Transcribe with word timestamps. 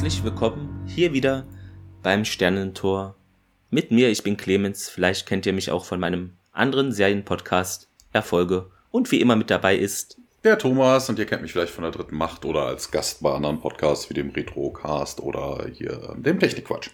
herzlich 0.00 0.24
willkommen 0.24 0.82
hier 0.86 1.12
wieder 1.12 1.44
beim 2.02 2.24
Sternentor. 2.24 3.16
Mit 3.68 3.90
mir, 3.90 4.08
ich 4.08 4.22
bin 4.22 4.38
Clemens, 4.38 4.88
vielleicht 4.88 5.26
kennt 5.26 5.44
ihr 5.44 5.52
mich 5.52 5.70
auch 5.70 5.84
von 5.84 6.00
meinem 6.00 6.32
anderen 6.52 6.90
Serienpodcast 6.90 7.86
Erfolge 8.10 8.70
und 8.90 9.10
wie 9.10 9.20
immer 9.20 9.36
mit 9.36 9.50
dabei 9.50 9.76
ist 9.76 10.16
der 10.42 10.56
Thomas 10.56 11.10
und 11.10 11.18
ihr 11.18 11.26
kennt 11.26 11.42
mich 11.42 11.52
vielleicht 11.52 11.74
von 11.74 11.84
der 11.84 11.92
dritten 11.92 12.16
Macht 12.16 12.46
oder 12.46 12.62
als 12.62 12.90
Gast 12.90 13.22
bei 13.22 13.30
anderen 13.30 13.60
Podcasts 13.60 14.08
wie 14.08 14.14
dem 14.14 14.30
Retrocast 14.30 15.20
oder 15.20 15.66
hier 15.70 16.16
dem 16.16 16.40
Technikquatsch. 16.40 16.88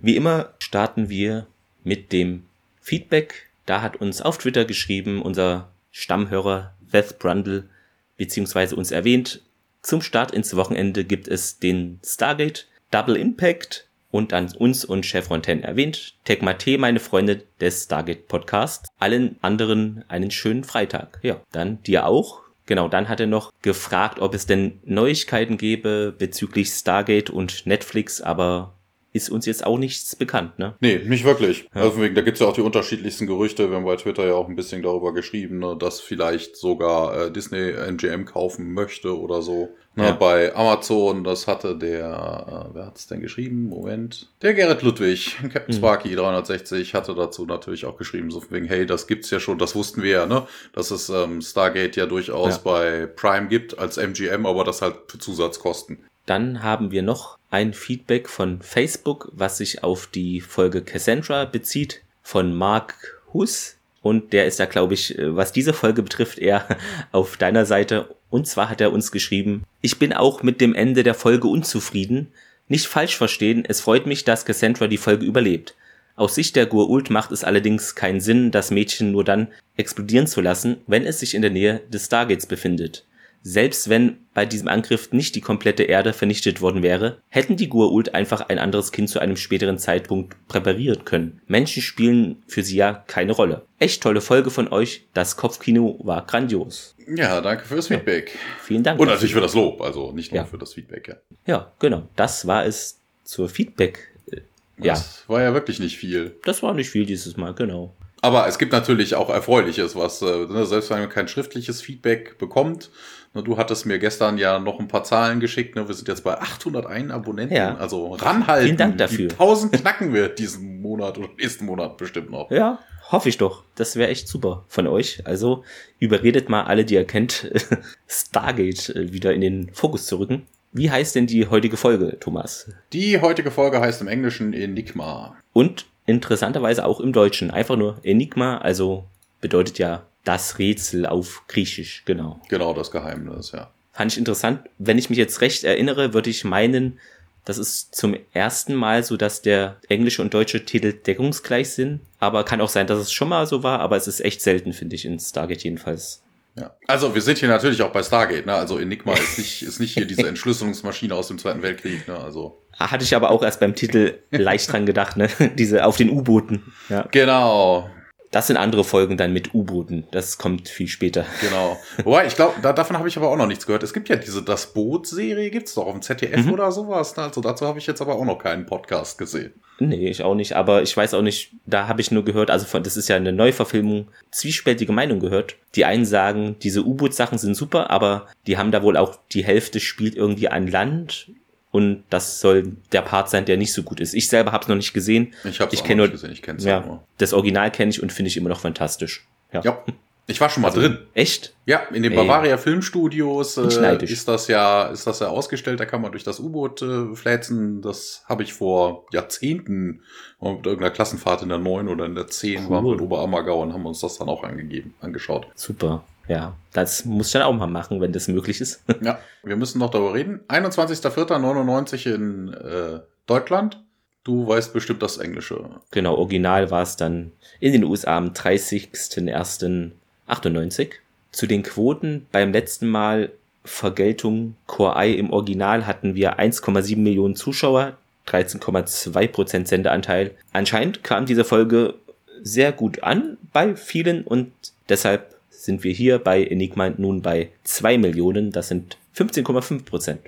Wie 0.00 0.16
immer 0.16 0.52
starten 0.58 1.08
wir 1.08 1.46
mit 1.84 2.10
dem 2.10 2.42
Feedback. 2.80 3.50
Da 3.66 3.82
hat 3.82 4.00
uns 4.00 4.20
auf 4.20 4.36
Twitter 4.36 4.64
geschrieben 4.64 5.22
unser 5.22 5.68
Stammhörer 5.92 6.74
Beth 6.80 7.20
Brundle 7.20 7.68
beziehungsweise 8.16 8.74
uns 8.74 8.90
erwähnt, 8.90 9.42
zum 9.88 10.02
Start 10.02 10.32
ins 10.32 10.54
Wochenende 10.54 11.02
gibt 11.02 11.28
es 11.28 11.60
den 11.60 11.98
Stargate 12.04 12.68
Double 12.90 13.16
Impact 13.16 13.88
und 14.10 14.34
an 14.34 14.52
uns 14.54 14.84
und 14.84 15.06
Chevron 15.06 15.42
10 15.42 15.62
erwähnt. 15.62 16.14
Tegmate, 16.24 16.76
meine 16.76 17.00
Freunde 17.00 17.44
des 17.58 17.84
Stargate 17.84 18.28
Podcasts. 18.28 18.90
Allen 18.98 19.36
anderen 19.40 20.04
einen 20.08 20.30
schönen 20.30 20.64
Freitag. 20.64 21.18
Ja, 21.22 21.40
dann 21.52 21.82
dir 21.84 22.04
auch. 22.04 22.42
Genau, 22.66 22.88
dann 22.88 23.08
hat 23.08 23.20
er 23.20 23.26
noch 23.26 23.50
gefragt, 23.62 24.20
ob 24.20 24.34
es 24.34 24.44
denn 24.44 24.78
Neuigkeiten 24.84 25.56
gäbe 25.56 26.14
bezüglich 26.16 26.68
Stargate 26.68 27.30
und 27.30 27.64
Netflix, 27.64 28.20
aber 28.20 28.74
ist 29.18 29.30
uns 29.30 29.46
jetzt 29.46 29.66
auch 29.66 29.78
nichts 29.78 30.14
bekannt, 30.16 30.58
ne? 30.58 30.74
Nee, 30.80 31.00
nicht 31.04 31.24
wirklich. 31.24 31.68
Ja. 31.74 31.82
Also 31.82 32.00
wegen, 32.00 32.14
da 32.14 32.22
gibt's 32.22 32.40
ja 32.40 32.46
auch 32.46 32.54
die 32.54 32.60
unterschiedlichsten 32.60 33.26
Gerüchte. 33.26 33.68
Wir 33.68 33.76
haben 33.76 33.84
bei 33.84 33.96
Twitter 33.96 34.26
ja 34.26 34.34
auch 34.34 34.48
ein 34.48 34.56
bisschen 34.56 34.82
darüber 34.82 35.12
geschrieben, 35.12 35.58
ne, 35.58 35.76
dass 35.78 36.00
vielleicht 36.00 36.56
sogar 36.56 37.26
äh, 37.26 37.30
Disney 37.32 37.72
MGM 37.72 38.24
kaufen 38.24 38.72
möchte 38.72 39.18
oder 39.18 39.42
so. 39.42 39.74
Ne, 39.96 40.04
ja. 40.04 40.12
Bei 40.12 40.54
Amazon, 40.54 41.24
das 41.24 41.48
hatte 41.48 41.76
der, 41.76 42.68
äh, 42.70 42.74
wer 42.74 42.86
hat's 42.86 43.08
denn 43.08 43.20
geschrieben? 43.20 43.68
Moment. 43.68 44.28
Der 44.40 44.54
Gerrit 44.54 44.82
Ludwig, 44.82 45.36
Captain 45.52 45.74
mhm. 45.74 45.78
Sparky 45.78 46.14
360, 46.14 46.94
hatte 46.94 47.16
dazu 47.16 47.44
natürlich 47.44 47.84
auch 47.84 47.96
geschrieben, 47.96 48.30
so 48.30 48.40
wegen, 48.50 48.66
hey, 48.66 48.86
das 48.86 49.08
gibt's 49.08 49.30
ja 49.30 49.40
schon, 49.40 49.58
das 49.58 49.74
wussten 49.74 50.02
wir 50.02 50.10
ja, 50.10 50.26
ne? 50.26 50.46
Dass 50.72 50.92
es 50.92 51.08
ähm, 51.08 51.42
Stargate 51.42 51.96
ja 51.96 52.06
durchaus 52.06 52.56
ja. 52.56 52.60
bei 52.62 53.06
Prime 53.06 53.48
gibt 53.48 53.78
als 53.78 53.96
MGM, 53.96 54.46
aber 54.46 54.62
das 54.62 54.80
halt 54.80 54.94
für 55.08 55.18
Zusatzkosten. 55.18 55.98
Dann 56.28 56.62
haben 56.62 56.90
wir 56.90 57.00
noch 57.00 57.38
ein 57.50 57.72
Feedback 57.72 58.28
von 58.28 58.60
Facebook, 58.60 59.30
was 59.32 59.56
sich 59.56 59.82
auf 59.82 60.06
die 60.06 60.42
Folge 60.42 60.82
Cassandra 60.82 61.46
bezieht, 61.46 62.02
von 62.22 62.54
Mark 62.54 63.22
Huss. 63.32 63.76
Und 64.02 64.34
der 64.34 64.44
ist 64.44 64.60
da, 64.60 64.66
glaube 64.66 64.92
ich, 64.92 65.18
äh, 65.18 65.34
was 65.34 65.52
diese 65.52 65.72
Folge 65.72 66.02
betrifft, 66.02 66.38
eher 66.38 66.66
auf 67.12 67.38
deiner 67.38 67.64
Seite. 67.64 68.14
Und 68.28 68.46
zwar 68.46 68.68
hat 68.68 68.82
er 68.82 68.92
uns 68.92 69.10
geschrieben, 69.10 69.64
ich 69.80 69.98
bin 69.98 70.12
auch 70.12 70.42
mit 70.42 70.60
dem 70.60 70.74
Ende 70.74 71.02
der 71.02 71.14
Folge 71.14 71.48
unzufrieden. 71.48 72.28
Nicht 72.68 72.88
falsch 72.88 73.16
verstehen, 73.16 73.64
es 73.66 73.80
freut 73.80 74.06
mich, 74.06 74.24
dass 74.24 74.44
Cassandra 74.44 74.86
die 74.86 74.98
Folge 74.98 75.24
überlebt. 75.24 75.76
Aus 76.14 76.34
Sicht 76.34 76.56
der 76.56 76.66
Gur-Ult 76.66 77.08
macht 77.08 77.32
es 77.32 77.42
allerdings 77.42 77.94
keinen 77.94 78.20
Sinn, 78.20 78.50
das 78.50 78.70
Mädchen 78.70 79.12
nur 79.12 79.24
dann 79.24 79.48
explodieren 79.78 80.26
zu 80.26 80.42
lassen, 80.42 80.76
wenn 80.86 81.06
es 81.06 81.20
sich 81.20 81.34
in 81.34 81.40
der 81.40 81.50
Nähe 81.50 81.80
des 81.88 82.04
Stargates 82.04 82.44
befindet. 82.44 83.06
Selbst 83.50 83.88
wenn 83.88 84.18
bei 84.34 84.44
diesem 84.44 84.68
Angriff 84.68 85.10
nicht 85.12 85.34
die 85.34 85.40
komplette 85.40 85.84
Erde 85.84 86.12
vernichtet 86.12 86.60
worden 86.60 86.82
wäre, 86.82 87.22
hätten 87.28 87.56
die 87.56 87.70
Gua'uld 87.70 88.10
einfach 88.10 88.42
ein 88.50 88.58
anderes 88.58 88.92
Kind 88.92 89.08
zu 89.08 89.20
einem 89.20 89.36
späteren 89.36 89.78
Zeitpunkt 89.78 90.36
präparieren 90.48 91.06
können. 91.06 91.40
Menschen 91.46 91.80
spielen 91.80 92.42
für 92.46 92.62
sie 92.62 92.76
ja 92.76 93.02
keine 93.06 93.32
Rolle. 93.32 93.64
Echt 93.78 94.02
tolle 94.02 94.20
Folge 94.20 94.50
von 94.50 94.68
euch. 94.68 95.06
Das 95.14 95.38
Kopfkino 95.38 95.98
war 96.02 96.26
grandios. 96.26 96.94
Ja, 97.06 97.40
danke 97.40 97.64
fürs 97.64 97.88
Feedback. 97.88 98.34
Ja, 98.34 98.40
vielen 98.64 98.82
Dank. 98.82 99.00
Und 99.00 99.08
natürlich 99.08 99.32
für 99.32 99.40
das 99.40 99.54
Lob, 99.54 99.80
also 99.80 100.12
nicht 100.12 100.30
nur 100.30 100.42
ja. 100.42 100.44
für 100.44 100.58
das 100.58 100.74
Feedback. 100.74 101.08
Ja. 101.08 101.16
ja, 101.46 101.72
genau. 101.78 102.06
Das 102.16 102.46
war 102.46 102.66
es 102.66 103.00
zur 103.24 103.48
Feedback. 103.48 104.10
Äh, 104.30 104.42
ja. 104.76 104.92
Das 104.92 105.24
war 105.26 105.40
ja 105.40 105.54
wirklich 105.54 105.80
nicht 105.80 105.96
viel. 105.96 106.36
Das 106.44 106.62
war 106.62 106.74
nicht 106.74 106.90
viel 106.90 107.06
dieses 107.06 107.38
Mal, 107.38 107.54
genau. 107.54 107.94
Aber 108.20 108.46
es 108.48 108.58
gibt 108.58 108.72
natürlich 108.72 109.14
auch 109.14 109.30
Erfreuliches, 109.30 109.94
was, 109.94 110.22
äh, 110.22 110.46
ne, 110.46 110.66
selbst 110.66 110.90
wenn 110.90 110.98
man 110.98 111.08
kein 111.08 111.28
schriftliches 111.28 111.80
Feedback 111.80 112.36
bekommt, 112.38 112.90
Du 113.34 113.56
hattest 113.56 113.86
mir 113.86 113.98
gestern 113.98 114.38
ja 114.38 114.58
noch 114.58 114.80
ein 114.80 114.88
paar 114.88 115.04
Zahlen 115.04 115.40
geschickt. 115.40 115.76
Ne? 115.76 115.86
Wir 115.86 115.94
sind 115.94 116.08
jetzt 116.08 116.24
bei 116.24 116.38
801 116.40 117.10
Abonnenten. 117.10 117.56
Ja. 117.56 117.76
Also 117.76 118.14
ranhalten. 118.14 118.64
Vielen 118.64 118.76
Dank 118.76 118.98
dafür. 118.98 119.28
Die 119.28 119.34
1000 119.34 119.72
knacken 119.72 120.12
wir 120.12 120.28
diesen 120.28 120.80
Monat 120.80 121.18
oder 121.18 121.28
nächsten 121.38 121.66
Monat 121.66 121.96
bestimmt 121.96 122.30
noch. 122.30 122.50
Ja, 122.50 122.78
hoffe 123.10 123.28
ich 123.28 123.38
doch. 123.38 123.64
Das 123.74 123.96
wäre 123.96 124.10
echt 124.10 124.28
super 124.28 124.64
von 124.68 124.86
euch. 124.86 125.26
Also 125.26 125.64
überredet 125.98 126.48
mal 126.48 126.64
alle, 126.64 126.84
die 126.84 126.94
ihr 126.94 127.04
kennt, 127.04 127.50
Stargate 128.08 128.90
äh, 128.90 129.12
wieder 129.12 129.34
in 129.34 129.40
den 129.40 129.70
Fokus 129.72 130.06
zu 130.06 130.18
rücken. 130.18 130.46
Wie 130.72 130.90
heißt 130.90 131.14
denn 131.14 131.26
die 131.26 131.46
heutige 131.46 131.76
Folge, 131.76 132.18
Thomas? 132.20 132.70
Die 132.92 133.20
heutige 133.20 133.50
Folge 133.50 133.80
heißt 133.80 134.00
im 134.02 134.08
Englischen 134.08 134.52
Enigma. 134.52 135.36
Und 135.52 135.86
interessanterweise 136.06 136.84
auch 136.84 137.00
im 137.00 137.12
Deutschen. 137.12 137.50
Einfach 137.50 137.76
nur 137.76 137.98
Enigma, 138.02 138.58
also 138.58 139.04
bedeutet 139.40 139.78
ja 139.78 140.02
das 140.28 140.58
Rätsel 140.58 141.06
auf 141.06 141.44
Griechisch, 141.48 142.02
genau. 142.04 142.38
Genau, 142.50 142.74
das 142.74 142.90
Geheimnis, 142.90 143.52
ja. 143.52 143.70
Fand 143.92 144.12
ich 144.12 144.18
interessant. 144.18 144.60
Wenn 144.76 144.98
ich 144.98 145.08
mich 145.08 145.18
jetzt 145.18 145.40
recht 145.40 145.64
erinnere, 145.64 146.12
würde 146.12 146.28
ich 146.28 146.44
meinen, 146.44 147.00
das 147.46 147.56
ist 147.56 147.94
zum 147.94 148.14
ersten 148.34 148.74
Mal 148.74 149.02
so, 149.02 149.16
dass 149.16 149.40
der 149.40 149.78
englische 149.88 150.20
und 150.20 150.34
deutsche 150.34 150.66
Titel 150.66 150.92
deckungsgleich 150.92 151.70
sind. 151.70 152.00
Aber 152.18 152.44
kann 152.44 152.60
auch 152.60 152.68
sein, 152.68 152.86
dass 152.86 152.98
es 152.98 153.10
schon 153.10 153.30
mal 153.30 153.46
so 153.46 153.62
war, 153.62 153.80
aber 153.80 153.96
es 153.96 154.06
ist 154.06 154.20
echt 154.20 154.42
selten, 154.42 154.74
finde 154.74 154.96
ich, 154.96 155.06
in 155.06 155.18
Stargate 155.18 155.64
jedenfalls. 155.64 156.22
Ja. 156.56 156.74
Also 156.86 157.14
wir 157.14 157.22
sind 157.22 157.38
hier 157.38 157.48
natürlich 157.48 157.80
auch 157.80 157.92
bei 157.92 158.02
Stargate, 158.02 158.44
ne? 158.44 158.52
Also 158.52 158.78
Enigma 158.78 159.14
ist 159.14 159.38
nicht, 159.38 159.62
ist 159.62 159.80
nicht 159.80 159.94
hier 159.94 160.04
diese 160.04 160.28
Entschlüsselungsmaschine 160.28 161.14
aus 161.14 161.28
dem 161.28 161.38
Zweiten 161.38 161.62
Weltkrieg, 161.62 162.06
ne? 162.06 162.18
Also. 162.18 162.60
Hatte 162.78 163.04
ich 163.04 163.16
aber 163.16 163.30
auch 163.30 163.42
erst 163.42 163.60
beim 163.60 163.74
Titel 163.74 164.18
leicht 164.30 164.70
dran 164.70 164.84
gedacht, 164.84 165.16
ne? 165.16 165.30
Diese 165.56 165.86
auf 165.86 165.96
den 165.96 166.10
U-Booten. 166.10 166.70
Ja. 166.90 167.08
Genau. 167.10 167.88
Das 168.30 168.46
sind 168.46 168.56
andere 168.56 168.84
Folgen 168.84 169.16
dann 169.16 169.32
mit 169.32 169.54
U-Booten. 169.54 170.04
Das 170.10 170.36
kommt 170.36 170.68
viel 170.68 170.88
später. 170.88 171.24
Genau. 171.40 171.78
Wobei, 172.04 172.26
ich 172.26 172.36
glaube, 172.36 172.54
da, 172.60 172.72
davon 172.72 172.98
habe 172.98 173.08
ich 173.08 173.16
aber 173.16 173.28
auch 173.28 173.36
noch 173.36 173.46
nichts 173.46 173.66
gehört. 173.66 173.82
Es 173.82 173.94
gibt 173.94 174.08
ja 174.08 174.16
diese 174.16 174.42
Das 174.42 174.72
Boot-Serie, 174.74 175.50
gibt's 175.50 175.74
doch 175.74 175.86
auf 175.86 175.92
dem 175.92 176.02
ZDF 176.02 176.44
mhm. 176.44 176.52
oder 176.52 176.70
sowas. 176.70 177.16
Also 177.16 177.40
dazu 177.40 177.66
habe 177.66 177.78
ich 177.78 177.86
jetzt 177.86 178.02
aber 178.02 178.16
auch 178.16 178.24
noch 178.24 178.38
keinen 178.38 178.66
Podcast 178.66 179.16
gesehen. 179.18 179.54
Nee, 179.78 180.08
ich 180.08 180.22
auch 180.22 180.34
nicht. 180.34 180.56
Aber 180.56 180.82
ich 180.82 180.96
weiß 180.96 181.14
auch 181.14 181.22
nicht, 181.22 181.52
da 181.64 181.88
habe 181.88 182.00
ich 182.00 182.10
nur 182.10 182.24
gehört, 182.24 182.50
also 182.50 182.66
von, 182.66 182.82
das 182.82 182.96
ist 182.96 183.08
ja 183.08 183.16
eine 183.16 183.32
Neuverfilmung, 183.32 184.08
zwiespältige 184.30 184.92
Meinung 184.92 185.20
gehört. 185.20 185.56
Die 185.74 185.84
einen 185.84 186.04
sagen, 186.04 186.56
diese 186.62 186.84
U-Boot-Sachen 186.84 187.38
sind 187.38 187.54
super, 187.54 187.90
aber 187.90 188.26
die 188.46 188.58
haben 188.58 188.72
da 188.72 188.82
wohl 188.82 188.96
auch, 188.96 189.18
die 189.32 189.44
Hälfte 189.44 189.80
spielt 189.80 190.16
irgendwie 190.16 190.48
an 190.48 190.66
Land 190.66 191.30
und 191.70 192.04
das 192.10 192.40
soll 192.40 192.76
der 192.92 193.02
Part 193.02 193.28
sein, 193.28 193.44
der 193.44 193.56
nicht 193.56 193.72
so 193.72 193.82
gut 193.82 194.00
ist. 194.00 194.14
Ich 194.14 194.28
selber 194.28 194.52
habe 194.52 194.62
es 194.62 194.68
noch 194.68 194.76
nicht 194.76 194.94
gesehen. 194.94 195.34
Ich 195.44 195.60
habe 195.60 195.74
es 195.74 195.82
nicht 195.82 196.12
gesehen, 196.12 196.32
ich 196.32 196.42
kenne 196.42 196.58
es 196.58 196.64
ja, 196.64 196.80
nur. 196.80 197.04
Das 197.18 197.32
Original 197.32 197.70
kenne 197.70 197.90
ich 197.90 198.02
und 198.02 198.12
finde 198.12 198.28
ich 198.28 198.36
immer 198.36 198.48
noch 198.48 198.60
fantastisch. 198.60 199.26
Ja. 199.52 199.60
ja. 199.62 199.82
Ich 200.30 200.42
war 200.42 200.50
schon 200.50 200.60
mal 200.60 200.68
also, 200.68 200.82
drin. 200.82 200.98
Echt? 201.14 201.54
Ja, 201.64 201.78
in 201.90 202.02
den 202.02 202.12
Ey. 202.12 202.18
Bavaria 202.18 202.58
Filmstudios 202.58 203.56
äh, 203.56 204.02
ist 204.04 204.28
das 204.28 204.46
ja 204.46 204.88
ist 204.88 205.06
das 205.06 205.20
ja 205.20 205.28
ausgestellt. 205.28 205.80
Da 205.80 205.86
kann 205.86 206.02
man 206.02 206.12
durch 206.12 206.22
das 206.22 206.38
U-Boot 206.38 206.82
äh, 206.82 207.14
fläzen. 207.14 207.80
Das 207.80 208.24
habe 208.26 208.42
ich 208.42 208.52
vor 208.52 209.06
Jahrzehnten 209.10 210.02
mit 210.38 210.66
irgendeiner 210.66 210.90
Klassenfahrt 210.90 211.42
in 211.42 211.48
der 211.48 211.56
9 211.56 211.88
oder 211.88 212.04
in 212.04 212.14
der 212.14 212.26
10 212.26 212.64
cool. 212.64 212.70
waren 212.70 212.84
wir 212.84 212.92
in 212.92 213.00
Oberammergau 213.00 213.62
und 213.62 213.72
haben 213.72 213.86
uns 213.86 214.00
das 214.00 214.18
dann 214.18 214.28
auch 214.28 214.44
angegeben, 214.44 214.92
angeschaut. 215.00 215.46
Super. 215.54 216.04
Ja, 216.28 216.54
das 216.72 217.04
muss 217.04 217.26
ich 217.28 217.32
dann 217.32 217.42
auch 217.42 217.54
mal 217.54 217.66
machen, 217.66 218.00
wenn 218.00 218.12
das 218.12 218.28
möglich 218.28 218.60
ist. 218.60 218.82
ja, 219.00 219.18
wir 219.42 219.56
müssen 219.56 219.78
noch 219.78 219.90
darüber 219.90 220.14
reden. 220.14 220.40
21.04.99 220.48 222.14
in 222.14 222.52
äh, 222.52 223.00
Deutschland. 223.26 223.82
Du 224.24 224.46
weißt 224.46 224.72
bestimmt 224.74 225.02
das 225.02 225.18
Englische. 225.18 225.64
Genau, 225.90 226.14
original 226.16 226.70
war 226.70 226.82
es 226.82 226.96
dann 226.96 227.32
in 227.60 227.72
den 227.72 227.84
USA 227.84 228.18
am 228.18 228.28
30.01.98. 228.28 230.90
Zu 231.32 231.46
den 231.46 231.62
Quoten 231.62 232.26
beim 232.30 232.52
letzten 232.52 232.88
Mal 232.88 233.30
Vergeltung 233.64 234.56
Core 234.66 235.06
I 235.06 235.18
im 235.18 235.30
Original 235.30 235.86
hatten 235.86 236.14
wir 236.14 236.38
1,7 236.38 236.98
Millionen 236.98 237.36
Zuschauer, 237.36 237.96
13,2% 238.26 239.66
Sendeanteil. 239.66 240.32
Anscheinend 240.52 241.02
kam 241.04 241.24
diese 241.26 241.44
Folge 241.44 241.94
sehr 242.42 242.72
gut 242.72 243.02
an 243.02 243.36
bei 243.52 243.76
vielen 243.76 244.24
und 244.24 244.52
deshalb 244.88 245.37
sind 245.58 245.82
wir 245.82 245.92
hier 245.92 246.18
bei 246.18 246.44
Enigma 246.44 246.90
nun 246.90 247.20
bei 247.20 247.50
2 247.64 247.98
Millionen. 247.98 248.52
Das 248.52 248.68
sind 248.68 248.96
15,5 249.16 249.84
Prozent. 249.84 250.20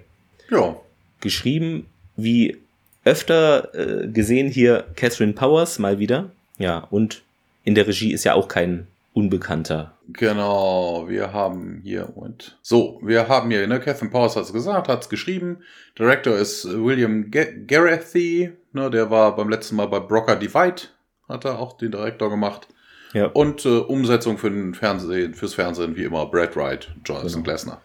Ja. 0.51 0.77
Geschrieben 1.21 1.87
wie 2.17 2.59
öfter 3.05 3.75
äh, 3.75 4.09
gesehen 4.09 4.49
hier 4.49 4.85
Catherine 4.97 5.33
Powers 5.33 5.79
mal 5.79 5.99
wieder. 5.99 6.31
Ja, 6.59 6.79
und 6.91 7.23
in 7.65 7.75
der 7.75 7.87
Regie 7.87 8.13
ist 8.13 8.25
ja 8.25 8.35
auch 8.35 8.49
kein 8.49 8.87
Unbekannter. 9.13 9.95
Genau, 10.13 11.09
wir 11.09 11.33
haben 11.33 11.81
hier 11.83 12.17
und 12.17 12.59
so, 12.63 13.01
wir 13.03 13.29
haben 13.29 13.51
hier, 13.51 13.67
ne, 13.67 13.81
Catherine 13.81 14.11
Powers 14.11 14.37
hat 14.37 14.45
es 14.45 14.53
gesagt, 14.53 14.89
hat 14.89 15.03
es 15.03 15.09
geschrieben. 15.09 15.59
Director 15.99 16.37
ist 16.37 16.67
William 16.67 17.31
Garethy, 17.31 18.53
ne, 18.73 18.91
der 18.91 19.11
war 19.11 19.37
beim 19.37 19.49
letzten 19.49 19.77
Mal 19.77 19.87
bei 19.87 20.01
Brocker 20.01 20.37
Divide, 20.37 20.83
hat 21.29 21.45
er 21.45 21.59
auch 21.59 21.77
den 21.77 21.93
Director 21.93 22.31
gemacht. 22.31 22.69
Ja. 23.13 23.27
Und 23.27 23.65
äh, 23.65 23.69
Umsetzung 23.69 24.39
für 24.39 24.51
den 24.51 24.75
Fernsehen, 24.75 25.35
fürs 25.35 25.55
Fernsehen 25.55 25.97
wie 25.97 26.05
immer 26.05 26.27
Brad 26.27 26.57
Wright, 26.57 26.89
Jonathan 27.05 27.31
genau. 27.31 27.43
Glasner. 27.43 27.81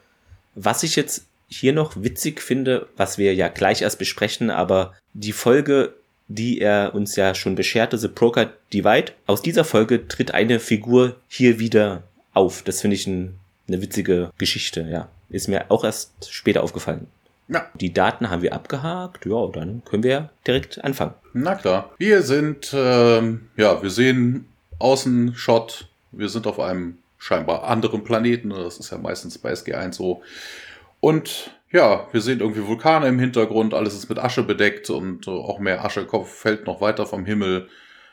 Was 0.56 0.84
ich 0.84 0.96
jetzt 0.96 1.26
hier 1.48 1.74
noch 1.74 1.96
witzig 1.96 2.42
finde, 2.42 2.88
was 2.98 3.18
wir 3.18 3.34
ja 3.34 3.48
gleich 3.48 3.82
erst 3.82 4.00
besprechen, 4.00 4.50
aber 4.50 4.94
die 5.14 5.32
Folge, 5.32 5.94
die 6.28 6.60
er 6.60 6.94
uns 6.96 7.16
ja 7.16 7.36
schon 7.36 7.56
bescherte, 7.56 7.98
The 7.98 8.08
Broker 8.08 8.52
Divide, 8.74 9.14
aus 9.28 9.42
dieser 9.42 9.64
Folge 9.64 10.08
tritt 10.08 10.34
eine 10.34 10.60
Figur 10.60 11.16
hier 11.28 11.60
wieder 11.60 12.04
auf. 12.34 12.64
Das 12.64 12.82
finde 12.82 12.96
ich 12.96 13.08
ein, 13.08 13.36
eine 13.68 13.82
witzige 13.82 14.32
Geschichte, 14.38 14.88
ja. 14.90 15.10
Ist 15.30 15.48
mir 15.48 15.66
auch 15.70 15.84
erst 15.84 16.32
später 16.32 16.64
aufgefallen. 16.64 17.08
Ja. 17.48 17.70
Die 17.76 17.94
Daten 17.94 18.30
haben 18.30 18.42
wir 18.42 18.54
abgehakt. 18.54 19.26
Ja, 19.26 19.48
dann 19.48 19.84
können 19.86 20.04
wir 20.04 20.30
direkt 20.48 20.84
anfangen. 20.84 21.14
Na 21.34 21.56
klar. 21.56 21.94
Wir 21.98 22.22
sind, 22.22 22.72
ähm, 22.74 23.50
ja, 23.56 23.82
wir 23.82 23.90
sehen 23.90 24.46
Außenshot. 24.80 25.90
Wir 26.12 26.30
sind 26.30 26.48
auf 26.48 26.60
einem 26.60 27.00
scheinbar 27.18 27.64
anderen 27.64 28.04
Planeten. 28.04 28.50
Das 28.50 28.78
ist 28.78 28.92
ja 28.92 28.98
meistens 28.98 29.38
bei 29.38 29.52
SG1 29.52 29.94
so. 29.94 30.22
Und 31.00 31.52
ja, 31.72 32.08
wir 32.12 32.22
sehen 32.22 32.40
irgendwie 32.40 32.68
Vulkane 32.68 33.08
im 33.08 33.20
Hintergrund. 33.20 33.74
Alles 33.74 33.94
ist 33.94 34.10
mit 34.10 34.20
Asche 34.20 34.44
bedeckt 34.44 34.90
und 34.90 35.28
auch 35.28 35.60
mehr 35.60 35.84
Asche 35.84 36.08
fällt 36.26 36.66
noch 36.66 36.82
weiter 36.82 37.06
vom 37.06 37.26
Himmel. 37.26 37.70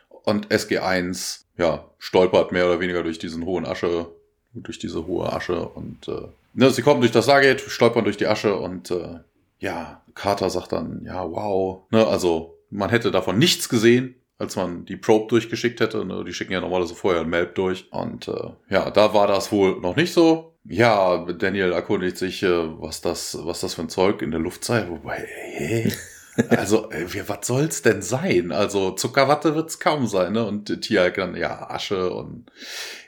Und 0.09 0.49
SG1, 0.49 1.45
ja, 1.57 1.85
stolpert 1.99 2.53
mehr 2.53 2.67
oder 2.67 2.81
weniger 2.81 3.03
durch 3.03 3.19
diesen 3.19 3.45
hohen 3.45 3.67
Asche, 3.67 4.07
durch 4.55 4.79
diese 4.79 5.07
hohe 5.07 5.33
Asche 5.33 5.69
und 5.69 6.09
äh, 6.09 6.29
Ne, 6.55 6.71
sie 6.71 6.83
kommen 6.83 7.01
durch 7.01 7.13
das 7.13 7.25
Stargate, 7.25 7.61
stolpern 7.61 8.05
durch 8.05 8.19
die 8.19 8.27
Asche 8.27 8.57
und 8.57 8.91
äh, 8.91 9.21
ja, 9.59 10.03
Carter 10.15 10.51
sagt 10.51 10.73
dann, 10.73 11.03
ja, 11.07 11.31
wow. 11.31 11.85
Ne, 11.91 12.07
also 12.07 12.59
man 12.71 12.91
hätte 12.91 13.11
davon 13.11 13.39
nichts 13.39 13.69
gesehen, 13.69 14.17
als 14.43 14.57
man 14.57 14.85
die 14.85 14.97
Probe 14.97 15.29
durchgeschickt 15.29 15.81
hätte. 15.81 16.05
Ne, 16.05 16.25
die 16.27 16.33
schicken 16.33 16.53
ja 16.53 16.61
normalerweise 16.61 16.95
vorher 16.95 17.23
ein 17.23 17.31
Map 17.31 17.55
durch. 17.55 17.87
Und 17.91 18.29
äh, 18.29 18.51
ja, 18.69 18.91
da 18.91 19.15
war 19.15 19.29
das 19.29 19.53
wohl 19.53 19.81
noch 19.81 19.97
nicht 19.97 20.13
so. 20.13 20.53
Ja, 20.65 21.25
Daniel 21.33 21.73
erkundigt 21.73 22.19
sich, 22.19 22.43
äh, 22.43 22.81
was 22.81 23.01
das, 23.01 23.39
was 23.43 23.61
das 23.61 23.75
für 23.75 23.83
ein 23.83 23.89
Zeug 23.89 24.21
in 24.21 24.33
der 24.33 24.41
Luft 24.41 24.65
sei. 24.65 24.89
Wobei, 24.89 25.27
hä? 25.27 25.91
Also, 26.49 26.91
äh, 26.91 27.05
was 27.29 27.47
soll's 27.47 27.83
denn 27.83 28.01
sein? 28.01 28.53
Also, 28.53 28.93
Zuckerwatte 28.93 29.55
wird's 29.55 29.79
kaum 29.79 30.07
sein, 30.07 30.33
ne? 30.33 30.47
Und 30.47 30.81
Tialk 30.81 31.17
dann, 31.17 31.37
ja, 31.37 31.69
Asche 31.69 32.11
und, 32.11 32.47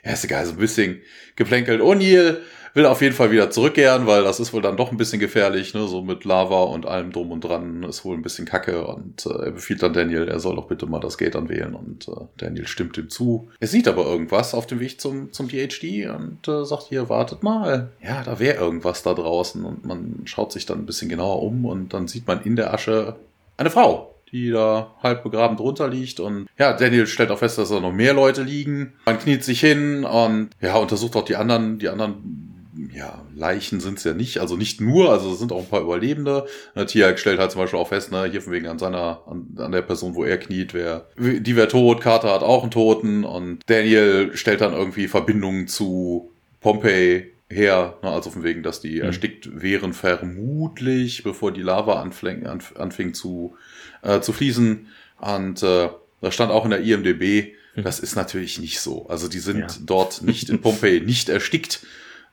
ja, 0.03 0.11
ist 0.11 0.25
egal, 0.25 0.45
so 0.45 0.51
ein 0.51 0.59
bisschen 0.59 1.01
geplänkelt. 1.35 1.81
O'Neill 1.81 2.37
will 2.75 2.85
auf 2.85 3.01
jeden 3.01 3.15
Fall 3.15 3.31
wieder 3.31 3.49
zurückkehren, 3.49 4.05
weil 4.05 4.23
das 4.23 4.39
ist 4.39 4.53
wohl 4.53 4.61
dann 4.61 4.77
doch 4.77 4.91
ein 4.91 4.97
bisschen 4.97 5.19
gefährlich, 5.19 5.73
ne? 5.73 5.87
so 5.87 6.01
mit 6.01 6.25
Lava 6.25 6.63
und 6.63 6.85
allem 6.85 7.11
drum 7.11 7.31
und 7.31 7.41
dran 7.41 7.83
ist 7.83 8.03
wohl 8.03 8.15
ein 8.15 8.21
bisschen 8.21 8.45
kacke 8.45 8.85
und 8.85 9.25
äh, 9.25 9.45
er 9.45 9.51
befiehlt 9.51 9.81
dann 9.81 9.93
Daniel, 9.93 10.27
er 10.27 10.39
soll 10.39 10.57
doch 10.57 10.67
bitte 10.67 10.85
mal 10.85 10.99
das 10.99 11.17
Gate 11.17 11.37
anwählen 11.37 11.73
und 11.73 12.09
äh, 12.09 12.25
Daniel 12.37 12.67
stimmt 12.67 12.97
ihm 12.97 13.09
zu. 13.09 13.47
Er 13.61 13.67
sieht 13.67 13.87
aber 13.87 14.05
irgendwas 14.05 14.53
auf 14.53 14.67
dem 14.67 14.81
Weg 14.81 14.99
zum, 14.99 15.31
zum 15.31 15.47
DHD 15.47 16.07
und 16.09 16.47
äh, 16.47 16.65
sagt 16.65 16.83
hier, 16.89 17.07
wartet 17.07 17.43
mal. 17.43 17.89
Ja, 18.03 18.23
da 18.23 18.39
wäre 18.39 18.57
irgendwas 18.57 19.03
da 19.03 19.13
draußen 19.13 19.63
und 19.63 19.85
man 19.85 20.21
schaut 20.25 20.51
sich 20.51 20.65
dann 20.65 20.79
ein 20.79 20.85
bisschen 20.85 21.07
genauer 21.07 21.41
um 21.43 21.65
und 21.65 21.93
dann 21.93 22.09
sieht 22.09 22.27
man 22.27 22.43
in 22.43 22.57
der 22.57 22.73
Asche 22.73 23.15
eine 23.55 23.69
Frau, 23.69 24.13
die 24.33 24.51
da 24.51 24.91
halb 25.01 25.23
begraben 25.23 25.55
drunter 25.55 25.87
liegt. 25.87 26.19
Und 26.19 26.47
ja, 26.57 26.73
Daniel 26.73 27.07
stellt 27.07 27.31
auch 27.31 27.39
fest, 27.39 27.57
dass 27.57 27.69
da 27.69 27.79
noch 27.79 27.93
mehr 27.93 28.13
Leute 28.13 28.43
liegen. 28.43 28.93
Man 29.05 29.17
kniet 29.17 29.45
sich 29.45 29.61
hin 29.61 30.03
und 30.03 30.49
ja, 30.59 30.75
untersucht 30.75 31.15
auch 31.15 31.23
die 31.23 31.37
anderen, 31.37 31.79
die 31.79 31.87
anderen 31.87 32.54
ja, 32.93 33.25
Leichen 33.35 33.79
sind 33.79 33.97
es 33.97 34.03
ja 34.03 34.13
nicht, 34.13 34.39
also 34.39 34.57
nicht 34.57 34.81
nur, 34.81 35.11
also 35.11 35.31
es 35.31 35.39
sind 35.39 35.51
auch 35.51 35.59
ein 35.59 35.69
paar 35.69 35.81
Überlebende. 35.81 36.45
Tiag 36.87 37.19
stellt 37.19 37.39
halt 37.39 37.51
zum 37.51 37.61
Beispiel 37.61 37.79
auch 37.79 37.87
fest, 37.87 38.11
ne, 38.11 38.25
hier 38.25 38.41
von 38.41 38.53
wegen 38.53 38.67
an 38.67 38.79
seiner, 38.79 39.21
an, 39.27 39.47
an 39.57 39.71
der 39.71 39.81
Person, 39.81 40.15
wo 40.15 40.23
er 40.23 40.37
kniet, 40.37 40.73
wer, 40.73 41.07
die 41.17 41.55
wäre 41.55 41.67
tot, 41.67 42.01
Carter 42.01 42.33
hat 42.33 42.43
auch 42.43 42.63
einen 42.63 42.71
Toten 42.71 43.23
und 43.23 43.59
Daniel 43.67 44.35
stellt 44.35 44.61
dann 44.61 44.73
irgendwie 44.73 45.07
Verbindungen 45.07 45.67
zu 45.67 46.31
Pompey 46.59 47.31
her, 47.49 47.97
ne, 48.01 48.09
also 48.09 48.29
von 48.29 48.43
wegen, 48.43 48.63
dass 48.63 48.81
die 48.81 48.97
mhm. 48.97 49.05
erstickt 49.05 49.61
wären, 49.61 49.93
vermutlich, 49.93 51.23
bevor 51.23 51.51
die 51.51 51.61
Lava 51.61 52.01
anfing, 52.01 52.45
anfing 52.45 53.13
zu, 53.13 53.55
äh, 54.01 54.19
zu 54.21 54.33
fließen. 54.33 54.87
Und 55.19 55.63
äh, 55.63 55.89
das 56.21 56.33
stand 56.33 56.51
auch 56.51 56.65
in 56.65 56.71
der 56.71 56.81
IMDB, 56.81 57.53
mhm. 57.75 57.83
das 57.83 57.99
ist 57.99 58.15
natürlich 58.15 58.59
nicht 58.59 58.79
so. 58.79 59.07
Also 59.07 59.27
die 59.27 59.39
sind 59.39 59.59
ja. 59.59 59.67
dort 59.81 60.21
nicht 60.23 60.49
in 60.49 60.61
Pompeii 60.61 60.99
nicht 61.05 61.29
erstickt, 61.29 61.81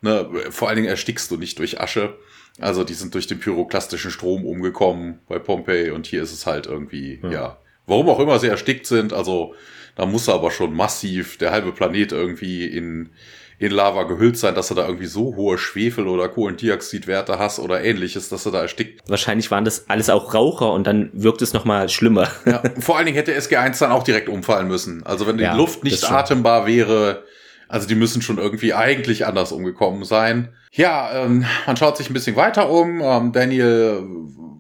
Ne, 0.03 0.29
vor 0.51 0.69
allen 0.69 0.77
Dingen 0.77 0.89
erstickst 0.89 1.31
du 1.31 1.37
nicht 1.37 1.59
durch 1.59 1.81
Asche. 1.81 2.19
Also 2.61 2.85
die 2.85 2.95
sind 2.95 3.15
durch 3.15 3.27
den 3.27 3.39
pyroklastischen 3.39 4.11
Strom 4.11 4.45
umgekommen 4.45 5.21
bei 5.29 5.39
Pompeii 5.39 5.91
und 5.91 6.07
hier 6.07 6.23
ist 6.23 6.33
es 6.33 6.45
halt 6.45 6.67
irgendwie, 6.67 7.21
ja. 7.23 7.31
ja. 7.31 7.59
Warum 7.87 8.09
auch 8.09 8.21
immer 8.21 8.39
sie 8.39 8.49
erstickt 8.49 8.87
sind, 8.87 9.13
also 9.13 9.55
da 9.97 10.07
muss 10.07 10.29
aber 10.29 10.51
schon 10.51 10.75
massiv 10.75 11.39
der 11.39 11.51
halbe 11.51 11.73
Planet 11.73 12.13
irgendwie 12.13 12.67
in, 12.67 13.11
in 13.59 13.71
Lava 13.71 14.05
gehüllt 14.05 14.39
sein, 14.39 14.55
dass 14.55 14.69
du 14.69 14.75
da 14.75 14.87
irgendwie 14.87 15.07
so 15.07 15.37
hohe 15.37 15.59
Schwefel- 15.59 16.09
oder 16.09 16.29
Kohlendioxidwerte 16.29 17.39
hast 17.39 17.59
oder 17.59 17.83
ähnliches, 17.83 18.29
dass 18.29 18.45
du 18.45 18.51
da 18.51 18.63
erstickt. 18.63 19.09
Wahrscheinlich 19.09 19.51
waren 19.51 19.65
das 19.65 19.89
alles 19.89 20.11
auch 20.11 20.35
Raucher 20.35 20.73
und 20.73 20.87
dann 20.87 21.11
wirkt 21.13 21.43
es 21.43 21.53
nochmal 21.53 21.89
schlimmer. 21.89 22.29
Ja, 22.47 22.63
vor 22.81 22.97
allen 22.97 23.07
Dingen 23.07 23.17
hätte 23.17 23.37
SG1 23.37 23.79
dann 23.81 23.93
auch 23.93 24.03
direkt 24.03 24.29
umfallen 24.29 24.69
müssen. 24.69 25.05
Also 25.05 25.27
wenn 25.27 25.39
die 25.39 25.45
ja, 25.45 25.55
Luft 25.55 25.85
nicht 25.85 26.11
atembar 26.11 26.67
wäre, 26.67 27.25
also 27.73 27.89
die 27.89 27.95
müssen 27.95 28.21
schon 28.21 28.37
irgendwie 28.37 28.75
eigentlich 28.75 29.25
anders 29.25 29.51
umgekommen 29.51 30.05
sein. 30.05 30.51
Ja, 30.73 31.25
ähm, 31.25 31.47
man 31.67 31.79
schaut 31.79 31.97
sich 31.97 32.11
ein 32.11 32.13
bisschen 32.13 32.37
weiter 32.37 32.69
um. 32.69 33.01
Ähm, 33.03 33.33
Daniel 33.33 34.03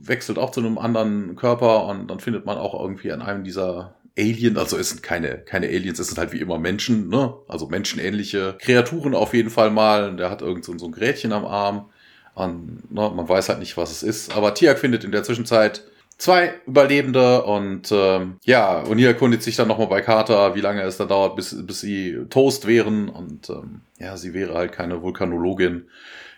wechselt 0.00 0.38
auch 0.38 0.50
zu 0.50 0.60
einem 0.60 0.78
anderen 0.78 1.36
Körper 1.36 1.84
und 1.84 2.10
dann 2.10 2.20
findet 2.20 2.46
man 2.46 2.56
auch 2.56 2.72
irgendwie 2.80 3.12
an 3.12 3.20
einem 3.20 3.44
dieser 3.44 3.96
Alien, 4.18 4.56
also 4.56 4.78
es 4.78 4.88
sind 4.88 5.02
keine, 5.02 5.36
keine 5.38 5.66
Aliens, 5.66 5.98
es 5.98 6.08
sind 6.08 6.16
halt 6.16 6.32
wie 6.32 6.40
immer 6.40 6.58
Menschen, 6.58 7.10
ne? 7.10 7.34
Also 7.48 7.66
menschenähnliche 7.66 8.56
Kreaturen 8.58 9.14
auf 9.14 9.34
jeden 9.34 9.50
Fall 9.50 9.70
mal. 9.70 10.16
Der 10.16 10.30
hat 10.30 10.40
irgend 10.40 10.64
so, 10.64 10.72
ein 10.72 10.92
Gerätchen 10.92 11.34
am 11.34 11.44
Arm. 11.44 11.90
Und, 12.34 12.90
ne, 12.90 13.12
man 13.14 13.28
weiß 13.28 13.50
halt 13.50 13.58
nicht, 13.58 13.76
was 13.76 13.90
es 13.90 14.02
ist. 14.02 14.34
Aber 14.34 14.54
Tiak 14.54 14.78
findet 14.78 15.04
in 15.04 15.12
der 15.12 15.22
Zwischenzeit 15.22 15.84
zwei 16.22 16.54
Überlebende 16.68 17.42
und 17.42 17.90
ähm, 17.90 18.36
ja, 18.44 18.80
und 18.80 18.98
hier 18.98 19.08
erkundigt 19.08 19.42
sich 19.42 19.56
dann 19.56 19.66
nochmal 19.66 19.88
bei 19.88 20.02
Carter, 20.02 20.54
wie 20.54 20.60
lange 20.60 20.82
es 20.82 20.96
da 20.96 21.04
dauert, 21.04 21.34
bis, 21.34 21.66
bis 21.66 21.80
sie 21.80 22.16
Toast 22.30 22.68
wären 22.68 23.08
und 23.08 23.50
ähm, 23.50 23.80
ja, 23.98 24.16
sie 24.16 24.32
wäre 24.32 24.54
halt 24.54 24.70
keine 24.70 25.02
Vulkanologin. 25.02 25.86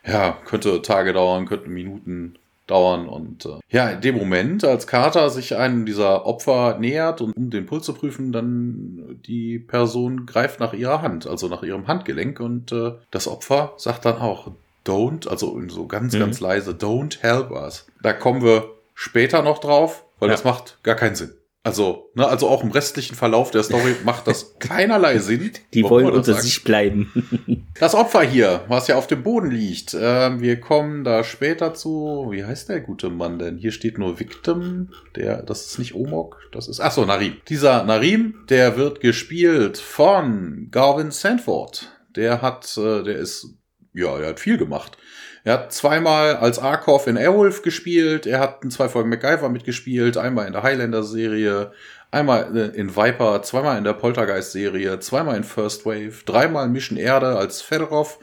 Ja, 0.06 0.38
könnte 0.46 0.80
Tage 0.80 1.12
dauern, 1.12 1.44
könnte 1.44 1.68
Minuten 1.68 2.36
dauern 2.66 3.10
und 3.10 3.44
äh, 3.44 3.58
ja, 3.68 3.90
in 3.90 4.00
dem 4.00 4.16
Moment, 4.16 4.64
als 4.64 4.86
Carter 4.86 5.28
sich 5.28 5.54
einem 5.54 5.84
dieser 5.84 6.24
Opfer 6.24 6.78
nähert 6.78 7.20
und 7.20 7.36
um 7.36 7.50
den 7.50 7.66
Puls 7.66 7.84
zu 7.84 7.92
prüfen, 7.92 8.32
dann 8.32 9.20
die 9.26 9.58
Person 9.58 10.24
greift 10.24 10.60
nach 10.60 10.72
ihrer 10.72 11.02
Hand, 11.02 11.26
also 11.26 11.48
nach 11.48 11.62
ihrem 11.62 11.88
Handgelenk 11.88 12.40
und 12.40 12.72
äh, 12.72 12.92
das 13.10 13.28
Opfer 13.28 13.74
sagt 13.76 14.06
dann 14.06 14.16
auch 14.16 14.50
Don't, 14.86 15.28
also 15.28 15.60
so 15.68 15.86
ganz, 15.86 16.14
mhm. 16.14 16.20
ganz 16.20 16.40
leise, 16.40 16.70
Don't 16.72 17.20
help 17.20 17.50
us. 17.50 17.86
Da 18.02 18.14
kommen 18.14 18.42
wir 18.42 18.73
später 18.94 19.42
noch 19.42 19.58
drauf, 19.58 20.04
weil 20.18 20.28
ja. 20.28 20.34
das 20.34 20.44
macht 20.44 20.82
gar 20.82 20.94
keinen 20.94 21.16
Sinn. 21.16 21.34
Also, 21.66 22.10
ne, 22.14 22.28
also 22.28 22.46
auch 22.48 22.62
im 22.62 22.70
restlichen 22.70 23.14
Verlauf 23.14 23.50
der 23.50 23.62
Story 23.62 23.96
macht 24.04 24.26
das 24.26 24.58
keinerlei 24.58 25.18
Sinn. 25.18 25.50
Die 25.72 25.82
wollen 25.82 26.10
unter 26.10 26.34
sich 26.34 26.62
bleiben. 26.62 27.66
das 27.80 27.94
Opfer 27.94 28.20
hier, 28.20 28.64
was 28.68 28.86
ja 28.86 28.96
auf 28.96 29.06
dem 29.06 29.22
Boden 29.22 29.50
liegt, 29.50 29.94
äh, 29.94 30.40
wir 30.40 30.60
kommen 30.60 31.04
da 31.04 31.24
später 31.24 31.72
zu. 31.72 32.28
Wie 32.30 32.44
heißt 32.44 32.68
der 32.68 32.80
gute 32.80 33.08
Mann 33.08 33.38
denn? 33.38 33.56
Hier 33.56 33.72
steht 33.72 33.96
nur 33.96 34.20
Victim. 34.20 34.90
Der, 35.16 35.42
das 35.42 35.64
ist 35.64 35.78
nicht 35.78 35.94
Omok, 35.94 36.38
das 36.52 36.68
ist. 36.68 36.80
Ach 36.80 36.92
so, 36.92 37.06
Narim. 37.06 37.38
Dieser 37.48 37.82
Narim, 37.84 38.44
der 38.50 38.76
wird 38.76 39.00
gespielt 39.00 39.78
von 39.78 40.68
Garvin 40.70 41.12
Sanford. 41.12 41.90
Der 42.14 42.42
hat, 42.42 42.76
äh, 42.76 43.02
der 43.02 43.16
ist, 43.16 43.54
ja, 43.94 44.18
der 44.18 44.28
hat 44.28 44.40
viel 44.40 44.58
gemacht. 44.58 44.98
Er 45.44 45.52
hat 45.52 45.72
zweimal 45.74 46.36
als 46.36 46.58
Arkov 46.58 47.06
in 47.06 47.18
Airwolf 47.18 47.60
gespielt, 47.60 48.26
er 48.26 48.40
hat 48.40 48.64
in 48.64 48.70
zwei 48.70 48.88
Folgen 48.88 49.10
MacGyver 49.10 49.50
mitgespielt, 49.50 50.16
einmal 50.16 50.46
in 50.46 50.54
der 50.54 50.62
Highlander-Serie, 50.62 51.70
einmal 52.10 52.56
äh, 52.56 52.74
in 52.74 52.96
Viper, 52.96 53.42
zweimal 53.42 53.76
in 53.76 53.84
der 53.84 53.92
Poltergeist-Serie, 53.92 55.00
zweimal 55.00 55.36
in 55.36 55.44
First 55.44 55.84
Wave, 55.84 56.24
dreimal 56.24 56.68
Mission 56.68 56.96
Erde 56.96 57.36
als 57.36 57.60
Fedorov, 57.60 58.18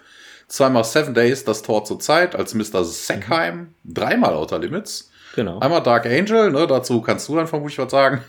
zweimal 0.47 0.83
Seven 0.83 1.13
Days, 1.13 1.45
das 1.45 1.61
Tor 1.61 1.85
zur 1.85 1.99
Zeit 1.99 2.35
als 2.35 2.55
Mr. 2.55 2.83
Sackheim, 2.83 3.75
dreimal 3.83 4.33
Outer 4.33 4.57
Limits, 4.57 5.11
genau. 5.35 5.59
einmal 5.59 5.83
Dark 5.83 6.07
Angel, 6.07 6.49
ne, 6.51 6.65
dazu 6.65 7.01
kannst 7.01 7.29
du 7.29 7.35
dann 7.35 7.47
vermutlich 7.47 7.77
was 7.77 7.91
sagen. 7.91 8.23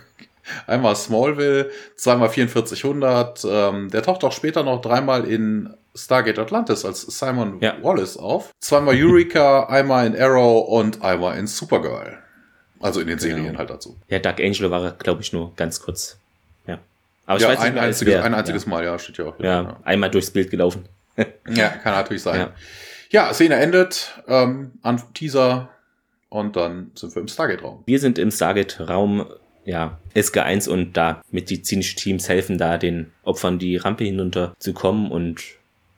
Einmal 0.67 0.95
Smallville, 0.95 1.71
zweimal 1.95 2.29
4400. 2.29 3.45
Ähm, 3.45 3.89
der 3.89 4.01
taucht 4.03 4.23
auch 4.23 4.31
später 4.31 4.63
noch 4.63 4.81
dreimal 4.81 5.25
in 5.25 5.73
Stargate 5.95 6.39
Atlantis 6.39 6.85
als 6.85 7.01
Simon 7.01 7.59
ja. 7.61 7.75
Wallace 7.81 8.17
auf. 8.17 8.51
Zweimal 8.59 8.95
Eureka, 8.97 9.65
einmal 9.69 10.07
in 10.07 10.19
Arrow 10.19 10.67
und 10.67 11.01
einmal 11.01 11.37
in 11.37 11.47
Supergirl. 11.47 12.17
Also 12.79 12.99
in 12.99 13.07
den 13.07 13.17
genau. 13.17 13.35
Serien 13.35 13.57
halt 13.57 13.69
dazu. 13.69 13.95
Ja, 14.09 14.19
Dark 14.19 14.39
Angel 14.39 14.69
war, 14.69 14.91
glaube 14.91 15.21
ich, 15.21 15.31
nur 15.31 15.55
ganz 15.55 15.79
kurz. 15.79 16.17
Ja. 16.67 16.79
Aber 17.25 17.37
ich 17.37 17.43
ja, 17.43 17.49
weiß 17.49 17.59
nicht, 17.59 17.67
ein, 17.67 17.77
einziges, 17.77 18.13
wer, 18.13 18.23
ein 18.23 18.33
einziges 18.33 18.65
ja. 18.65 18.69
Mal, 18.69 18.83
ja, 18.83 18.99
steht 18.99 19.17
ja 19.17 19.25
auch. 19.25 19.39
Wieder, 19.39 19.49
ja, 19.49 19.77
einmal 19.83 20.09
durchs 20.09 20.31
Bild 20.31 20.51
gelaufen. 20.51 20.85
ja, 21.47 21.69
kann 21.69 21.93
natürlich 21.93 22.23
sein. 22.23 22.39
Ja, 23.09 23.27
ja 23.27 23.33
Szene 23.33 23.55
endet, 23.55 24.21
ähm, 24.27 24.73
an 24.81 25.01
Teaser 25.13 25.69
und 26.27 26.55
dann 26.55 26.91
sind 26.95 27.15
wir 27.15 27.21
im 27.21 27.27
Stargate-Raum. 27.27 27.83
Wir 27.85 27.99
sind 27.99 28.17
im 28.17 28.31
Stargate-Raum 28.31 29.27
ja, 29.65 29.99
SG1 30.15 30.69
und 30.69 30.97
da 30.97 31.21
medizinische 31.31 31.95
Teams 31.95 32.29
helfen 32.29 32.57
da 32.57 32.77
den 32.77 33.11
Opfern 33.23 33.59
die 33.59 33.77
Rampe 33.77 34.03
hinunter 34.03 34.53
zu 34.59 34.73
kommen 34.73 35.11
und 35.11 35.41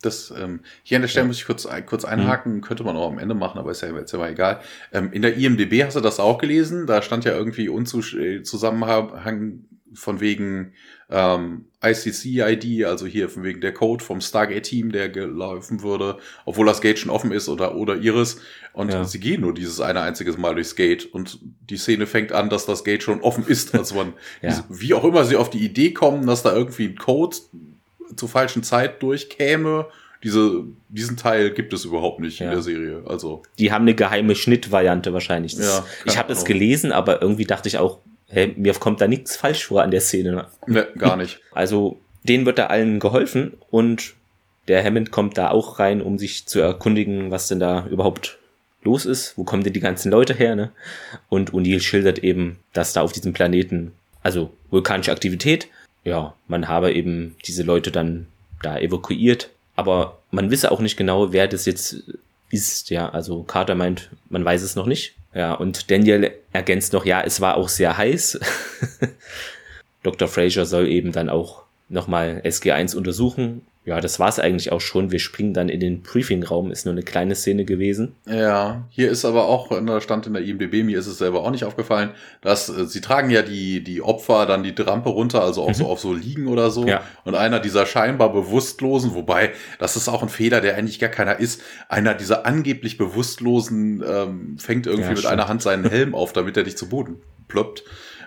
das, 0.01 0.31
ähm, 0.37 0.59
hier 0.83 0.97
an 0.97 1.01
der 1.01 1.09
Stelle 1.09 1.25
muss 1.25 1.37
ich 1.37 1.45
kurz, 1.45 1.67
kurz 1.87 2.03
mhm. 2.03 2.09
einhaken, 2.09 2.55
mhm. 2.55 2.61
könnte 2.61 2.83
man 2.83 2.95
auch 2.95 3.09
am 3.09 3.17
Ende 3.17 3.33
machen, 3.33 3.57
aber 3.57 3.71
ist 3.71 3.81
ja 3.81 3.95
jetzt 3.95 4.13
immer 4.13 4.29
egal. 4.29 4.61
Ähm, 4.93 5.11
in 5.11 5.21
der 5.21 5.35
IMDB 5.35 5.83
hast 5.83 5.95
du 5.95 6.01
das 6.01 6.19
auch 6.19 6.37
gelesen, 6.37 6.85
da 6.85 7.01
stand 7.01 7.25
ja 7.25 7.33
irgendwie 7.33 7.69
Unzusammenhang 7.69 9.65
von 9.93 10.19
wegen 10.19 10.73
ähm, 11.09 11.65
ICC-ID, 11.83 12.85
also 12.85 13.05
hier 13.05 13.29
von 13.29 13.43
wegen 13.43 13.61
der 13.61 13.73
Code 13.73 14.03
vom 14.03 14.21
Stargate-Team, 14.21 14.91
der 14.91 15.09
gelaufen 15.09 15.83
würde, 15.83 16.17
obwohl 16.45 16.65
das 16.65 16.81
Gate 16.81 16.97
schon 16.97 17.11
offen 17.11 17.31
ist 17.31 17.47
oder, 17.47 17.75
oder 17.75 17.97
Iris. 17.97 18.41
Und 18.73 18.91
ja. 18.91 19.03
sie 19.03 19.19
gehen 19.19 19.41
nur 19.41 19.53
dieses 19.53 19.79
eine 19.79 20.01
einziges 20.01 20.37
Mal 20.37 20.55
durchs 20.55 20.75
Gate 20.75 21.05
und 21.05 21.39
die 21.69 21.77
Szene 21.77 22.07
fängt 22.07 22.31
an, 22.31 22.49
dass 22.49 22.65
das 22.65 22.83
Gate 22.83 23.03
schon 23.03 23.21
offen 23.21 23.45
ist. 23.47 23.75
Also 23.75 23.95
man, 23.95 24.13
ja. 24.41 24.63
wie 24.69 24.93
auch 24.93 25.03
immer 25.03 25.25
sie 25.25 25.35
auf 25.35 25.49
die 25.49 25.63
Idee 25.63 25.91
kommen, 25.91 26.25
dass 26.25 26.43
da 26.43 26.53
irgendwie 26.53 26.85
ein 26.85 26.97
Code 26.97 27.37
zur 28.15 28.29
falschen 28.29 28.63
Zeit 28.63 29.01
durchkäme, 29.03 29.87
diese, 30.23 30.63
diesen 30.89 31.17
Teil 31.17 31.51
gibt 31.51 31.71
es 31.71 31.85
überhaupt 31.85 32.19
nicht 32.19 32.39
ja. 32.39 32.47
in 32.47 32.51
der 32.53 32.61
Serie. 32.63 33.03
Also 33.05 33.43
die 33.59 33.71
haben 33.71 33.83
eine 33.83 33.93
geheime 33.93 34.35
Schnittvariante 34.35 35.13
wahrscheinlich. 35.13 35.55
Das, 35.55 35.83
ich 36.05 36.17
habe 36.17 36.29
das 36.29 36.45
gelesen, 36.45 36.91
aber 36.91 37.21
irgendwie 37.21 37.45
dachte 37.45 37.67
ich 37.67 37.77
auch, 37.77 37.99
hey, 38.27 38.53
mir 38.57 38.73
kommt 38.73 39.01
da 39.01 39.07
nichts 39.07 39.35
falsch 39.35 39.65
vor 39.65 39.83
an 39.83 39.91
der 39.91 40.01
Szene. 40.01 40.47
Ne, 40.67 40.87
gar 40.97 41.17
nicht. 41.17 41.39
Also, 41.53 41.99
denen 42.23 42.45
wird 42.45 42.57
da 42.57 42.67
allen 42.67 42.99
geholfen 42.99 43.53
und 43.69 44.13
der 44.67 44.83
Hammond 44.83 45.11
kommt 45.11 45.37
da 45.37 45.51
auch 45.51 45.79
rein, 45.79 46.01
um 46.01 46.17
sich 46.17 46.47
zu 46.47 46.59
erkundigen, 46.59 47.31
was 47.31 47.47
denn 47.47 47.59
da 47.59 47.85
überhaupt 47.87 48.39
los 48.83 49.05
ist. 49.05 49.37
Wo 49.37 49.43
kommen 49.43 49.63
denn 49.63 49.73
die 49.73 49.79
ganzen 49.79 50.11
Leute 50.11 50.33
her, 50.33 50.55
ne? 50.55 50.71
Und 51.29 51.51
O'Neill 51.51 51.81
schildert 51.81 52.19
eben, 52.19 52.57
dass 52.73 52.93
da 52.93 53.01
auf 53.01 53.11
diesem 53.11 53.33
Planeten, 53.33 53.93
also 54.23 54.51
vulkanische 54.69 55.11
Aktivität, 55.11 55.67
ja, 56.03 56.33
man 56.47 56.67
habe 56.67 56.93
eben 56.93 57.35
diese 57.45 57.63
Leute 57.63 57.91
dann 57.91 58.27
da 58.61 58.77
evakuiert, 58.77 59.49
aber 59.75 60.19
man 60.31 60.51
wisse 60.51 60.71
auch 60.71 60.79
nicht 60.79 60.97
genau, 60.97 61.31
wer 61.33 61.47
das 61.47 61.65
jetzt 61.65 62.03
ist, 62.51 62.89
ja. 62.89 63.09
Also 63.09 63.43
Carter 63.43 63.75
meint, 63.75 64.09
man 64.29 64.45
weiß 64.45 64.61
es 64.61 64.75
noch 64.75 64.85
nicht. 64.85 65.15
Ja, 65.35 65.53
und 65.53 65.91
Daniel 65.91 66.31
ergänzt 66.53 66.93
noch, 66.93 67.05
ja, 67.05 67.21
es 67.21 67.41
war 67.41 67.57
auch 67.57 67.67
sehr 67.67 67.97
heiß. 67.97 68.39
Dr. 70.03 70.27
Fraser 70.27 70.65
soll 70.65 70.87
eben 70.87 71.11
dann 71.11 71.29
auch 71.29 71.63
nochmal 71.89 72.41
SG1 72.45 72.95
untersuchen 72.95 73.61
ja, 73.85 74.01
das 74.01 74.19
war's 74.19 74.39
eigentlich 74.39 74.71
auch 74.71 74.81
schon. 74.81 75.11
Wir 75.11 75.19
springen 75.19 75.53
dann 75.53 75.69
in 75.69 75.79
den 75.79 76.01
Briefingraum, 76.01 76.71
ist 76.71 76.85
nur 76.85 76.93
eine 76.93 77.03
kleine 77.03 77.35
Szene 77.35 77.65
gewesen. 77.65 78.15
Ja, 78.27 78.83
hier 78.89 79.11
ist 79.11 79.25
aber 79.25 79.45
auch, 79.45 79.69
da 79.69 80.01
stand 80.01 80.25
in 80.25 80.33
der 80.33 80.43
IMDB, 80.43 80.83
mir 80.83 80.97
ist 80.97 81.05
es 81.05 81.19
selber 81.19 81.43
auch 81.43 81.51
nicht 81.51 81.65
aufgefallen, 81.65 82.09
dass 82.41 82.67
äh, 82.67 82.87
sie 82.87 82.99
tragen 82.99 83.29
ja 83.29 83.43
die, 83.43 83.83
die 83.83 84.01
Opfer 84.01 84.47
dann 84.47 84.63
die 84.63 84.73
Rampe 84.81 85.09
runter, 85.09 85.43
also 85.43 85.61
auch 85.61 85.69
mhm. 85.69 85.73
so 85.75 85.85
auf 85.85 85.99
so 85.99 86.13
liegen 86.13 86.47
oder 86.47 86.71
so. 86.71 86.87
Ja. 86.87 87.03
Und 87.25 87.35
einer 87.35 87.59
dieser 87.59 87.85
scheinbar 87.85 88.33
Bewusstlosen, 88.33 89.13
wobei, 89.13 89.51
das 89.77 89.95
ist 89.95 90.09
auch 90.09 90.23
ein 90.23 90.29
Fehler, 90.29 90.61
der 90.61 90.75
eigentlich 90.75 90.97
gar 90.97 91.11
keiner 91.11 91.39
ist, 91.39 91.61
einer 91.87 92.15
dieser 92.15 92.47
angeblich 92.47 92.97
Bewusstlosen 92.97 94.03
ähm, 94.07 94.57
fängt 94.57 94.87
irgendwie 94.87 95.09
ja, 95.09 95.15
mit 95.15 95.25
einer 95.27 95.47
Hand 95.47 95.61
seinen 95.61 95.87
Helm 95.87 96.15
auf, 96.15 96.33
damit 96.33 96.57
er 96.57 96.63
dich 96.63 96.75
zu 96.75 96.89
Boden 96.89 97.17
ploppt 97.47 97.83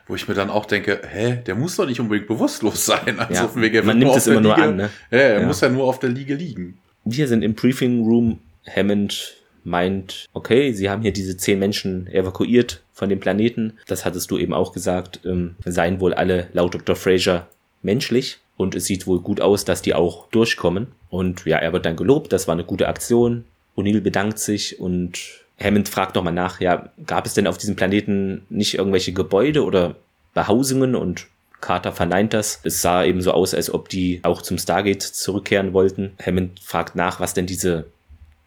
wo 0.08 0.14
ich 0.14 0.26
mir 0.26 0.34
dann 0.34 0.50
auch 0.50 0.64
denke, 0.64 1.00
hä, 1.08 1.38
der 1.46 1.54
muss 1.54 1.76
doch 1.76 1.86
nicht 1.86 2.00
unbedingt 2.00 2.26
bewusstlos 2.26 2.86
sein. 2.86 3.18
Also 3.28 3.44
ja, 3.44 3.50
wegen, 3.54 3.86
man 3.86 3.98
nimmt 3.98 4.16
es 4.16 4.26
immer 4.26 4.40
nur 4.40 4.56
an, 4.56 4.76
ne? 4.76 4.90
Ja, 5.10 5.18
er 5.18 5.40
ja. 5.40 5.46
muss 5.46 5.60
ja 5.60 5.68
nur 5.68 5.84
auf 5.84 5.98
der 5.98 6.08
Liege 6.10 6.34
liegen. 6.34 6.78
Wir 7.04 7.28
sind 7.28 7.42
im 7.42 7.54
Briefing 7.54 8.04
Room. 8.04 8.38
Hammond 8.74 9.36
meint, 9.64 10.26
okay, 10.32 10.72
sie 10.72 10.88
haben 10.90 11.02
hier 11.02 11.12
diese 11.12 11.36
zehn 11.36 11.58
Menschen 11.58 12.06
evakuiert 12.06 12.82
von 12.92 13.08
dem 13.08 13.20
Planeten. 13.20 13.74
Das 13.86 14.04
hattest 14.04 14.30
du 14.30 14.38
eben 14.38 14.54
auch 14.54 14.72
gesagt. 14.72 15.20
Ähm, 15.24 15.56
seien 15.64 16.00
wohl 16.00 16.14
alle 16.14 16.48
laut 16.52 16.74
Dr. 16.74 16.96
Fraser 16.96 17.48
menschlich. 17.82 18.38
Und 18.56 18.74
es 18.74 18.86
sieht 18.86 19.06
wohl 19.06 19.20
gut 19.20 19.40
aus, 19.40 19.64
dass 19.64 19.82
die 19.82 19.94
auch 19.94 20.28
durchkommen. 20.30 20.88
Und 21.10 21.44
ja, 21.44 21.58
er 21.58 21.72
wird 21.72 21.86
dann 21.86 21.96
gelobt. 21.96 22.32
Das 22.32 22.48
war 22.48 22.54
eine 22.54 22.64
gute 22.64 22.88
Aktion. 22.88 23.44
O'Neill 23.76 24.00
bedankt 24.00 24.38
sich 24.38 24.80
und 24.80 25.44
Hammond 25.60 25.88
fragt 25.88 26.14
nochmal 26.14 26.32
nach, 26.32 26.60
ja, 26.60 26.90
gab 27.04 27.26
es 27.26 27.34
denn 27.34 27.46
auf 27.46 27.58
diesem 27.58 27.76
Planeten 27.76 28.46
nicht 28.48 28.74
irgendwelche 28.74 29.12
Gebäude 29.12 29.64
oder 29.64 29.96
Behausungen 30.34 30.94
und 30.94 31.26
Carter 31.60 31.92
verneint 31.92 32.32
das. 32.32 32.60
Es 32.62 32.82
sah 32.82 33.04
eben 33.04 33.20
so 33.20 33.32
aus, 33.32 33.54
als 33.54 33.72
ob 33.72 33.88
die 33.88 34.20
auch 34.22 34.42
zum 34.42 34.58
Stargate 34.58 35.02
zurückkehren 35.02 35.72
wollten. 35.72 36.12
Hammond 36.24 36.60
fragt 36.60 36.94
nach, 36.94 37.18
was 37.18 37.34
denn 37.34 37.46
diese 37.46 37.86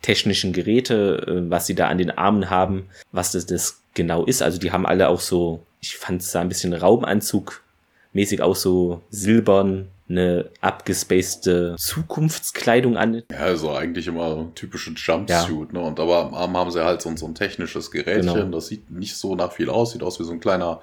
technischen 0.02 0.54
Geräte, 0.54 1.26
äh, 1.28 1.50
was 1.50 1.68
sie 1.68 1.76
da 1.76 1.90
an 1.90 1.98
den 1.98 2.12
Armen 2.12 2.50
haben, 2.50 2.88
was 3.12 3.34
das, 3.34 3.46
das 3.46 3.82
genau 3.94 4.24
ist. 4.24 4.42
Also 4.42 4.58
die 4.60 4.72
haben 4.72 4.86
alle 4.86 5.10
auch 5.10 5.20
so, 5.20 5.64
ich 5.82 5.98
fand 5.98 6.22
es 6.22 6.32
sah 6.32 6.42
ein 6.42 6.50
bisschen 6.50 6.74
Raumanzug 6.74 7.62
mäßig 8.14 8.42
auch 8.42 8.56
so 8.56 9.02
silbern 9.10 9.88
eine 10.12 10.50
abgespacede 10.62 11.76
Zukunftskleidung 11.78 12.98
an. 12.98 13.24
Ja, 13.32 13.38
also 13.38 13.72
eigentlich 13.72 14.08
immer 14.08 14.52
typische 14.56 14.92
Jumpsuit, 14.92 15.30
ja. 15.74 15.80
ne? 15.80 15.80
Und 15.80 16.00
aber 16.00 16.26
am 16.26 16.34
Arm 16.34 16.58
haben 16.58 16.72
sie 16.72 16.84
halt 16.84 17.02
so, 17.02 17.16
so 17.16 17.26
ein 17.26 17.36
technisches 17.36 17.92
Gerätchen, 17.92 18.34
genau. 18.34 18.56
das 18.56 18.68
sieht 18.68 18.92
nicht 18.92 19.16
so 19.16 19.36
nach 19.36 19.52
viel 19.52 19.70
aus, 19.70 19.92
sieht 19.92 20.04
aus 20.04 20.20
wie 20.20 20.24
so 20.24 20.32
ein 20.32 20.40
kleiner 20.40 20.82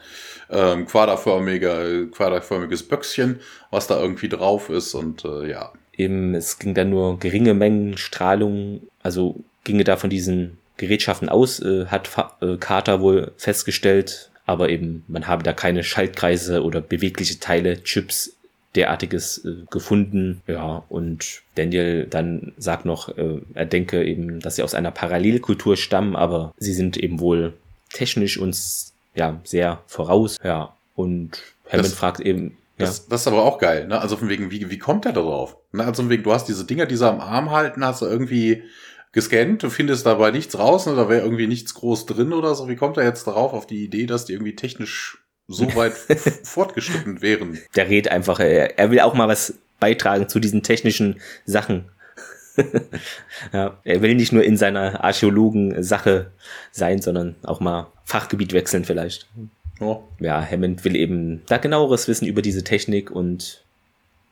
ähm, 0.50 0.87
quaderförmiger, 0.87 2.06
quaderförmiges 2.06 2.82
Böckchen, 2.82 3.40
was 3.70 3.87
da 3.87 4.00
irgendwie 4.00 4.28
drauf 4.28 4.70
ist 4.70 4.94
und 4.94 5.25
äh, 5.25 5.50
ja. 5.50 5.73
Eben, 5.92 6.35
es 6.35 6.58
ging 6.58 6.75
dann 6.75 6.90
nur 6.90 7.18
geringe 7.18 7.54
Mengen 7.54 7.99
Strahlung, 7.99 8.82
also 9.02 9.44
ginge 9.64 9.85
da 9.85 9.97
von 9.97 10.11
diesen 10.11 10.58
Gerätschaften 10.76 11.28
aus, 11.28 11.61
äh, 11.61 11.87
hat 11.87 12.08
äh, 12.40 12.56
Carter 12.56 13.00
wohl 13.00 13.32
festgestellt, 13.37 14.30
aber 14.47 14.70
eben 14.70 15.04
man 15.08 15.26
habe 15.26 15.42
da 15.42 15.52
keine 15.52 15.85
Schaltkreise 15.85 16.62
oder 16.62 16.80
bewegliche 16.80 17.38
Teile, 17.40 17.82
Chips 17.82 18.38
derartiges 18.78 19.44
äh, 19.44 19.64
gefunden. 19.70 20.40
Ja, 20.47 20.85
und 20.88 21.42
Daniel 21.56 22.06
dann 22.08 22.52
sagt 22.56 22.85
noch, 22.85 23.16
äh, 23.18 23.40
er 23.54 23.66
denke 23.66 24.04
eben, 24.04 24.40
dass 24.40 24.56
sie 24.56 24.62
aus 24.62 24.75
einer 24.75 24.92
Parallelkultur 24.92 25.76
stammen, 25.76 26.14
aber 26.14 26.54
sie 26.58 26.73
sind 26.73 26.97
eben 26.97 27.18
wohl 27.18 27.54
technisch 27.92 28.38
uns 28.38 28.92
ja 29.14 29.40
sehr 29.44 29.82
voraus. 29.87 30.38
Ja, 30.42 30.75
und 30.94 31.42
Hammond 31.70 31.88
fragt 31.88 32.20
eben, 32.20 32.56
ja. 32.78 32.87
Das, 32.87 33.08
das 33.08 33.23
ist 33.23 33.26
aber 33.26 33.42
auch 33.42 33.58
geil, 33.58 33.88
ne? 33.88 34.00
Also 34.00 34.16
von 34.16 34.28
wegen, 34.28 34.52
wie, 34.52 34.70
wie 34.70 34.78
kommt 34.78 35.04
er 35.04 35.12
da 35.12 35.20
drauf? 35.20 35.56
Ne? 35.73 35.85
Also 35.85 36.02
von 36.02 36.11
wegen, 36.11 36.23
du 36.23 36.32
hast 36.32 36.47
diese 36.47 36.64
Dinger, 36.64 36.87
die 36.87 36.97
sie 36.97 37.08
am 37.08 37.18
Arm 37.18 37.50
halten, 37.50 37.85
hast 37.85 38.02
du 38.02 38.06
irgendwie 38.06 38.62
gescannt, 39.11 39.64
du 39.64 39.70
findest 39.70 40.06
dabei 40.06 40.30
nichts 40.30 40.56
raus, 40.56 40.87
ne? 40.87 40.94
da 40.94 41.08
wäre 41.08 41.23
irgendwie 41.23 41.49
nichts 41.49 41.75
groß 41.75 42.06
drin 42.06 42.32
oder 42.32 42.54
so. 42.54 42.68
Wie 42.68 42.76
kommt 42.76 42.97
er 42.97 43.02
jetzt 43.02 43.26
darauf, 43.26 43.52
auf 43.52 43.66
die 43.66 43.82
Idee, 43.82 44.06
dass 44.06 44.26
die 44.26 44.32
irgendwie 44.32 44.54
technisch 44.54 45.18
so 45.48 45.66
weit 45.74 45.94
fortgeschritten 45.94 47.20
wären. 47.22 47.58
Der 47.74 47.88
redet 47.88 48.12
einfach, 48.12 48.38
er, 48.38 48.78
er 48.78 48.90
will 48.90 49.00
auch 49.00 49.14
mal 49.14 49.28
was 49.28 49.54
beitragen 49.80 50.28
zu 50.28 50.38
diesen 50.38 50.62
technischen 50.62 51.20
Sachen. 51.46 51.86
ja, 53.52 53.78
er 53.84 54.02
will 54.02 54.14
nicht 54.14 54.32
nur 54.32 54.44
in 54.44 54.56
seiner 54.56 55.02
Archäologen-Sache 55.04 56.30
sein, 56.72 57.00
sondern 57.00 57.36
auch 57.42 57.60
mal 57.60 57.86
Fachgebiet 58.04 58.52
wechseln 58.52 58.84
vielleicht. 58.84 59.28
Oh. 59.80 60.02
Ja, 60.18 60.44
Hammond 60.44 60.84
will 60.84 60.96
eben 60.96 61.42
da 61.46 61.58
genaueres 61.58 62.08
wissen 62.08 62.26
über 62.26 62.42
diese 62.42 62.64
Technik 62.64 63.10
und 63.10 63.62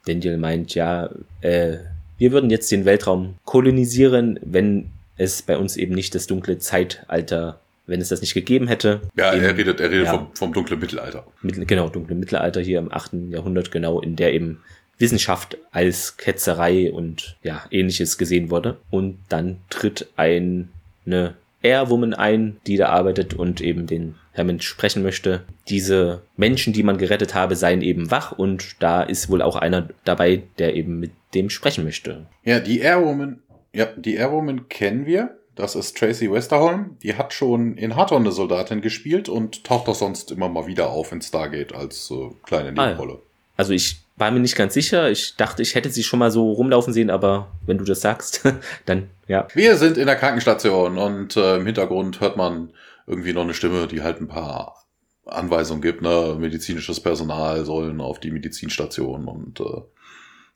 Daniel 0.07 0.39
meint, 0.39 0.75
ja, 0.75 1.11
äh, 1.41 1.79
wir 2.19 2.33
würden 2.33 2.51
jetzt 2.51 2.71
den 2.73 2.85
Weltraum 2.85 3.37
kolonisieren, 3.45 4.41
wenn 4.43 4.91
es 5.17 5.43
bei 5.43 5.57
uns 5.57 5.77
eben 5.77 5.95
nicht 5.95 6.15
das 6.15 6.27
dunkle 6.27 6.59
Zeitalter 6.59 7.61
wenn 7.87 8.01
es 8.01 8.09
das 8.09 8.21
nicht 8.21 8.35
gegeben 8.35 8.69
hätte. 8.69 9.01
Ja, 9.17 9.35
eben, 9.35 9.45
er 9.45 9.57
redet, 9.57 9.81
er 9.81 9.91
redet 9.91 10.07
ja, 10.07 10.13
vom, 10.13 10.29
vom 10.35 10.53
dunklen 10.53 10.81
Mittelalter. 10.81 11.27
Mit, 11.43 11.69
genau, 11.69 11.89
dunklen 11.89 12.19
Mittelalter 12.19 12.61
hier 12.61 12.79
im 12.79 12.93
8. 12.93 13.13
Jahrhundert, 13.31 13.71
genau, 13.71 14.01
in 14.01 14.17
der 14.17 14.35
eben 14.35 14.61
Wissenschaft 14.99 15.59
als 15.73 16.17
Ketzerei 16.17 16.93
und 16.93 17.37
ja, 17.43 17.65
ähnliches 17.71 18.19
gesehen 18.19 18.51
wurde. 18.51 18.79
Und 18.91 19.19
dann 19.29 19.59
tritt 19.69 20.09
ein, 20.17 20.71
eine 21.05 21.35
Airwoman 21.63 22.15
ein, 22.15 22.57
die 22.67 22.77
da 22.77 22.89
arbeitet 22.89 23.35
und 23.35 23.61
eben 23.61 23.87
den 23.87 24.15
Hammond 24.37 24.63
sprechen 24.63 25.03
möchte. 25.03 25.43
Diese 25.69 26.23
Menschen, 26.37 26.73
die 26.73 26.83
man 26.83 26.99
gerettet 26.99 27.35
habe, 27.35 27.57
seien 27.57 27.83
eben 27.83 28.11
wach 28.11 28.33
und 28.33 28.77
da 28.81 29.03
ist 29.03 29.31
wohl 29.31 29.43
auch 29.43 29.57
einer 29.57 29.89
dabei, 30.05 30.43
der 30.59 30.75
eben 30.75 31.01
mit 31.01 31.11
dem 31.35 31.51
sprechen 31.51 31.85
möchte. 31.85 32.27
Ja, 32.45 32.61
die 32.61 32.81
Airwoman, 32.81 33.41
ja, 33.73 33.87
die 33.97 34.15
Airwoman 34.15 34.69
kennen 34.69 35.07
wir. 35.07 35.36
Das 35.57 35.75
ist 35.75 35.97
Tracy 35.97 36.31
Westerholm. 36.31 36.99
Die 37.03 37.17
hat 37.17 37.33
schon 37.33 37.77
in 37.79 37.97
Hardon 37.97 38.23
eine 38.23 38.31
Soldatin 38.31 38.83
gespielt 38.83 39.29
und 39.29 39.65
taucht 39.65 39.89
auch 39.89 39.95
sonst 39.95 40.31
immer 40.31 40.51
mal 40.51 40.67
wieder 40.67 40.91
auf 40.91 41.13
in 41.13 41.23
Stargate 41.23 41.75
als 41.75 42.11
äh, 42.11 42.31
kleine 42.45 42.73
Nebenrolle. 42.73 43.15
Ah, 43.15 43.23
also 43.57 43.73
ich 43.73 44.03
war 44.17 44.31
mir 44.31 44.41
nicht 44.41 44.55
ganz 44.55 44.75
sicher. 44.75 45.11
Ich 45.11 45.37
dachte, 45.37 45.63
ich 45.63 45.75
hätte 45.75 45.91
sie 45.91 46.03
schon 46.03 46.19
mal 46.19 46.31
so 46.31 46.53
rumlaufen 46.53 46.93
sehen, 46.93 47.11
aber 47.11 47.49
wenn 47.65 47.79
du 47.79 47.85
das 47.85 48.03
sagst, 48.03 48.43
dann 48.85 49.09
ja. 49.29 49.49
Wir 49.55 49.77
sind 49.77 49.97
in 49.97 50.07
der 50.07 50.17
Krankenstation 50.17 50.99
und 50.99 51.37
äh, 51.37 51.57
im 51.57 51.65
Hintergrund 51.65 52.21
hört 52.21 52.37
man 52.37 52.71
irgendwie 53.07 53.33
noch 53.33 53.43
eine 53.43 53.55
Stimme, 53.55 53.87
die 53.87 54.03
halt 54.03 54.21
ein 54.21 54.29
paar 54.29 54.85
Anweisungen 55.25 55.81
gibt. 55.81 56.03
Ne? 56.03 56.37
Medizinisches 56.39 57.01
Personal 57.01 57.65
sollen 57.65 58.03
auf 58.03 58.21
die 58.21 58.31
Medizinstation 58.31 59.27
und 59.27 59.61
äh, 59.61 59.83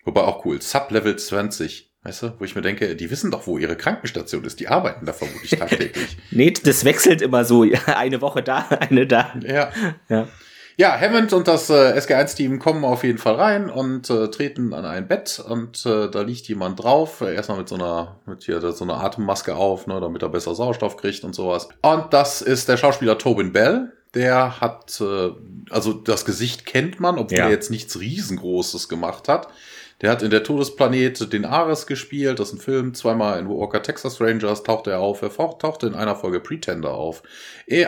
wobei 0.04 0.22
auch 0.24 0.44
cool. 0.44 0.60
Sub-Level 0.60 1.16
20 1.16 1.89
Weißt 2.02 2.22
du, 2.22 2.32
wo 2.38 2.44
ich 2.44 2.54
mir 2.54 2.62
denke, 2.62 2.96
die 2.96 3.10
wissen 3.10 3.30
doch, 3.30 3.46
wo 3.46 3.58
ihre 3.58 3.76
Krankenstation 3.76 4.44
ist. 4.44 4.58
Die 4.58 4.68
arbeiten 4.68 5.04
da 5.04 5.12
vermutlich 5.12 5.50
tagtäglich. 5.50 6.16
nee, 6.30 6.50
das 6.50 6.84
wechselt 6.84 7.20
immer 7.20 7.44
so. 7.44 7.66
Eine 7.86 8.22
Woche 8.22 8.42
da, 8.42 8.66
eine 8.70 9.06
da. 9.06 9.34
Ja. 9.42 9.70
ja. 10.08 10.28
Ja, 10.80 10.98
Hammond 10.98 11.34
und 11.34 11.46
das 11.46 11.68
äh, 11.68 11.92
SG1-Team 11.98 12.58
kommen 12.58 12.86
auf 12.86 13.04
jeden 13.04 13.18
Fall 13.18 13.34
rein 13.34 13.68
und 13.68 14.08
äh, 14.08 14.30
treten 14.30 14.72
an 14.72 14.86
ein 14.86 15.08
Bett 15.08 15.38
und 15.46 15.84
äh, 15.84 16.08
da 16.10 16.22
liegt 16.22 16.48
jemand 16.48 16.82
drauf. 16.82 17.20
Erstmal 17.20 17.58
mit 17.58 17.68
so 17.68 17.74
einer, 17.74 18.16
mit 18.24 18.44
hier 18.44 18.62
so 18.72 18.84
einer 18.84 19.04
Atemmaske 19.04 19.54
auf, 19.54 19.86
ne, 19.86 20.00
damit 20.00 20.22
er 20.22 20.30
besser 20.30 20.54
Sauerstoff 20.54 20.96
kriegt 20.96 21.22
und 21.22 21.34
sowas. 21.34 21.68
Und 21.82 22.14
das 22.14 22.40
ist 22.40 22.70
der 22.70 22.78
Schauspieler 22.78 23.18
Tobin 23.18 23.52
Bell. 23.52 23.92
Der 24.14 24.62
hat, 24.62 24.98
äh, 25.02 25.32
also 25.68 25.92
das 25.92 26.24
Gesicht 26.24 26.64
kennt 26.64 26.98
man, 26.98 27.18
obwohl 27.18 27.36
ja. 27.36 27.44
er 27.44 27.50
jetzt 27.50 27.70
nichts 27.70 28.00
riesengroßes 28.00 28.88
gemacht 28.88 29.28
hat. 29.28 29.48
Der 30.00 30.10
hat 30.10 30.22
in 30.22 30.30
der 30.30 30.42
Todesplanet 30.42 31.32
den 31.32 31.44
Ares 31.44 31.86
gespielt, 31.86 32.38
das 32.38 32.48
ist 32.48 32.54
ein 32.54 32.60
Film, 32.60 32.94
zweimal 32.94 33.38
in 33.38 33.48
Walker 33.48 33.82
Texas 33.82 34.20
Rangers 34.20 34.62
tauchte 34.62 34.90
er 34.90 35.00
auf, 35.00 35.20
er 35.22 35.30
tauchte 35.58 35.86
in 35.86 35.94
einer 35.94 36.16
Folge 36.16 36.40
Pretender 36.40 36.94
auf. 36.94 37.22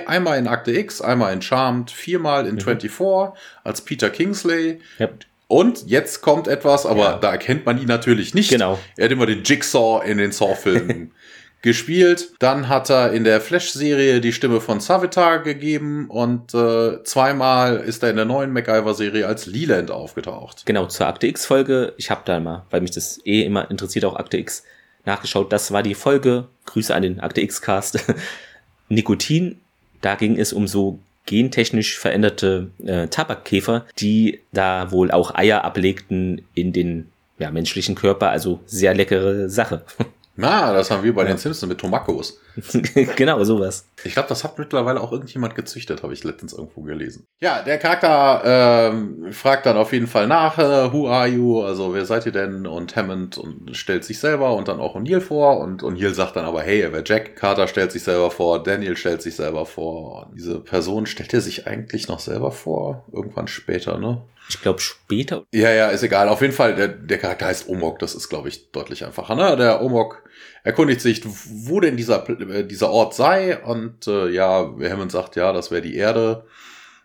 Einmal 0.07 0.39
in 0.39 0.47
Akte 0.47 0.73
X, 0.73 1.01
einmal 1.01 1.33
in 1.33 1.41
Charmed, 1.41 1.91
viermal 1.91 2.47
in 2.47 2.57
mhm. 2.57 2.61
24 2.61 3.41
als 3.65 3.81
Peter 3.81 4.11
Kingsley. 4.11 4.81
Yep. 5.01 5.27
Und 5.49 5.87
jetzt 5.87 6.23
kommt 6.23 6.49
etwas, 6.49 6.87
aber 6.87 7.03
ja. 7.03 7.19
da 7.19 7.31
erkennt 7.31 7.67
man 7.67 7.79
ihn 7.79 7.87
natürlich 7.87 8.33
nicht. 8.33 8.49
Genau. 8.49 8.79
Er 8.97 9.05
hat 9.05 9.13
immer 9.13 9.27
den 9.27 9.43
Jigsaw 9.45 10.03
in 10.03 10.17
den 10.17 10.33
Saw-Filmen 10.33 11.13
gespielt. 11.63 12.33
Dann 12.41 12.69
hat 12.69 12.91
er 12.91 13.13
in 13.13 13.25
der 13.25 13.41
Flash-Serie 13.41 14.21
die 14.21 14.33
Stimme 14.33 14.61
von 14.61 14.81
Savitar 14.81 15.39
gegeben 15.39 16.09
und 16.09 16.53
äh, 16.55 17.03
zweimal 17.05 17.77
ist 17.79 18.03
er 18.03 18.11
in 18.11 18.17
der 18.17 18.25
neuen 18.25 18.53
MacGyver-Serie 18.53 19.27
als 19.27 19.47
Leland 19.47 19.91
aufgetaucht. 19.91 20.67
Genau, 20.67 20.87
zur 20.87 21.07
Akte 21.07 21.29
X-Folge. 21.29 21.95
Ich 21.97 22.11
habe 22.11 22.23
da 22.25 22.41
mal, 22.41 22.67
weil 22.71 22.81
mich 22.81 22.91
das 22.91 23.25
eh 23.25 23.43
immer 23.43 23.71
interessiert, 23.71 24.05
auch 24.05 24.17
Akte 24.17 24.37
X 24.39 24.65
nachgeschaut. 25.05 25.53
Das 25.53 25.73
war 25.73 25.83
die 25.83 25.95
Folge. 25.95 26.49
Grüße 26.67 26.95
an 26.95 27.03
den 27.03 27.21
Akte 27.21 27.41
X-Cast. 27.41 28.05
Nikotin. 28.89 29.61
Da 30.01 30.17
ging 30.17 30.39
es 30.39 30.53
um 30.53 30.67
so 30.67 30.99
gentechnisch 31.27 31.99
veränderte 31.99 32.71
äh, 32.85 33.07
Tabakkäfer, 33.07 33.87
die 34.01 34.41
da 34.53 34.91
wohl 34.91 35.13
auch 35.13 35.35
Eier 35.35 35.63
ablegten 35.63 36.43
in 36.55 36.73
den 36.73 37.13
ja, 37.39 37.53
menschlichen 37.53 37.95
Körper. 37.95 38.31
Also 38.31 38.61
sehr 38.67 38.95
leckere 38.95 39.49
Sache. 39.49 39.85
Na, 40.35 40.73
das 40.73 40.91
haben 40.91 41.03
wir 41.03 41.15
bei 41.15 41.23
ja. 41.23 41.29
den 41.29 41.37
Simpsons 41.37 41.69
mit 41.69 41.79
Tomakos. 41.79 42.41
genau, 43.17 43.43
sowas. 43.45 43.87
Ich 44.03 44.15
glaube, 44.15 44.31
das 44.31 44.45
hat 44.45 44.59
mittlerweile 44.59 45.01
auch 45.01 45.13
irgendjemand 45.13 45.55
gezüchtet, 45.55 46.03
habe 46.03 46.15
ich 46.15 46.25
letztens 46.25 46.55
irgendwo 46.55 46.81
gelesen. 46.83 47.27
Ja, 47.41 47.63
der 47.63 47.79
Charakter 47.79 48.43
ähm, 48.45 49.33
fragt 49.33 49.67
dann 49.67 49.77
auf 49.77 49.93
jeden 49.93 50.07
Fall 50.07 50.27
nach, 50.27 50.59
äh, 50.59 50.93
who 50.93 51.07
are 51.09 51.27
you? 51.27 51.63
Also, 51.63 51.93
wer 51.93 52.07
seid 52.07 52.25
ihr 52.25 52.33
denn? 52.33 52.67
Und 52.67 52.97
Hammond 52.97 53.37
und 53.37 53.77
stellt 53.77 54.05
sich 54.05 54.19
selber 54.19 54.55
und 54.57 54.69
dann 54.69 54.81
auch 54.81 54.97
O'Neill 54.97 55.21
vor. 55.21 55.59
Und 55.59 55.83
O'Neill 55.83 56.15
sagt 56.15 56.37
dann 56.37 56.47
aber, 56.47 56.63
hey, 56.63 56.81
er 56.81 56.93
wäre 56.93 57.05
Jack. 57.05 57.37
Carter 57.37 57.69
stellt 57.69 57.93
sich 57.93 58.03
selber 58.03 58.31
vor, 58.31 58.63
Daniel 58.63 58.97
stellt 58.97 59.21
sich 59.21 59.37
selber 59.37 59.67
vor. 59.67 60.27
Und 60.27 60.37
diese 60.37 60.61
Person 60.61 61.05
stellt 61.05 61.35
er 61.35 61.43
sich 61.43 61.67
eigentlich 61.67 62.09
noch 62.09 62.21
selber 62.21 62.53
vor? 62.53 63.05
Irgendwann 63.13 63.49
später, 63.49 63.99
ne? 63.99 64.23
Ich 64.55 64.63
glaube 64.63 64.81
später. 64.81 65.47
Ja, 65.53 65.71
ja, 65.71 65.89
ist 65.89 66.03
egal. 66.03 66.29
Auf 66.29 66.43
jeden 66.43 66.53
Fall, 66.53 66.75
der, 66.75 66.89
der 66.89 67.19
Charakter 67.19 67.47
heißt 67.47 67.69
Omok, 67.69 67.99
das 67.99 68.15
ist, 68.15 68.29
glaube 68.29 68.49
ich, 68.49 68.71
deutlich 68.71 69.05
einfacher. 69.05 69.35
Ne? 69.35 69.57
Der 69.57 69.83
Omok 69.83 70.23
erkundigt 70.63 71.01
sich, 71.01 71.23
wo 71.25 71.81
denn 71.81 71.97
dieser, 71.97 72.29
äh, 72.29 72.65
dieser 72.65 72.91
Ort 72.91 73.15
sei. 73.15 73.59
Und 73.59 74.07
äh, 74.07 74.29
ja, 74.29 74.75
Hammond 74.81 75.11
sagt, 75.11 75.37
ja, 75.37 75.53
das 75.53 75.71
wäre 75.71 75.83
die 75.83 75.97
Erde. 75.97 76.45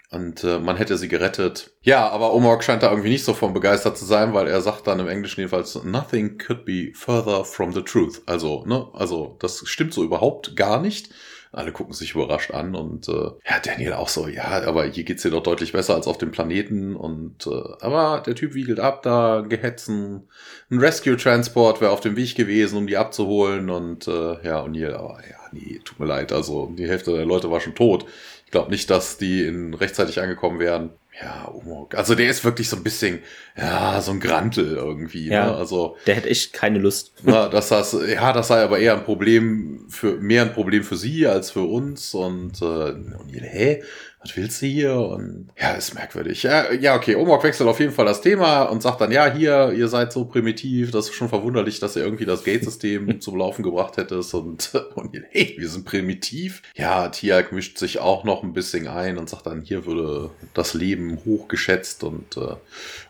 Und 0.09 0.43
äh, 0.43 0.59
man 0.59 0.77
hätte 0.77 0.97
sie 0.97 1.09
gerettet. 1.09 1.71
Ja, 1.81 2.07
aber 2.09 2.33
Omok 2.33 2.63
scheint 2.63 2.83
da 2.83 2.89
irgendwie 2.89 3.09
nicht 3.09 3.25
so 3.25 3.33
von 3.33 3.53
begeistert 3.53 3.97
zu 3.97 4.05
sein, 4.05 4.33
weil 4.33 4.47
er 4.47 4.61
sagt 4.61 4.87
dann 4.87 4.99
im 4.99 5.07
Englischen 5.07 5.41
jedenfalls, 5.41 5.83
nothing 5.83 6.37
could 6.37 6.63
be 6.63 6.91
further 6.93 7.43
from 7.43 7.73
the 7.73 7.81
truth. 7.81 8.21
Also, 8.25 8.63
ne, 8.65 8.87
also 8.93 9.35
das 9.39 9.63
stimmt 9.65 9.93
so 9.93 10.03
überhaupt 10.03 10.55
gar 10.55 10.81
nicht. 10.81 11.09
Alle 11.51 11.71
gucken 11.71 11.93
sich 11.93 12.13
überrascht 12.13 12.51
an 12.51 12.75
und 12.75 13.07
äh, 13.07 13.11
ja, 13.11 13.59
Daniel 13.63 13.93
auch 13.93 14.09
so, 14.09 14.27
ja, 14.27 14.63
aber 14.65 14.85
hier 14.85 15.03
geht's 15.03 15.23
dir 15.23 15.31
doch 15.31 15.43
deutlich 15.43 15.71
besser 15.71 15.95
als 15.95 16.07
auf 16.07 16.17
dem 16.17 16.31
Planeten 16.31 16.95
und 16.95 17.47
äh, 17.47 17.63
aber 17.81 18.21
der 18.25 18.35
Typ 18.35 18.53
wiegelt 18.53 18.79
ab, 18.79 19.01
da 19.03 19.43
gehetzen. 19.47 20.27
Ein 20.69 20.79
Rescue-Transport 20.79 21.81
wäre 21.81 21.91
auf 21.91 22.01
dem 22.01 22.15
Weg 22.15 22.35
gewesen, 22.35 22.77
um 22.77 22.87
die 22.87 22.97
abzuholen 22.97 23.69
und 23.69 24.07
äh, 24.07 24.43
ja, 24.43 24.63
O'Neill, 24.63 24.93
aber 24.93 25.19
ja, 25.29 25.37
nee, 25.51 25.79
tut 25.83 25.99
mir 25.99 26.05
leid, 26.05 26.31
also 26.31 26.73
die 26.77 26.87
Hälfte 26.87 27.11
der 27.13 27.25
Leute 27.25 27.49
war 27.49 27.61
schon 27.61 27.75
tot. 27.75 28.05
Ich 28.45 28.51
glaube 28.51 28.71
nicht, 28.71 28.89
dass 28.89 29.17
die 29.17 29.45
in 29.45 29.73
rechtzeitig 29.73 30.21
angekommen 30.21 30.59
wären. 30.59 30.91
Ja, 31.19 31.45
Umok. 31.45 31.95
Also 31.95 32.13
der 32.13 32.29
ist 32.29 32.43
wirklich 32.43 32.69
so 32.69 32.75
ein 32.77 32.83
bisschen, 32.83 33.19
ja, 33.57 33.99
so 34.01 34.11
ein 34.11 34.19
Grantel 34.19 34.75
irgendwie. 34.75 35.29
Ja, 35.29 35.47
ne? 35.47 35.55
Also 35.55 35.97
der 36.05 36.15
hätte 36.15 36.29
echt 36.29 36.53
keine 36.53 36.77
Lust. 36.77 37.13
Na, 37.23 37.47
dass 37.49 37.69
das, 37.69 37.97
ja, 38.07 38.33
das 38.33 38.49
sei 38.49 38.63
aber 38.63 38.77
eher 38.77 38.93
ein 38.93 39.03
Problem 39.03 39.85
für 39.89 40.17
mehr 40.17 40.43
ein 40.43 40.53
Problem 40.53 40.83
für 40.83 40.95
sie 40.95 41.25
als 41.25 41.49
für 41.49 41.63
uns. 41.63 42.13
Und, 42.13 42.61
äh, 42.61 42.65
und 42.65 43.31
hä? 43.33 43.83
Was 44.21 44.35
willst 44.35 44.61
du 44.61 44.65
hier? 44.65 44.95
Und 44.95 45.49
ja, 45.59 45.71
ist 45.71 45.93
merkwürdig. 45.93 46.43
Ja, 46.43 46.71
ja 46.71 46.95
okay, 46.95 47.15
Omok 47.15 47.43
wechselt 47.43 47.69
auf 47.69 47.79
jeden 47.79 47.91
Fall 47.91 48.05
das 48.05 48.21
Thema 48.21 48.63
und 48.63 48.81
sagt 48.81 48.99
dann, 49.01 49.11
ja, 49.11 49.31
hier, 49.31 49.71
ihr 49.71 49.87
seid 49.87 50.11
so 50.11 50.25
primitiv, 50.25 50.91
das 50.91 51.09
ist 51.09 51.15
schon 51.15 51.29
verwunderlich, 51.29 51.79
dass 51.79 51.95
ihr 51.95 52.03
irgendwie 52.03 52.25
das 52.25 52.43
Gate-System 52.43 53.21
zum 53.21 53.37
Laufen 53.37 53.63
gebracht 53.63 53.97
hättest 53.97 54.33
und, 54.33 54.71
und 54.95 55.15
hey, 55.29 55.55
wir 55.57 55.69
sind 55.69 55.85
primitiv. 55.85 56.63
Ja, 56.75 57.09
Tiag 57.09 57.51
mischt 57.51 57.77
sich 57.77 57.99
auch 57.99 58.23
noch 58.23 58.43
ein 58.43 58.53
bisschen 58.53 58.87
ein 58.87 59.17
und 59.17 59.29
sagt 59.29 59.45
dann, 59.45 59.61
hier 59.61 59.85
würde 59.85 60.31
das 60.53 60.73
Leben 60.73 61.19
hochgeschätzt 61.23 62.03
und 62.03 62.37
äh, 62.37 62.55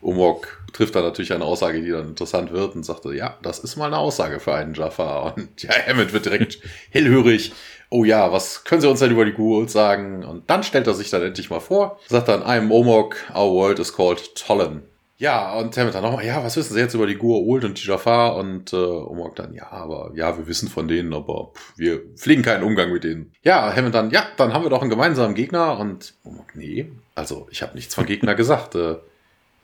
Omok 0.01 0.61
trifft 0.73 0.95
dann 0.95 1.03
natürlich 1.03 1.33
eine 1.33 1.45
Aussage, 1.45 1.81
die 1.81 1.89
dann 1.89 2.09
interessant 2.09 2.51
wird 2.51 2.75
und 2.75 2.83
sagte, 2.83 3.13
ja, 3.13 3.37
das 3.41 3.59
ist 3.59 3.77
mal 3.77 3.87
eine 3.87 3.97
Aussage 3.97 4.39
für 4.39 4.53
einen 4.53 4.73
Jaffa. 4.73 5.29
Und 5.29 5.63
ja, 5.63 5.71
Hammond 5.87 6.13
wird 6.13 6.25
direkt 6.25 6.59
hellhörig 6.91 7.53
oh 7.89 8.03
ja, 8.03 8.31
was 8.31 8.63
können 8.63 8.81
Sie 8.81 8.89
uns 8.89 8.99
denn 8.99 9.11
über 9.11 9.25
die 9.25 9.33
Ghouls 9.33 9.73
sagen? 9.73 10.23
Und 10.23 10.49
dann 10.49 10.63
stellt 10.63 10.87
er 10.87 10.93
sich 10.93 11.09
dann 11.09 11.21
endlich 11.21 11.49
mal 11.49 11.59
vor, 11.59 11.99
sagt 12.07 12.27
dann, 12.27 12.43
I'm 12.43 12.71
Omok, 12.71 13.15
our 13.35 13.51
world 13.51 13.79
is 13.79 13.95
called 13.95 14.35
Tollen. 14.35 14.83
Ja, 15.19 15.55
und 15.55 15.75
Hammond 15.75 15.95
dann 15.95 16.03
nochmal, 16.03 16.25
ja, 16.25 16.43
was 16.43 16.57
wissen 16.57 16.75
Sie 16.75 16.79
jetzt 16.79 16.93
über 16.93 17.07
die 17.07 17.15
Gur 17.15 17.41
und 17.41 17.81
die 17.81 17.87
Jafar? 17.87 18.35
Und 18.35 18.71
äh, 18.71 18.75
Omok 18.75 19.35
dann, 19.35 19.51
ja, 19.51 19.71
aber 19.71 20.11
ja, 20.13 20.37
wir 20.37 20.45
wissen 20.45 20.69
von 20.69 20.87
denen, 20.87 21.11
aber 21.11 21.51
pff, 21.55 21.73
wir 21.75 21.99
pflegen 22.15 22.43
keinen 22.43 22.63
Umgang 22.63 22.91
mit 22.91 23.03
denen. 23.03 23.31
Ja, 23.41 23.75
Hammond 23.75 23.95
dann, 23.95 24.11
ja, 24.11 24.27
dann 24.37 24.53
haben 24.53 24.63
wir 24.63 24.69
doch 24.69 24.81
einen 24.81 24.91
gemeinsamen 24.91 25.33
Gegner. 25.33 25.79
Und 25.79 26.13
Omok, 26.23 26.55
nee, 26.55 26.91
also 27.15 27.47
ich 27.49 27.63
habe 27.63 27.73
nichts 27.73 27.95
von 27.95 28.05
Gegner 28.05 28.35
gesagt. 28.35 28.75
Äh, 28.75 28.97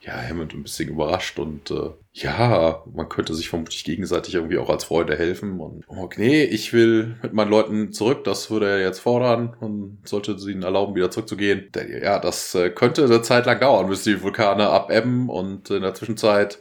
ja, 0.04 0.20
Hammond 0.20 0.52
ein 0.52 0.62
bisschen 0.62 0.88
überrascht 0.88 1.38
und 1.38 1.70
äh, 1.70 1.90
ja, 2.12 2.82
man 2.92 3.08
könnte 3.08 3.34
sich 3.34 3.48
vermutlich 3.48 3.84
gegenseitig 3.84 4.34
irgendwie 4.34 4.58
auch 4.58 4.68
als 4.68 4.84
Freunde 4.84 5.16
helfen 5.16 5.60
und 5.60 5.84
oh, 5.88 6.08
nee, 6.16 6.44
ich 6.44 6.72
will 6.72 7.16
mit 7.22 7.32
meinen 7.32 7.50
Leuten 7.50 7.92
zurück, 7.92 8.24
das 8.24 8.50
würde 8.50 8.68
er 8.68 8.80
jetzt 8.80 9.00
fordern 9.00 9.56
und 9.60 9.98
sollte 10.04 10.38
sie 10.38 10.52
ihnen 10.52 10.62
erlauben, 10.62 10.94
wieder 10.94 11.10
zurückzugehen. 11.10 11.70
Ja, 12.02 12.18
das 12.18 12.54
äh, 12.54 12.70
könnte 12.70 13.04
eine 13.04 13.22
Zeit 13.22 13.46
lang 13.46 13.60
dauern, 13.60 13.88
bis 13.88 14.04
die 14.04 14.22
Vulkane 14.22 14.68
abebben 14.68 15.28
und 15.30 15.70
in 15.70 15.82
der 15.82 15.94
Zwischenzeit 15.94 16.58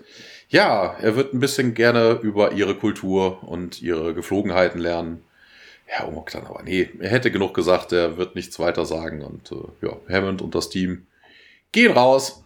ja, 0.49 0.95
er 1.01 1.15
wird 1.15 1.33
ein 1.33 1.39
bisschen 1.39 1.73
gerne 1.73 2.19
über 2.21 2.51
ihre 2.51 2.75
Kultur 2.75 3.43
und 3.43 3.81
ihre 3.81 4.13
Geflogenheiten 4.13 4.79
lernen. 4.79 5.23
Ja, 5.89 6.07
Omok 6.07 6.31
dann 6.31 6.45
aber 6.45 6.61
nee, 6.63 6.89
er 6.99 7.09
hätte 7.09 7.31
genug 7.31 7.53
gesagt, 7.53 7.91
er 7.91 8.17
wird 8.17 8.35
nichts 8.35 8.59
weiter 8.59 8.85
sagen 8.85 9.21
und 9.21 9.51
äh, 9.51 9.85
ja, 9.85 9.97
Hammond 10.09 10.41
und 10.41 10.55
das 10.55 10.69
Team 10.69 11.07
gehen 11.71 11.91
raus 11.91 12.42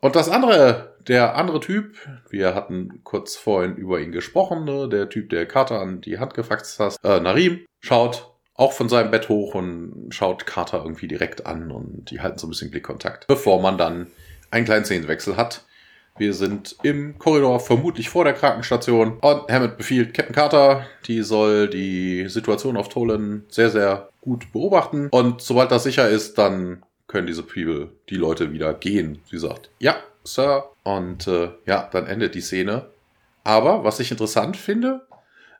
und 0.00 0.16
das 0.16 0.28
andere, 0.28 0.96
der 1.06 1.36
andere 1.36 1.60
Typ, 1.60 1.96
wir 2.28 2.54
hatten 2.54 3.00
kurz 3.04 3.36
vorhin 3.36 3.76
über 3.76 4.00
ihn 4.00 4.12
gesprochen, 4.12 4.64
ne? 4.64 4.88
der 4.88 5.08
Typ, 5.08 5.30
der 5.30 5.46
Carter 5.46 5.80
an 5.80 6.00
die 6.00 6.18
Hand 6.18 6.34
gefaxt 6.34 6.78
hat, 6.80 6.96
äh, 7.04 7.20
Narim, 7.20 7.60
schaut 7.80 8.30
auch 8.54 8.72
von 8.72 8.88
seinem 8.88 9.10
Bett 9.10 9.28
hoch 9.28 9.54
und 9.54 10.10
schaut 10.10 10.46
Carter 10.46 10.82
irgendwie 10.82 11.08
direkt 11.08 11.46
an 11.46 11.70
und 11.70 12.10
die 12.10 12.20
halten 12.20 12.38
so 12.38 12.46
ein 12.46 12.50
bisschen 12.50 12.70
Blickkontakt, 12.70 13.26
bevor 13.26 13.60
man 13.62 13.78
dann 13.78 14.08
einen 14.50 14.66
kleinen 14.66 14.84
Szenenwechsel 14.84 15.36
hat. 15.36 15.64
Wir 16.18 16.34
sind 16.34 16.76
im 16.82 17.18
Korridor, 17.18 17.60
vermutlich 17.60 18.10
vor 18.10 18.24
der 18.24 18.34
Krankenstation. 18.34 19.18
Und 19.20 19.50
Hammond 19.50 19.78
befiehlt 19.78 20.12
Captain 20.12 20.34
Carter, 20.34 20.84
die 21.06 21.22
soll 21.22 21.70
die 21.70 22.28
Situation 22.28 22.76
auf 22.76 22.90
Tolan 22.90 23.44
sehr, 23.48 23.70
sehr 23.70 24.10
gut 24.20 24.52
beobachten. 24.52 25.08
Und 25.10 25.40
sobald 25.40 25.70
das 25.70 25.84
sicher 25.84 26.10
ist, 26.10 26.36
dann 26.36 26.82
können 27.10 27.26
diese 27.26 27.42
People, 27.42 27.90
die 28.08 28.16
Leute 28.16 28.52
wieder 28.52 28.72
gehen. 28.72 29.20
Sie 29.30 29.38
sagt, 29.38 29.68
ja, 29.80 29.96
Sir. 30.24 30.64
Und 30.82 31.26
äh, 31.26 31.50
ja, 31.66 31.88
dann 31.92 32.06
endet 32.06 32.34
die 32.34 32.40
Szene. 32.40 32.86
Aber 33.44 33.84
was 33.84 34.00
ich 34.00 34.10
interessant 34.10 34.56
finde, 34.56 35.06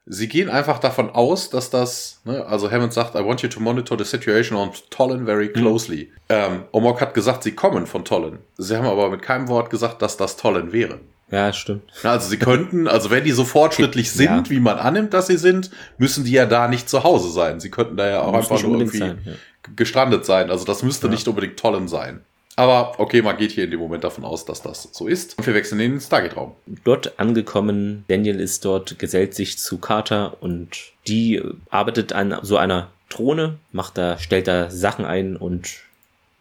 sie 0.07 0.29
gehen 0.29 0.49
einfach 0.49 0.79
davon 0.79 1.11
aus, 1.11 1.51
dass 1.51 1.71
das, 1.71 2.21
ne, 2.25 2.45
also 2.47 2.71
Hammond 2.71 2.93
sagt, 2.93 3.15
I 3.15 3.25
want 3.25 3.43
you 3.43 3.49
to 3.49 3.61
monitor 3.61 3.99
the 3.99 4.05
situation 4.05 4.59
on 4.59 4.71
Tollen 4.91 5.25
very 5.25 5.49
mhm. 5.49 5.53
closely. 5.55 6.05
Mhm. 6.05 6.11
Ähm, 6.29 6.65
Omok 6.73 7.01
hat 7.01 7.15
gesagt, 7.15 7.43
sie 7.43 7.55
kommen 7.55 7.87
von 7.87 8.05
Tollen. 8.05 8.39
Sie 8.57 8.77
haben 8.77 8.87
aber 8.87 9.11
mit 9.11 9.23
keinem 9.23 9.49
Wort 9.49 9.71
gesagt, 9.71 10.03
dass 10.03 10.17
das 10.17 10.37
Tollen 10.37 10.73
wäre. 10.73 11.01
Ja, 11.31 11.53
stimmt. 11.53 11.83
Also 12.03 12.29
sie 12.29 12.39
könnten, 12.39 12.89
also 12.89 13.11
wenn 13.11 13.25
die 13.25 13.33
so 13.33 13.45
fortschrittlich 13.45 14.11
sind, 14.11 14.49
ja. 14.49 14.51
wie 14.51 14.61
man 14.61 14.79
annimmt, 14.79 15.15
dass 15.15 15.29
sie 15.29 15.37
sind, 15.37 15.71
müssen 15.97 16.25
die 16.25 16.33
ja 16.33 16.47
da 16.47 16.69
nicht 16.69 16.89
zu 16.89 17.05
Hause 17.05 17.31
sein. 17.31 17.61
Sie 17.61 17.71
könnten 17.71 17.97
da 17.97 18.09
ja 18.09 18.23
auch 18.23 18.35
einfach 18.35 18.61
nur 18.63 18.79
irgendwie 18.79 18.99
sein, 18.99 19.19
ja. 19.25 19.33
gestrandet 19.77 20.25
sein. 20.25 20.51
Also 20.51 20.65
das 20.65 20.83
müsste 20.83 21.07
ja. 21.07 21.13
nicht 21.13 21.29
unbedingt 21.29 21.59
Tollen 21.59 21.89
sein. 21.89 22.21
Aber 22.57 22.99
okay, 22.99 23.23
man 23.23 23.37
geht 23.37 23.53
hier 23.53 23.65
in 23.65 23.71
dem 23.71 23.81
Moment 23.81 24.05
davon 24.05 24.25
aus, 24.25 24.45
dass 24.45 24.61
das 24.61 24.89
so 24.93 25.07
ist. 25.07 25.39
Und 25.39 25.47
wir 25.47 25.55
wechseln 25.55 25.81
in 25.81 25.93
den 25.93 26.01
Stargate-Raum. 26.01 26.53
Dort 26.85 27.19
angekommen, 27.19 28.05
Daniel 28.09 28.41
ist 28.41 28.65
dort, 28.65 28.99
gesellt 28.99 29.35
sich 29.35 29.59
zu 29.59 29.79
Carter 29.79 30.37
und 30.41 30.93
die 31.07 31.41
arbeitet 31.71 32.13
an 32.13 32.37
so 32.43 32.57
einer 32.57 32.91
Drohne, 33.09 33.59
macht 33.73 33.97
da, 33.97 34.19
stellt 34.19 34.47
da 34.47 34.69
Sachen 34.69 35.05
ein 35.05 35.37
und 35.37 35.71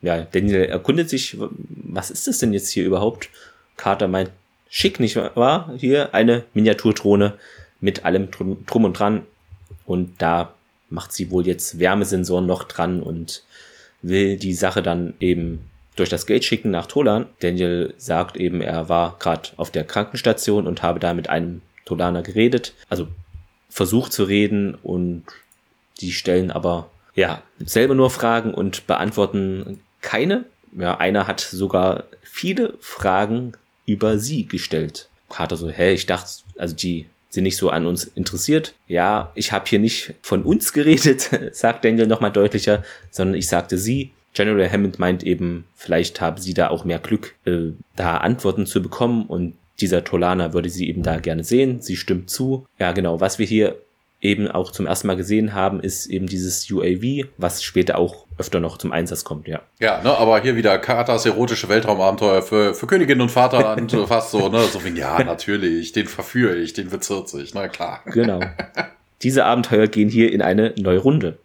ja, 0.02 0.22
Daniel 0.22 0.66
erkundet 0.66 1.10
sich, 1.10 1.38
was 1.40 2.12
ist 2.12 2.28
das 2.28 2.40
denn 2.40 2.54
jetzt 2.54 2.70
hier 2.70 2.86
überhaupt? 2.86 3.30
Carter 3.78 4.08
meint, 4.08 4.32
schick 4.70 5.00
nicht 5.00 5.16
wahr? 5.16 5.74
Hier 5.78 6.14
eine 6.14 6.44
Miniaturdrohne 6.54 7.34
mit 7.82 8.06
allem 8.06 8.30
drum 8.32 8.86
und 8.86 8.94
dran. 8.94 9.24
Und 9.86 10.22
da 10.22 10.54
macht 10.90 11.12
sie 11.14 11.32
wohl 11.32 11.46
jetzt 11.46 11.80
Wärmesensoren 11.80 12.46
noch 12.46 12.64
dran 12.64 13.02
und 13.02 13.44
will 14.02 14.38
die 14.38 14.54
Sache 14.54 14.82
dann 14.82 15.14
eben 15.20 15.70
durch 15.96 16.10
das 16.10 16.26
Gate 16.26 16.46
schicken 16.46 16.72
nach 16.72 16.86
Tolan. 16.86 17.26
Daniel 17.40 17.94
sagt 17.98 18.38
eben, 18.38 18.62
er 18.62 18.90
war 18.90 19.18
gerade 19.20 19.50
auf 19.58 19.72
der 19.72 19.84
Krankenstation 19.84 20.68
und 20.68 20.82
habe 20.82 21.00
da 21.00 21.14
mit 21.14 21.30
einem 21.30 21.62
Tolaner 21.86 22.22
geredet, 22.22 22.74
also 22.88 23.08
versucht 23.70 24.14
zu 24.14 24.24
reden 24.24 24.76
und 24.76 25.24
die 26.00 26.12
stellen 26.12 26.52
aber 26.52 26.90
ja 27.16 27.42
selber 27.60 27.96
nur 27.96 28.10
Fragen 28.10 28.54
und 28.54 28.88
beantworten 28.88 29.82
keine. 30.02 30.46
Ja, 30.78 30.98
einer 30.98 31.28
hat 31.28 31.42
sogar 31.42 32.06
viele 32.22 32.76
Fragen 32.80 33.54
über 33.90 34.20
sie 34.20 34.46
gestellt. 34.46 35.10
Carter 35.30 35.58
so, 35.58 35.70
hä, 35.70 35.94
ich 35.94 36.06
dachte, 36.06 36.30
also 36.58 36.76
die 36.76 37.08
sind 37.30 37.44
nicht 37.44 37.58
so 37.58 37.70
an 37.70 37.86
uns 37.86 38.04
interessiert. 38.04 38.74
Ja, 38.88 39.32
ich 39.36 39.52
habe 39.52 39.66
hier 39.68 39.80
nicht 39.80 40.14
von 40.22 40.44
uns 40.44 40.74
geredet, 40.74 41.30
sagt 41.52 41.86
Daniel 41.86 42.08
nochmal 42.08 42.32
deutlicher, 42.32 42.84
sondern 43.12 43.36
ich 43.36 43.48
sagte 43.48 43.78
sie. 43.78 44.12
General 44.34 44.72
Hammond 44.72 45.00
meint 45.00 45.24
eben, 45.24 45.66
vielleicht 45.76 46.22
haben 46.22 46.40
sie 46.40 46.54
da 46.54 46.70
auch 46.70 46.86
mehr 46.86 47.00
Glück, 47.00 47.36
äh, 47.46 47.72
da 47.96 48.18
Antworten 48.18 48.68
zu 48.68 48.82
bekommen 48.82 49.26
und 49.26 49.56
dieser 49.82 50.04
Tolana 50.04 50.54
würde 50.54 50.70
sie 50.70 50.88
eben 50.88 51.04
da 51.04 51.18
gerne 51.20 51.44
sehen. 51.44 51.82
Sie 51.82 51.96
stimmt 51.96 52.30
zu. 52.30 52.68
Ja, 52.78 52.92
genau. 52.92 53.22
Was 53.22 53.40
wir 53.40 53.46
hier 53.46 53.76
eben 54.22 54.48
auch 54.48 54.72
zum 54.72 54.86
ersten 54.86 55.08
Mal 55.08 55.16
gesehen 55.16 55.54
haben, 55.54 55.80
ist 55.80 56.08
eben 56.08 56.28
dieses 56.28 56.70
UAV, 56.70 57.28
was 57.38 57.64
später 57.64 57.98
auch 57.98 58.26
öfter 58.40 58.60
noch 58.60 58.78
zum 58.78 58.92
Einsatz 58.92 59.24
kommt, 59.24 59.48
ja. 59.48 59.62
Ja, 59.80 60.02
ne, 60.02 60.18
aber 60.18 60.42
hier 60.42 60.56
wieder 60.56 60.78
Katas 60.80 61.26
erotische 61.26 61.70
Weltraumabenteuer 61.70 62.42
für, 62.42 62.74
für 62.74 62.88
Königin 62.88 63.22
und 63.22 63.30
Vaterland, 63.30 63.92
fast 64.08 64.32
so, 64.32 64.50
ne, 64.50 64.64
so 64.64 64.84
wie, 64.84 64.98
ja, 64.98 65.24
natürlich, 65.24 65.92
den 65.92 66.08
verführe 66.08 66.56
ich, 66.56 66.74
den 66.74 66.90
bezirze 66.90 67.42
ich, 67.42 67.54
na 67.54 67.68
klar. 67.68 68.02
Genau. 68.06 68.40
Diese 69.22 69.46
Abenteuer 69.46 69.88
gehen 69.88 70.10
hier 70.10 70.32
in 70.32 70.42
eine 70.42 70.74
neue 70.78 71.00
Runde. 71.00 71.38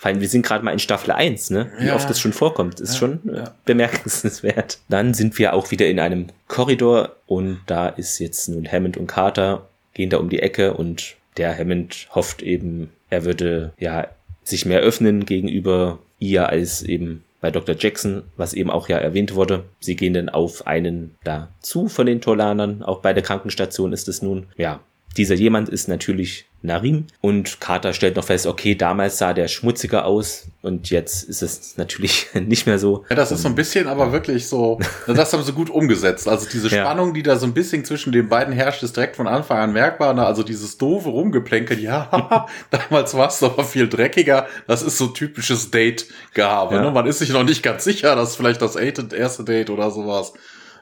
Vor 0.00 0.10
allem, 0.10 0.20
wir 0.20 0.28
sind 0.28 0.46
gerade 0.46 0.64
mal 0.64 0.70
in 0.70 0.78
Staffel 0.78 1.10
1, 1.10 1.50
ne? 1.50 1.72
Wie 1.78 1.88
ja. 1.88 1.96
oft 1.96 2.08
das 2.08 2.20
schon 2.20 2.32
vorkommt, 2.32 2.78
ist 2.78 2.94
ja, 2.94 2.98
schon 2.98 3.20
äh, 3.28 3.38
ja. 3.38 3.54
bemerkenswert. 3.64 4.78
Dann 4.88 5.12
sind 5.12 5.38
wir 5.38 5.54
auch 5.54 5.70
wieder 5.72 5.88
in 5.88 5.98
einem 5.98 6.28
Korridor 6.46 7.16
und 7.26 7.60
da 7.66 7.88
ist 7.88 8.18
jetzt 8.20 8.48
nun 8.48 8.70
Hammond 8.70 8.96
und 8.96 9.08
Carter 9.08 9.68
gehen 9.94 10.08
da 10.08 10.18
um 10.18 10.30
die 10.30 10.38
Ecke 10.38 10.74
und 10.74 11.16
der 11.36 11.58
Hammond 11.58 12.08
hofft 12.14 12.42
eben, 12.42 12.90
er 13.10 13.24
würde 13.24 13.72
ja 13.78 14.06
sich 14.44 14.64
mehr 14.66 14.80
öffnen 14.80 15.26
gegenüber 15.26 15.98
ihr 16.18 16.48
als 16.48 16.82
eben 16.82 17.24
bei 17.40 17.50
Dr. 17.50 17.76
Jackson, 17.78 18.24
was 18.36 18.52
eben 18.52 18.70
auch 18.70 18.88
ja 18.88 18.98
erwähnt 18.98 19.34
wurde. 19.34 19.64
Sie 19.78 19.96
gehen 19.96 20.14
dann 20.14 20.28
auf 20.28 20.66
einen 20.66 21.14
da 21.22 21.48
zu 21.60 21.88
von 21.88 22.06
den 22.06 22.20
Tolanern. 22.20 22.82
Auch 22.82 23.00
bei 23.00 23.12
der 23.12 23.22
Krankenstation 23.22 23.92
ist 23.92 24.08
es 24.08 24.22
nun. 24.22 24.46
Ja, 24.56 24.80
dieser 25.16 25.34
jemand 25.34 25.68
ist 25.68 25.88
natürlich 25.88 26.46
Narim 26.60 27.06
und 27.20 27.60
Carter 27.60 27.92
stellt 27.92 28.16
noch 28.16 28.24
fest, 28.24 28.46
okay, 28.46 28.74
damals 28.74 29.18
sah 29.18 29.32
der 29.32 29.46
schmutziger 29.46 30.04
aus 30.04 30.48
und 30.60 30.90
jetzt 30.90 31.22
ist 31.22 31.42
es 31.42 31.76
natürlich 31.76 32.26
nicht 32.34 32.66
mehr 32.66 32.78
so. 32.78 33.04
Ja, 33.08 33.16
das 33.16 33.30
ist 33.30 33.42
so 33.42 33.48
ein 33.48 33.54
bisschen 33.54 33.86
aber 33.86 34.12
wirklich 34.12 34.48
so, 34.48 34.80
das 35.06 35.32
haben 35.32 35.44
sie 35.44 35.52
gut 35.52 35.70
umgesetzt. 35.70 36.28
Also 36.28 36.48
diese 36.52 36.68
Spannung, 36.68 37.08
ja. 37.08 37.14
die 37.14 37.22
da 37.22 37.36
so 37.36 37.46
ein 37.46 37.54
bisschen 37.54 37.84
zwischen 37.84 38.12
den 38.12 38.28
beiden 38.28 38.52
herrscht, 38.52 38.82
ist 38.82 38.96
direkt 38.96 39.16
von 39.16 39.28
Anfang 39.28 39.58
an 39.58 39.72
merkbar. 39.72 40.14
Ne? 40.14 40.26
Also 40.26 40.42
dieses 40.42 40.78
doofe 40.78 41.10
Rumgeplänkel, 41.10 41.78
ja, 41.78 42.46
damals 42.70 43.14
war 43.14 43.28
es 43.28 43.42
aber 43.42 43.64
viel 43.64 43.88
dreckiger. 43.88 44.46
Das 44.66 44.82
ist 44.82 44.98
so 44.98 45.06
typisches 45.06 45.70
Date-Gehabe. 45.70 46.74
Ja. 46.74 46.82
Ne? 46.82 46.90
Man 46.90 47.06
ist 47.06 47.20
sich 47.20 47.30
noch 47.30 47.44
nicht 47.44 47.62
ganz 47.62 47.84
sicher, 47.84 48.16
dass 48.16 48.34
vielleicht 48.34 48.62
das 48.62 48.74
erste 48.74 49.44
Date 49.44 49.70
oder 49.70 49.90
sowas. 49.90 50.32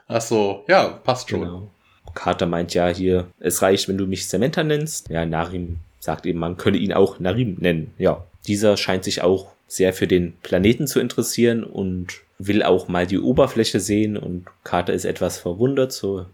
Ach 0.07 0.21
so, 0.21 0.63
ja, 0.67 0.87
passt 0.87 1.29
schon. 1.29 1.41
Genau. 1.41 1.71
Carter 2.13 2.45
meint 2.45 2.73
ja 2.73 2.87
hier, 2.87 3.27
es 3.39 3.61
reicht, 3.61 3.87
wenn 3.87 3.97
du 3.97 4.07
mich 4.07 4.27
Samantha 4.27 4.63
nennst. 4.63 5.09
Ja, 5.09 5.25
Narim 5.25 5.77
sagt 5.99 6.25
eben, 6.25 6.39
man 6.39 6.57
könne 6.57 6.77
ihn 6.77 6.93
auch 6.93 7.19
Narim 7.19 7.57
nennen. 7.59 7.93
Ja, 7.97 8.25
dieser 8.47 8.77
scheint 8.77 9.03
sich 9.03 9.21
auch 9.21 9.47
sehr 9.67 9.93
für 9.93 10.07
den 10.07 10.33
Planeten 10.43 10.87
zu 10.87 10.99
interessieren 10.99 11.63
und 11.63 12.21
will 12.39 12.63
auch 12.63 12.87
mal 12.87 13.07
die 13.07 13.19
Oberfläche 13.19 13.79
sehen 13.79 14.15
und 14.15 14.45
Carter 14.63 14.93
ist 14.93 15.05
etwas 15.05 15.37
verwundert, 15.37 15.91
so, 15.91 16.25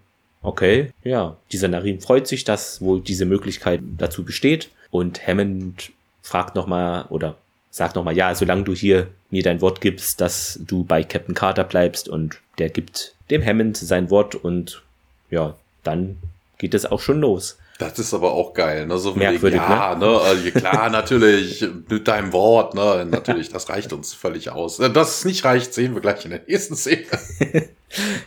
okay, 0.41 0.91
ja, 1.03 1.37
dieser 1.51 1.67
Narim 1.67 2.01
freut 2.01 2.27
sich, 2.27 2.43
dass 2.43 2.81
wohl 2.81 3.01
diese 3.01 3.25
Möglichkeit 3.25 3.81
dazu 3.97 4.23
besteht 4.23 4.69
und 4.91 5.25
Hammond 5.25 5.91
fragt 6.21 6.55
nochmal 6.55 7.05
oder 7.09 7.35
sagt 7.71 7.95
nochmal, 7.95 8.15
ja, 8.15 8.35
solange 8.35 8.63
du 8.63 8.75
hier 8.75 9.07
mir 9.31 9.41
dein 9.41 9.61
Wort 9.61 9.81
gibst, 9.81 10.21
dass 10.21 10.59
du 10.65 10.83
bei 10.83 11.03
Captain 11.03 11.33
Carter 11.33 11.63
bleibst 11.63 12.07
und 12.07 12.39
der 12.59 12.69
gibt 12.69 13.15
dem 13.31 13.43
Hammond 13.43 13.77
sein 13.77 14.11
Wort 14.11 14.35
und 14.35 14.83
ja, 15.31 15.55
dann 15.83 16.17
geht 16.57 16.73
es 16.73 16.85
auch 16.85 16.99
schon 16.99 17.19
los. 17.19 17.57
Das 17.79 17.97
ist 17.97 18.13
aber 18.13 18.33
auch 18.33 18.53
geil, 18.53 18.85
ne? 18.85 18.97
So 18.97 19.13
Merkwürdig, 19.15 19.59
wegen, 19.59 19.71
ja, 19.71 19.95
ne? 19.95 20.05
ne? 20.05 20.19
Also, 20.21 20.51
klar, 20.51 20.89
natürlich, 20.89 21.65
mit 21.89 22.07
deinem 22.07 22.31
Wort, 22.31 22.75
ne? 22.75 23.05
Natürlich, 23.09 23.49
das 23.49 23.67
reicht 23.69 23.91
uns 23.93 24.13
völlig 24.13 24.51
aus. 24.51 24.77
Dass 24.77 25.17
es 25.17 25.25
nicht 25.25 25.43
reicht, 25.43 25.73
sehen 25.73 25.93
wir 25.93 26.01
gleich 26.01 26.23
in 26.23 26.31
der 26.31 26.41
nächsten 26.47 26.75
Szene. 26.75 27.05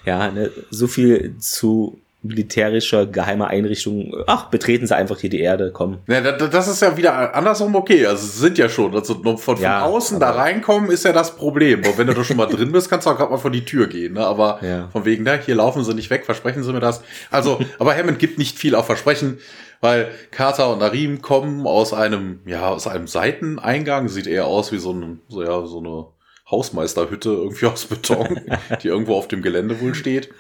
ja, 0.05 0.31
ne? 0.31 0.51
so 0.71 0.88
viel 0.88 1.37
zu 1.38 2.01
militärischer 2.27 3.07
geheimer 3.07 3.49
Einrichtung, 3.49 4.15
ach, 4.27 4.51
betreten 4.51 4.87
sie 4.87 4.95
einfach 4.95 5.19
hier 5.19 5.31
die 5.31 5.41
Erde, 5.41 5.71
komm. 5.73 5.99
Ja, 6.07 6.21
das 6.21 6.69
ist 6.69 6.83
ja 6.83 6.97
wieder 6.97 7.35
andersrum 7.35 7.75
okay. 7.75 8.07
Also 8.07 8.27
sie 8.27 8.39
sind 8.39 8.59
ja 8.59 8.69
schon. 8.69 8.95
Also 8.95 9.15
von, 9.23 9.39
von 9.39 9.61
ja, 9.61 9.85
außen 9.85 10.21
da 10.21 10.31
reinkommen 10.31 10.91
ist 10.91 11.05
ja 11.05 11.12
das 11.12 11.37
Problem. 11.37 11.81
Und 11.85 11.99
wenn 11.99 12.07
du 12.07 12.15
da 12.15 12.25
schon 12.25 12.37
mal 12.37 12.47
drin 12.47 12.73
bist, 12.73 12.91
kannst 12.91 13.07
du 13.07 13.11
auch 13.11 13.17
gerade 13.17 13.31
mal 13.31 13.39
vor 13.39 13.51
die 13.51 13.65
Tür 13.65 13.87
gehen. 13.87 14.15
Ne? 14.15 14.27
Aber 14.27 14.59
ja. 14.62 14.89
von 14.93 15.05
wegen, 15.05 15.25
ne, 15.25 15.41
hier 15.45 15.55
laufen 15.55 15.85
sie 15.85 15.95
nicht 15.95 16.11
weg, 16.11 16.25
versprechen 16.25 16.62
sie 16.62 16.73
mir 16.73 16.81
das. 16.81 17.03
Also, 17.31 17.59
aber 17.79 17.97
Hammond 17.97 18.19
gibt 18.19 18.39
nicht 18.39 18.59
viel 18.59 18.75
auf 18.75 18.87
Versprechen, 18.87 19.39
weil 19.81 20.09
Carter 20.31 20.73
und 20.73 20.81
Narim 20.81 21.23
kommen 21.23 21.67
aus 21.67 21.93
einem, 21.93 22.41
ja, 22.47 22.69
aus 22.69 22.87
einem 22.87 23.07
Seiteneingang. 23.07 24.09
Sieht 24.09 24.27
eher 24.27 24.47
aus 24.47 24.73
wie 24.73 24.79
so, 24.79 24.93
ein, 24.93 25.21
so, 25.29 25.43
ja, 25.43 25.67
so 25.67 25.79
eine 25.79 26.07
Hausmeisterhütte 26.51 27.31
irgendwie 27.31 27.67
aus 27.67 27.87
Beton, 27.87 28.41
die 28.83 28.89
irgendwo 28.89 29.15
auf 29.15 29.29
dem 29.29 29.43
Gelände 29.43 29.81
wohl 29.81 29.95
steht 29.95 30.31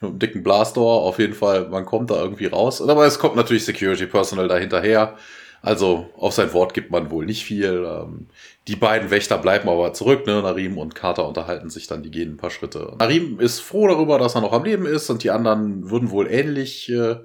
einem 0.00 0.18
dicken 0.18 0.42
Blastdoor. 0.42 1.02
Auf 1.02 1.18
jeden 1.18 1.34
Fall, 1.34 1.68
man 1.68 1.84
kommt 1.84 2.10
da 2.10 2.22
irgendwie 2.22 2.46
raus. 2.46 2.82
Aber 2.82 3.06
es 3.06 3.18
kommt 3.18 3.36
natürlich 3.36 3.64
Security 3.64 4.06
Personnel 4.06 4.48
dahinterher. 4.48 5.16
Also 5.62 6.10
auf 6.16 6.32
sein 6.32 6.52
Wort 6.52 6.74
gibt 6.74 6.90
man 6.90 7.10
wohl 7.10 7.26
nicht 7.26 7.44
viel. 7.44 7.86
Ähm, 7.86 8.26
die 8.68 8.76
beiden 8.76 9.10
Wächter 9.10 9.38
bleiben 9.38 9.68
aber 9.68 9.92
zurück. 9.92 10.26
Ne? 10.26 10.40
Narim 10.42 10.78
und 10.78 10.94
Carter 10.94 11.26
unterhalten 11.26 11.70
sich 11.70 11.86
dann, 11.86 12.02
die 12.02 12.10
gehen 12.10 12.34
ein 12.34 12.36
paar 12.36 12.50
Schritte. 12.50 12.94
Narim 12.98 13.40
ist 13.40 13.60
froh 13.60 13.88
darüber, 13.88 14.18
dass 14.18 14.34
er 14.34 14.42
noch 14.42 14.52
am 14.52 14.64
Leben 14.64 14.86
ist 14.86 15.10
und 15.10 15.24
die 15.24 15.30
anderen 15.30 15.90
würden 15.90 16.10
wohl 16.10 16.30
ähnlich 16.30 16.88
äh, 16.90 17.16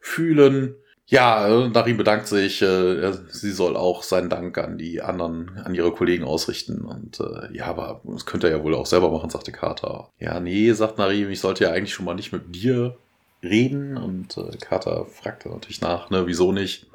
fühlen. 0.00 0.74
Ja, 1.08 1.46
äh, 1.46 1.68
Narim 1.68 1.96
bedankt 1.96 2.26
sich. 2.26 2.60
Äh, 2.62 3.12
sie 3.28 3.52
soll 3.52 3.76
auch 3.76 4.02
seinen 4.02 4.28
Dank 4.28 4.58
an 4.58 4.76
die 4.76 5.00
anderen, 5.00 5.56
an 5.64 5.74
ihre 5.74 5.92
Kollegen 5.92 6.24
ausrichten. 6.24 6.84
Und 6.84 7.20
äh, 7.20 7.56
ja, 7.56 7.66
aber 7.66 8.00
das 8.04 8.26
könnte 8.26 8.48
er 8.48 8.58
ja 8.58 8.64
wohl 8.64 8.74
auch 8.74 8.86
selber 8.86 9.10
machen, 9.10 9.30
sagte 9.30 9.52
Carter. 9.52 10.08
Ja, 10.18 10.40
nee, 10.40 10.72
sagt 10.72 10.98
Narim, 10.98 11.30
ich 11.30 11.40
sollte 11.40 11.64
ja 11.64 11.70
eigentlich 11.70 11.94
schon 11.94 12.06
mal 12.06 12.14
nicht 12.14 12.32
mit 12.32 12.54
dir 12.54 12.96
reden. 13.42 13.96
Und 13.96 14.36
äh, 14.36 14.56
Carter 14.58 15.06
fragte 15.06 15.48
natürlich 15.48 15.80
nach, 15.80 16.10
ne, 16.10 16.26
wieso 16.26 16.50
nicht? 16.50 16.86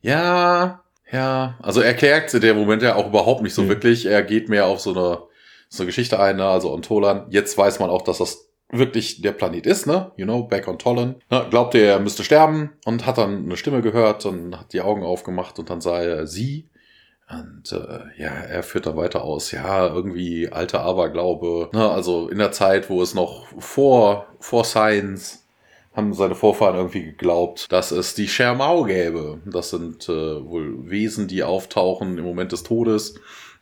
Ja, 0.00 0.82
ja, 1.10 1.58
also 1.60 1.80
er 1.80 1.88
erklärt 1.88 2.32
in 2.32 2.40
dem 2.40 2.56
Moment 2.56 2.82
ja 2.82 2.94
auch 2.94 3.08
überhaupt 3.08 3.42
nicht 3.42 3.54
so 3.54 3.62
mhm. 3.62 3.68
wirklich. 3.68 4.06
Er 4.06 4.22
geht 4.22 4.48
mehr 4.48 4.66
auf 4.66 4.80
so 4.80 4.90
eine, 4.90 5.18
so 5.68 5.82
eine 5.82 5.86
Geschichte 5.86 6.20
ein, 6.20 6.36
ne? 6.36 6.46
also 6.46 6.72
on 6.72 6.82
Tolan. 6.82 7.26
Jetzt 7.30 7.58
weiß 7.58 7.80
man 7.80 7.90
auch, 7.90 8.02
dass 8.02 8.18
das 8.18 8.49
wirklich 8.70 9.20
der 9.20 9.32
Planet 9.32 9.66
ist, 9.66 9.86
ne? 9.86 10.12
You 10.16 10.24
know, 10.24 10.44
back 10.44 10.68
on 10.68 10.78
Tollin. 10.78 11.16
Ne? 11.30 11.46
Glaubte 11.50 11.78
er, 11.78 11.94
er 11.94 12.00
müsste 12.00 12.24
sterben 12.24 12.70
und 12.84 13.06
hat 13.06 13.18
dann 13.18 13.44
eine 13.44 13.56
Stimme 13.56 13.82
gehört 13.82 14.26
und 14.26 14.58
hat 14.58 14.72
die 14.72 14.80
Augen 14.80 15.02
aufgemacht 15.02 15.58
und 15.58 15.70
dann 15.70 15.80
sah 15.80 16.00
er 16.00 16.26
sie. 16.26 16.68
Und 17.28 17.72
äh, 17.72 18.20
ja, 18.20 18.30
er 18.30 18.62
führt 18.62 18.86
dann 18.86 18.96
weiter 18.96 19.22
aus, 19.22 19.52
ja, 19.52 19.86
irgendwie 19.86 20.48
alter 20.50 20.80
Aberglaube. 20.80 21.70
Ne? 21.72 21.88
Also 21.88 22.28
in 22.28 22.38
der 22.38 22.50
Zeit, 22.50 22.90
wo 22.90 23.02
es 23.02 23.14
noch 23.14 23.46
vor, 23.58 24.26
vor 24.40 24.64
Science 24.64 25.46
haben 25.94 26.12
seine 26.12 26.34
Vorfahren 26.34 26.76
irgendwie 26.76 27.04
geglaubt, 27.04 27.70
dass 27.72 27.90
es 27.90 28.14
die 28.14 28.28
Schermau 28.28 28.84
gäbe. 28.84 29.40
Das 29.46 29.70
sind 29.70 30.08
äh, 30.08 30.12
wohl 30.44 30.88
Wesen, 30.88 31.28
die 31.28 31.42
auftauchen 31.42 32.18
im 32.18 32.24
Moment 32.24 32.52
des 32.52 32.62
Todes 32.62 33.14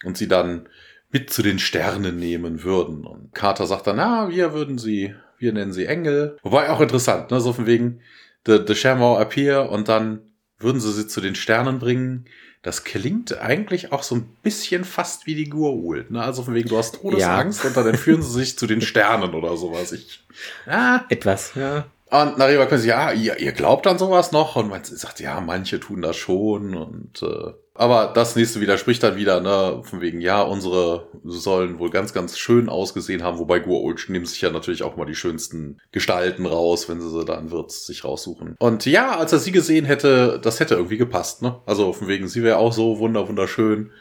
und 0.05 0.17
sie 0.17 0.29
dann 0.29 0.69
mit 1.11 1.33
zu 1.33 1.43
den 1.43 1.59
Sternen 1.59 2.19
nehmen 2.19 2.63
würden. 2.63 3.07
Und 3.07 3.35
Carter 3.35 3.67
sagt 3.67 3.87
dann, 3.87 3.97
na, 3.97 4.29
wir 4.31 4.53
würden 4.53 4.79
sie, 4.79 5.15
wir 5.39 5.53
nennen 5.53 5.73
sie 5.73 5.87
Engel. 5.87 6.37
Wobei 6.43 6.71
auch 6.71 6.81
interessant, 6.81 7.31
ne, 7.31 7.41
so 7.41 7.53
von 7.53 7.67
wegen, 7.67 8.01
the, 8.47 8.61
the 8.67 8.75
Shamrow 8.75 9.19
appear 9.19 9.71
und 9.71 9.89
dann 9.89 10.21
würden 10.59 10.81
sie 10.81 10.93
sie 10.93 11.07
zu 11.07 11.21
den 11.21 11.35
Sternen 11.35 11.79
bringen. 11.79 12.27
Das 12.63 12.83
klingt 12.83 13.39
eigentlich 13.39 13.93
auch 13.93 14.03
so 14.03 14.17
ein 14.17 14.29
bisschen 14.43 14.85
fast 14.85 15.27
wie 15.27 15.37
die 15.37 15.49
Gurult, 15.49 16.11
ne? 16.11 16.23
Also 16.23 16.43
von 16.43 16.55
wegen, 16.55 16.69
du 16.69 16.77
hast 16.77 16.97
Todesangst 16.97 17.63
ja. 17.63 17.69
und 17.69 17.77
dann 17.77 17.87
entführen 17.87 18.21
sie 18.21 18.33
sich 18.33 18.59
zu 18.59 18.67
den 18.67 18.81
Sternen 18.81 19.35
oder 19.35 19.57
sowas. 19.57 19.93
Ich, 19.93 20.25
ah. 20.67 21.05
Etwas, 21.09 21.53
ja. 21.55 21.87
Und 22.11 22.39
Nariva 22.39 22.67
kann 22.67 22.79
sich, 22.79 22.89
ja, 22.89 23.13
ihr, 23.13 23.39
ihr 23.39 23.53
glaubt 23.53 23.87
an 23.87 23.99
sowas 23.99 24.33
noch? 24.33 24.57
Und 24.57 24.69
man 24.69 24.83
sagt, 24.83 25.21
ja, 25.21 25.41
manche 25.41 25.79
tun 25.79 26.01
das 26.01 26.17
schon. 26.17 26.75
Und 26.75 27.23
äh, 27.23 27.53
aber 27.79 28.11
das 28.13 28.35
nächste 28.35 28.61
widerspricht 28.61 29.05
dann 29.05 29.17
wieder, 29.17 29.41
ne, 29.41 29.83
von 29.85 30.01
wegen, 30.01 30.21
ja, 30.21 30.43
unsere 30.43 31.07
sollen 31.23 31.79
wohl 31.79 31.91
ganz, 31.91 32.13
ganz 32.13 32.37
schön 32.37 32.69
ausgesehen 32.69 33.23
haben, 33.23 33.39
wobei 33.39 33.59
Gua'uld 33.59 34.11
nehmen 34.11 34.27
sich 34.27 34.41
ja 34.41 34.51
natürlich 34.51 34.83
auch 34.83 34.97
mal 34.97 35.05
die 35.05 35.15
schönsten 35.15 35.79
Gestalten 35.93 36.45
raus, 36.45 36.89
wenn 36.89 37.01
sie 37.01 37.09
sie 37.09 37.25
dann 37.25 37.53
wird 37.53 37.71
sich 37.71 38.05
raussuchen. 38.05 38.57
Und 38.59 38.85
ja, 38.85 39.17
als 39.17 39.33
er 39.33 39.39
sie 39.39 39.53
gesehen 39.53 39.85
hätte, 39.85 40.41
das 40.43 40.59
hätte 40.59 40.75
irgendwie 40.75 40.97
gepasst, 40.97 41.43
ne? 41.43 41.61
Also 41.67 41.93
von 41.93 42.09
wegen, 42.09 42.27
sie 42.27 42.43
wäre 42.43 42.57
auch 42.57 42.73
so 42.73 42.99
wunder, 42.99 43.29
wunderschön. 43.29 43.93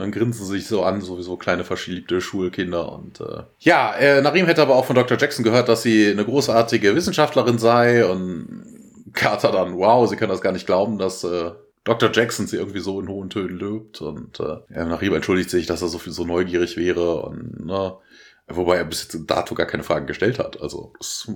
Dann 0.00 0.12
grinsen 0.12 0.44
sie 0.44 0.58
sich 0.58 0.66
so 0.66 0.82
an, 0.82 1.00
sowieso 1.00 1.36
kleine 1.36 1.64
verschiebte 1.64 2.20
Schulkinder. 2.20 2.92
Und 2.92 3.20
äh, 3.20 3.42
ja, 3.60 3.94
äh, 3.94 4.20
Narim 4.20 4.46
hätte 4.46 4.62
aber 4.62 4.74
auch 4.74 4.84
von 4.84 4.96
Dr. 4.96 5.18
Jackson 5.18 5.44
gehört, 5.44 5.68
dass 5.68 5.82
sie 5.82 6.10
eine 6.10 6.24
großartige 6.24 6.94
Wissenschaftlerin 6.94 7.58
sei. 7.58 8.04
Und 8.04 8.64
Carter 9.12 9.52
dann, 9.52 9.76
wow, 9.76 10.08
sie 10.08 10.16
kann 10.16 10.28
das 10.28 10.40
gar 10.40 10.52
nicht 10.52 10.66
glauben, 10.66 10.98
dass 10.98 11.24
äh, 11.24 11.52
Dr. 11.84 12.10
Jackson 12.12 12.46
sie 12.46 12.56
irgendwie 12.56 12.80
so 12.80 13.00
in 13.00 13.08
hohen 13.08 13.30
Tönen 13.30 13.58
lobt 13.58 14.02
und 14.02 14.38
äh, 14.40 15.06
ihm 15.06 15.14
entschuldigt 15.14 15.50
sich, 15.50 15.66
dass 15.66 15.82
er 15.82 15.88
so 15.88 15.98
viel 15.98 16.12
so 16.12 16.24
neugierig 16.24 16.76
wäre 16.76 17.22
und 17.22 17.64
ne, 17.64 17.94
wobei 18.48 18.76
er 18.76 18.84
bis 18.84 19.02
jetzt 19.02 19.18
dato 19.26 19.54
gar 19.54 19.66
keine 19.66 19.82
Fragen 19.82 20.06
gestellt 20.06 20.38
hat. 20.38 20.60
Also 20.60 20.92
es, 21.00 21.30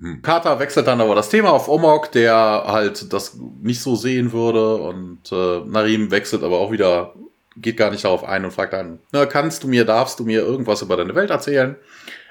hm. 0.00 0.22
Carter 0.22 0.58
wechselt 0.58 0.88
dann 0.88 1.00
aber 1.00 1.14
das 1.14 1.30
Thema 1.30 1.50
auf 1.50 1.68
Omok, 1.68 2.12
der 2.12 2.64
halt 2.66 3.12
das 3.12 3.38
nicht 3.62 3.80
so 3.80 3.94
sehen 3.94 4.32
würde 4.32 4.76
und 4.76 5.20
äh, 5.32 5.60
Narim 5.64 6.10
wechselt 6.10 6.42
aber 6.42 6.58
auch 6.58 6.72
wieder, 6.72 7.14
geht 7.56 7.76
gar 7.76 7.90
nicht 7.90 8.04
darauf 8.04 8.24
ein 8.24 8.44
und 8.44 8.52
fragt 8.52 8.72
dann, 8.72 9.00
na, 9.12 9.26
kannst 9.26 9.62
du 9.62 9.68
mir, 9.68 9.84
darfst 9.84 10.20
du 10.20 10.24
mir 10.24 10.40
irgendwas 10.40 10.82
über 10.82 10.96
deine 10.96 11.14
Welt 11.14 11.30
erzählen? 11.30 11.76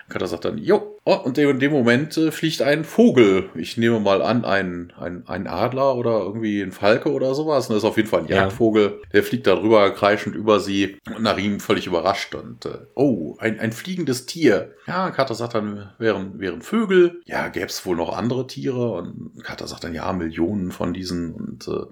Kater 0.08 0.28
sagt 0.28 0.46
dann, 0.46 0.60
jo. 0.60 1.00
Oh, 1.04 1.16
und 1.24 1.38
in 1.38 1.60
dem 1.60 1.72
Moment 1.72 2.16
äh, 2.18 2.32
fliegt 2.32 2.62
ein 2.62 2.84
Vogel. 2.84 3.50
Ich 3.56 3.78
nehme 3.78 4.00
mal 4.00 4.22
an, 4.22 4.46
ein, 4.46 4.94
ein, 5.00 5.24
ein 5.28 5.48
Adler 5.48 5.96
oder 5.96 6.20
irgendwie 6.20 6.62
ein 6.62 6.72
Falke 6.72 7.12
oder 7.12 7.34
sowas. 7.34 7.68
Und 7.68 7.76
das 7.76 7.84
ist 7.84 7.90
auf 7.90 7.98
jeden 7.98 8.10
Fall 8.10 8.22
ein 8.22 8.28
ja. 8.28 8.38
Jagdvogel. 8.38 9.02
Der 9.14 9.24
fliegt 9.24 9.48
darüber, 9.48 9.92
kreischend 9.92 10.36
über 10.36 10.60
sie. 10.60 10.98
Und 11.08 11.24
Narim 11.24 11.60
völlig 11.60 11.88
überrascht. 11.88 12.36
Und, 12.36 12.66
äh, 12.66 12.78
oh, 12.94 13.36
ein, 13.40 13.60
ein 13.60 13.72
fliegendes 13.72 14.28
Tier. 14.28 14.76
Ja, 14.86 15.10
Kater 15.10 15.34
sagt 15.34 15.56
dann, 15.56 15.92
wären, 15.98 16.40
wären 16.40 16.62
Vögel. 16.62 17.22
Ja, 17.26 17.48
gäbe 17.48 17.68
es 17.68 17.86
wohl 17.86 17.96
noch 17.96 18.16
andere 18.16 18.46
Tiere. 18.46 18.92
Und 18.94 19.44
Kater 19.44 19.68
sagt 19.68 19.84
dann, 19.84 19.96
ja, 19.96 20.12
Millionen 20.14 20.72
von 20.72 20.94
diesen. 20.94 21.34
Und 21.34 21.68
äh, 21.68 21.86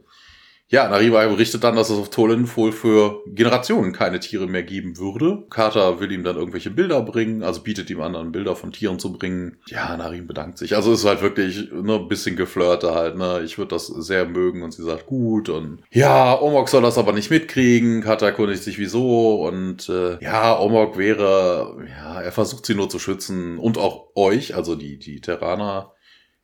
ja, 0.73 0.89
Nariva 0.89 1.27
berichtet 1.27 1.63
dann, 1.63 1.75
dass 1.75 1.91
es 1.91 1.99
auf 1.99 2.09
Tolen 2.09 2.49
wohl 2.55 2.71
für 2.71 3.21
Generationen 3.27 3.93
keine 3.93 4.19
Tiere 4.19 4.47
mehr 4.47 4.63
geben 4.63 4.97
würde. 4.97 5.43
Carter 5.51 5.99
will 5.99 6.12
ihm 6.12 6.23
dann 6.23 6.36
irgendwelche 6.36 6.71
Bilder 6.71 7.03
bringen, 7.03 7.43
also 7.43 7.62
bietet 7.62 7.91
ihm 7.91 8.01
an, 8.01 8.31
Bilder 8.31 8.55
von 8.55 8.71
Tieren 8.71 8.97
zu 8.97 9.13
bringen. 9.13 9.59
Ja, 9.67 9.95
Narim 9.95 10.25
bedankt 10.25 10.57
sich. 10.57 10.75
Also 10.75 10.91
ist 10.91 11.05
halt 11.05 11.21
wirklich 11.21 11.69
nur 11.71 11.99
ein 11.99 12.07
bisschen 12.07 12.36
geflirte 12.36 12.95
halt, 12.95 13.17
ne? 13.17 13.43
Ich 13.45 13.59
würde 13.59 13.75
das 13.75 13.86
sehr 13.86 14.25
mögen 14.25 14.63
und 14.63 14.73
sie 14.73 14.81
sagt 14.81 15.05
gut 15.05 15.47
und 15.47 15.83
ja, 15.91 16.41
Omok 16.41 16.67
soll 16.67 16.81
das 16.81 16.97
aber 16.97 17.13
nicht 17.13 17.29
mitkriegen. 17.29 18.01
Carter 18.01 18.25
erkundigt 18.25 18.63
sich 18.63 18.79
wieso 18.79 19.45
und 19.45 19.88
äh, 19.89 20.17
ja, 20.23 20.59
Omok 20.59 20.97
wäre, 20.97 21.86
ja, 21.88 22.19
er 22.19 22.31
versucht 22.31 22.65
sie 22.65 22.73
nur 22.73 22.89
zu 22.89 22.97
schützen 22.97 23.59
und 23.59 23.77
auch 23.77 24.07
euch, 24.15 24.55
also 24.55 24.73
die, 24.73 24.97
die 24.97 25.21
Terraner, 25.21 25.93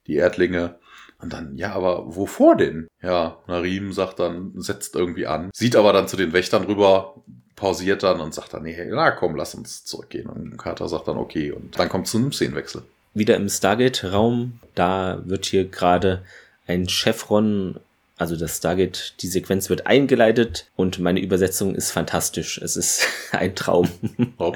die 0.06 0.18
Erdlinge. 0.18 0.79
Und 1.22 1.34
dann, 1.34 1.56
ja, 1.58 1.74
aber 1.74 2.16
wovor 2.16 2.56
denn? 2.56 2.88
Ja, 3.02 3.38
Narim 3.48 3.92
sagt 3.92 4.20
dann, 4.20 4.54
setzt 4.56 4.96
irgendwie 4.96 5.28
an, 5.28 5.50
sieht 5.54 5.76
aber 5.76 5.92
dann 5.92 6.08
zu 6.08 6.16
den 6.16 6.32
Wächtern 6.32 6.64
rüber, 6.64 7.16
pausiert 7.60 8.04
dann 8.04 8.22
und 8.22 8.34
sagt 8.34 8.54
dann, 8.54 8.64
nee, 8.64 8.78
na 8.90 9.12
komm, 9.12 9.36
lass 9.36 9.54
uns 9.54 9.84
zurückgehen. 9.84 10.28
Und 10.28 10.58
Carter 10.58 10.88
sagt 10.88 11.10
dann, 11.10 11.18
okay. 11.18 11.52
Und 11.52 11.78
dann 11.78 11.90
kommt 11.90 12.06
es 12.06 12.12
zu 12.12 12.18
einem 12.18 12.32
Szenenwechsel. 12.32 12.84
Wieder 13.14 13.36
im 13.36 13.50
Stargate-Raum, 13.50 14.60
da 14.76 15.22
wird 15.26 15.46
hier 15.46 15.66
gerade 15.66 16.24
ein 16.68 16.88
Chevron, 16.88 17.80
also 18.18 18.38
das 18.38 18.58
Stargate, 18.58 19.16
die 19.22 19.28
Sequenz 19.28 19.70
wird 19.70 19.88
eingeleitet 19.88 20.68
und 20.78 21.00
meine 21.00 21.20
Übersetzung 21.20 21.76
ist 21.76 21.92
fantastisch. 21.92 22.60
Es 22.60 22.78
ist 22.78 23.06
ein 23.32 23.56
Traum. 23.56 23.90
Oh. 24.38 24.54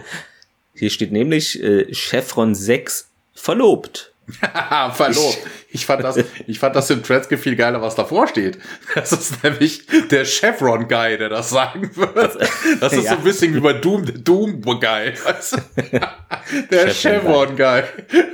Hier 0.74 0.90
steht 0.90 1.12
nämlich 1.12 1.62
äh, 1.62 1.94
Chevron 1.94 2.56
6 2.56 3.10
verlobt. 3.34 4.13
Verlobt. 4.94 5.40
Ich, 5.68 5.76
ich, 5.76 5.86
fand 5.86 6.04
das, 6.04 6.18
ich 6.48 6.60
fand 6.60 6.76
das 6.76 6.90
im 6.90 7.04
Treadskill 7.04 7.38
viel 7.38 7.56
geiler, 7.56 7.82
was 7.82 7.96
davor 7.96 8.28
steht. 8.28 8.58
Das 8.96 9.12
ist 9.12 9.44
nämlich 9.44 9.86
der 10.10 10.26
Chevron-Guy, 10.26 11.18
der 11.18 11.30
das 11.30 11.50
sagen 11.50 11.96
wird. 11.96 12.38
Das 12.80 12.94
ist 12.94 13.04
ja. 13.04 13.12
so 13.12 13.18
ein 13.18 13.24
bisschen 13.24 13.54
wie 13.54 13.60
bei 13.60 13.74
Doom, 13.74 14.06
der 14.06 14.18
Doom-Guy. 14.18 15.14
Der 16.70 16.90
Chevron-Guy. 16.90 17.84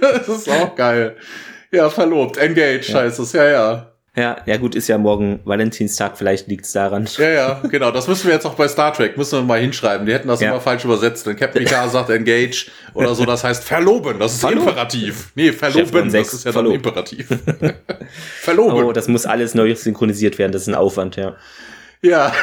Das 0.01 0.27
ist 0.27 0.49
auch 0.49 0.75
geil. 0.75 1.15
Ja, 1.71 1.89
verlobt. 1.89 2.37
Engage 2.37 2.91
ja. 2.91 3.01
heißt 3.01 3.19
es. 3.19 3.33
Ja, 3.33 3.47
ja. 3.47 3.91
Ja, 4.19 4.37
ja 4.45 4.57
gut, 4.57 4.75
ist 4.75 4.89
ja 4.89 4.97
morgen 4.97 5.39
Valentinstag, 5.45 6.17
vielleicht 6.17 6.47
liegt's 6.47 6.73
daran. 6.73 7.07
Ja, 7.17 7.29
ja, 7.29 7.61
genau. 7.69 7.91
Das 7.91 8.09
müssen 8.09 8.27
wir 8.27 8.33
jetzt 8.33 8.45
auch 8.45 8.55
bei 8.55 8.67
Star 8.67 8.91
Trek, 8.91 9.17
müssen 9.17 9.39
wir 9.39 9.43
mal 9.43 9.61
hinschreiben. 9.61 10.05
Die 10.05 10.13
hätten 10.13 10.27
das 10.27 10.41
ja. 10.41 10.49
immer 10.49 10.59
falsch 10.59 10.83
übersetzt. 10.83 11.25
Denn 11.25 11.37
Captain 11.37 11.63
Picard 11.63 11.89
sagt 11.91 12.09
engage 12.09 12.69
oder 12.93 13.15
so, 13.15 13.23
das 13.25 13.45
heißt 13.45 13.63
verloben, 13.63 14.19
das 14.19 14.33
ist 14.33 14.41
Verlob. 14.41 14.67
Imperativ. 14.67 15.31
Nee, 15.35 15.53
verloben, 15.53 16.11
das 16.11 16.33
ist 16.33 16.45
ja 16.45 16.51
dann 16.51 16.65
Imperativ. 16.69 17.27
verloben. 18.41 18.83
Oh, 18.83 18.91
das 18.91 19.07
muss 19.07 19.25
alles 19.25 19.55
neu 19.55 19.73
synchronisiert 19.73 20.37
werden, 20.37 20.51
das 20.51 20.63
ist 20.63 20.67
ein 20.67 20.75
Aufwand, 20.75 21.15
ja. 21.15 21.37
Ja, 22.01 22.33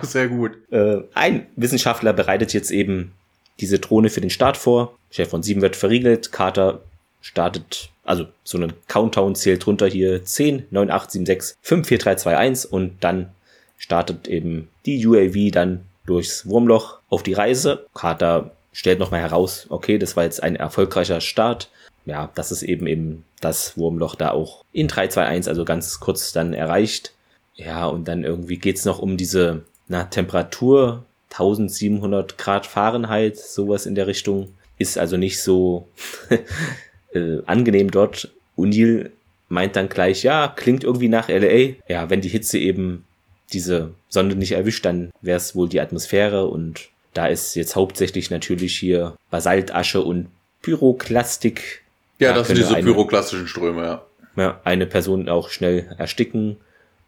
sehr 0.02 0.28
gut. 0.28 0.52
Äh, 0.70 0.98
ein 1.14 1.46
Wissenschaftler 1.56 2.12
bereitet 2.12 2.52
jetzt 2.52 2.70
eben 2.70 3.12
diese 3.60 3.78
Drohne 3.78 4.10
für 4.10 4.20
den 4.20 4.30
Start 4.30 4.56
vor. 4.56 4.98
Chef 5.10 5.30
von 5.30 5.42
7 5.42 5.62
wird 5.62 5.76
verriegelt, 5.76 6.32
Carter 6.32 6.82
startet 7.24 7.88
also 8.04 8.26
so 8.44 8.58
ein 8.58 8.74
Countdown 8.86 9.34
zählt 9.34 9.66
runter 9.66 9.86
hier 9.86 10.24
10, 10.24 10.66
9, 10.70 10.90
8, 10.90 11.10
7, 11.10 11.26
6, 11.26 11.56
5, 11.62 11.88
4, 11.88 11.98
3, 11.98 12.14
2, 12.16 12.36
1 12.36 12.66
und 12.66 13.02
dann 13.02 13.30
startet 13.78 14.28
eben 14.28 14.68
die 14.84 15.04
UAV 15.06 15.50
dann 15.50 15.86
durchs 16.04 16.46
Wurmloch 16.46 16.98
auf 17.08 17.22
die 17.22 17.32
Reise. 17.32 17.86
Carter 17.94 18.50
stellt 18.72 18.98
nochmal 18.98 19.20
heraus, 19.20 19.66
okay, 19.70 19.98
das 19.98 20.16
war 20.16 20.24
jetzt 20.24 20.42
ein 20.42 20.54
erfolgreicher 20.54 21.22
Start. 21.22 21.70
Ja, 22.04 22.30
das 22.34 22.52
ist 22.52 22.62
eben 22.62 22.86
eben 22.86 23.24
das 23.40 23.78
Wurmloch 23.78 24.16
da 24.16 24.32
auch 24.32 24.62
in 24.74 24.88
3, 24.88 25.08
2, 25.08 25.24
1, 25.24 25.48
also 25.48 25.64
ganz 25.64 26.00
kurz 26.00 26.32
dann 26.32 26.52
erreicht. 26.52 27.14
Ja, 27.54 27.86
und 27.86 28.06
dann 28.06 28.22
irgendwie 28.22 28.58
geht's 28.58 28.84
noch 28.84 28.98
um 28.98 29.16
diese 29.16 29.62
na, 29.88 30.04
Temperatur, 30.04 31.04
1700 31.30 32.36
Grad 32.36 32.66
Fahrenheit, 32.66 33.38
sowas 33.38 33.86
in 33.86 33.94
der 33.94 34.06
Richtung. 34.06 34.52
Ist 34.76 34.98
also 34.98 35.16
nicht 35.16 35.40
so 35.40 35.88
äh, 37.14 37.38
angenehm 37.46 37.90
dort. 37.90 38.30
O'Neill 38.56 39.10
meint 39.48 39.76
dann 39.76 39.88
gleich, 39.88 40.22
ja, 40.22 40.52
klingt 40.54 40.84
irgendwie 40.84 41.08
nach 41.08 41.28
LA. 41.28 41.74
Ja, 41.88 42.10
wenn 42.10 42.20
die 42.20 42.28
Hitze 42.28 42.58
eben 42.58 43.04
diese 43.52 43.92
Sonde 44.08 44.36
nicht 44.36 44.52
erwischt, 44.52 44.84
dann 44.84 45.10
wäre 45.20 45.36
es 45.36 45.54
wohl 45.54 45.68
die 45.68 45.80
Atmosphäre 45.80 46.46
und 46.46 46.88
da 47.12 47.26
ist 47.26 47.54
jetzt 47.54 47.76
hauptsächlich 47.76 48.30
natürlich 48.30 48.76
hier 48.76 49.16
Basaltasche 49.30 50.02
und 50.02 50.28
Pyroklastik. 50.62 51.82
Ja, 52.18 52.30
da 52.30 52.38
das 52.38 52.48
sind 52.48 52.58
diese 52.58 52.74
eine, 52.74 52.84
pyroklastischen 52.84 53.46
Ströme, 53.46 53.82
ja. 53.82 54.02
Ja, 54.36 54.60
eine 54.64 54.86
Person 54.86 55.28
auch 55.28 55.50
schnell 55.50 55.94
ersticken. 55.98 56.56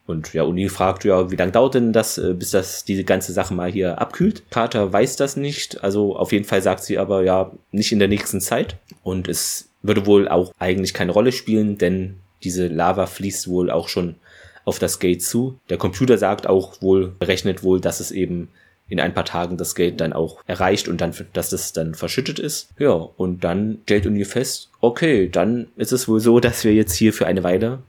Und 0.06 0.32
ja, 0.34 0.44
O'Neill 0.44 0.70
fragt 0.70 1.04
ja, 1.04 1.32
wie 1.32 1.36
lange 1.36 1.50
dauert 1.50 1.74
denn 1.74 1.92
das, 1.92 2.16
äh, 2.18 2.32
bis 2.34 2.52
das 2.52 2.84
diese 2.84 3.02
ganze 3.02 3.32
Sache 3.32 3.52
mal 3.54 3.72
hier 3.72 4.00
abkühlt? 4.00 4.48
Carter 4.50 4.92
weiß 4.92 5.16
das 5.16 5.36
nicht. 5.36 5.82
Also 5.82 6.14
auf 6.14 6.30
jeden 6.30 6.44
Fall 6.44 6.62
sagt 6.62 6.84
sie 6.84 6.98
aber 6.98 7.24
ja, 7.24 7.50
nicht 7.72 7.90
in 7.90 7.98
der 7.98 8.06
nächsten 8.06 8.40
Zeit. 8.40 8.76
Und 9.02 9.26
es 9.26 9.68
würde 9.86 10.06
wohl 10.06 10.28
auch 10.28 10.52
eigentlich 10.58 10.94
keine 10.94 11.12
Rolle 11.12 11.32
spielen, 11.32 11.78
denn 11.78 12.16
diese 12.42 12.68
Lava 12.68 13.06
fließt 13.06 13.48
wohl 13.48 13.70
auch 13.70 13.88
schon 13.88 14.16
auf 14.64 14.78
das 14.78 14.98
Gate 14.98 15.22
zu. 15.22 15.58
Der 15.70 15.78
Computer 15.78 16.18
sagt 16.18 16.46
auch 16.46 16.82
wohl, 16.82 17.12
berechnet 17.18 17.62
wohl, 17.62 17.80
dass 17.80 18.00
es 18.00 18.10
eben 18.10 18.48
in 18.88 19.00
ein 19.00 19.14
paar 19.14 19.24
Tagen 19.24 19.56
das 19.56 19.74
Gate 19.74 20.00
dann 20.00 20.12
auch 20.12 20.42
erreicht 20.46 20.88
und 20.88 21.00
dann, 21.00 21.12
dass 21.32 21.50
das 21.50 21.72
dann 21.72 21.94
verschüttet 21.94 22.38
ist. 22.38 22.68
Ja, 22.78 22.92
und 22.92 23.42
dann 23.42 23.78
stellt 23.84 24.06
Uni 24.06 24.24
fest, 24.24 24.70
okay, 24.80 25.28
dann 25.28 25.68
ist 25.76 25.92
es 25.92 26.06
wohl 26.06 26.20
so, 26.20 26.38
dass 26.38 26.64
wir 26.64 26.72
jetzt 26.72 26.94
hier 26.94 27.12
für 27.12 27.26
eine 27.26 27.42
Weile 27.42 27.80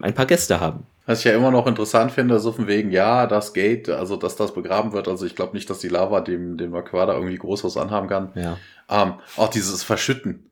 ein 0.00 0.14
paar 0.14 0.26
Gäste 0.26 0.60
haben. 0.60 0.86
Was 1.04 1.20
ich 1.20 1.26
ja 1.26 1.36
immer 1.36 1.50
noch 1.52 1.66
interessant 1.66 2.10
finde, 2.10 2.40
so 2.40 2.52
von 2.52 2.66
wegen, 2.66 2.90
ja, 2.90 3.26
das 3.26 3.54
Gate, 3.54 3.88
also 3.90 4.16
dass 4.16 4.34
das 4.34 4.52
begraben 4.54 4.92
wird, 4.92 5.06
also 5.08 5.24
ich 5.24 5.36
glaube 5.36 5.54
nicht, 5.54 5.70
dass 5.70 5.78
die 5.78 5.88
Lava 5.88 6.20
dem, 6.20 6.56
dem 6.56 6.74
Aquada 6.74 7.14
irgendwie 7.14 7.36
groß 7.36 7.62
was 7.62 7.76
anhaben 7.76 8.08
kann. 8.08 8.32
Ja. 8.34 8.58
Ähm, 8.90 9.14
auch 9.36 9.48
dieses 9.48 9.84
Verschütten. 9.84 10.50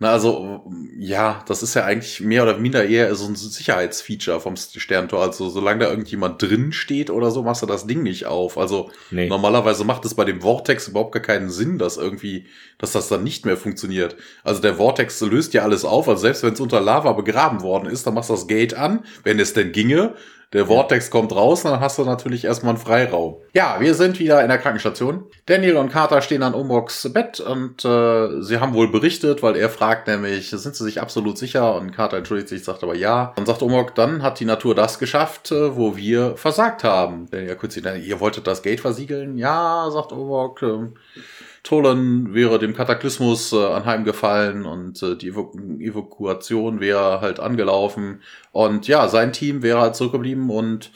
Na, 0.00 0.10
also, 0.10 0.64
ja, 0.98 1.44
das 1.46 1.62
ist 1.62 1.74
ja 1.74 1.84
eigentlich 1.84 2.20
mehr 2.20 2.42
oder 2.42 2.58
minder 2.58 2.84
eher 2.84 3.14
so 3.14 3.26
ein 3.26 3.36
Sicherheitsfeature 3.36 4.40
vom 4.40 4.56
Sterntor. 4.56 5.22
Also, 5.22 5.48
solange 5.48 5.84
da 5.84 5.90
irgendjemand 5.90 6.42
drin 6.42 6.72
steht 6.72 7.10
oder 7.10 7.30
so, 7.30 7.44
machst 7.44 7.62
du 7.62 7.66
das 7.66 7.86
Ding 7.86 8.02
nicht 8.02 8.26
auf. 8.26 8.58
Also, 8.58 8.90
nee. 9.12 9.28
normalerweise 9.28 9.84
macht 9.84 10.04
es 10.04 10.14
bei 10.14 10.24
dem 10.24 10.40
Vortex 10.40 10.88
überhaupt 10.88 11.12
gar 11.12 11.22
keinen 11.22 11.48
Sinn, 11.48 11.78
dass 11.78 11.96
irgendwie, 11.96 12.48
dass 12.76 12.90
das 12.90 13.06
dann 13.06 13.22
nicht 13.22 13.46
mehr 13.46 13.56
funktioniert. 13.56 14.16
Also, 14.42 14.60
der 14.60 14.74
Vortex 14.74 15.20
löst 15.20 15.54
ja 15.54 15.62
alles 15.62 15.84
auf. 15.84 16.08
Also, 16.08 16.22
selbst 16.22 16.42
wenn 16.42 16.54
es 16.54 16.60
unter 16.60 16.80
Lava 16.80 17.12
begraben 17.12 17.62
worden 17.62 17.88
ist, 17.88 18.04
dann 18.04 18.14
machst 18.14 18.30
du 18.30 18.34
das 18.34 18.48
Gate 18.48 18.74
an, 18.74 19.04
wenn 19.22 19.38
es 19.38 19.52
denn 19.52 19.70
ginge. 19.70 20.14
Der 20.52 20.66
Vortex 20.66 21.10
kommt 21.10 21.34
raus, 21.34 21.62
dann 21.62 21.80
hast 21.80 21.98
du 21.98 22.04
natürlich 22.04 22.44
erstmal 22.44 22.74
einen 22.74 22.82
Freiraum. 22.82 23.36
Ja, 23.54 23.76
wir 23.80 23.94
sind 23.94 24.18
wieder 24.18 24.42
in 24.42 24.48
der 24.48 24.58
Krankenstation. 24.58 25.24
Daniel 25.46 25.76
und 25.76 25.90
Carter 25.90 26.22
stehen 26.22 26.42
an 26.42 26.54
Umoks 26.54 27.12
Bett 27.12 27.40
und 27.40 27.84
äh, 27.84 28.42
sie 28.42 28.58
haben 28.60 28.74
wohl 28.74 28.88
berichtet, 28.88 29.42
weil 29.42 29.56
er 29.56 29.68
fragt 29.68 30.06
nämlich, 30.06 30.50
sind 30.50 30.76
sie 30.76 30.84
sich 30.84 31.00
absolut 31.00 31.38
sicher? 31.38 31.74
Und 31.74 31.92
Carter 31.92 32.18
entschuldigt 32.18 32.48
sich, 32.48 32.62
sagt 32.64 32.82
aber 32.82 32.94
ja. 32.94 33.32
Dann 33.36 33.46
sagt 33.46 33.62
Umok, 33.62 33.94
dann 33.94 34.22
hat 34.22 34.40
die 34.40 34.44
Natur 34.44 34.74
das 34.74 34.98
geschafft, 34.98 35.50
äh, 35.50 35.76
wo 35.76 35.96
wir 35.96 36.36
versagt 36.36 36.84
haben. 36.84 37.28
Daniel 37.30 37.56
kurz, 37.56 37.76
ihr 37.76 38.20
wolltet 38.20 38.46
das 38.46 38.62
Gate 38.62 38.80
versiegeln? 38.80 39.38
Ja, 39.38 39.88
sagt 39.90 40.12
Umok. 40.12 40.62
Äh, 40.62 40.88
Tolan 41.64 42.34
wäre 42.34 42.58
dem 42.58 42.74
Kataklysmus 42.74 43.52
äh, 43.54 43.56
anheimgefallen 43.56 44.66
und 44.66 45.02
äh, 45.02 45.16
die 45.16 45.28
Evo 45.28 45.52
Evakuation 45.80 46.78
wäre 46.78 47.22
halt 47.22 47.40
angelaufen. 47.40 48.20
Und 48.52 48.86
ja, 48.86 49.08
sein 49.08 49.32
Team 49.32 49.62
wäre 49.62 49.80
halt 49.80 49.96
zurückgeblieben 49.96 50.50
und 50.50 50.92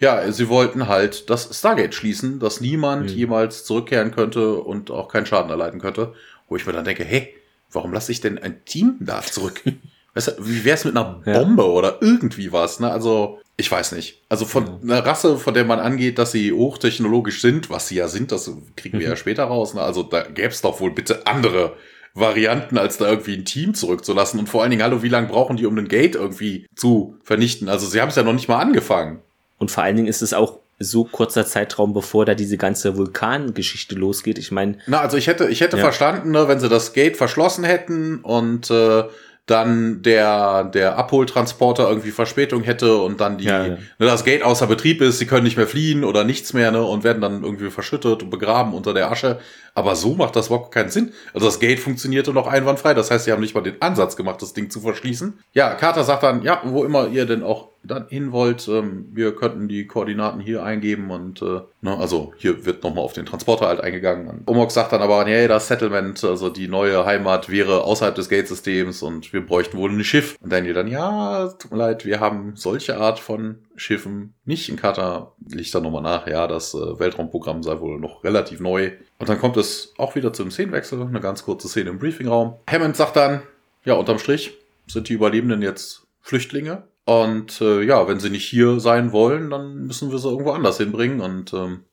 ja, 0.00 0.30
sie 0.30 0.48
wollten 0.48 0.88
halt 0.88 1.30
das 1.30 1.56
Stargate 1.56 1.94
schließen, 1.94 2.40
dass 2.40 2.60
niemand 2.60 3.10
mhm. 3.10 3.16
jemals 3.16 3.64
zurückkehren 3.64 4.10
könnte 4.10 4.54
und 4.54 4.90
auch 4.90 5.08
keinen 5.08 5.26
Schaden 5.26 5.50
erleiden 5.50 5.80
könnte. 5.80 6.14
Wo 6.48 6.56
ich 6.56 6.66
mir 6.66 6.72
dann 6.72 6.84
denke, 6.84 7.04
hey, 7.04 7.34
warum 7.72 7.92
lasse 7.92 8.10
ich 8.10 8.20
denn 8.20 8.38
ein 8.38 8.64
Team 8.64 8.96
da 9.00 9.22
zurück? 9.22 9.62
weißt 10.14 10.28
du, 10.28 10.32
wie 10.46 10.64
wär's 10.64 10.84
mit 10.84 10.96
einer 10.96 11.22
Bombe 11.24 11.62
ja. 11.62 11.68
oder 11.68 11.98
irgendwie 12.00 12.52
was? 12.52 12.80
Ne? 12.80 12.90
Also 12.90 13.38
ich 13.60 13.70
weiß 13.70 13.92
nicht. 13.92 14.22
Also 14.28 14.44
von 14.46 14.66
ja. 14.66 14.78
einer 14.82 15.04
Rasse, 15.04 15.36
von 15.36 15.52
der 15.52 15.64
man 15.64 15.80
angeht, 15.80 16.18
dass 16.18 16.30
sie 16.30 16.52
hochtechnologisch 16.52 17.42
sind, 17.42 17.70
was 17.70 17.88
sie 17.88 17.96
ja 17.96 18.06
sind, 18.06 18.30
das 18.30 18.50
kriegen 18.76 19.00
wir 19.00 19.06
mhm. 19.08 19.12
ja 19.12 19.16
später 19.16 19.44
raus. 19.44 19.74
Ne? 19.74 19.82
Also 19.82 20.04
da 20.04 20.22
gäbe 20.22 20.48
es 20.48 20.62
doch 20.62 20.80
wohl 20.80 20.92
bitte 20.92 21.26
andere 21.26 21.74
Varianten, 22.14 22.78
als 22.78 22.98
da 22.98 23.10
irgendwie 23.10 23.34
ein 23.34 23.44
Team 23.44 23.74
zurückzulassen. 23.74 24.38
Und 24.38 24.48
vor 24.48 24.62
allen 24.62 24.70
Dingen, 24.70 24.84
hallo, 24.84 25.02
wie 25.02 25.08
lange 25.08 25.26
brauchen 25.26 25.56
die, 25.56 25.66
um 25.66 25.74
den 25.74 25.88
Gate 25.88 26.14
irgendwie 26.14 26.66
zu 26.76 27.16
vernichten? 27.24 27.68
Also 27.68 27.88
sie 27.88 28.00
haben 28.00 28.10
es 28.10 28.14
ja 28.14 28.22
noch 28.22 28.32
nicht 28.32 28.48
mal 28.48 28.60
angefangen. 28.60 29.18
Und 29.58 29.72
vor 29.72 29.82
allen 29.82 29.96
Dingen 29.96 30.08
ist 30.08 30.22
es 30.22 30.32
auch 30.32 30.60
so 30.78 31.02
kurzer 31.02 31.44
Zeitraum, 31.44 31.92
bevor 31.92 32.24
da 32.24 32.36
diese 32.36 32.56
ganze 32.56 32.96
Vulkangeschichte 32.96 33.96
losgeht. 33.96 34.38
Ich 34.38 34.52
meine. 34.52 34.78
Na, 34.86 35.00
also 35.00 35.16
ich 35.16 35.26
hätte, 35.26 35.48
ich 35.48 35.60
hätte 35.60 35.78
ja. 35.78 35.82
verstanden, 35.82 36.30
ne, 36.30 36.46
wenn 36.46 36.60
sie 36.60 36.68
das 36.68 36.92
Gate 36.92 37.16
verschlossen 37.16 37.64
hätten 37.64 38.20
und 38.20 38.70
äh, 38.70 39.02
dann 39.50 40.02
der, 40.02 40.64
der 40.64 40.98
Abholtransporter 40.98 41.88
irgendwie 41.88 42.10
Verspätung 42.10 42.62
hätte 42.62 42.98
und 42.98 43.20
dann 43.20 43.38
die, 43.38 43.44
ja, 43.44 43.66
ja. 43.66 43.72
Ne, 43.72 44.06
das 44.06 44.24
Gate 44.24 44.42
außer 44.42 44.66
Betrieb 44.66 45.00
ist, 45.00 45.18
sie 45.18 45.26
können 45.26 45.44
nicht 45.44 45.56
mehr 45.56 45.66
fliehen 45.66 46.04
oder 46.04 46.22
nichts 46.24 46.52
mehr, 46.52 46.70
ne, 46.70 46.82
und 46.82 47.02
werden 47.02 47.22
dann 47.22 47.42
irgendwie 47.42 47.70
verschüttet 47.70 48.22
und 48.22 48.30
begraben 48.30 48.74
unter 48.74 48.92
der 48.92 49.10
Asche. 49.10 49.38
Aber 49.78 49.94
so 49.94 50.16
macht 50.16 50.34
das 50.34 50.48
überhaupt 50.48 50.74
keinen 50.74 50.90
Sinn. 50.90 51.12
Also 51.32 51.46
das 51.46 51.60
Gate 51.60 51.78
funktionierte 51.78 52.32
noch 52.32 52.48
einwandfrei. 52.48 52.94
Das 52.94 53.12
heißt, 53.12 53.26
sie 53.26 53.30
haben 53.30 53.40
nicht 53.40 53.54
mal 53.54 53.60
den 53.60 53.80
Ansatz 53.80 54.16
gemacht, 54.16 54.42
das 54.42 54.52
Ding 54.52 54.70
zu 54.70 54.80
verschließen. 54.80 55.38
Ja, 55.52 55.74
Carter 55.74 56.02
sagt 56.02 56.24
dann, 56.24 56.42
ja, 56.42 56.60
wo 56.64 56.82
immer 56.82 57.06
ihr 57.06 57.26
denn 57.26 57.44
auch 57.44 57.68
dann 57.84 58.08
hin 58.08 58.32
wollt, 58.32 58.66
ähm, 58.66 59.06
wir 59.12 59.36
könnten 59.36 59.68
die 59.68 59.86
Koordinaten 59.86 60.40
hier 60.40 60.64
eingeben 60.64 61.12
und 61.12 61.40
äh, 61.42 61.60
ne, 61.80 61.96
also 61.96 62.32
hier 62.36 62.66
wird 62.66 62.82
nochmal 62.82 63.04
auf 63.04 63.12
den 63.12 63.24
Transporter 63.24 63.68
halt 63.68 63.80
eingegangen. 63.80 64.28
Und 64.28 64.48
Omok 64.48 64.72
sagt 64.72 64.92
dann 64.92 65.00
aber, 65.00 65.24
nee, 65.24 65.46
das 65.46 65.68
Settlement, 65.68 66.22
also 66.24 66.50
die 66.50 66.66
neue 66.66 67.06
Heimat 67.06 67.48
wäre 67.48 67.84
außerhalb 67.84 68.16
des 68.16 68.28
Gate-Systems 68.28 69.02
und 69.02 69.32
wir 69.32 69.46
bräuchten 69.46 69.78
wohl 69.78 69.90
ein 69.90 70.02
Schiff. 70.02 70.36
Und 70.40 70.52
Daniel 70.52 70.74
dann, 70.74 70.88
ja, 70.88 71.48
tut 71.56 71.70
mir 71.70 71.78
leid, 71.78 72.04
wir 72.04 72.18
haben 72.18 72.52
solche 72.56 72.98
Art 72.98 73.20
von 73.20 73.60
Schiffen 73.76 74.34
nicht 74.44 74.68
in 74.68 74.76
Katar. 74.76 75.36
Liegt 75.48 75.72
da 75.72 75.80
nochmal 75.80 76.02
nach, 76.02 76.26
ja, 76.26 76.48
das 76.48 76.74
äh, 76.74 76.98
Weltraumprogramm 76.98 77.62
sei 77.62 77.78
wohl 77.78 78.00
noch 78.00 78.24
relativ 78.24 78.58
neu. 78.60 78.90
Und 79.18 79.28
dann 79.28 79.38
kommt 79.38 79.56
es 79.56 79.94
auch 79.98 80.14
wieder 80.14 80.32
zum 80.32 80.50
Szenenwechsel, 80.50 81.02
eine 81.02 81.20
ganz 81.20 81.44
kurze 81.44 81.68
Szene 81.68 81.90
im 81.90 81.98
Briefingraum. 81.98 82.54
Hammond 82.70 82.96
sagt 82.96 83.16
dann, 83.16 83.42
ja, 83.84 83.94
unterm 83.94 84.18
Strich 84.18 84.56
sind 84.86 85.08
die 85.08 85.14
Überlebenden 85.14 85.60
jetzt 85.60 86.06
Flüchtlinge. 86.20 86.84
Und 87.04 87.60
äh, 87.60 87.82
ja, 87.82 88.06
wenn 88.06 88.20
sie 88.20 88.30
nicht 88.30 88.44
hier 88.44 88.80
sein 88.80 89.12
wollen, 89.12 89.50
dann 89.50 89.86
müssen 89.86 90.10
wir 90.10 90.18
sie 90.18 90.28
irgendwo 90.28 90.52
anders 90.52 90.76
hinbringen. 90.76 91.20
Und 91.20 91.52
ähm, 91.52 91.84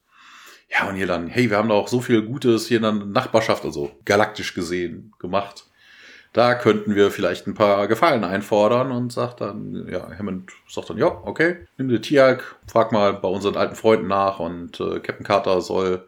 ja, 0.70 0.90
und 0.90 0.96
hier 0.96 1.08
dann, 1.08 1.28
hey, 1.28 1.50
wir 1.50 1.58
haben 1.58 1.70
doch 1.70 1.84
auch 1.84 1.88
so 1.88 2.02
viel 2.02 2.22
Gutes 2.22 2.68
hier 2.68 2.78
in 2.78 2.84
der 2.84 2.92
Nachbarschaft, 2.92 3.64
also 3.66 3.92
galaktisch 4.04 4.54
gesehen, 4.54 5.14
gemacht. 5.18 5.66
Da 6.34 6.54
könnten 6.54 6.96
wir 6.96 7.12
vielleicht 7.12 7.48
ein 7.48 7.54
paar 7.54 7.88
Gefallen 7.88 8.26
einfordern 8.26 8.92
und 8.92 9.14
sagt 9.14 9.40
dann, 9.40 9.88
ja, 9.90 10.10
Hammond 10.20 10.52
sagt 10.68 10.90
dann, 10.90 10.98
ja, 10.98 11.08
okay, 11.08 11.66
nimm 11.78 11.88
dir 11.88 12.02
Tiag, 12.02 12.58
frag 12.68 12.92
mal 12.92 13.14
bei 13.14 13.30
unseren 13.30 13.56
alten 13.56 13.76
Freunden 13.76 14.08
nach 14.08 14.40
und 14.40 14.80
äh, 14.82 15.00
Captain 15.00 15.26
Carter 15.26 15.62
soll 15.62 16.06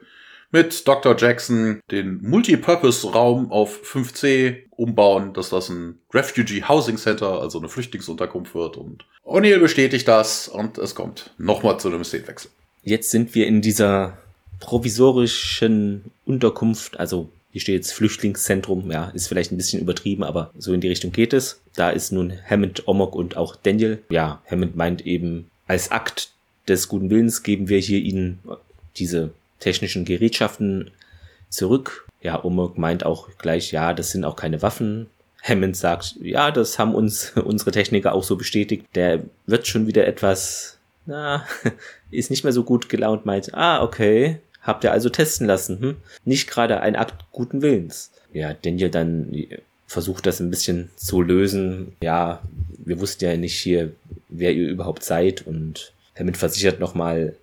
mit 0.52 0.88
Dr. 0.88 1.16
Jackson 1.18 1.82
den 1.92 2.22
Multipurpose-Raum 2.22 3.52
auf 3.52 3.82
5C 3.84 4.64
umbauen, 4.72 5.34
dass 5.34 5.50
das 5.50 5.70
ein 5.70 6.00
Refugee 6.14 6.64
Housing 6.68 6.98
Center, 6.98 7.42
also 7.42 7.60
eine 7.60 7.70
Flüchtlingsunterkunft 7.70 8.56
wird. 8.56 8.78
Und 8.78 9.06
O'Neill 9.26 9.60
bestätigt 9.60 10.08
das 10.08 10.48
und 10.48 10.78
es 10.78 10.96
kommt 10.96 11.32
nochmal 11.38 11.80
zu 11.80 11.90
einem 11.90 12.04
Szenenwechsel. 12.04 12.52
Jetzt 12.84 13.12
sind 13.12 13.36
wir 13.36 13.48
in 13.48 13.62
dieser 13.62 14.18
provisorischen 14.60 16.06
Unterkunft, 16.26 17.00
also 17.00 17.30
hier 17.52 17.62
steht 17.62 17.76
jetzt 17.76 17.94
Flüchtlingszentrum, 17.94 18.92
ja, 18.92 19.10
ist 19.10 19.28
vielleicht 19.28 19.52
ein 19.52 19.58
bisschen 19.58 19.82
übertrieben, 19.82 20.24
aber 20.24 20.52
so 20.58 20.74
in 20.74 20.82
die 20.82 20.88
Richtung 20.88 21.12
geht 21.12 21.34
es. 21.34 21.60
Da 21.76 21.90
ist 21.90 22.12
nun 22.12 22.34
Hammond, 22.48 22.88
Omok 22.88 23.16
und 23.16 23.36
auch 23.36 23.56
Daniel. 23.56 24.04
Ja, 24.10 24.42
Hammond 24.50 24.76
meint 24.76 25.06
eben, 25.06 25.50
als 25.66 25.92
Akt 25.92 26.32
des 26.68 26.88
guten 26.88 27.10
Willens 27.10 27.44
geben 27.44 27.68
wir 27.68 27.80
hier 27.80 28.00
ihnen 28.00 28.40
diese 28.98 29.32
technischen 29.60 30.06
Gerätschaften 30.06 30.92
zurück. 31.50 32.08
Ja, 32.22 32.44
Omok 32.44 32.78
meint 32.78 33.06
auch 33.06 33.30
gleich, 33.38 33.72
ja, 33.72 33.94
das 33.94 34.12
sind 34.12 34.26
auch 34.26 34.36
keine 34.36 34.62
Waffen. 34.62 35.08
Hammond 35.44 35.78
sagt, 35.78 36.16
ja, 36.22 36.52
das 36.52 36.80
haben 36.80 36.96
uns 36.96 37.32
unsere 37.36 37.72
Techniker 37.72 38.14
auch 38.14 38.24
so 38.24 38.36
bestätigt. 38.36 38.86
Der 38.96 39.24
wird 39.46 39.68
schon 39.68 39.88
wieder 39.88 40.08
etwas, 40.08 40.78
na, 41.06 41.46
ist 42.12 42.30
nicht 42.30 42.44
mehr 42.44 42.54
so 42.54 42.64
gut 42.64 42.90
gelaunt, 42.90 43.26
meint, 43.26 43.54
ah, 43.54 43.84
okay, 43.84 44.40
habt 44.62 44.84
ihr 44.84 44.92
also 44.92 45.10
testen 45.10 45.48
lassen, 45.48 45.80
hm? 45.80 45.96
Nicht 46.26 46.50
gerade 46.50 46.82
ein 46.82 46.96
Akt 46.96 47.26
guten 47.32 47.62
Willens. 47.62 48.12
Ja, 48.34 48.54
Daniel 48.54 48.90
dann 48.90 49.32
versucht 49.88 50.26
das 50.26 50.42
ein 50.42 50.50
bisschen 50.50 50.90
zu 50.98 51.22
lösen. 51.22 51.96
Ja, 52.04 52.42
wir 52.78 53.00
wussten 53.00 53.26
ja 53.26 53.38
nicht 53.38 53.58
hier, 53.58 53.94
wer 54.28 54.54
ihr 54.54 54.70
überhaupt 54.70 55.04
seid 55.04 55.48
und 55.48 55.94
Hammond 56.18 56.38
versichert 56.38 56.80
nochmal, 56.80 57.36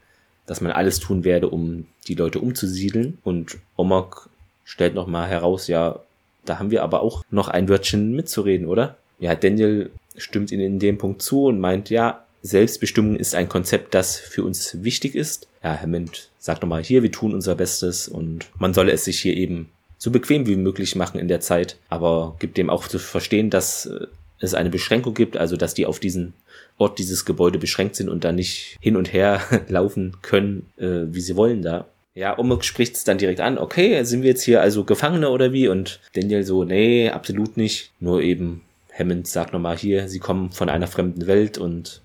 dass 0.47 0.61
man 0.61 0.73
alles 0.73 1.01
tun 1.01 1.25
werde, 1.25 1.49
um 1.49 1.87
die 2.07 2.15
Leute 2.15 2.41
umzusiedeln. 2.41 3.19
Und 3.25 3.59
Omok 3.77 4.29
stellt 4.65 4.95
nochmal 4.95 5.29
heraus, 5.29 5.69
ja, 5.69 6.01
da 6.45 6.59
haben 6.59 6.71
wir 6.71 6.83
aber 6.83 7.03
auch 7.03 7.25
noch 7.31 7.49
ein 7.49 7.69
Wörtchen 7.69 8.15
mitzureden, 8.15 8.67
oder? 8.67 8.97
Ja, 9.19 9.35
Daniel 9.35 9.91
stimmt 10.17 10.53
ihnen 10.53 10.65
in 10.65 10.79
dem 10.79 10.99
Punkt 10.99 11.23
zu 11.23 11.47
und 11.47 11.61
meint, 11.61 11.91
ja, 11.91 12.25
Selbstbestimmung 12.43 13.17
ist 13.17 13.35
ein 13.35 13.49
Konzept, 13.49 13.95
das 13.95 14.19
für 14.19 14.45
uns 14.45 14.85
wichtig 14.85 15.15
ist. 15.15 15.49
Ja, 15.63 15.81
Hammond 15.81 16.29
sagt 16.39 16.61
nochmal 16.61 16.85
hier, 16.85 17.03
wir 17.03 17.11
tun 17.11 17.33
unser 17.33 17.55
Bestes 17.55 18.07
und 18.07 18.51
man 18.59 18.75
solle 18.75 18.93
es 18.93 19.07
sich 19.07 19.21
hier 19.21 19.35
eben 19.35 19.71
so 19.97 20.11
bequem 20.11 20.47
wie 20.47 20.57
möglich 20.57 20.95
machen 20.95 21.19
in 21.19 21.29
der 21.29 21.41
Zeit, 21.41 21.79
aber 21.89 22.37
gibt 22.39 22.59
dem 22.59 22.69
auch 22.69 22.87
zu 22.87 22.99
verstehen, 22.99 23.49
dass 23.49 23.87
äh, 23.87 24.07
es 24.41 24.53
eine 24.53 24.69
Beschränkung 24.69 25.15
gibt, 25.15 25.39
also 25.39 25.57
dass 25.57 25.73
die 25.73 25.87
auf 25.87 25.99
diesen 25.99 26.35
Ort 26.79 26.99
dieses 26.99 27.25
Gebäude 27.25 27.59
beschränkt 27.59 27.97
sind 27.97 28.09
und 28.09 28.25
da 28.25 28.33
nicht 28.33 28.77
hin 28.81 28.97
und 28.97 29.13
her 29.13 29.41
laufen 29.69 30.17
können, 30.23 30.67
äh, 30.77 31.03
wie 31.07 31.21
sie 31.21 31.37
wollen 31.37 31.63
da. 31.63 31.87
Ja, 32.15 32.39
Omok 32.39 32.65
spricht 32.65 32.95
es 32.95 33.05
dann 33.05 33.19
direkt 33.19 33.41
an, 33.41 33.59
okay, 33.59 34.03
sind 34.05 34.23
wir 34.23 34.31
jetzt 34.31 34.43
hier 34.43 34.61
also 34.61 34.85
Gefangene 34.85 35.31
oder 35.31 35.53
wie? 35.53 35.67
Und 35.67 36.01
Daniel 36.15 36.45
so, 36.45 36.63
nee, 36.65 37.11
absolut 37.11 37.57
nicht. 37.57 37.91
Nur 37.99 38.23
eben, 38.23 38.63
Hammond 38.97 39.27
sagt 39.27 39.53
nochmal 39.53 39.77
hier, 39.77 40.09
sie 40.09 40.21
kommen 40.21 40.53
von 40.53 40.69
einer 40.69 40.87
fremden 40.87 41.27
Welt 41.27 41.59
und 41.59 42.03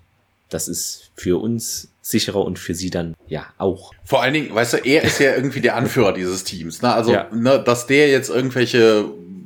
das 0.48 0.66
ist 0.66 1.10
für 1.14 1.40
uns 1.40 1.92
sicherer 2.02 2.44
und 2.44 2.58
für 2.58 2.74
sie 2.74 2.90
dann 2.90 3.14
ja 3.28 3.46
auch. 3.58 3.92
Vor 4.04 4.22
allen 4.22 4.34
Dingen, 4.34 4.52
weißt 4.52 4.74
du, 4.74 4.76
er 4.78 5.04
ist 5.04 5.20
ja 5.20 5.32
irgendwie 5.36 5.60
der 5.60 5.76
Anführer 5.76 6.12
dieses 6.12 6.42
Teams. 6.42 6.82
Ne? 6.82 6.92
Also, 6.92 7.12
ja. 7.12 7.28
ne, 7.32 7.62
dass 7.64 7.86
der 7.86 8.08
jetzt 8.08 8.30
irgendwelche 8.30 9.04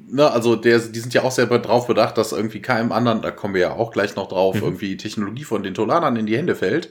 ne, 0.08 0.30
also 0.30 0.56
der, 0.56 0.78
die 0.78 1.00
sind 1.00 1.14
ja 1.14 1.22
auch 1.22 1.30
sehr 1.30 1.46
drauf 1.46 1.86
bedacht, 1.86 2.18
dass 2.18 2.32
irgendwie 2.32 2.62
keinem 2.62 2.92
anderen, 2.92 3.22
da 3.22 3.30
kommen 3.30 3.54
wir 3.54 3.60
ja 3.60 3.72
auch 3.72 3.90
gleich 3.90 4.16
noch 4.16 4.28
drauf, 4.28 4.56
mhm. 4.56 4.62
irgendwie 4.62 4.96
Technologie 4.96 5.44
von 5.44 5.62
den 5.62 5.74
Tolanern 5.74 6.16
in 6.16 6.26
die 6.26 6.36
Hände 6.36 6.54
fällt. 6.54 6.90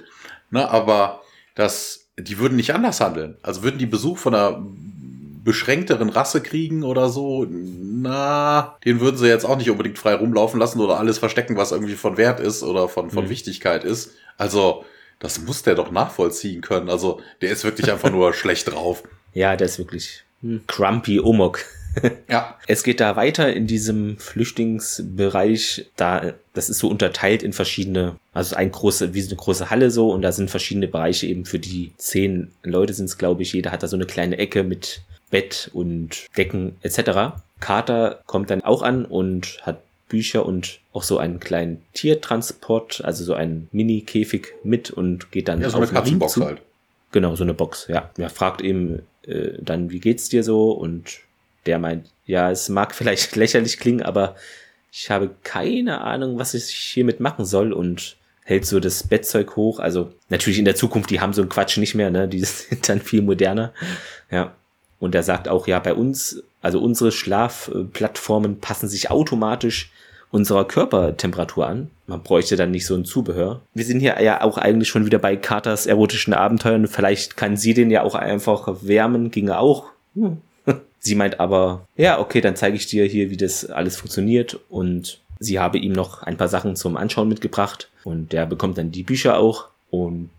Ne, 0.51 0.69
aber 0.69 1.21
das, 1.55 2.07
die 2.17 2.37
würden 2.39 2.55
nicht 2.55 2.73
anders 2.73 3.01
handeln. 3.01 3.37
Also 3.41 3.63
würden 3.63 3.79
die 3.79 3.85
Besuch 3.85 4.17
von 4.17 4.35
einer 4.35 4.63
beschränkteren 5.43 6.09
Rasse 6.09 6.41
kriegen 6.41 6.83
oder 6.83 7.09
so, 7.09 7.45
na, 7.49 8.77
den 8.85 9.01
würden 9.01 9.17
sie 9.17 9.27
jetzt 9.27 9.45
auch 9.45 9.57
nicht 9.57 9.69
unbedingt 9.69 9.99
frei 9.99 10.15
rumlaufen 10.15 10.59
lassen 10.59 10.79
oder 10.79 10.99
alles 10.99 11.17
verstecken, 11.17 11.57
was 11.57 11.71
irgendwie 11.71 11.95
von 11.95 12.17
Wert 12.17 12.39
ist 12.39 12.63
oder 12.63 12.87
von, 12.87 13.11
von 13.11 13.25
mhm. 13.25 13.29
Wichtigkeit 13.29 13.83
ist. 13.83 14.11
Also, 14.37 14.85
das 15.19 15.41
muss 15.41 15.63
der 15.63 15.75
doch 15.75 15.91
nachvollziehen 15.91 16.61
können. 16.61 16.89
Also, 16.89 17.19
der 17.41 17.51
ist 17.51 17.63
wirklich 17.63 17.91
einfach 17.91 18.09
nur 18.09 18.33
schlecht 18.33 18.71
drauf. 18.71 19.03
Ja, 19.33 19.55
der 19.55 19.65
ist 19.65 19.79
wirklich 19.79 20.23
Crumpy 20.67 21.19
Omok. 21.19 21.59
Ja. 22.29 22.57
Es 22.67 22.83
geht 22.83 22.99
da 22.99 23.15
weiter 23.15 23.53
in 23.53 23.67
diesem 23.67 24.17
Flüchtlingsbereich. 24.17 25.87
Da, 25.95 26.33
das 26.53 26.69
ist 26.69 26.79
so 26.79 26.87
unterteilt 26.87 27.43
in 27.43 27.53
verschiedene, 27.53 28.15
also 28.33 28.55
ein 28.55 28.71
große, 28.71 29.13
wie 29.13 29.21
so 29.21 29.29
eine 29.29 29.37
große 29.37 29.69
Halle 29.69 29.91
so, 29.91 30.11
und 30.11 30.21
da 30.21 30.31
sind 30.31 30.49
verschiedene 30.49 30.87
Bereiche 30.87 31.27
eben 31.27 31.45
für 31.45 31.59
die 31.59 31.91
zehn 31.97 32.51
Leute 32.63 32.93
sind 32.93 33.05
es, 33.05 33.17
glaube 33.17 33.43
ich. 33.43 33.53
Jeder 33.53 33.71
hat 33.71 33.83
da 33.83 33.87
so 33.87 33.97
eine 33.97 34.05
kleine 34.05 34.37
Ecke 34.37 34.63
mit 34.63 35.01
Bett 35.29 35.69
und 35.73 36.27
Decken 36.37 36.77
etc. 36.81 37.35
Carter 37.59 38.21
kommt 38.27 38.49
dann 38.49 38.63
auch 38.63 38.81
an 38.81 39.05
und 39.05 39.59
hat 39.63 39.81
Bücher 40.07 40.45
und 40.45 40.79
auch 40.93 41.03
so 41.03 41.17
einen 41.17 41.39
kleinen 41.39 41.81
Tiertransport, 41.93 43.03
also 43.03 43.23
so 43.23 43.33
einen 43.33 43.67
Mini-Käfig 43.71 44.49
mit 44.63 44.91
und 44.91 45.31
geht 45.31 45.47
dann 45.47 45.59
ja, 45.59 45.69
so 45.69 45.77
eine 45.77 45.87
Katzenbox 45.87 46.37
halt. 46.37 46.61
Genau, 47.11 47.35
so 47.35 47.43
eine 47.43 47.53
Box, 47.53 47.87
ja. 47.87 48.09
Er 48.17 48.29
fragt 48.29 48.61
eben 48.61 49.03
äh, 49.25 49.51
dann, 49.59 49.91
wie 49.91 49.99
geht's 49.99 50.29
dir 50.29 50.43
so? 50.43 50.71
Und 50.71 51.19
der 51.65 51.79
meint, 51.79 52.09
ja, 52.25 52.51
es 52.51 52.69
mag 52.69 52.93
vielleicht 52.95 53.35
lächerlich 53.35 53.79
klingen, 53.79 54.01
aber 54.01 54.35
ich 54.91 55.09
habe 55.09 55.31
keine 55.43 56.01
Ahnung, 56.01 56.37
was 56.37 56.53
ich 56.53 56.69
hiermit 56.69 57.19
machen 57.19 57.45
soll 57.45 57.73
und 57.73 58.15
hält 58.43 58.65
so 58.65 58.79
das 58.79 59.03
Bettzeug 59.07 59.55
hoch. 59.55 59.79
Also 59.79 60.11
natürlich 60.29 60.59
in 60.59 60.65
der 60.65 60.75
Zukunft, 60.75 61.09
die 61.09 61.19
haben 61.19 61.33
so 61.33 61.41
einen 61.41 61.49
Quatsch 61.49 61.77
nicht 61.77 61.95
mehr, 61.95 62.11
ne? 62.11 62.27
Die 62.27 62.39
sind 62.43 62.87
dann 62.87 63.01
viel 63.01 63.21
moderner. 63.21 63.73
Ja. 64.29 64.53
Und 64.99 65.15
er 65.15 65.23
sagt 65.23 65.49
auch, 65.49 65.67
ja, 65.67 65.79
bei 65.79 65.93
uns, 65.93 66.43
also 66.61 66.79
unsere 66.79 67.11
Schlafplattformen 67.11 68.61
passen 68.61 68.87
sich 68.87 69.11
automatisch 69.11 69.91
unserer 70.31 70.65
Körpertemperatur 70.65 71.67
an. 71.67 71.91
Man 72.07 72.23
bräuchte 72.23 72.55
dann 72.55 72.71
nicht 72.71 72.85
so 72.85 72.95
ein 72.95 73.05
Zubehör. 73.05 73.61
Wir 73.73 73.85
sind 73.85 73.99
hier 73.99 74.21
ja 74.21 74.41
auch 74.41 74.57
eigentlich 74.57 74.89
schon 74.89 75.05
wieder 75.05 75.19
bei 75.19 75.35
Carters 75.35 75.85
erotischen 75.85 76.33
Abenteuern. 76.33 76.87
Vielleicht 76.87 77.35
kann 77.35 77.57
sie 77.57 77.73
den 77.73 77.91
ja 77.91 78.03
auch 78.03 78.15
einfach 78.15 78.67
wärmen, 78.81 79.29
ginge 79.29 79.59
auch. 79.59 79.85
Hm. 80.15 80.37
Sie 81.03 81.15
meint 81.15 81.39
aber, 81.39 81.85
ja, 81.97 82.19
okay, 82.19 82.41
dann 82.41 82.55
zeige 82.55 82.77
ich 82.77 82.87
dir 82.87 83.05
hier, 83.05 83.29
wie 83.29 83.37
das 83.37 83.69
alles 83.69 83.97
funktioniert. 83.97 84.59
Und 84.69 85.19
sie 85.39 85.59
habe 85.59 85.77
ihm 85.77 85.91
noch 85.91 86.23
ein 86.23 86.37
paar 86.37 86.47
Sachen 86.47 86.75
zum 86.75 86.97
Anschauen 86.97 87.27
mitgebracht. 87.27 87.89
Und 88.03 88.31
der 88.31 88.45
bekommt 88.45 88.77
dann 88.77 88.91
die 88.91 89.03
Bücher 89.03 89.37
auch. 89.37 89.67
Und 89.91 90.29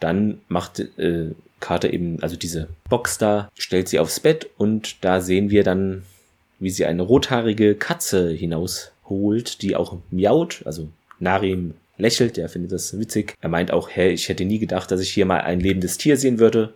dann 0.00 0.40
macht 0.48 0.80
äh, 0.98 1.30
Carter 1.60 1.92
eben, 1.92 2.22
also 2.22 2.36
diese 2.36 2.68
Box 2.88 3.18
da, 3.18 3.48
stellt 3.54 3.88
sie 3.88 3.98
aufs 3.98 4.20
Bett 4.20 4.50
und 4.58 5.02
da 5.02 5.20
sehen 5.20 5.48
wir 5.48 5.64
dann, 5.64 6.02
wie 6.58 6.68
sie 6.68 6.84
eine 6.84 7.02
rothaarige 7.02 7.74
Katze 7.74 8.30
hinausholt, 8.30 9.62
die 9.62 9.76
auch 9.76 9.96
miaut, 10.10 10.62
also 10.66 10.88
Narim 11.20 11.74
lächelt, 11.96 12.36
der 12.36 12.48
findet 12.50 12.72
das 12.72 12.98
witzig. 12.98 13.34
Er 13.40 13.48
meint 13.48 13.70
auch, 13.70 13.88
hey, 13.88 14.12
ich 14.12 14.28
hätte 14.28 14.44
nie 14.44 14.58
gedacht, 14.58 14.90
dass 14.90 15.00
ich 15.00 15.10
hier 15.10 15.24
mal 15.24 15.40
ein 15.40 15.60
lebendes 15.60 15.96
Tier 15.96 16.16
sehen 16.16 16.38
würde. 16.38 16.74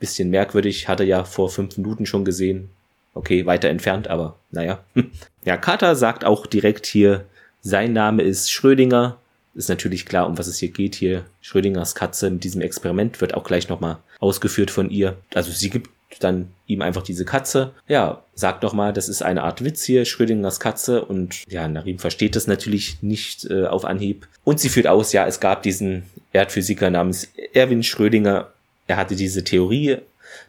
Bisschen 0.00 0.28
merkwürdig, 0.28 0.86
hatte 0.88 1.04
ja 1.04 1.24
vor 1.24 1.48
fünf 1.48 1.78
Minuten 1.78 2.04
schon 2.04 2.24
gesehen. 2.26 2.68
Okay, 3.16 3.46
weiter 3.46 3.68
entfernt, 3.68 4.08
aber 4.08 4.36
naja. 4.50 4.84
Ja, 5.44 5.56
Carter 5.56 5.94
sagt 5.94 6.24
auch 6.24 6.44
direkt 6.44 6.86
hier, 6.86 7.24
sein 7.60 7.92
Name 7.92 8.22
ist 8.24 8.50
Schrödinger 8.50 9.16
ist 9.54 9.68
natürlich 9.68 10.04
klar, 10.06 10.26
um 10.26 10.36
was 10.38 10.48
es 10.48 10.58
hier 10.58 10.70
geht. 10.70 10.94
Hier 10.94 11.24
Schrödingers 11.40 11.94
Katze 11.94 12.30
mit 12.30 12.44
diesem 12.44 12.60
Experiment 12.60 13.20
wird 13.20 13.34
auch 13.34 13.44
gleich 13.44 13.68
nochmal 13.68 13.98
ausgeführt 14.18 14.70
von 14.70 14.90
ihr. 14.90 15.16
Also 15.34 15.50
sie 15.50 15.70
gibt 15.70 15.88
dann 16.20 16.48
ihm 16.66 16.82
einfach 16.82 17.02
diese 17.02 17.24
Katze. 17.24 17.72
Ja, 17.88 18.22
sagt 18.34 18.64
doch 18.64 18.72
mal, 18.72 18.92
das 18.92 19.08
ist 19.08 19.22
eine 19.22 19.42
Art 19.42 19.64
Witz 19.64 19.84
hier, 19.84 20.04
Schrödingers 20.04 20.60
Katze. 20.60 21.04
Und 21.04 21.44
ja, 21.48 21.66
Narim 21.68 21.98
versteht 21.98 22.36
das 22.36 22.46
natürlich 22.46 23.02
nicht 23.02 23.46
äh, 23.50 23.66
auf 23.66 23.84
Anhieb. 23.84 24.28
Und 24.44 24.60
sie 24.60 24.68
führt 24.68 24.86
aus, 24.86 25.12
ja, 25.12 25.26
es 25.26 25.40
gab 25.40 25.62
diesen 25.62 26.04
Erdphysiker 26.32 26.90
namens 26.90 27.28
Erwin 27.54 27.82
Schrödinger. 27.82 28.52
Er 28.86 28.96
hatte 28.96 29.16
diese 29.16 29.42
Theorie, 29.42 29.98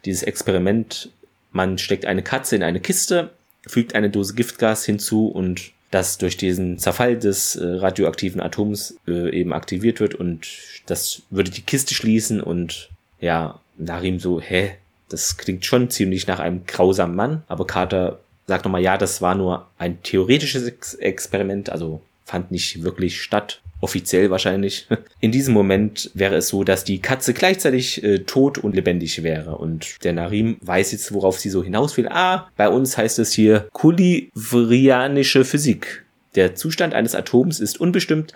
dieses 0.04 0.22
Experiment. 0.22 1.10
Man 1.58 1.76
steckt 1.76 2.06
eine 2.06 2.22
Katze 2.22 2.54
in 2.54 2.62
eine 2.62 2.78
Kiste, 2.78 3.30
fügt 3.66 3.96
eine 3.96 4.10
Dose 4.10 4.34
Giftgas 4.34 4.84
hinzu 4.84 5.26
und 5.26 5.72
das 5.90 6.16
durch 6.16 6.36
diesen 6.36 6.78
Zerfall 6.78 7.18
des 7.18 7.56
äh, 7.56 7.66
radioaktiven 7.66 8.40
Atoms 8.40 8.96
äh, 9.08 9.36
eben 9.36 9.52
aktiviert 9.52 9.98
wird 9.98 10.14
und 10.14 10.46
das 10.86 11.22
würde 11.30 11.50
die 11.50 11.62
Kiste 11.62 11.94
schließen 11.94 12.40
und 12.40 12.90
ja, 13.18 13.58
Narim 13.76 14.20
so, 14.20 14.40
hä, 14.40 14.76
das 15.08 15.36
klingt 15.36 15.64
schon 15.64 15.90
ziemlich 15.90 16.28
nach 16.28 16.38
einem 16.38 16.64
grausamen 16.64 17.16
Mann, 17.16 17.42
aber 17.48 17.66
Carter 17.66 18.20
sagt 18.46 18.64
nochmal, 18.64 18.82
ja, 18.82 18.96
das 18.96 19.20
war 19.20 19.34
nur 19.34 19.66
ein 19.78 20.00
theoretisches 20.04 20.62
Ex 20.62 20.94
Experiment, 20.94 21.70
also 21.70 22.00
fand 22.24 22.52
nicht 22.52 22.84
wirklich 22.84 23.20
statt 23.20 23.62
offiziell 23.80 24.30
wahrscheinlich. 24.30 24.86
In 25.20 25.32
diesem 25.32 25.54
Moment 25.54 26.10
wäre 26.14 26.36
es 26.36 26.48
so, 26.48 26.64
dass 26.64 26.84
die 26.84 27.00
Katze 27.00 27.34
gleichzeitig 27.34 28.02
äh, 28.02 28.20
tot 28.20 28.58
und 28.58 28.74
lebendig 28.74 29.22
wäre. 29.22 29.56
Und 29.56 30.04
der 30.04 30.12
Narim 30.12 30.56
weiß 30.60 30.92
jetzt, 30.92 31.12
worauf 31.12 31.38
sie 31.38 31.50
so 31.50 31.62
hinaus 31.62 31.96
will. 31.96 32.08
Ah, 32.08 32.48
bei 32.56 32.68
uns 32.68 32.96
heißt 32.96 33.18
es 33.18 33.32
hier 33.32 33.68
kulivrianische 33.72 35.44
Physik. 35.44 36.04
Der 36.34 36.54
Zustand 36.54 36.94
eines 36.94 37.14
Atoms 37.14 37.60
ist 37.60 37.80
unbestimmt, 37.80 38.32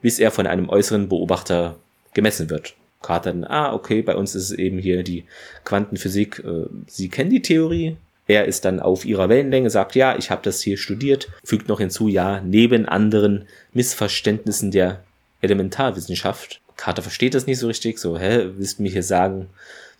bis 0.00 0.18
er 0.18 0.30
von 0.30 0.46
einem 0.46 0.68
äußeren 0.68 1.08
Beobachter 1.08 1.76
gemessen 2.14 2.50
wird. 2.50 2.74
Carter 3.02 3.34
ah, 3.50 3.74
okay, 3.74 4.00
bei 4.02 4.14
uns 4.14 4.34
ist 4.34 4.44
es 4.44 4.52
eben 4.52 4.78
hier 4.78 5.02
die 5.02 5.24
Quantenphysik. 5.64 6.42
Äh, 6.44 6.66
sie 6.86 7.08
kennen 7.08 7.30
die 7.30 7.42
Theorie, 7.42 7.96
er 8.32 8.46
ist 8.46 8.64
dann 8.64 8.80
auf 8.80 9.04
ihrer 9.04 9.28
Wellenlänge, 9.28 9.68
sagt, 9.68 9.94
ja, 9.94 10.16
ich 10.16 10.30
habe 10.30 10.40
das 10.42 10.62
hier 10.62 10.78
studiert, 10.78 11.28
fügt 11.44 11.68
noch 11.68 11.80
hinzu, 11.80 12.08
ja, 12.08 12.40
neben 12.40 12.86
anderen 12.86 13.44
Missverständnissen 13.74 14.70
der 14.70 15.02
Elementarwissenschaft. 15.42 16.62
Carter 16.76 17.02
versteht 17.02 17.34
das 17.34 17.46
nicht 17.46 17.58
so 17.58 17.66
richtig, 17.66 17.98
so, 17.98 18.18
hä, 18.18 18.48
willst 18.56 18.78
du 18.78 18.84
mir 18.84 18.90
hier 18.90 19.02
sagen, 19.02 19.50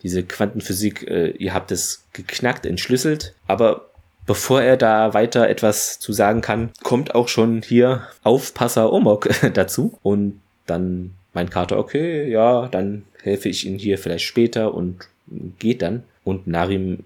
diese 0.01 0.23
Quantenphysik, 0.23 1.07
äh, 1.07 1.29
ihr 1.29 1.53
habt 1.53 1.71
es 1.71 2.05
geknackt, 2.11 2.65
entschlüsselt, 2.65 3.35
aber 3.47 3.89
bevor 4.25 4.63
er 4.63 4.77
da 4.77 5.13
weiter 5.13 5.47
etwas 5.47 5.99
zu 5.99 6.11
sagen 6.11 6.41
kann, 6.41 6.71
kommt 6.81 7.13
auch 7.13 7.27
schon 7.27 7.61
hier 7.61 8.07
Aufpasser 8.23 8.91
Omok 8.91 9.29
dazu 9.53 9.99
und 10.01 10.41
dann 10.65 11.11
meint 11.33 11.51
Carter, 11.51 11.77
okay, 11.77 12.27
ja, 12.29 12.67
dann 12.67 13.03
helfe 13.21 13.49
ich 13.49 13.65
Ihnen 13.67 13.77
hier 13.77 13.99
vielleicht 13.99 14.25
später 14.25 14.73
und 14.73 15.07
geht 15.59 15.81
dann. 15.81 16.03
Und 16.23 16.47
Narim 16.47 17.03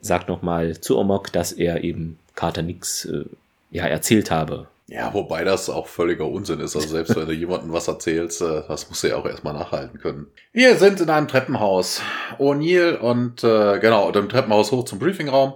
sagt 0.00 0.28
nochmal 0.28 0.80
zu 0.80 0.98
Omok, 0.98 1.32
dass 1.32 1.52
er 1.52 1.84
eben 1.84 2.18
Carter 2.34 2.62
nix 2.62 3.04
äh, 3.04 3.24
ja, 3.70 3.86
erzählt 3.86 4.30
habe. 4.30 4.66
Ja, 4.88 5.14
wobei 5.14 5.44
das 5.44 5.70
auch 5.70 5.86
völliger 5.86 6.26
Unsinn 6.26 6.58
ist. 6.58 6.74
Also 6.74 6.88
selbst 6.88 7.14
wenn 7.14 7.26
du 7.26 7.32
jemandem 7.34 7.72
was 7.72 7.86
erzählst, 7.86 8.40
äh, 8.40 8.62
das 8.66 8.88
musst 8.88 9.04
du 9.04 9.08
ja 9.08 9.16
auch 9.16 9.26
erstmal 9.26 9.54
nachhalten 9.54 10.00
können. 10.00 10.26
Wir 10.52 10.76
sind 10.76 11.00
in 11.00 11.10
einem 11.10 11.28
Treppenhaus. 11.28 12.02
O'Neill 12.38 12.96
und 12.96 13.44
äh, 13.44 13.78
genau, 13.78 14.10
im 14.10 14.28
Treppenhaus 14.28 14.72
hoch 14.72 14.84
zum 14.84 14.98
Briefingraum. 14.98 15.54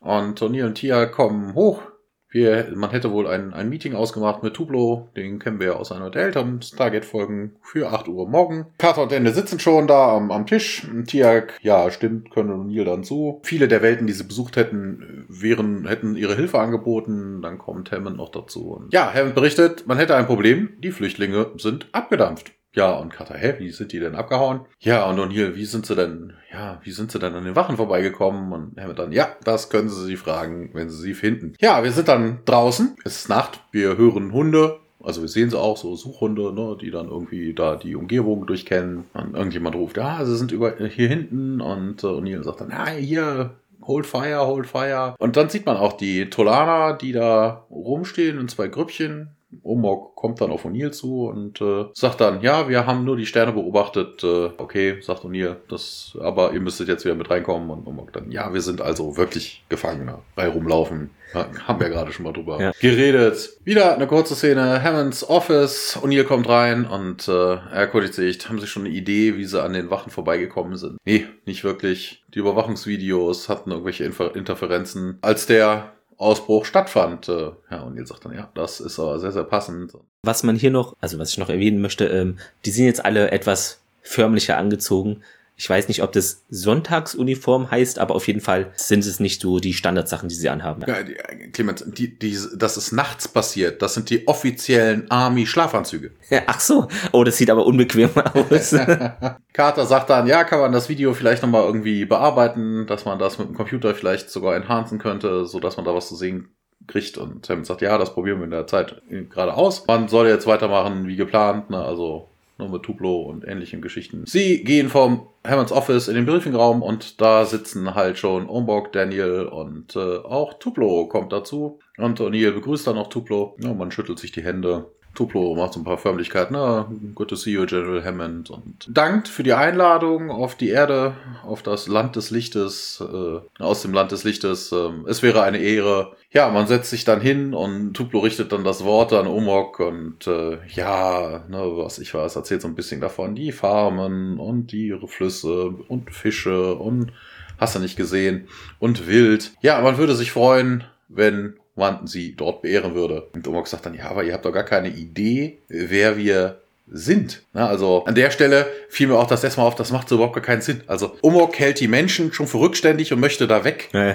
Und 0.00 0.40
O'Neill 0.40 0.66
und 0.66 0.76
Tia 0.76 1.04
kommen 1.06 1.54
hoch 1.54 1.82
wir, 2.30 2.72
man 2.74 2.90
hätte 2.90 3.10
wohl 3.10 3.26
ein, 3.26 3.52
ein 3.52 3.68
Meeting 3.68 3.94
ausgemacht 3.94 4.42
mit 4.42 4.54
Tublo, 4.54 5.08
den 5.16 5.38
kennen 5.38 5.58
wir 5.58 5.66
ja 5.68 5.72
aus 5.74 5.92
einer 5.92 6.10
der 6.10 6.22
älteren 6.22 6.62
Stargate-Folgen, 6.62 7.56
für 7.60 7.90
8 7.90 8.08
Uhr 8.08 8.28
morgen. 8.28 8.66
Carter 8.78 9.02
und 9.02 9.12
Ende 9.12 9.32
sitzen 9.32 9.58
schon 9.58 9.86
da 9.86 10.16
am, 10.16 10.30
am 10.30 10.46
Tisch. 10.46 10.86
Tiak, 11.06 11.58
ja, 11.62 11.90
stimmt, 11.90 12.30
können 12.30 12.50
und 12.50 12.68
Neil 12.68 12.84
dann 12.84 13.04
zu. 13.04 13.40
Viele 13.42 13.68
der 13.68 13.82
Welten, 13.82 14.06
die 14.06 14.12
sie 14.12 14.24
besucht 14.24 14.56
hätten, 14.56 15.26
wären, 15.28 15.86
hätten 15.86 16.16
ihre 16.16 16.36
Hilfe 16.36 16.60
angeboten. 16.60 17.42
Dann 17.42 17.58
kommt 17.58 17.90
Hammond 17.90 18.16
noch 18.16 18.30
dazu. 18.30 18.72
Und 18.72 18.92
ja, 18.92 19.12
Hammond 19.12 19.34
berichtet, 19.34 19.86
man 19.86 19.98
hätte 19.98 20.14
ein 20.14 20.26
Problem. 20.26 20.70
Die 20.78 20.92
Flüchtlinge 20.92 21.50
sind 21.56 21.88
abgedampft. 21.92 22.52
Ja, 22.72 22.92
und 22.92 23.12
Carter, 23.12 23.34
hä, 23.34 23.54
wie 23.58 23.70
sind 23.70 23.92
die 23.92 23.98
denn 23.98 24.14
abgehauen? 24.14 24.60
Ja, 24.78 25.08
und 25.10 25.18
O'Neill, 25.18 25.56
wie 25.56 25.64
sind 25.64 25.86
sie 25.86 25.96
denn, 25.96 26.34
ja, 26.52 26.80
wie 26.84 26.92
sind 26.92 27.10
sie 27.10 27.18
denn 27.18 27.34
an 27.34 27.44
den 27.44 27.56
Wachen 27.56 27.76
vorbeigekommen? 27.76 28.52
Und 28.52 28.76
wird 28.76 28.98
dann, 28.98 29.12
ja, 29.12 29.36
das 29.44 29.70
können 29.70 29.88
sie 29.88 30.04
sie 30.04 30.16
fragen, 30.16 30.70
wenn 30.72 30.88
sie 30.88 31.00
sie 31.00 31.14
finden. 31.14 31.54
Ja, 31.60 31.82
wir 31.82 31.90
sind 31.90 32.08
dann 32.08 32.40
draußen, 32.44 32.96
es 33.04 33.16
ist 33.16 33.28
Nacht, 33.28 33.60
wir 33.72 33.96
hören 33.96 34.32
Hunde, 34.32 34.78
also 35.02 35.22
wir 35.22 35.28
sehen 35.28 35.50
sie 35.50 35.58
auch, 35.58 35.76
so 35.76 35.96
Suchhunde, 35.96 36.52
ne, 36.52 36.76
die 36.80 36.90
dann 36.90 37.08
irgendwie 37.08 37.54
da 37.54 37.76
die 37.76 37.96
Umgebung 37.96 38.46
durchkennen. 38.46 39.04
Und 39.14 39.34
irgendjemand 39.34 39.74
ruft, 39.74 39.96
ja, 39.96 40.24
sie 40.24 40.36
sind 40.36 40.52
über 40.52 40.76
hier 40.76 41.08
hinten 41.08 41.60
und 41.60 42.04
äh, 42.04 42.06
O'Neill 42.06 42.44
sagt 42.44 42.60
dann, 42.60 42.70
ja, 42.70 42.86
hier, 42.90 43.54
hold 43.82 44.06
fire, 44.06 44.46
hold 44.46 44.66
fire. 44.66 45.14
Und 45.18 45.36
dann 45.36 45.48
sieht 45.48 45.66
man 45.66 45.76
auch 45.76 45.94
die 45.94 46.28
Tolana, 46.30 46.92
die 46.92 47.12
da 47.12 47.64
rumstehen 47.70 48.38
in 48.38 48.48
zwei 48.48 48.68
Grüppchen 48.68 49.30
Omok 49.62 50.14
kommt 50.14 50.40
dann 50.40 50.50
auf 50.50 50.64
O'Neill 50.64 50.92
zu 50.92 51.26
und 51.26 51.60
äh, 51.60 51.86
sagt 51.92 52.20
dann, 52.20 52.40
ja, 52.40 52.68
wir 52.68 52.86
haben 52.86 53.04
nur 53.04 53.16
die 53.16 53.26
Sterne 53.26 53.52
beobachtet. 53.52 54.22
Äh, 54.22 54.50
okay, 54.56 55.00
sagt 55.00 55.24
O'Neill, 55.24 55.56
das, 55.68 56.16
aber 56.20 56.52
ihr 56.52 56.60
müsstet 56.60 56.88
jetzt 56.88 57.04
wieder 57.04 57.14
mit 57.14 57.30
reinkommen. 57.30 57.70
Und 57.70 57.86
Omok 57.86 58.12
dann, 58.12 58.30
ja, 58.30 58.52
wir 58.52 58.60
sind 58.60 58.80
also 58.80 59.16
wirklich 59.16 59.64
Gefangene. 59.68 60.18
Bei 60.34 60.48
rumlaufen. 60.48 61.10
Ja, 61.34 61.46
haben 61.66 61.80
wir 61.80 61.88
gerade 61.88 62.12
schon 62.12 62.24
mal 62.24 62.32
drüber 62.32 62.60
ja. 62.60 62.72
geredet. 62.80 63.50
Wieder 63.64 63.94
eine 63.94 64.06
kurze 64.06 64.34
Szene. 64.34 64.82
Hammonds 64.82 65.28
Office. 65.28 65.98
O'Neill 66.02 66.24
kommt 66.24 66.48
rein 66.48 66.86
und 66.86 67.28
äh, 67.28 67.32
er 67.32 67.70
erkundigt 67.70 68.14
sich, 68.14 68.48
haben 68.48 68.58
sie 68.58 68.66
schon 68.66 68.84
eine 68.84 68.94
Idee, 68.94 69.36
wie 69.36 69.44
sie 69.44 69.62
an 69.62 69.72
den 69.72 69.90
Wachen 69.90 70.10
vorbeigekommen 70.10 70.76
sind? 70.76 70.98
Nee, 71.04 71.26
nicht 71.44 71.62
wirklich. 71.64 72.24
Die 72.34 72.38
Überwachungsvideos 72.40 73.48
hatten 73.48 73.70
irgendwelche 73.70 74.04
Infer 74.04 74.34
Interferenzen. 74.34 75.18
Als 75.22 75.46
der 75.46 75.92
Ausbruch 76.20 76.66
stattfand. 76.66 77.28
Äh, 77.28 77.50
ja, 77.70 77.80
und 77.82 77.96
jetzt 77.96 78.10
sagt 78.10 78.24
dann, 78.24 78.34
ja, 78.34 78.50
das 78.54 78.80
ist 78.80 78.98
aber 78.98 79.18
sehr, 79.18 79.32
sehr 79.32 79.44
passend. 79.44 79.94
Was 80.22 80.42
man 80.42 80.56
hier 80.56 80.70
noch, 80.70 80.94
also 81.00 81.18
was 81.18 81.30
ich 81.30 81.38
noch 81.38 81.48
erwähnen 81.48 81.80
möchte, 81.80 82.06
ähm, 82.06 82.38
die 82.64 82.70
sind 82.70 82.84
jetzt 82.84 83.04
alle 83.04 83.30
etwas 83.30 83.80
förmlicher 84.02 84.58
angezogen. 84.58 85.22
Ich 85.60 85.68
weiß 85.68 85.88
nicht, 85.88 86.02
ob 86.02 86.12
das 86.12 86.46
Sonntagsuniform 86.48 87.70
heißt, 87.70 87.98
aber 87.98 88.14
auf 88.14 88.26
jeden 88.26 88.40
Fall 88.40 88.72
sind 88.76 89.04
es 89.04 89.20
nicht 89.20 89.42
so 89.42 89.58
die 89.58 89.74
Standardsachen, 89.74 90.30
die 90.30 90.34
sie 90.34 90.48
anhaben. 90.48 90.82
Ja, 90.86 91.02
die, 91.02 91.16
Clemens, 91.52 91.84
die, 91.86 92.18
die, 92.18 92.34
das 92.56 92.78
ist 92.78 92.92
nachts 92.92 93.28
passiert. 93.28 93.82
Das 93.82 93.92
sind 93.92 94.08
die 94.08 94.26
offiziellen 94.26 95.10
Army-Schlafanzüge. 95.10 96.12
Ja, 96.30 96.44
ach 96.46 96.60
so. 96.60 96.88
Oh, 97.12 97.24
das 97.24 97.36
sieht 97.36 97.50
aber 97.50 97.66
unbequem 97.66 98.08
aus. 98.16 98.70
Carter 99.52 99.84
sagt 99.84 100.08
dann, 100.08 100.26
ja, 100.26 100.44
kann 100.44 100.60
man 100.60 100.72
das 100.72 100.88
Video 100.88 101.12
vielleicht 101.12 101.42
nochmal 101.42 101.64
irgendwie 101.64 102.06
bearbeiten, 102.06 102.86
dass 102.86 103.04
man 103.04 103.18
das 103.18 103.38
mit 103.38 103.48
dem 103.48 103.54
Computer 103.54 103.94
vielleicht 103.94 104.30
sogar 104.30 104.56
enhancen 104.56 104.98
könnte, 104.98 105.44
so 105.44 105.60
dass 105.60 105.76
man 105.76 105.84
da 105.84 105.94
was 105.94 106.08
zu 106.08 106.16
sehen 106.16 106.54
kriegt 106.86 107.18
und 107.18 107.46
Hammond 107.50 107.66
sagt, 107.66 107.82
ja, 107.82 107.98
das 107.98 108.14
probieren 108.14 108.38
wir 108.38 108.44
in 108.44 108.50
der 108.50 108.66
Zeit 108.66 109.02
gerade 109.28 109.52
aus. 109.52 109.86
Man 109.86 110.08
soll 110.08 110.26
jetzt 110.26 110.46
weitermachen 110.46 111.06
wie 111.06 111.16
geplant, 111.16 111.68
ne? 111.68 111.84
also 111.84 112.29
nur 112.60 112.70
mit 112.70 112.82
Tuplo 112.82 113.22
und 113.22 113.46
ähnlichen 113.46 113.82
Geschichten. 113.82 114.24
Sie 114.26 114.62
gehen 114.62 114.88
vom 114.88 115.26
Hammonds 115.46 115.72
Office 115.72 116.08
in 116.08 116.14
den 116.14 116.26
Briefingraum 116.26 116.82
und 116.82 117.20
da 117.20 117.44
sitzen 117.44 117.94
halt 117.94 118.18
schon 118.18 118.48
Ombok, 118.48 118.92
Daniel 118.92 119.46
und 119.46 119.96
äh, 119.96 120.18
auch 120.18 120.54
Tuplo 120.54 121.08
kommt 121.08 121.32
dazu. 121.32 121.80
Und 121.98 122.20
O'Neill 122.20 122.52
begrüßt 122.52 122.86
dann 122.86 122.98
auch 122.98 123.08
Tuplo. 123.08 123.56
Ja, 123.60 123.74
man 123.74 123.90
schüttelt 123.90 124.18
sich 124.18 124.32
die 124.32 124.44
Hände. 124.44 124.90
Tuplo 125.14 125.54
macht 125.54 125.74
so 125.74 125.80
ein 125.80 125.84
paar 125.84 125.98
Förmlichkeiten. 125.98 126.54
Na, 126.54 126.90
good 127.14 127.28
to 127.28 127.36
see 127.36 127.50
you, 127.50 127.66
General 127.66 128.04
Hammond. 128.04 128.50
Und 128.50 128.86
dankt 128.88 129.28
für 129.28 129.42
die 129.42 129.52
Einladung 129.52 130.30
auf 130.30 130.54
die 130.54 130.68
Erde, 130.68 131.14
auf 131.44 131.62
das 131.62 131.88
Land 131.88 132.16
des 132.16 132.30
Lichtes, 132.30 133.02
äh, 133.02 133.62
aus 133.62 133.82
dem 133.82 133.92
Land 133.92 134.12
des 134.12 134.24
Lichtes. 134.24 134.72
Ähm, 134.72 135.04
es 135.08 135.22
wäre 135.22 135.42
eine 135.42 135.58
Ehre. 135.58 136.16
Ja, 136.32 136.48
man 136.48 136.66
setzt 136.66 136.90
sich 136.90 137.04
dann 137.04 137.20
hin 137.20 137.54
und 137.54 137.94
Tuplo 137.94 138.20
richtet 138.20 138.52
dann 138.52 138.64
das 138.64 138.84
Wort 138.84 139.12
an 139.12 139.26
Omok 139.26 139.80
und 139.80 140.26
äh, 140.26 140.58
ja, 140.68 141.44
ne, 141.48 141.58
was 141.76 141.98
ich 141.98 142.14
weiß, 142.14 142.36
erzählt 142.36 142.62
so 142.62 142.68
ein 142.68 142.76
bisschen 142.76 143.00
davon. 143.00 143.34
Die 143.34 143.52
Farmen 143.52 144.38
und 144.38 144.72
die 144.72 144.96
Flüsse 145.08 145.74
und 145.88 146.14
Fische 146.14 146.76
und 146.76 147.12
hast 147.58 147.74
du 147.74 147.78
nicht 147.80 147.96
gesehen 147.96 148.48
und 148.78 149.06
Wild. 149.06 149.52
Ja, 149.60 149.80
man 149.80 149.98
würde 149.98 150.14
sich 150.14 150.32
freuen, 150.32 150.84
wenn 151.08 151.54
man 151.76 152.06
sie 152.06 152.36
dort 152.36 152.62
beehren 152.62 152.94
würde. 152.94 153.28
Und 153.34 153.46
Omok 153.46 153.68
sagt 153.68 153.86
dann, 153.86 153.94
ja, 153.94 154.10
aber 154.10 154.24
ihr 154.24 154.32
habt 154.32 154.44
doch 154.44 154.52
gar 154.52 154.64
keine 154.64 154.88
Idee, 154.88 155.58
wer 155.68 156.16
wir 156.16 156.60
sind. 156.92 157.42
Na, 157.52 157.68
also 157.68 158.04
an 158.04 158.14
der 158.14 158.30
Stelle 158.30 158.66
fiel 158.88 159.06
mir 159.06 159.16
auch 159.16 159.26
das 159.26 159.44
erstmal 159.44 159.66
auf, 159.66 159.76
das 159.76 159.92
macht 159.92 160.08
so 160.08 160.16
überhaupt 160.16 160.34
gar 160.34 160.42
keinen 160.42 160.60
Sinn. 160.60 160.82
Also 160.86 161.16
Omok 161.22 161.58
hält 161.58 161.78
die 161.80 161.88
Menschen 161.88 162.32
schon 162.32 162.46
für 162.46 162.58
rückständig 162.58 163.12
und 163.12 163.20
möchte 163.20 163.46
da 163.46 163.64
weg. 163.64 163.88
Ja. 163.92 164.14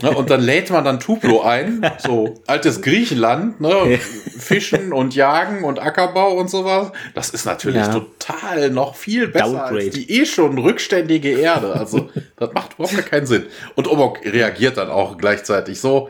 Na, 0.00 0.10
und 0.10 0.30
dann 0.30 0.40
lädt 0.40 0.70
man 0.70 0.84
dann 0.84 1.00
Tuplo 1.00 1.42
ein, 1.42 1.84
so 1.98 2.40
altes 2.46 2.80
Griechenland, 2.80 3.60
ne, 3.60 3.98
Fischen 4.38 4.92
und 4.92 5.14
Jagen 5.14 5.64
und 5.64 5.80
Ackerbau 5.80 6.34
und 6.34 6.48
sowas. 6.48 6.92
Das 7.14 7.30
ist 7.30 7.44
natürlich 7.44 7.82
ja. 7.82 7.92
total 7.92 8.70
noch 8.70 8.94
viel 8.94 9.28
besser 9.28 9.46
Downgrade. 9.46 9.76
als 9.76 9.90
die 9.90 10.10
eh 10.20 10.24
schon 10.24 10.56
rückständige 10.58 11.30
Erde. 11.38 11.74
Also 11.74 12.08
das 12.36 12.52
macht 12.52 12.74
überhaupt 12.74 12.94
gar 12.94 13.04
keinen 13.04 13.26
Sinn. 13.26 13.46
Und 13.74 13.88
Omok 13.88 14.24
reagiert 14.24 14.76
dann 14.76 14.90
auch 14.90 15.18
gleichzeitig 15.18 15.80
so, 15.80 16.08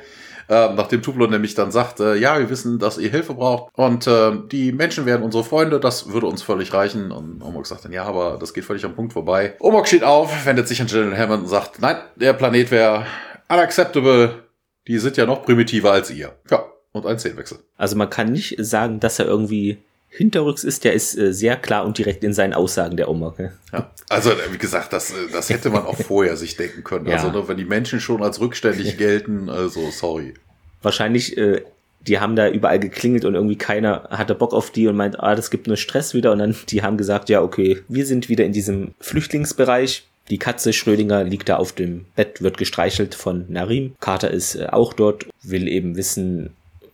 äh, 0.48 0.72
nachdem 0.74 1.02
Tuplo 1.02 1.26
nämlich 1.26 1.54
dann 1.54 1.70
sagt, 1.70 2.00
äh, 2.00 2.14
ja, 2.16 2.38
wir 2.38 2.50
wissen, 2.50 2.78
dass 2.78 2.98
ihr 2.98 3.10
Hilfe 3.10 3.34
braucht 3.34 3.72
und 3.76 4.06
äh, 4.06 4.32
die 4.50 4.72
Menschen 4.72 5.06
werden 5.06 5.22
unsere 5.22 5.44
Freunde, 5.44 5.80
das 5.80 6.12
würde 6.12 6.26
uns 6.26 6.42
völlig 6.42 6.72
reichen. 6.72 7.12
Und 7.12 7.42
Omok 7.42 7.66
sagt 7.66 7.84
dann, 7.84 7.92
ja, 7.92 8.04
aber 8.04 8.38
das 8.38 8.54
geht 8.54 8.64
völlig 8.64 8.84
am 8.84 8.94
Punkt 8.94 9.12
vorbei. 9.12 9.56
Omok 9.60 9.86
steht 9.86 10.04
auf, 10.04 10.46
wendet 10.46 10.68
sich 10.68 10.80
an 10.80 10.86
General 10.86 11.16
Hammond 11.16 11.44
und 11.44 11.48
sagt, 11.48 11.80
nein, 11.80 11.96
der 12.16 12.32
Planet 12.32 12.70
wäre 12.70 13.06
unacceptable. 13.48 14.44
Die 14.88 14.98
sind 14.98 15.16
ja 15.16 15.26
noch 15.26 15.44
primitiver 15.44 15.92
als 15.92 16.10
ihr. 16.10 16.32
Ja, 16.50 16.64
und 16.92 17.06
ein 17.06 17.18
Szenenwechsel. 17.18 17.58
Also 17.76 17.96
man 17.96 18.10
kann 18.10 18.32
nicht 18.32 18.56
sagen, 18.58 19.00
dass 19.00 19.18
er 19.18 19.26
irgendwie 19.26 19.78
hinterrücks 20.12 20.62
ist, 20.62 20.84
der 20.84 20.92
ist 20.92 21.16
äh, 21.16 21.32
sehr 21.32 21.56
klar 21.56 21.84
und 21.84 21.96
direkt 21.96 22.22
in 22.22 22.32
seinen 22.34 22.52
Aussagen, 22.52 22.96
der 22.96 23.08
Omok. 23.08 23.38
Ne? 23.38 23.52
Ja, 23.72 23.90
also 24.08 24.30
wie 24.50 24.58
gesagt, 24.58 24.92
das, 24.92 25.10
äh, 25.10 25.14
das 25.32 25.48
hätte 25.48 25.70
man 25.70 25.84
auch 25.84 25.96
vorher 26.06 26.36
sich 26.36 26.56
denken 26.56 26.84
können. 26.84 27.06
Ja. 27.06 27.16
Also 27.16 27.30
ne, 27.30 27.48
wenn 27.48 27.56
die 27.56 27.64
Menschen 27.64 27.98
schon 27.98 28.22
als 28.22 28.40
rückständig 28.40 28.98
gelten, 28.98 29.48
also 29.48 29.90
sorry. 29.90 30.34
Wahrscheinlich, 30.82 31.36
äh, 31.38 31.62
die 32.06 32.20
haben 32.20 32.36
da 32.36 32.48
überall 32.48 32.78
geklingelt 32.78 33.24
und 33.24 33.34
irgendwie 33.34 33.56
keiner 33.56 34.08
hatte 34.10 34.34
Bock 34.34 34.52
auf 34.52 34.70
die 34.70 34.86
und 34.86 34.96
meint, 34.96 35.18
ah, 35.20 35.34
das 35.34 35.50
gibt 35.50 35.66
nur 35.66 35.76
Stress 35.76 36.14
wieder. 36.14 36.32
Und 36.32 36.40
dann 36.40 36.54
die 36.68 36.82
haben 36.82 36.98
gesagt, 36.98 37.28
ja, 37.28 37.40
okay, 37.40 37.78
wir 37.88 38.04
sind 38.04 38.28
wieder 38.28 38.44
in 38.44 38.52
diesem 38.52 38.94
Flüchtlingsbereich. 39.00 40.04
Die 40.28 40.38
Katze 40.38 40.72
Schrödinger 40.72 41.24
liegt 41.24 41.48
da 41.48 41.56
auf 41.56 41.72
dem 41.72 42.04
Bett, 42.16 42.42
wird 42.42 42.58
gestreichelt 42.58 43.14
von 43.14 43.46
Narim. 43.48 43.94
Carter 44.00 44.30
ist 44.30 44.56
äh, 44.56 44.66
auch 44.66 44.92
dort, 44.92 45.26
will 45.42 45.68
eben 45.68 45.96
wissen, 45.96 46.50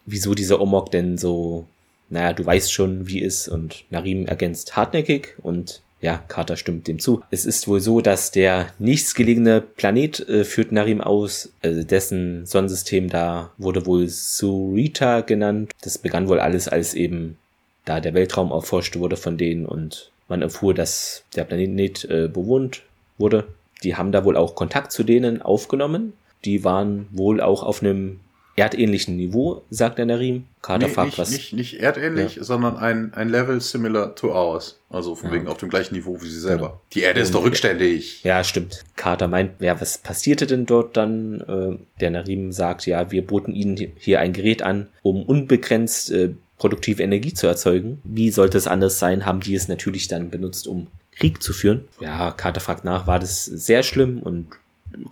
wieso 0.07 0.35
dieser 0.35 0.61
Omok 0.61 0.91
denn 0.91 1.19
so 1.19 1.67
naja, 2.11 2.33
du 2.33 2.45
weißt 2.45 2.73
schon, 2.73 3.07
wie 3.07 3.23
es 3.23 3.49
und 3.49 3.85
Narim 3.91 4.27
ergänzt 4.27 4.77
hartnäckig 4.77 5.35
und 5.43 5.83
ja, 6.01 6.23
Carter 6.29 6.57
stimmt 6.57 6.87
dem 6.87 7.01
zu. 7.01 7.23
Es 7.31 7.45
ist 7.45 7.67
wohl 7.67 7.81
so, 7.81 8.01
dass 8.01 8.31
der 8.31 8.69
nächstgelegene 8.79 9.61
Planet 9.61 10.21
äh, 10.29 10.45
führt 10.45 10.71
Narim 10.71 11.01
aus, 11.01 11.53
also 11.61 11.83
dessen 11.83 12.47
Sonnensystem 12.47 13.09
da 13.09 13.51
wurde 13.59 13.85
wohl 13.85 14.09
Surita 14.09 15.23
genannt. 15.23 15.73
Das 15.83 15.99
begann 15.99 16.29
wohl 16.29 16.39
alles, 16.39 16.69
als 16.69 16.95
eben 16.95 17.37
da 17.85 18.01
der 18.01 18.15
Weltraum 18.15 18.53
erforscht 18.53 18.97
wurde 18.97 19.17
von 19.17 19.39
denen 19.39 19.67
und 19.67 20.13
man 20.29 20.43
erfuhr, 20.43 20.73
dass 20.73 21.25
der 21.35 21.45
Planet 21.45 22.05
äh, 22.05 22.29
bewohnt 22.29 22.83
wurde. 23.17 23.49
Die 23.83 23.97
haben 23.97 24.13
da 24.13 24.25
wohl 24.25 24.37
auch 24.37 24.55
Kontakt 24.55 24.93
zu 24.93 25.03
denen 25.03 25.43
aufgenommen. 25.43 26.13
Die 26.45 26.65
waren 26.65 27.09
wohl 27.11 27.41
auch 27.41 27.63
auf 27.63 27.83
einem 27.83 28.21
erdähnlichen 28.59 29.17
Niveau, 29.17 29.63
sagt 29.71 29.99
der 29.99 30.07
Narim. 30.07 30.45
Carter 30.63 30.89
nee, 30.89 30.93
fragt 30.93 31.09
nicht, 31.09 31.19
was. 31.19 31.31
Nicht, 31.31 31.53
nicht 31.53 31.75
erdähnlich, 31.81 32.37
ja. 32.37 32.45
sondern 32.45 32.77
ein, 32.77 33.15
ein 33.15 33.29
Level 33.29 33.61
similar 33.61 34.15
to 34.15 34.33
ours. 34.33 34.79
Also 34.91 35.15
von 35.15 35.31
ja. 35.31 35.37
wegen 35.37 35.49
auf 35.49 35.59
dem 35.59 35.69
gleichen 35.69 35.95
Niveau 35.95 36.21
wie 36.21 36.29
sie 36.29 36.41
selber. 36.41 36.67
Genau. 36.67 36.81
Die 36.95 37.01
Erde 37.03 37.21
ist 37.21 37.35
doch 37.35 37.45
rückständig. 37.45 38.23
Ja, 38.25 38.43
stimmt. 38.45 38.85
Carter 38.97 39.29
meint, 39.29 39.61
ja, 39.61 39.81
was 39.81 39.99
passierte 39.99 40.47
denn 40.47 40.67
dort 40.67 40.97
dann? 40.97 41.41
Äh, 41.41 42.01
der 42.01 42.11
Narim 42.11 42.53
sagt, 42.53 42.87
ja, 42.87 43.11
wir 43.11 43.27
boten 43.27 43.55
ihnen 43.55 43.77
hier 43.99 44.21
ein 44.21 44.33
Gerät 44.33 44.63
an, 44.63 44.89
um 45.03 45.23
unbegrenzt 45.23 46.11
äh, 46.11 46.31
produktive 46.59 47.03
Energie 47.03 47.33
zu 47.33 47.47
erzeugen. 47.47 48.01
Wie 48.05 48.31
sollte 48.31 48.59
es 48.59 48.67
anders 48.67 48.99
sein? 48.99 49.25
Haben 49.25 49.41
die 49.41 49.55
es 49.55 49.69
natürlich 49.69 50.09
dann 50.09 50.31
benutzt, 50.31 50.67
um 50.67 50.89
Krieg 51.17 51.43
zu 51.43 51.53
führen? 51.53 51.85
Ja, 52.01 52.31
Carter 52.33 52.61
fragt 52.61 52.85
nach, 52.85 53.07
war 53.07 53.19
das 53.19 53.45
sehr 53.45 53.83
schlimm 53.83 54.21
und 54.21 54.49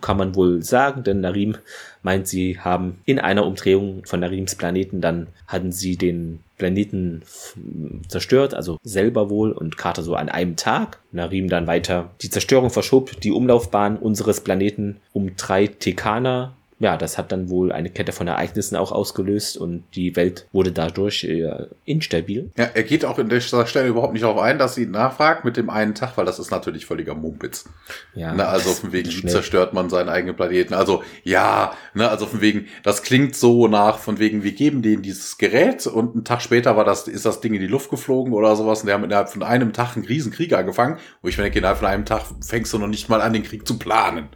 kann 0.01 0.17
man 0.17 0.35
wohl 0.35 0.63
sagen, 0.63 1.03
denn 1.03 1.21
Narim 1.21 1.57
meint, 2.01 2.27
sie 2.27 2.59
haben 2.59 2.99
in 3.05 3.19
einer 3.19 3.45
Umdrehung 3.45 4.03
von 4.05 4.19
Narims 4.19 4.55
Planeten, 4.55 5.01
dann 5.01 5.27
hatten 5.47 5.71
sie 5.71 5.97
den 5.97 6.39
Planeten 6.57 7.21
zerstört, 8.07 8.53
also 8.53 8.77
selber 8.83 9.29
wohl 9.29 9.51
und 9.51 9.77
Carter 9.77 10.03
so 10.03 10.15
an 10.15 10.29
einem 10.29 10.55
Tag. 10.55 10.99
Narim 11.11 11.49
dann 11.49 11.67
weiter 11.67 12.11
die 12.21 12.29
Zerstörung 12.29 12.69
verschob 12.69 13.21
die 13.21 13.31
Umlaufbahn 13.31 13.97
unseres 13.97 14.41
Planeten 14.41 14.97
um 15.13 15.35
drei 15.35 15.67
Tekana 15.67 16.53
ja, 16.79 16.95
das 16.95 17.17
hat 17.17 17.31
dann 17.31 17.49
wohl 17.49 17.71
eine 17.71 17.89
Kette 17.89 18.11
von 18.11 18.27
Ereignissen 18.27 18.75
auch 18.75 18.91
ausgelöst 18.91 19.57
und 19.57 19.83
die 19.95 20.15
Welt 20.15 20.47
wurde 20.51 20.71
dadurch 20.71 21.23
äh, 21.23 21.65
instabil. 21.85 22.51
Ja, 22.55 22.65
er 22.65 22.83
geht 22.83 23.03
auch 23.03 23.17
in 23.17 23.29
dieser 23.29 23.65
Stelle 23.65 23.87
überhaupt 23.87 24.13
nicht 24.13 24.21
darauf 24.23 24.39
ein, 24.39 24.59
dass 24.59 24.75
sie 24.75 24.85
nachfragt 24.85 25.43
mit 25.43 25.57
dem 25.57 25.71
einen 25.71 25.95
Tag, 25.95 26.17
weil 26.17 26.25
das 26.25 26.37
ist 26.37 26.51
natürlich 26.51 26.85
völliger 26.85 27.15
Mumpitz. 27.15 27.65
Ja. 28.13 28.33
Ne, 28.33 28.47
also 28.47 28.69
von 28.69 28.91
wegen, 28.91 29.09
wie 29.09 29.25
zerstört 29.25 29.73
man 29.73 29.89
seinen 29.89 30.09
eigenen 30.09 30.35
Planeten. 30.35 30.75
Also 30.75 31.01
ja, 31.23 31.73
ne, 31.95 32.09
also 32.09 32.27
von 32.27 32.41
wegen, 32.41 32.67
das 32.83 33.01
klingt 33.01 33.35
so 33.35 33.67
nach, 33.67 33.97
von 33.97 34.19
wegen, 34.19 34.43
wir 34.43 34.51
geben 34.51 34.83
denen 34.83 35.01
dieses 35.01 35.39
Gerät 35.39 35.87
und 35.87 36.13
einen 36.13 36.25
Tag 36.25 36.43
später 36.43 36.77
war 36.77 36.85
das, 36.85 37.07
ist 37.07 37.25
das 37.25 37.41
Ding 37.41 37.55
in 37.55 37.61
die 37.61 37.67
Luft 37.67 37.89
geflogen 37.89 38.33
oder 38.33 38.55
sowas 38.55 38.81
und 38.81 38.87
die 38.87 38.93
haben 38.93 39.03
innerhalb 39.03 39.29
von 39.29 39.41
einem 39.41 39.73
Tag 39.73 39.95
einen 39.95 40.05
Riesenkrieg 40.05 40.53
angefangen, 40.53 40.99
wo 41.23 41.27
ich 41.27 41.37
mir 41.37 41.43
denke, 41.45 41.57
innerhalb 41.57 41.79
von 41.79 41.87
einem 41.87 42.05
Tag 42.05 42.21
fängst 42.45 42.71
du 42.71 42.77
noch 42.77 42.87
nicht 42.87 43.09
mal 43.09 43.21
an, 43.21 43.33
den 43.33 43.43
Krieg 43.43 43.67
zu 43.67 43.79
planen. 43.79 44.29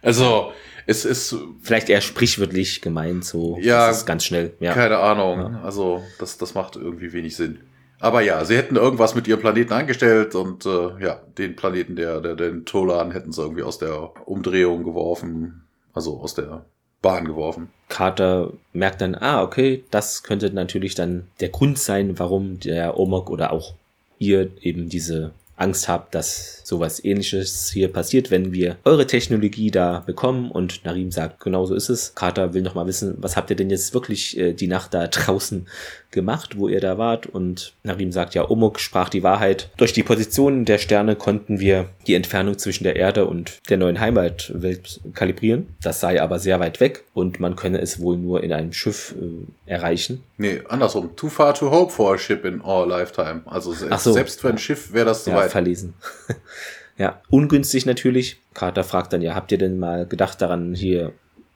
Also, 0.00 0.52
es 0.86 1.04
ist. 1.04 1.36
Vielleicht 1.62 1.88
eher 1.88 2.00
sprichwörtlich 2.00 2.80
gemeint, 2.80 3.24
so. 3.24 3.58
Ja. 3.60 3.88
Das 3.88 3.98
ist 3.98 4.06
ganz 4.06 4.24
schnell. 4.24 4.54
Ja. 4.60 4.72
Keine 4.74 4.98
Ahnung. 4.98 5.38
Ja. 5.38 5.60
Also, 5.62 6.02
das, 6.18 6.38
das 6.38 6.54
macht 6.54 6.76
irgendwie 6.76 7.12
wenig 7.12 7.36
Sinn. 7.36 7.60
Aber 7.98 8.20
ja, 8.20 8.44
sie 8.44 8.56
hätten 8.56 8.74
irgendwas 8.74 9.14
mit 9.14 9.28
ihrem 9.28 9.40
Planeten 9.40 9.72
angestellt 9.72 10.34
und 10.34 10.66
äh, 10.66 11.00
ja, 11.00 11.20
den 11.38 11.54
Planeten, 11.54 11.94
der, 11.94 12.20
der, 12.20 12.34
den 12.34 12.64
Tolan, 12.64 13.12
hätten 13.12 13.30
sie 13.30 13.42
irgendwie 13.42 13.62
aus 13.62 13.78
der 13.78 14.10
Umdrehung 14.26 14.82
geworfen. 14.82 15.62
Also 15.94 16.18
aus 16.18 16.34
der 16.34 16.64
Bahn 17.00 17.26
geworfen. 17.26 17.68
Carter 17.88 18.52
merkt 18.72 19.02
dann, 19.02 19.14
ah, 19.14 19.42
okay, 19.42 19.84
das 19.90 20.22
könnte 20.22 20.50
natürlich 20.50 20.94
dann 20.94 21.28
der 21.40 21.50
Grund 21.50 21.78
sein, 21.78 22.18
warum 22.18 22.58
der 22.60 22.98
Omok 22.98 23.28
oder 23.28 23.52
auch 23.52 23.74
ihr 24.18 24.50
eben 24.62 24.88
diese 24.88 25.32
Angst 25.56 25.88
habt, 25.88 26.14
dass 26.14 26.62
sowas 26.64 27.04
ähnliches 27.04 27.70
hier 27.70 27.92
passiert, 27.92 28.30
wenn 28.30 28.52
wir 28.52 28.76
eure 28.84 29.06
Technologie 29.06 29.70
da 29.70 30.02
bekommen 30.06 30.50
und 30.50 30.84
Narim 30.84 31.10
sagt, 31.10 31.40
genau 31.40 31.66
so 31.66 31.74
ist 31.74 31.88
es. 31.88 32.14
Carter 32.14 32.54
will 32.54 32.62
nochmal 32.62 32.86
wissen, 32.86 33.16
was 33.18 33.36
habt 33.36 33.50
ihr 33.50 33.56
denn 33.56 33.70
jetzt 33.70 33.94
wirklich 33.94 34.38
äh, 34.38 34.52
die 34.52 34.66
Nacht 34.66 34.94
da 34.94 35.06
draußen 35.06 35.66
gemacht, 36.10 36.58
wo 36.58 36.68
ihr 36.68 36.80
da 36.80 36.98
wart 36.98 37.26
und 37.26 37.74
Narim 37.82 38.12
sagt, 38.12 38.34
ja, 38.34 38.48
Omok 38.48 38.78
sprach 38.78 39.08
die 39.08 39.22
Wahrheit. 39.22 39.70
Durch 39.76 39.92
die 39.92 40.02
Position 40.02 40.64
der 40.64 40.78
Sterne 40.78 41.16
konnten 41.16 41.58
wir 41.58 41.88
die 42.06 42.14
Entfernung 42.14 42.58
zwischen 42.58 42.84
der 42.84 42.96
Erde 42.96 43.26
und 43.26 43.58
der 43.68 43.78
neuen 43.78 43.98
Heimatwelt 43.98 45.00
kalibrieren. 45.14 45.74
Das 45.82 46.00
sei 46.00 46.22
aber 46.22 46.38
sehr 46.38 46.60
weit 46.60 46.80
weg 46.80 47.04
und 47.14 47.40
man 47.40 47.56
könne 47.56 47.80
es 47.80 48.00
wohl 48.00 48.16
nur 48.16 48.42
in 48.42 48.52
einem 48.52 48.72
Schiff 48.72 49.14
äh, 49.20 49.70
erreichen. 49.70 50.22
Nee, 50.36 50.60
andersrum. 50.68 51.16
Too 51.16 51.28
far 51.28 51.54
to 51.54 51.70
hope 51.70 51.92
for 51.92 52.14
a 52.14 52.18
ship 52.18 52.44
in 52.44 52.60
our 52.62 52.86
lifetime. 52.86 53.42
Also 53.46 53.72
selbst, 53.72 54.04
so. 54.04 54.12
selbst 54.12 54.40
für 54.40 54.48
ein 54.48 54.58
Schiff 54.58 54.92
wäre 54.92 55.06
das 55.06 55.24
zu 55.24 55.30
ja, 55.30 55.36
weit. 55.36 55.41
Verlesen. 55.48 55.94
ja, 56.98 57.20
ungünstig 57.30 57.86
natürlich. 57.86 58.38
Carter 58.54 58.84
fragt 58.84 59.12
dann, 59.12 59.22
ja, 59.22 59.34
habt 59.34 59.52
ihr 59.52 59.58
denn 59.58 59.78
mal 59.78 60.06
gedacht 60.06 60.40
daran, 60.42 60.74
hier 60.74 61.12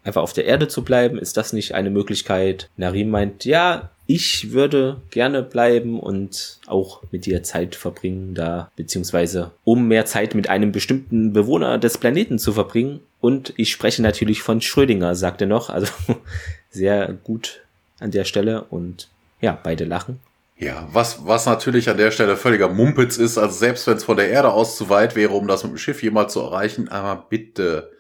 einfach 0.06 0.22
auf 0.22 0.32
der 0.32 0.44
Erde 0.46 0.68
zu 0.68 0.84
bleiben? 0.84 1.18
Ist 1.18 1.36
das 1.36 1.52
nicht 1.52 1.74
eine 1.74 1.90
Möglichkeit? 1.90 2.70
Narim 2.76 3.10
meint, 3.10 3.44
ja, 3.44 3.90
ich 4.06 4.52
würde 4.52 5.00
gerne 5.10 5.42
bleiben 5.42 5.98
und 5.98 6.58
auch 6.66 7.02
mit 7.10 7.26
dir 7.26 7.42
Zeit 7.42 7.74
verbringen 7.74 8.34
da, 8.34 8.70
beziehungsweise 8.76 9.50
um 9.64 9.88
mehr 9.88 10.06
Zeit 10.06 10.34
mit 10.34 10.48
einem 10.48 10.70
bestimmten 10.70 11.32
Bewohner 11.32 11.78
des 11.78 11.98
Planeten 11.98 12.38
zu 12.38 12.52
verbringen. 12.52 13.00
Und 13.20 13.52
ich 13.56 13.72
spreche 13.72 14.02
natürlich 14.02 14.42
von 14.42 14.60
Schrödinger, 14.60 15.16
sagt 15.16 15.40
er 15.40 15.48
noch. 15.48 15.70
Also 15.70 15.92
sehr 16.70 17.12
gut 17.24 17.62
an 17.98 18.12
der 18.12 18.24
Stelle 18.24 18.62
und 18.70 19.08
ja, 19.40 19.58
beide 19.60 19.84
lachen. 19.84 20.20
Ja, 20.58 20.88
was, 20.90 21.26
was 21.26 21.44
natürlich 21.46 21.90
an 21.90 21.98
der 21.98 22.10
Stelle 22.10 22.36
völliger 22.36 22.68
Mumpitz 22.68 23.18
ist, 23.18 23.36
also 23.36 23.54
selbst 23.54 23.86
wenn 23.86 23.98
es 23.98 24.04
von 24.04 24.16
der 24.16 24.30
Erde 24.30 24.50
aus 24.50 24.76
zu 24.76 24.88
weit 24.88 25.14
wäre, 25.14 25.34
um 25.34 25.46
das 25.46 25.62
mit 25.64 25.72
dem 25.72 25.78
Schiff 25.78 26.02
jemals 26.02 26.32
zu 26.32 26.40
erreichen, 26.40 26.88
aber 26.88 27.26
bitte, 27.28 27.90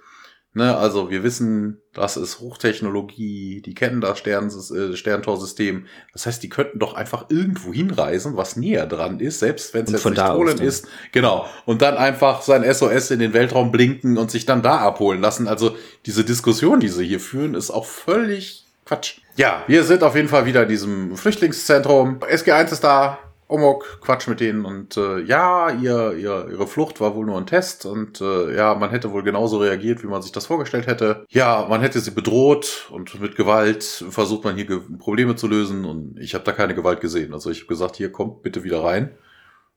Ne, 0.56 0.74
also 0.74 1.10
wir 1.10 1.22
wissen, 1.22 1.82
das 1.92 2.16
ist 2.16 2.40
Hochtechnologie, 2.40 3.60
die 3.60 3.74
kennen 3.74 4.00
das 4.00 4.18
Stern, 4.18 4.48
äh, 4.48 4.96
Sterntorsystem. 4.96 5.84
Das 6.14 6.24
heißt, 6.24 6.42
die 6.42 6.48
könnten 6.48 6.78
doch 6.78 6.94
einfach 6.94 7.26
irgendwo 7.28 7.74
hinreisen, 7.74 8.38
was 8.38 8.56
näher 8.56 8.86
dran 8.86 9.20
ist, 9.20 9.40
selbst 9.40 9.74
wenn 9.74 9.84
es 9.84 9.92
jetzt 9.92 10.06
nicht 10.06 10.16
Polen 10.16 10.58
ist. 10.58 10.88
Genau. 11.12 11.46
Und 11.66 11.82
dann 11.82 11.98
einfach 11.98 12.40
sein 12.40 12.64
SOS 12.64 13.10
in 13.10 13.18
den 13.18 13.34
Weltraum 13.34 13.70
blinken 13.70 14.16
und 14.16 14.30
sich 14.30 14.46
dann 14.46 14.62
da 14.62 14.78
abholen 14.78 15.20
lassen. 15.20 15.46
Also 15.46 15.76
diese 16.06 16.24
Diskussion, 16.24 16.80
die 16.80 16.88
sie 16.88 17.06
hier 17.06 17.20
führen, 17.20 17.52
ist 17.52 17.70
auch 17.70 17.84
völlig 17.84 18.65
Quatsch. 18.86 19.18
Ja, 19.36 19.64
wir 19.66 19.84
sind 19.84 20.02
auf 20.02 20.14
jeden 20.14 20.28
Fall 20.28 20.46
wieder 20.46 20.62
in 20.62 20.68
diesem 20.68 21.16
Flüchtlingszentrum. 21.16 22.20
SG1 22.20 22.72
ist 22.72 22.84
da, 22.84 23.18
Omok 23.48 24.00
Quatsch 24.00 24.26
mit 24.26 24.40
denen 24.40 24.64
und 24.64 24.96
äh, 24.96 25.20
ja, 25.20 25.70
ihr, 25.70 26.14
ihr, 26.14 26.48
ihre 26.50 26.66
Flucht 26.66 27.00
war 27.00 27.14
wohl 27.14 27.26
nur 27.26 27.38
ein 27.38 27.46
Test 27.46 27.86
und 27.86 28.20
äh, 28.20 28.56
ja, 28.56 28.74
man 28.74 28.90
hätte 28.90 29.12
wohl 29.12 29.22
genauso 29.22 29.58
reagiert, 29.58 30.02
wie 30.02 30.08
man 30.08 30.20
sich 30.20 30.32
das 30.32 30.46
vorgestellt 30.46 30.88
hätte. 30.88 31.24
Ja, 31.28 31.66
man 31.68 31.80
hätte 31.80 32.00
sie 32.00 32.10
bedroht 32.10 32.88
und 32.90 33.20
mit 33.20 33.36
Gewalt 33.36 33.84
versucht 34.10 34.44
man 34.44 34.56
hier 34.56 34.82
Probleme 34.98 35.36
zu 35.36 35.46
lösen 35.46 35.84
und 35.84 36.18
ich 36.18 36.34
habe 36.34 36.44
da 36.44 36.52
keine 36.52 36.74
Gewalt 36.74 37.00
gesehen. 37.00 37.34
Also 37.34 37.50
ich 37.50 37.58
habe 37.58 37.68
gesagt, 37.68 37.96
hier 37.96 38.10
kommt 38.10 38.42
bitte 38.42 38.64
wieder 38.64 38.82
rein. 38.82 39.16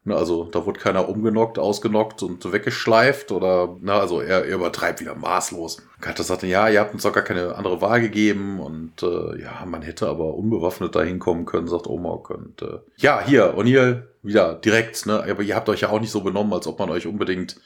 Ne, 0.10 0.16
also 0.16 0.45
da 0.45 0.66
wurde 0.66 0.80
keiner 0.80 1.07
umgenockt, 1.07 1.60
ausgenockt 1.60 2.24
und 2.24 2.51
weggeschleift 2.51 3.32
oder, 3.32 3.78
na, 3.80 3.99
also 3.99 4.22
er, 4.22 4.43
er 4.43 4.55
übertreibt 4.55 5.01
wieder 5.01 5.14
maßlos. 5.14 5.84
Carter 6.01 6.24
sagte, 6.24 6.47
ja, 6.47 6.68
ihr 6.68 6.80
habt 6.80 6.95
uns 6.95 7.03
doch 7.03 7.14
gar 7.14 7.24
keine 7.24 7.55
andere 7.55 7.80
Wahl 7.80 8.01
gegeben 8.01 8.60
und 8.60 9.03
äh, 9.03 9.39
ja, 9.39 9.64
man 9.68 9.84
hätte 9.84 10.07
aber 10.07 10.34
unbewaffnet 10.34 10.95
da 10.95 11.03
hinkommen 11.03 11.45
können, 11.45 11.68
sagt 11.68 11.86
Omok. 11.86 12.32
Und 12.32 12.64
äh, 12.64 12.80
ja, 12.97 13.22
hier, 13.24 13.55
O'Neill, 13.55 14.07
wieder 14.24 14.55
direkt, 14.55 15.05
ne? 15.05 15.24
Aber 15.30 15.43
ihr 15.43 15.55
habt 15.55 15.70
euch 15.70 15.82
ja 15.82 15.89
auch 15.89 15.99
nicht 15.99 16.12
so 16.12 16.22
benommen, 16.22 16.53
als 16.53 16.66
ob 16.66 16.80
man 16.80 16.89
euch 16.89 17.05
unbedingt 17.05 17.57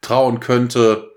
trauen 0.00 0.40
könnte. 0.40 1.11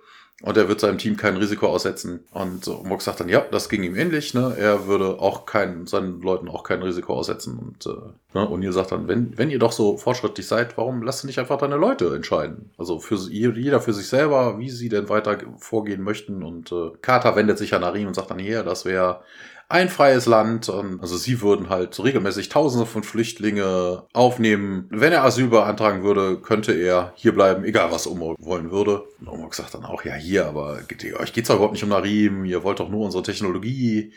Und 0.46 0.58
er 0.58 0.68
wird 0.68 0.80
seinem 0.80 1.00
Team 1.00 1.18
kein 1.18 1.38
Risiko 1.38 1.66
aussetzen. 1.66 2.20
Und 2.32 2.64
so, 2.64 2.84
Mock 2.86 3.02
sagt 3.02 3.20
dann, 3.20 3.30
ja, 3.30 3.44
das 3.50 3.68
ging 3.68 3.82
ihm 3.82 3.96
ähnlich. 3.96 4.36
Ne? 4.36 4.56
Er 4.58 4.86
würde 4.86 5.20
auch 5.20 5.48
kein, 5.48 5.88
seinen 5.88 6.22
Leuten 6.22 6.50
auch 6.50 6.62
kein 6.62 6.84
Risiko 6.84 7.16
aussetzen. 7.16 7.58
Und 7.58 7.88
äh, 7.88 8.38
ne? 8.38 8.48
O'Neill 8.48 8.72
sagt 8.72 8.92
dann, 8.92 9.08
wenn, 9.08 9.36
wenn 9.40 9.50
ihr 9.50 9.58
doch 9.58 9.72
so 9.72 9.98
fortschrittlich 9.98 10.48
seid, 10.48 10.78
warum 10.78 11.02
lasst 11.02 11.24
ihr 11.24 11.28
nicht 11.28 11.40
einfach 11.40 11.58
deine 11.58 11.78
Leute 11.78 12.16
entscheiden? 12.16 12.70
Also 12.78 13.00
für 13.00 13.16
jeder 13.16 13.82
für 13.82 13.94
sich 13.94 14.08
selber, 14.08 14.60
wie 14.60 14.70
sie 14.70 14.88
denn 14.88 15.10
weiter 15.10 15.40
vorgehen 15.58 16.04
möchten. 16.04 16.44
Und 16.44 16.72
äh, 16.72 16.92
Carter 17.02 17.36
wendet 17.36 17.58
sich 17.58 17.74
an 17.74 17.84
Arim 17.84 18.08
und 18.08 18.14
sagt 18.14 18.30
dann, 18.30 18.38
hier, 18.38 18.62
das 18.62 18.86
wäre 18.86 19.22
ein 19.70 19.90
freies 19.90 20.26
Land. 20.26 20.70
Also 20.70 21.18
sie 21.18 21.42
würden 21.42 21.70
halt 21.70 22.02
regelmäßig 22.04 22.50
Tausende 22.50 22.86
von 22.86 23.04
Flüchtlinge 23.04 24.06
aufnehmen. 24.14 24.88
Wenn 24.90 25.14
er 25.14 25.24
Asyl 25.24 25.48
beantragen 25.48 26.04
würde, 26.04 26.38
könnte 26.38 26.74
er 26.74 27.14
hier 27.16 27.34
bleiben, 27.34 27.64
egal 27.64 27.92
was 27.92 28.08
Omok 28.08 28.38
wollen 28.40 28.72
würde. 28.72 29.04
Und 29.20 29.28
Omok 29.28 29.56
sagt 29.56 29.74
dann 29.74 29.86
auch, 29.86 30.04
ja 30.04 30.14
hier, 30.14 30.46
aber 30.46 30.80
euch 31.20 31.34
geht's 31.34 31.48
doch 31.48 31.56
überhaupt 31.56 31.74
nicht 31.74 31.84
um 31.84 31.90
Narim, 31.90 32.46
ihr 32.46 32.64
wollt 32.64 32.80
doch 32.80 32.90
nur 32.90 33.06
unsere 33.06 33.24
Technologie, 33.24 34.14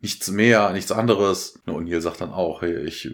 nichts 0.00 0.30
mehr, 0.30 0.72
nichts 0.72 0.92
anderes. 0.92 1.60
Und 1.66 1.86
hier 1.86 2.00
sagt 2.00 2.20
dann 2.20 2.32
auch, 2.32 2.62
hey, 2.62 2.84
ich 2.84 3.10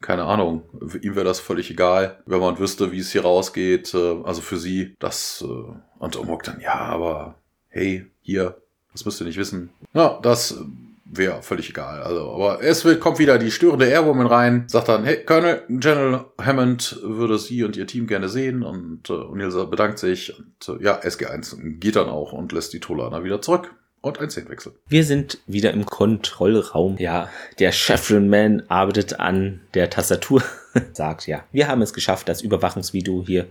keine 0.00 0.24
Ahnung, 0.24 0.62
ihm 1.00 1.16
wäre 1.16 1.24
das 1.24 1.40
völlig 1.40 1.70
egal, 1.70 2.22
wenn 2.26 2.40
man 2.40 2.58
wüsste, 2.58 2.92
wie 2.92 2.98
es 2.98 3.12
hier 3.12 3.22
rausgeht. 3.22 3.94
Äh, 3.94 4.22
also 4.24 4.40
für 4.42 4.58
sie, 4.58 4.94
das 4.98 5.44
äh, 5.46 5.72
und 5.98 6.16
Omok 6.16 6.42
dann, 6.42 6.60
ja, 6.60 6.74
aber 6.74 7.36
hey, 7.68 8.06
hier, 8.20 8.60
das 8.92 9.04
müsst 9.04 9.20
ihr 9.20 9.26
nicht 9.26 9.38
wissen. 9.38 9.70
Ja, 9.94 10.18
das 10.22 10.62
wäre 11.08 11.42
völlig 11.42 11.70
egal. 11.70 12.02
Also, 12.02 12.32
aber 12.32 12.62
es 12.62 12.84
wird, 12.84 13.00
kommt 13.00 13.18
wieder 13.18 13.38
die 13.38 13.50
störende 13.50 13.86
Airwoman 13.86 14.26
rein, 14.26 14.64
sagt 14.68 14.88
dann, 14.88 15.04
hey, 15.04 15.24
Colonel, 15.24 15.62
General 15.68 16.24
Hammond 16.40 16.98
würde 17.02 17.38
Sie 17.38 17.64
und 17.64 17.76
Ihr 17.76 17.86
Team 17.86 18.06
gerne 18.06 18.28
sehen 18.28 18.62
und 18.62 19.08
äh, 19.08 19.12
O'Neill 19.12 19.66
bedankt 19.66 19.98
sich 19.98 20.36
und 20.38 20.80
äh, 20.80 20.84
ja, 20.84 21.00
SG1 21.00 21.78
geht 21.78 21.96
dann 21.96 22.08
auch 22.08 22.32
und 22.32 22.52
lässt 22.52 22.72
die 22.72 22.80
Tolana 22.80 23.24
wieder 23.24 23.40
zurück. 23.40 23.74
Und 24.02 24.20
ein 24.20 24.30
Szenenwechsel. 24.30 24.72
Wir 24.86 25.02
sind 25.02 25.38
wieder 25.48 25.72
im 25.72 25.84
Kontrollraum. 25.84 26.96
Ja, 26.98 27.28
der 27.58 27.72
Chevron 27.72 28.28
Man 28.28 28.62
arbeitet 28.68 29.18
an 29.18 29.62
der 29.74 29.90
Tastatur. 29.90 30.44
Sagt 30.92 31.26
ja, 31.26 31.42
wir 31.50 31.66
haben 31.66 31.82
es 31.82 31.92
geschafft, 31.92 32.28
das 32.28 32.40
Überwachungsvideo 32.40 33.24
hier 33.26 33.46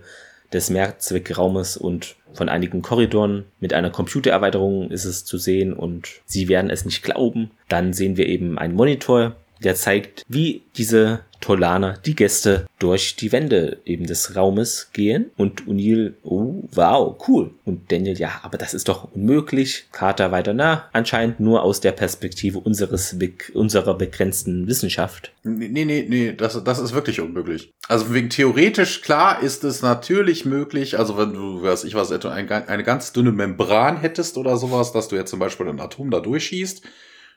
des 0.52 0.70
Mehrzweckraumes 0.70 1.76
und 1.76 2.16
von 2.36 2.48
einigen 2.48 2.82
Korridoren. 2.82 3.44
Mit 3.60 3.72
einer 3.72 3.90
Computererweiterung 3.90 4.90
ist 4.90 5.04
es 5.04 5.24
zu 5.24 5.38
sehen 5.38 5.72
und 5.72 6.20
Sie 6.24 6.48
werden 6.48 6.70
es 6.70 6.84
nicht 6.84 7.02
glauben. 7.02 7.50
Dann 7.68 7.92
sehen 7.92 8.16
wir 8.16 8.26
eben 8.26 8.58
einen 8.58 8.74
Monitor, 8.74 9.36
der 9.62 9.74
zeigt, 9.74 10.24
wie 10.28 10.62
diese 10.76 11.20
Tolaner, 11.40 11.98
die 12.04 12.16
Gäste, 12.16 12.66
durch 12.78 13.16
die 13.16 13.30
Wände 13.32 13.78
eben 13.84 14.06
des 14.06 14.36
Raumes 14.36 14.90
gehen. 14.92 15.30
Und 15.36 15.62
O'Neill, 15.66 16.14
oh, 16.22 16.64
wow, 16.72 17.16
cool. 17.28 17.50
Und 17.64 17.92
Daniel, 17.92 18.18
ja, 18.18 18.40
aber 18.42 18.58
das 18.58 18.74
ist 18.74 18.88
doch 18.88 19.12
unmöglich. 19.14 19.86
Carter 19.92 20.32
weiter, 20.32 20.54
na, 20.54 20.88
anscheinend 20.92 21.40
nur 21.40 21.62
aus 21.62 21.80
der 21.80 21.92
Perspektive 21.92 22.58
unseres, 22.58 23.16
unserer 23.54 23.94
begrenzten 23.94 24.66
Wissenschaft. 24.66 25.32
Nee, 25.44 25.68
nee, 25.68 26.06
nee, 26.08 26.32
das, 26.32 26.62
das 26.64 26.78
ist 26.78 26.94
wirklich 26.94 27.20
unmöglich. 27.20 27.70
Also 27.88 28.12
wegen 28.12 28.30
theoretisch, 28.30 29.02
klar, 29.02 29.42
ist 29.42 29.62
es 29.64 29.82
natürlich 29.82 30.44
möglich, 30.44 30.98
also 30.98 31.16
wenn 31.16 31.32
du, 31.32 31.62
weiß 31.62 31.84
ich 31.84 31.94
was, 31.94 32.10
eine 32.10 32.84
ganz 32.84 33.12
dünne 33.12 33.32
Membran 33.32 33.98
hättest 33.98 34.36
oder 34.36 34.56
sowas, 34.56 34.92
dass 34.92 35.08
du 35.08 35.16
jetzt 35.16 35.30
zum 35.30 35.38
Beispiel 35.38 35.68
ein 35.68 35.80
Atom 35.80 36.10
da 36.10 36.20
durchschießt, 36.20 36.82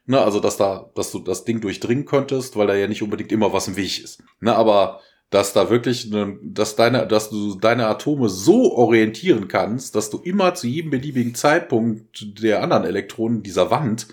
Ne, 0.10 0.20
also 0.20 0.40
dass 0.40 0.58
da, 0.58 0.90
dass 0.96 1.12
du 1.12 1.20
das 1.20 1.46
Ding 1.46 1.62
durchdringen 1.62 2.06
könntest, 2.06 2.58
weil 2.58 2.66
da 2.66 2.74
ja 2.74 2.88
nicht 2.88 3.04
unbedingt 3.04 3.32
immer 3.32 3.54
was 3.54 3.68
im 3.68 3.76
Weg 3.76 4.04
ist. 4.04 4.24
Ne, 4.42 4.56
aber 4.56 5.02
dass 5.30 5.54
da 5.54 5.70
wirklich, 5.70 6.10
ne, 6.10 6.36
dass 6.42 6.76
deine, 6.76 7.06
dass 7.06 7.30
du 7.30 7.54
deine 7.54 7.86
Atome 7.86 8.28
so 8.28 8.74
orientieren 8.74 9.48
kannst, 9.48 9.94
dass 9.94 10.10
du 10.10 10.18
immer 10.18 10.56
zu 10.56 10.66
jedem 10.66 10.90
beliebigen 10.90 11.36
Zeitpunkt 11.36 12.42
der 12.42 12.64
anderen 12.64 12.86
Elektronen 12.86 13.44
dieser 13.44 13.70
Wand 13.70 14.08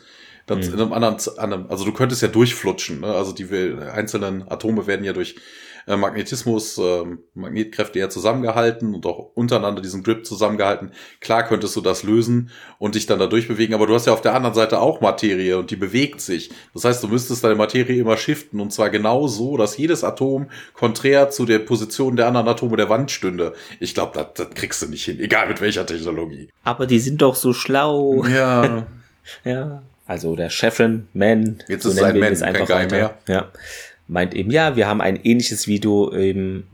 dann 0.44 0.58
mhm. 0.58 0.64
in 0.64 0.74
einem 0.74 0.92
anderen, 0.92 1.70
also 1.70 1.86
du 1.86 1.92
könntest 1.94 2.20
ja 2.20 2.28
durchflutschen. 2.28 3.00
Ne? 3.00 3.06
Also 3.06 3.32
die 3.32 3.50
einzelnen 3.50 4.46
Atome 4.50 4.86
werden 4.86 5.02
ja 5.02 5.14
durch 5.14 5.36
äh, 5.86 5.96
Magnetismus, 5.96 6.78
äh, 6.78 7.04
Magnetkräfte 7.34 7.98
eher 7.98 8.10
zusammengehalten 8.10 8.94
und 8.94 9.06
auch 9.06 9.30
untereinander 9.34 9.80
diesen 9.80 10.02
Grip 10.02 10.26
zusammengehalten. 10.26 10.90
Klar 11.20 11.44
könntest 11.44 11.76
du 11.76 11.80
das 11.80 12.02
lösen 12.02 12.50
und 12.78 12.94
dich 12.96 13.06
dann 13.06 13.18
da 13.18 13.26
durchbewegen, 13.26 13.74
aber 13.74 13.86
du 13.86 13.94
hast 13.94 14.06
ja 14.06 14.12
auf 14.12 14.20
der 14.20 14.34
anderen 14.34 14.54
Seite 14.54 14.80
auch 14.80 15.00
Materie 15.00 15.56
und 15.56 15.70
die 15.70 15.76
bewegt 15.76 16.20
sich. 16.20 16.50
Das 16.74 16.84
heißt, 16.84 17.02
du 17.02 17.08
müsstest 17.08 17.44
deine 17.44 17.54
Materie 17.54 18.00
immer 18.00 18.16
shiften 18.16 18.60
und 18.60 18.72
zwar 18.72 18.90
genau 18.90 19.28
so, 19.28 19.56
dass 19.56 19.76
jedes 19.76 20.02
Atom 20.02 20.48
konträr 20.74 21.30
zu 21.30 21.46
der 21.46 21.60
Position 21.60 22.16
der 22.16 22.26
anderen 22.26 22.48
Atome 22.48 22.76
der 22.76 22.88
Wand 22.88 23.10
stünde. 23.10 23.54
Ich 23.78 23.94
glaube, 23.94 24.12
das, 24.14 24.26
das 24.34 24.54
kriegst 24.54 24.82
du 24.82 24.88
nicht 24.88 25.04
hin, 25.04 25.20
egal 25.20 25.48
mit 25.48 25.60
welcher 25.60 25.86
Technologie. 25.86 26.48
Aber 26.64 26.86
die 26.86 26.98
sind 26.98 27.22
doch 27.22 27.36
so 27.36 27.52
schlau. 27.52 28.24
Ja. 28.26 28.86
ja. 29.44 29.82
Also 30.08 30.36
der 30.36 30.50
Chefin, 30.50 31.08
Man. 31.14 31.62
Jetzt 31.68 31.82
so 31.82 31.90
ist 31.90 31.96
es 31.96 32.02
ein 32.02 32.18
Man, 32.18 32.34
kein 32.34 32.66
Guy 32.66 32.86
mehr. 32.86 33.18
Ja 33.26 33.50
meint 34.08 34.34
eben, 34.34 34.50
ja, 34.50 34.76
wir 34.76 34.86
haben 34.86 35.00
ein 35.00 35.18
ähnliches 35.22 35.66
Video 35.66 36.12
eben, 36.14 36.66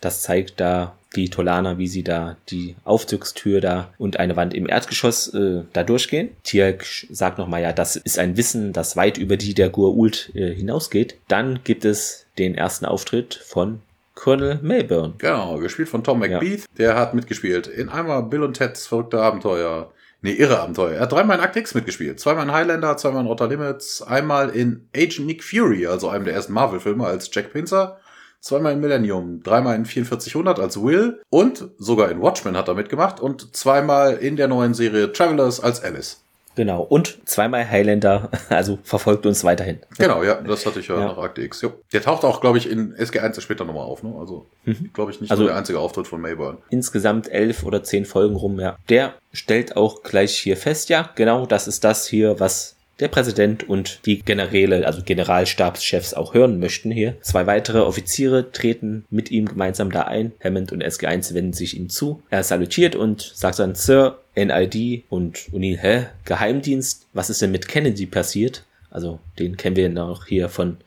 das 0.00 0.22
zeigt 0.22 0.60
da 0.60 0.94
die 1.16 1.28
Tolaner, 1.28 1.78
wie 1.78 1.88
sie 1.88 2.04
da 2.04 2.36
die 2.50 2.76
Aufzugstür 2.84 3.60
da 3.60 3.92
und 3.98 4.18
eine 4.18 4.36
Wand 4.36 4.54
im 4.54 4.68
Erdgeschoss 4.68 5.34
äh, 5.34 5.62
da 5.72 5.82
durchgehen. 5.82 6.30
Tierk 6.44 6.84
sagt 7.10 7.38
nochmal, 7.38 7.62
ja, 7.62 7.72
das 7.72 7.96
ist 7.96 8.18
ein 8.18 8.36
Wissen, 8.36 8.72
das 8.72 8.96
weit 8.96 9.18
über 9.18 9.36
die 9.36 9.54
der 9.54 9.70
Gur-Ult 9.70 10.30
äh, 10.34 10.54
hinausgeht. 10.54 11.16
Dann 11.28 11.60
gibt 11.64 11.84
es 11.84 12.26
den 12.38 12.54
ersten 12.54 12.86
Auftritt 12.86 13.34
von 13.34 13.80
Colonel 14.14 14.60
Mayburn. 14.62 15.14
Genau, 15.18 15.58
gespielt 15.58 15.88
von 15.88 16.04
Tom 16.04 16.20
McBeath. 16.20 16.60
Ja. 16.60 16.66
Der 16.78 16.94
hat 16.96 17.14
mitgespielt 17.14 17.66
in 17.66 17.88
einmal 17.88 18.22
Bill 18.22 18.42
und 18.42 18.54
Ted's 18.54 18.86
verrückte 18.86 19.20
Abenteuer. 19.20 19.90
Nee, 20.22 20.32
irre 20.32 20.60
Abenteuer. 20.60 20.96
Er 20.96 21.00
hat 21.02 21.12
dreimal 21.12 21.38
in 21.38 21.44
Act 21.44 21.74
mitgespielt. 21.74 22.20
Zweimal 22.20 22.44
in 22.44 22.52
Highlander, 22.52 22.96
zweimal 22.96 23.22
in 23.22 23.26
Rotter 23.26 23.48
Limits, 23.48 24.02
einmal 24.02 24.50
in 24.50 24.88
Agent 24.94 25.26
Nick 25.26 25.42
Fury, 25.42 25.86
also 25.86 26.10
einem 26.10 26.26
der 26.26 26.34
ersten 26.34 26.52
Marvel-Filme 26.52 27.06
als 27.06 27.30
Jack 27.32 27.52
Pinzer, 27.52 27.98
zweimal 28.40 28.74
in 28.74 28.80
Millennium, 28.80 29.42
dreimal 29.42 29.76
in 29.76 29.86
4400 29.86 30.58
als 30.58 30.82
Will 30.82 31.22
und 31.30 31.70
sogar 31.78 32.10
in 32.10 32.20
Watchmen 32.20 32.56
hat 32.56 32.68
er 32.68 32.74
mitgemacht 32.74 33.18
und 33.18 33.56
zweimal 33.56 34.14
in 34.14 34.36
der 34.36 34.48
neuen 34.48 34.74
Serie 34.74 35.12
Travelers 35.12 35.60
als 35.60 35.82
Alice. 35.82 36.22
Genau, 36.56 36.82
und 36.82 37.18
zweimal 37.28 37.68
Highlander, 37.68 38.30
also 38.48 38.78
verfolgt 38.82 39.26
uns 39.26 39.44
weiterhin. 39.44 39.78
Genau, 39.98 40.22
ja, 40.22 40.34
das 40.40 40.66
hatte 40.66 40.80
ich 40.80 40.88
ja, 40.88 40.98
ja. 40.98 41.06
nach 41.06 41.18
Akte 41.18 41.42
X. 41.42 41.62
Jo. 41.62 41.72
Der 41.92 42.02
taucht 42.02 42.24
auch, 42.24 42.40
glaube 42.40 42.58
ich, 42.58 42.70
in 42.70 42.94
SG1 42.94 43.40
später 43.40 43.64
nochmal 43.64 43.84
auf, 43.84 44.02
ne? 44.02 44.14
Also, 44.18 44.46
mhm. 44.64 44.90
glaube 44.92 45.12
ich, 45.12 45.20
nicht 45.20 45.30
also, 45.30 45.46
der 45.46 45.56
einzige 45.56 45.78
Auftritt 45.78 46.06
von 46.06 46.20
Mayburn. 46.20 46.58
Insgesamt 46.70 47.28
elf 47.30 47.62
oder 47.64 47.82
zehn 47.82 48.04
Folgen 48.04 48.36
rum, 48.36 48.58
ja. 48.60 48.76
Der 48.88 49.14
stellt 49.32 49.76
auch 49.76 50.02
gleich 50.02 50.36
hier 50.36 50.56
fest, 50.56 50.88
ja, 50.88 51.10
genau, 51.14 51.46
das 51.46 51.68
ist 51.68 51.84
das 51.84 52.06
hier, 52.06 52.40
was 52.40 52.76
der 53.00 53.08
Präsident 53.08 53.68
und 53.68 54.00
die 54.06 54.20
Generäle, 54.20 54.86
also 54.86 55.02
Generalstabschefs 55.02 56.14
auch 56.14 56.34
hören 56.34 56.60
möchten 56.60 56.90
hier. 56.90 57.16
Zwei 57.22 57.46
weitere 57.46 57.80
Offiziere 57.80 58.52
treten 58.52 59.04
mit 59.10 59.30
ihm 59.30 59.46
gemeinsam 59.46 59.90
da 59.90 60.02
ein. 60.02 60.32
Hammond 60.42 60.72
und 60.72 60.84
SG1 60.84 61.34
wenden 61.34 61.54
sich 61.54 61.76
ihm 61.76 61.88
zu. 61.88 62.22
Er 62.28 62.44
salutiert 62.44 62.94
und 62.94 63.32
sagt 63.34 63.58
dann, 63.58 63.74
Sir, 63.74 64.19
NID 64.34 65.04
und 65.08 65.38
O'Neill, 65.52 65.78
hä? 65.78 66.06
Geheimdienst? 66.24 67.06
Was 67.12 67.30
ist 67.30 67.42
denn 67.42 67.50
mit 67.50 67.68
Kennedy 67.68 68.06
passiert? 68.06 68.64
Also 68.90 69.20
den 69.38 69.56
kennen 69.56 69.76
wir 69.76 69.88
noch 69.88 70.26
hier 70.26 70.48
von 70.48 70.78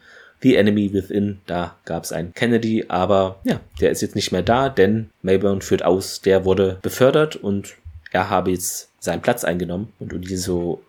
The 0.41 0.57
Enemy 0.57 0.91
Within, 0.93 1.39
da 1.45 1.77
gab 1.85 2.03
es 2.03 2.11
einen 2.11 2.33
Kennedy, 2.33 2.85
aber 2.89 3.39
ja, 3.45 3.61
der 3.79 3.91
ist 3.91 4.01
jetzt 4.01 4.15
nicht 4.15 4.33
mehr 4.33 4.41
da, 4.41 4.67
denn 4.67 5.09
Mayburn 5.21 5.61
führt 5.61 5.85
aus, 5.85 6.19
der 6.19 6.43
wurde 6.43 6.79
befördert 6.81 7.37
und 7.37 7.75
er 8.11 8.29
habe 8.29 8.51
jetzt 8.51 8.89
seinen 8.99 9.21
Platz 9.21 9.45
eingenommen 9.45 9.93
und 9.99 10.11
die 10.29 10.35
so 10.35 10.83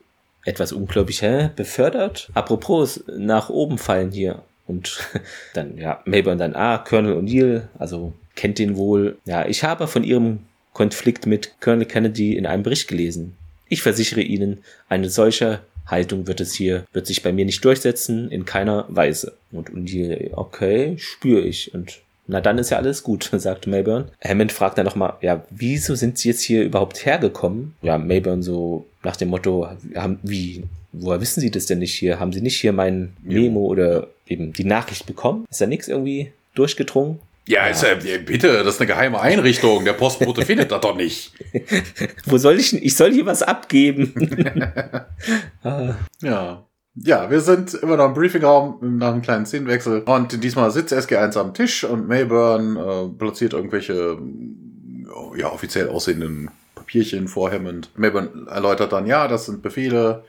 etwas 0.44 0.72
unglaublich, 0.72 1.22
hä, 1.22 1.50
befördert? 1.54 2.30
Apropos, 2.34 3.04
nach 3.16 3.48
oben 3.48 3.78
fallen 3.78 4.10
hier. 4.10 4.42
Und 4.66 4.98
dann, 5.54 5.78
ja, 5.78 6.00
Mayburn 6.04 6.38
dann, 6.38 6.56
ah, 6.56 6.78
Colonel 6.78 7.16
O'Neill, 7.16 7.68
also 7.78 8.12
kennt 8.34 8.58
den 8.58 8.76
wohl. 8.76 9.18
Ja, 9.24 9.46
ich 9.46 9.62
habe 9.62 9.86
von 9.86 10.02
ihrem 10.02 10.40
Konflikt 10.74 11.24
mit 11.24 11.60
Colonel 11.60 11.86
Kennedy 11.86 12.36
in 12.36 12.44
einem 12.44 12.62
Bericht 12.62 12.88
gelesen. 12.88 13.36
Ich 13.68 13.80
versichere 13.80 14.20
Ihnen, 14.20 14.58
eine 14.88 15.08
solche 15.08 15.60
Haltung 15.86 16.26
wird 16.26 16.40
es 16.40 16.54
hier, 16.54 16.84
wird 16.92 17.06
sich 17.06 17.22
bei 17.22 17.32
mir 17.32 17.44
nicht 17.44 17.64
durchsetzen, 17.64 18.30
in 18.30 18.44
keiner 18.44 18.84
Weise. 18.88 19.34
Und 19.52 19.70
Undine, 19.70 20.30
okay, 20.32 20.96
spüre 20.98 21.40
ich. 21.40 21.72
Und 21.74 22.00
na 22.26 22.40
dann 22.40 22.58
ist 22.58 22.70
ja 22.70 22.78
alles 22.78 23.02
gut, 23.02 23.30
sagt 23.32 23.66
Mayburn. 23.66 24.10
Hammond 24.22 24.52
fragt 24.52 24.78
dann 24.78 24.86
nochmal, 24.86 25.14
ja, 25.20 25.44
wieso 25.50 25.94
sind 25.94 26.18
sie 26.18 26.28
jetzt 26.28 26.42
hier 26.42 26.64
überhaupt 26.64 27.04
hergekommen? 27.04 27.74
Ja, 27.82 27.98
Mayburn 27.98 28.42
so 28.42 28.86
nach 29.02 29.16
dem 29.16 29.28
Motto, 29.28 29.68
haben, 29.94 30.18
wie, 30.22 30.64
woher 30.92 31.20
wissen 31.20 31.40
sie 31.40 31.50
das 31.50 31.66
denn 31.66 31.80
nicht 31.80 31.94
hier? 31.94 32.18
Haben 32.18 32.32
sie 32.32 32.40
nicht 32.40 32.60
hier 32.60 32.72
mein 32.72 33.12
Memo 33.22 33.60
oder 33.60 34.08
eben 34.26 34.52
die 34.52 34.64
Nachricht 34.64 35.06
bekommen? 35.06 35.44
Ist 35.50 35.60
da 35.60 35.66
nichts 35.66 35.88
irgendwie 35.88 36.32
durchgedrungen? 36.54 37.20
Ja, 37.46 37.66
ist 37.66 37.82
ja, 37.82 37.94
bitte, 37.94 38.64
das 38.64 38.74
ist 38.74 38.80
eine 38.80 38.88
geheime 38.88 39.20
Einrichtung. 39.20 39.84
Der 39.84 39.92
Postbote 39.92 40.42
findet 40.46 40.70
das 40.70 40.80
doch 40.80 40.96
nicht. 40.96 41.32
Wo 42.24 42.38
soll 42.38 42.58
ich? 42.58 42.72
Ich 42.74 42.96
soll 42.96 43.12
hier 43.12 43.26
was 43.26 43.42
abgeben. 43.42 44.14
ah. 45.62 45.94
Ja. 46.22 46.66
Ja, 46.96 47.28
wir 47.28 47.40
sind 47.40 47.74
immer 47.74 47.96
noch 47.96 48.06
im 48.06 48.14
Briefingraum 48.14 48.98
nach 48.98 49.12
einem 49.12 49.22
kleinen 49.22 49.46
Szenenwechsel. 49.46 50.02
Und 50.02 50.44
diesmal 50.44 50.70
sitzt 50.70 50.94
SG1 50.94 51.36
am 51.36 51.52
Tisch 51.52 51.82
und 51.82 52.06
Mayburn 52.06 52.76
äh, 52.76 53.08
platziert 53.18 53.52
irgendwelche 53.52 54.16
ja, 55.36 55.50
offiziell 55.50 55.88
aussehenden 55.88 56.50
Papierchen 56.74 57.26
vor 57.28 57.50
Hammond. 57.50 57.90
Mayburn 57.96 58.46
erläutert 58.46 58.92
dann, 58.92 59.06
ja, 59.06 59.26
das 59.26 59.46
sind 59.46 59.60
Befehle, 59.60 60.24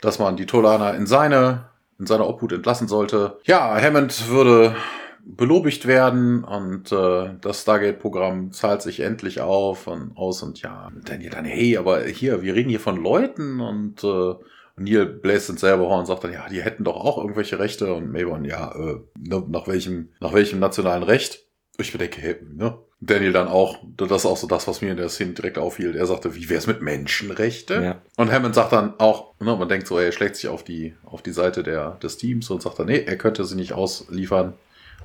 dass 0.00 0.18
man 0.18 0.36
die 0.36 0.46
Tolaner 0.46 0.94
in 0.94 1.06
seine, 1.06 1.64
in 1.98 2.06
seine 2.06 2.26
Obhut 2.26 2.52
entlassen 2.52 2.88
sollte. 2.88 3.38
Ja, 3.44 3.80
Hammond 3.80 4.28
würde 4.28 4.76
belobigt 5.24 5.86
werden 5.86 6.44
und 6.44 6.90
äh, 6.90 7.30
das 7.40 7.62
Stargate-Programm 7.62 8.52
zahlt 8.52 8.82
sich 8.82 9.00
endlich 9.00 9.40
auf 9.40 9.86
und 9.86 10.16
aus 10.16 10.42
und 10.42 10.60
ja, 10.62 10.90
Daniel 11.04 11.30
dann, 11.30 11.44
hey, 11.44 11.76
aber 11.76 12.04
hier, 12.04 12.42
wir 12.42 12.54
reden 12.54 12.70
hier 12.70 12.80
von 12.80 13.02
Leuten 13.02 13.60
und 13.60 14.02
äh, 14.02 14.34
Neil 14.76 15.06
bläst 15.06 15.50
ins 15.50 15.60
selber 15.60 15.88
Horn 15.88 16.00
und 16.00 16.06
sagt 16.06 16.24
dann, 16.24 16.32
ja, 16.32 16.48
die 16.48 16.62
hätten 16.62 16.84
doch 16.84 16.96
auch 16.96 17.18
irgendwelche 17.18 17.58
Rechte 17.58 17.94
und 17.94 18.10
Mayborn, 18.10 18.44
ja, 18.44 18.72
äh, 18.74 19.00
ne, 19.18 19.44
nach 19.48 19.68
welchem, 19.68 20.08
nach 20.20 20.32
welchem 20.32 20.58
nationalen 20.58 21.02
Recht? 21.02 21.46
Ich 21.78 21.92
bedenke, 21.92 22.20
hey, 22.20 22.36
ne? 22.54 22.78
Daniel 23.04 23.32
dann 23.32 23.48
auch, 23.48 23.78
das 23.96 24.12
ist 24.12 24.26
auch 24.26 24.36
so 24.36 24.46
das, 24.46 24.68
was 24.68 24.80
mir 24.80 24.92
in 24.92 24.96
der 24.96 25.08
Szene 25.08 25.32
direkt 25.32 25.58
aufhielt. 25.58 25.96
Er 25.96 26.06
sagte, 26.06 26.36
wie 26.36 26.48
wär's 26.48 26.68
mit 26.68 26.82
Menschenrechte? 26.82 27.74
Ja. 27.82 28.02
Und 28.16 28.30
Hammond 28.30 28.54
sagt 28.54 28.72
dann 28.72 28.94
auch, 28.98 29.34
ne, 29.40 29.56
man 29.56 29.68
denkt 29.68 29.88
so, 29.88 29.98
er 29.98 30.12
schlägt 30.12 30.36
sich 30.36 30.48
auf 30.48 30.62
die, 30.62 30.94
auf 31.04 31.20
die 31.20 31.32
Seite 31.32 31.64
der, 31.64 31.92
des 32.02 32.16
Teams 32.16 32.48
und 32.50 32.62
sagt 32.62 32.78
dann, 32.78 32.86
nee, 32.86 33.02
er 33.04 33.16
könnte 33.16 33.44
sie 33.44 33.56
nicht 33.56 33.72
ausliefern. 33.72 34.54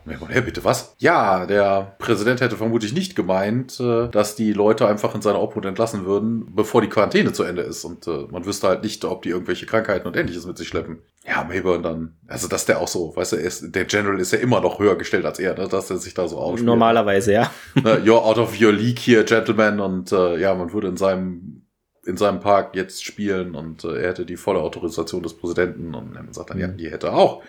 Hä, 0.08 0.42
bitte 0.42 0.64
was? 0.64 0.96
Ja, 1.00 1.46
der 1.46 1.96
Präsident 2.00 2.42
hätte 2.42 2.56
vermutlich 2.56 2.94
nicht 2.94 3.16
gemeint, 3.16 3.80
äh, 3.80 4.08
dass 4.08 4.36
die 4.36 4.54
Leute 4.54 4.88
einfach 4.88 5.14
in 5.16 5.22
seiner 5.22 5.42
Obhut 5.42 5.66
entlassen 5.66 6.06
würden, 6.06 6.48
bevor 6.56 6.82
die 6.82 6.88
Quarantäne 6.88 7.34
zu 7.34 7.44
Ende 7.44 7.64
ist. 7.64 7.84
Und 7.84 8.08
äh, 8.08 8.26
man 8.32 8.46
wüsste 8.46 8.68
halt 8.68 8.84
nicht, 8.84 9.04
ob 9.06 9.24
die 9.24 9.30
irgendwelche 9.30 9.66
Krankheiten 9.66 10.08
und 10.08 10.16
ähnliches 10.16 10.46
mit 10.46 10.58
sich 10.58 10.68
schleppen. 10.68 11.00
Ja, 11.28 11.44
Mayburn 11.44 11.84
dann, 11.84 12.16
also 12.28 12.48
dass 12.48 12.66
der 12.66 12.80
auch 12.80 12.88
so, 12.88 13.16
weißt 13.16 13.34
du, 13.34 13.36
ist, 13.36 13.76
der 13.76 13.86
General 13.86 14.20
ist 14.20 14.32
ja 14.32 14.40
immer 14.40 14.62
noch 14.62 14.80
höher 14.80 14.98
gestellt 14.98 15.26
als 15.26 15.40
er, 15.40 15.58
ne, 15.58 15.68
dass 15.68 15.90
er 15.90 15.98
sich 15.98 16.14
da 16.14 16.28
so 16.28 16.38
ausspielt. 16.38 16.66
Normalerweise, 16.66 17.34
ja. 17.34 17.52
You're 17.76 18.24
out 18.24 18.38
of 18.38 18.60
your 18.60 18.72
league 18.72 19.00
here, 19.00 19.26
Gentlemen. 19.26 19.80
Und 19.80 20.12
äh, 20.12 20.38
ja, 20.38 20.56
man 20.56 20.72
würde 20.72 20.88
in 20.88 20.98
seinem 20.98 21.64
in 22.06 22.16
seinem 22.16 22.40
Park 22.40 22.74
jetzt 22.74 23.04
spielen 23.04 23.54
und 23.54 23.84
äh, 23.84 24.02
er 24.02 24.10
hätte 24.10 24.26
die 24.26 24.38
volle 24.38 24.62
Autorisation 24.62 25.24
des 25.24 25.36
Präsidenten 25.36 25.94
und 25.94 26.16
er 26.16 26.24
sagt 26.34 26.52
dann, 26.52 26.58
ja, 26.58 26.70
mhm. 26.70 26.78
die 26.78 26.90
hätte 26.90 27.12
auch 27.12 27.44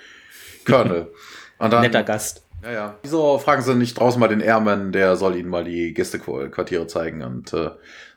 Colonel. 0.66 1.12
Und 1.60 1.72
dann, 1.72 1.82
Netter 1.82 2.04
Gast. 2.04 2.44
Ja, 2.62 2.72
ja. 2.72 2.98
Wieso 3.02 3.38
fragen 3.38 3.62
sie 3.62 3.74
nicht 3.74 3.98
draußen 3.98 4.18
mal 4.18 4.28
den 4.28 4.40
Airman, 4.40 4.92
der 4.92 5.16
soll 5.16 5.36
ihnen 5.36 5.48
mal 5.48 5.64
die 5.64 5.94
Gästequartiere 5.94 6.86
zeigen 6.86 7.22
und 7.22 7.52
äh, 7.52 7.70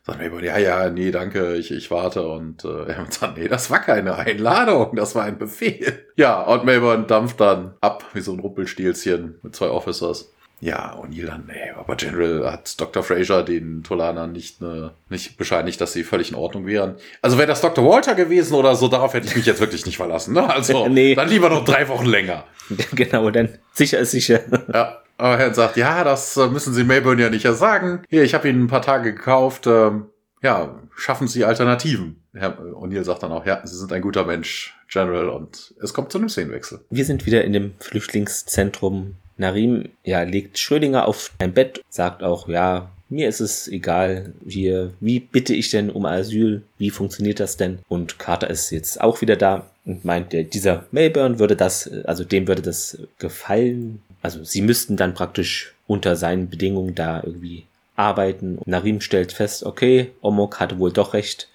sagt 0.03 0.19
mir, 0.19 0.43
ja, 0.43 0.57
ja, 0.57 0.89
nee, 0.89 1.11
danke, 1.11 1.55
ich, 1.55 1.71
ich 1.71 1.91
warte 1.91 2.27
und 2.27 2.65
äh, 2.65 2.83
er 2.87 3.05
sagt, 3.09 3.37
nee, 3.37 3.47
das 3.47 3.69
war 3.69 3.79
keine 3.79 4.15
Einladung, 4.15 4.95
das 4.95 5.15
war 5.15 5.23
ein 5.23 5.37
Befehl. 5.37 6.05
Ja, 6.15 6.41
und 6.41 6.65
Mayburn 6.65 7.07
dampft 7.07 7.39
dann 7.39 7.75
ab 7.81 8.05
wie 8.13 8.21
so 8.21 8.33
ein 8.33 8.39
Ruppelstielchen 8.39 9.39
mit 9.43 9.55
zwei 9.55 9.69
Officers. 9.69 10.31
Ja, 10.61 10.95
O'Neill 10.95 11.25
dann, 11.25 11.45
nee, 11.47 11.71
aber 11.75 11.95
General 11.95 12.51
hat 12.51 12.79
Dr. 12.79 13.01
Fraser 13.01 13.41
den 13.41 13.81
Tolanern 13.83 14.31
nicht, 14.31 14.61
ne, 14.61 14.91
nicht 15.09 15.35
bescheinigt, 15.35 15.81
dass 15.81 15.91
sie 15.91 16.03
völlig 16.03 16.29
in 16.29 16.35
Ordnung 16.35 16.67
wären. 16.67 16.97
Also 17.23 17.39
wäre 17.39 17.47
das 17.47 17.61
Dr. 17.61 17.83
Walter 17.83 18.13
gewesen 18.13 18.53
oder 18.53 18.75
so, 18.75 18.87
darauf 18.87 19.15
hätte 19.15 19.25
ich 19.25 19.35
mich 19.35 19.47
jetzt 19.47 19.59
wirklich 19.59 19.87
nicht 19.87 19.97
verlassen. 19.97 20.35
Ne? 20.35 20.47
Also 20.47 20.87
nee. 20.89 21.15
dann 21.15 21.29
lieber 21.29 21.49
noch 21.49 21.65
drei 21.65 21.87
Wochen 21.87 22.05
länger. 22.05 22.45
Genau, 22.93 23.29
dann 23.31 23.57
sicher 23.73 23.99
ist 23.99 24.11
sicher. 24.11 24.39
Ja, 24.73 25.01
aber 25.17 25.37
Herr 25.37 25.53
sagt, 25.53 25.75
ja, 25.75 26.03
das 26.03 26.37
äh, 26.37 26.47
müssen 26.47 26.73
Sie 26.73 26.83
Mayburn 26.85 27.19
ja 27.19 27.29
nicht 27.29 27.45
sagen. 27.45 28.03
Hier, 28.07 28.23
ich 28.23 28.33
habe 28.33 28.47
Ihnen 28.47 28.63
ein 28.63 28.67
paar 28.67 28.81
Tage 28.81 29.13
gekauft. 29.13 29.67
Ähm, 29.67 30.05
ja, 30.41 30.79
schaffen 30.95 31.27
Sie 31.27 31.43
Alternativen. 31.43 32.23
Herr 32.33 32.59
O'Neill 32.59 33.03
sagt 33.03 33.23
dann 33.23 33.31
auch, 33.31 33.45
ja, 33.45 33.61
Sie 33.65 33.75
sind 33.75 33.91
ein 33.91 34.01
guter 34.01 34.25
Mensch, 34.25 34.73
General, 34.89 35.29
und 35.29 35.73
es 35.81 35.93
kommt 35.93 36.11
zu 36.11 36.17
einem 36.17 36.29
Szenenwechsel. 36.29 36.79
Wir 36.89 37.03
sind 37.03 37.25
wieder 37.25 37.43
in 37.43 37.51
dem 37.51 37.73
Flüchtlingszentrum 37.79 39.17
Narim 39.41 39.89
ja, 40.03 40.21
legt 40.21 40.57
Schrödinger 40.57 41.07
auf 41.07 41.31
ein 41.39 41.53
Bett, 41.53 41.81
sagt 41.89 42.23
auch, 42.23 42.47
ja, 42.47 42.89
mir 43.09 43.27
ist 43.27 43.41
es 43.41 43.67
egal, 43.67 44.33
hier, 44.47 44.93
wie 45.01 45.19
bitte 45.19 45.53
ich 45.53 45.69
denn 45.69 45.89
um 45.89 46.05
Asyl? 46.05 46.61
Wie 46.77 46.91
funktioniert 46.91 47.41
das 47.41 47.57
denn? 47.57 47.79
Und 47.89 48.19
Carter 48.19 48.49
ist 48.49 48.69
jetzt 48.69 49.01
auch 49.01 49.19
wieder 49.19 49.35
da 49.35 49.67
und 49.83 50.05
meint, 50.05 50.31
dieser 50.53 50.85
Melbourne 50.91 51.39
würde 51.39 51.57
das, 51.57 51.89
also 52.05 52.23
dem 52.23 52.47
würde 52.47 52.61
das 52.61 52.99
gefallen. 53.17 54.01
Also 54.21 54.43
sie 54.43 54.61
müssten 54.61 54.95
dann 54.95 55.13
praktisch 55.13 55.73
unter 55.87 56.15
seinen 56.15 56.49
Bedingungen 56.49 56.95
da 56.95 57.21
irgendwie 57.21 57.65
arbeiten. 57.95 58.59
Narim 58.65 59.01
stellt 59.01 59.33
fest, 59.33 59.65
okay, 59.65 60.11
Omok 60.21 60.59
hatte 60.59 60.79
wohl 60.79 60.93
doch 60.93 61.13
recht 61.13 61.49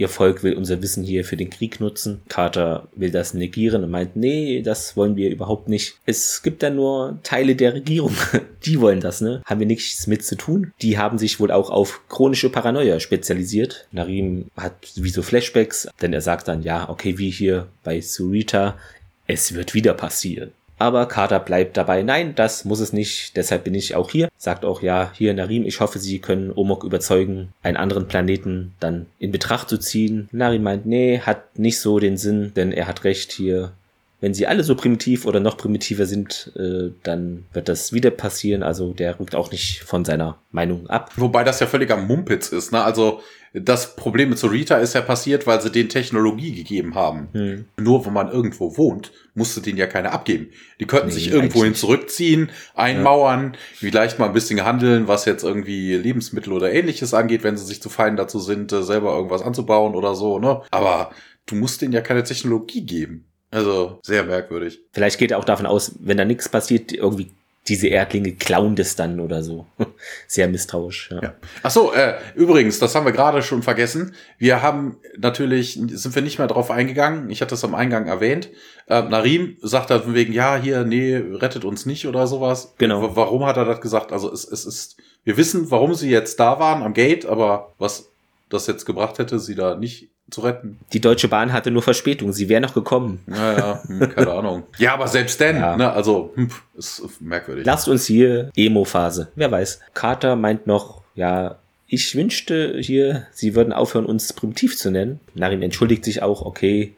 ihr 0.00 0.08
Volk 0.08 0.42
will 0.42 0.54
unser 0.54 0.80
Wissen 0.80 1.04
hier 1.04 1.26
für 1.26 1.36
den 1.36 1.50
Krieg 1.50 1.78
nutzen. 1.78 2.22
Carter 2.28 2.88
will 2.96 3.10
das 3.10 3.34
negieren 3.34 3.84
und 3.84 3.90
meint, 3.90 4.16
nee, 4.16 4.62
das 4.62 4.96
wollen 4.96 5.14
wir 5.14 5.28
überhaupt 5.28 5.68
nicht. 5.68 5.96
Es 6.06 6.42
gibt 6.42 6.62
da 6.62 6.70
nur 6.70 7.18
Teile 7.22 7.54
der 7.54 7.74
Regierung, 7.74 8.14
die 8.64 8.80
wollen 8.80 9.00
das, 9.00 9.20
ne? 9.20 9.42
Haben 9.44 9.60
wir 9.60 9.66
nichts 9.66 10.06
mit 10.06 10.24
zu 10.24 10.36
tun. 10.36 10.72
Die 10.80 10.96
haben 10.96 11.18
sich 11.18 11.38
wohl 11.38 11.50
auch 11.50 11.68
auf 11.68 12.00
chronische 12.08 12.48
Paranoia 12.48 12.98
spezialisiert. 12.98 13.86
Narim 13.92 14.46
hat 14.56 14.74
wie 14.94 15.10
so 15.10 15.20
Flashbacks, 15.20 15.88
denn 16.00 16.14
er 16.14 16.22
sagt 16.22 16.48
dann, 16.48 16.62
ja, 16.62 16.88
okay, 16.88 17.18
wie 17.18 17.30
hier 17.30 17.66
bei 17.84 18.00
Surita, 18.00 18.78
es 19.26 19.54
wird 19.54 19.74
wieder 19.74 19.92
passieren. 19.92 20.52
Aber 20.80 21.04
Carter 21.04 21.40
bleibt 21.40 21.76
dabei, 21.76 22.02
nein, 22.02 22.34
das 22.34 22.64
muss 22.64 22.80
es 22.80 22.94
nicht, 22.94 23.36
deshalb 23.36 23.64
bin 23.64 23.74
ich 23.74 23.96
auch 23.96 24.10
hier. 24.10 24.30
Sagt 24.38 24.64
auch, 24.64 24.80
ja, 24.80 25.12
hier 25.14 25.34
Narim, 25.34 25.66
ich 25.66 25.78
hoffe, 25.80 25.98
Sie 25.98 26.20
können 26.20 26.50
Omok 26.50 26.84
überzeugen, 26.84 27.52
einen 27.62 27.76
anderen 27.76 28.08
Planeten 28.08 28.72
dann 28.80 29.04
in 29.18 29.30
Betracht 29.30 29.68
zu 29.68 29.76
ziehen. 29.76 30.30
Narim 30.32 30.62
meint, 30.62 30.86
nee, 30.86 31.20
hat 31.20 31.58
nicht 31.58 31.80
so 31.80 31.98
den 31.98 32.16
Sinn, 32.16 32.52
denn 32.56 32.72
er 32.72 32.86
hat 32.86 33.04
recht 33.04 33.30
hier. 33.30 33.72
Wenn 34.20 34.34
sie 34.34 34.46
alle 34.46 34.62
so 34.64 34.74
primitiv 34.74 35.26
oder 35.26 35.40
noch 35.40 35.56
primitiver 35.56 36.06
sind, 36.06 36.52
äh, 36.56 36.90
dann 37.02 37.46
wird 37.52 37.68
das 37.68 37.92
wieder 37.92 38.10
passieren. 38.10 38.62
Also 38.62 38.92
der 38.92 39.18
rückt 39.18 39.34
auch 39.34 39.50
nicht 39.50 39.80
von 39.80 40.04
seiner 40.04 40.38
Meinung 40.50 40.88
ab. 40.88 41.10
Wobei 41.16 41.42
das 41.42 41.60
ja 41.60 41.66
völliger 41.66 41.96
Mumpitz 41.96 42.48
ist, 42.48 42.72
ne? 42.72 42.82
Also 42.82 43.20
das 43.52 43.96
Problem 43.96 44.28
mit 44.28 44.38
Sorita 44.38 44.76
ist 44.76 44.94
ja 44.94 45.00
passiert, 45.00 45.46
weil 45.46 45.60
sie 45.60 45.72
den 45.72 45.88
Technologie 45.88 46.52
gegeben 46.52 46.94
haben. 46.94 47.28
Hm. 47.32 47.64
Nur 47.78 48.06
wenn 48.06 48.12
man 48.12 48.30
irgendwo 48.30 48.76
wohnt, 48.76 49.10
musste 49.34 49.60
den 49.60 49.76
ja 49.76 49.86
keiner 49.86 50.12
abgeben. 50.12 50.50
Die 50.78 50.86
könnten 50.86 51.08
nee, 51.08 51.14
sich 51.14 51.32
irgendwohin 51.32 51.74
zurückziehen, 51.74 52.50
einmauern, 52.74 53.54
ja. 53.54 53.58
vielleicht 53.74 54.18
mal 54.20 54.26
ein 54.26 54.34
bisschen 54.34 54.64
handeln, 54.64 55.08
was 55.08 55.24
jetzt 55.24 55.42
irgendwie 55.42 55.96
Lebensmittel 55.96 56.52
oder 56.52 56.72
ähnliches 56.72 57.12
angeht, 57.12 57.42
wenn 57.42 57.56
sie 57.56 57.64
sich 57.64 57.82
zu 57.82 57.88
fein 57.88 58.16
dazu 58.16 58.38
sind, 58.38 58.72
äh, 58.72 58.82
selber 58.82 59.16
irgendwas 59.16 59.42
anzubauen 59.42 59.96
oder 59.96 60.14
so, 60.14 60.38
ne? 60.38 60.62
Aber 60.70 61.10
du 61.46 61.56
musst 61.56 61.82
denen 61.82 61.92
ja 61.92 62.02
keine 62.02 62.22
Technologie 62.22 62.86
geben. 62.86 63.29
Also 63.50 63.98
sehr 64.02 64.22
merkwürdig. 64.24 64.80
Vielleicht 64.92 65.18
geht 65.18 65.32
er 65.32 65.38
auch 65.38 65.44
davon 65.44 65.66
aus, 65.66 65.92
wenn 66.00 66.16
da 66.16 66.24
nichts 66.24 66.48
passiert, 66.48 66.92
irgendwie 66.92 67.30
diese 67.68 67.88
Erdlinge 67.88 68.32
klauen 68.32 68.74
das 68.74 68.96
dann 68.96 69.20
oder 69.20 69.42
so. 69.42 69.66
Sehr 70.26 70.48
misstrauisch. 70.48 71.10
Ja. 71.10 71.22
Ja. 71.22 71.34
Ach 71.62 71.70
so, 71.70 71.92
äh, 71.92 72.14
übrigens, 72.34 72.78
das 72.78 72.94
haben 72.94 73.04
wir 73.04 73.12
gerade 73.12 73.42
schon 73.42 73.62
vergessen. 73.62 74.14
Wir 74.38 74.62
haben 74.62 74.96
natürlich, 75.18 75.74
sind 75.74 76.14
wir 76.14 76.22
nicht 76.22 76.38
mehr 76.38 76.48
drauf 76.48 76.70
eingegangen. 76.70 77.28
Ich 77.30 77.42
hatte 77.42 77.54
es 77.54 77.64
am 77.64 77.74
Eingang 77.74 78.06
erwähnt. 78.06 78.48
Äh, 78.86 79.02
Narim 79.02 79.58
sagt 79.60 79.90
dann 79.90 80.02
von 80.02 80.14
wegen, 80.14 80.32
ja, 80.32 80.56
hier, 80.56 80.84
nee, 80.84 81.16
rettet 81.16 81.64
uns 81.64 81.86
nicht 81.86 82.06
oder 82.06 82.26
sowas. 82.26 82.74
Genau. 82.78 83.02
W 83.02 83.10
warum 83.14 83.44
hat 83.44 83.58
er 83.58 83.66
das 83.66 83.80
gesagt? 83.80 84.10
Also 84.10 84.32
es, 84.32 84.44
es 84.44 84.64
ist, 84.64 84.96
wir 85.24 85.36
wissen, 85.36 85.70
warum 85.70 85.94
sie 85.94 86.10
jetzt 86.10 86.40
da 86.40 86.58
waren 86.58 86.82
am 86.82 86.94
Gate, 86.94 87.26
aber 87.26 87.74
was 87.78 88.08
das 88.48 88.66
jetzt 88.66 88.86
gebracht 88.86 89.18
hätte, 89.18 89.38
sie 89.38 89.54
da 89.54 89.76
nicht 89.76 90.08
zu 90.30 90.40
retten. 90.42 90.78
Die 90.92 91.00
Deutsche 91.00 91.28
Bahn 91.28 91.52
hatte 91.52 91.70
nur 91.70 91.82
Verspätung, 91.82 92.32
sie 92.32 92.48
wäre 92.48 92.60
noch 92.60 92.74
gekommen. 92.74 93.20
Naja, 93.26 93.82
hm, 93.86 94.10
keine 94.14 94.32
Ahnung. 94.32 94.62
Ja, 94.78 94.94
aber 94.94 95.08
selbst 95.08 95.40
denn, 95.40 95.56
Ja. 95.56 95.76
ne, 95.76 95.92
also, 95.92 96.32
hm, 96.34 96.50
ist 96.76 97.02
merkwürdig. 97.20 97.64
Lasst 97.66 97.88
uns 97.88 98.06
hier 98.06 98.50
Emo-Phase. 98.56 99.28
Wer 99.34 99.50
weiß. 99.50 99.80
Carter 99.94 100.36
meint 100.36 100.66
noch, 100.66 101.00
ja, 101.14 101.56
ich 101.86 102.14
wünschte 102.14 102.78
hier, 102.80 103.26
sie 103.32 103.54
würden 103.54 103.72
aufhören, 103.72 104.06
uns 104.06 104.32
primitiv 104.32 104.76
zu 104.78 104.90
nennen. 104.90 105.20
Narim 105.34 105.62
entschuldigt 105.62 106.04
sich 106.04 106.22
auch, 106.22 106.42
okay, 106.42 106.94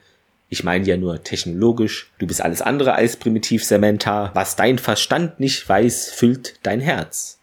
ich 0.51 0.65
meine 0.65 0.85
ja 0.85 0.99
nur 0.99 1.23
technologisch. 1.23 2.11
Du 2.19 2.27
bist 2.27 2.43
alles 2.43 2.61
andere 2.61 2.93
als 2.95 3.17
primitiv, 3.17 3.65
Samantha. 3.65 4.31
Was 4.35 4.55
dein 4.55 4.79
Verstand 4.79 5.41
nicht 5.41 5.67
weiß, 5.67 6.11
füllt 6.11 6.57
dein 6.63 6.81
Herz. 6.81 7.39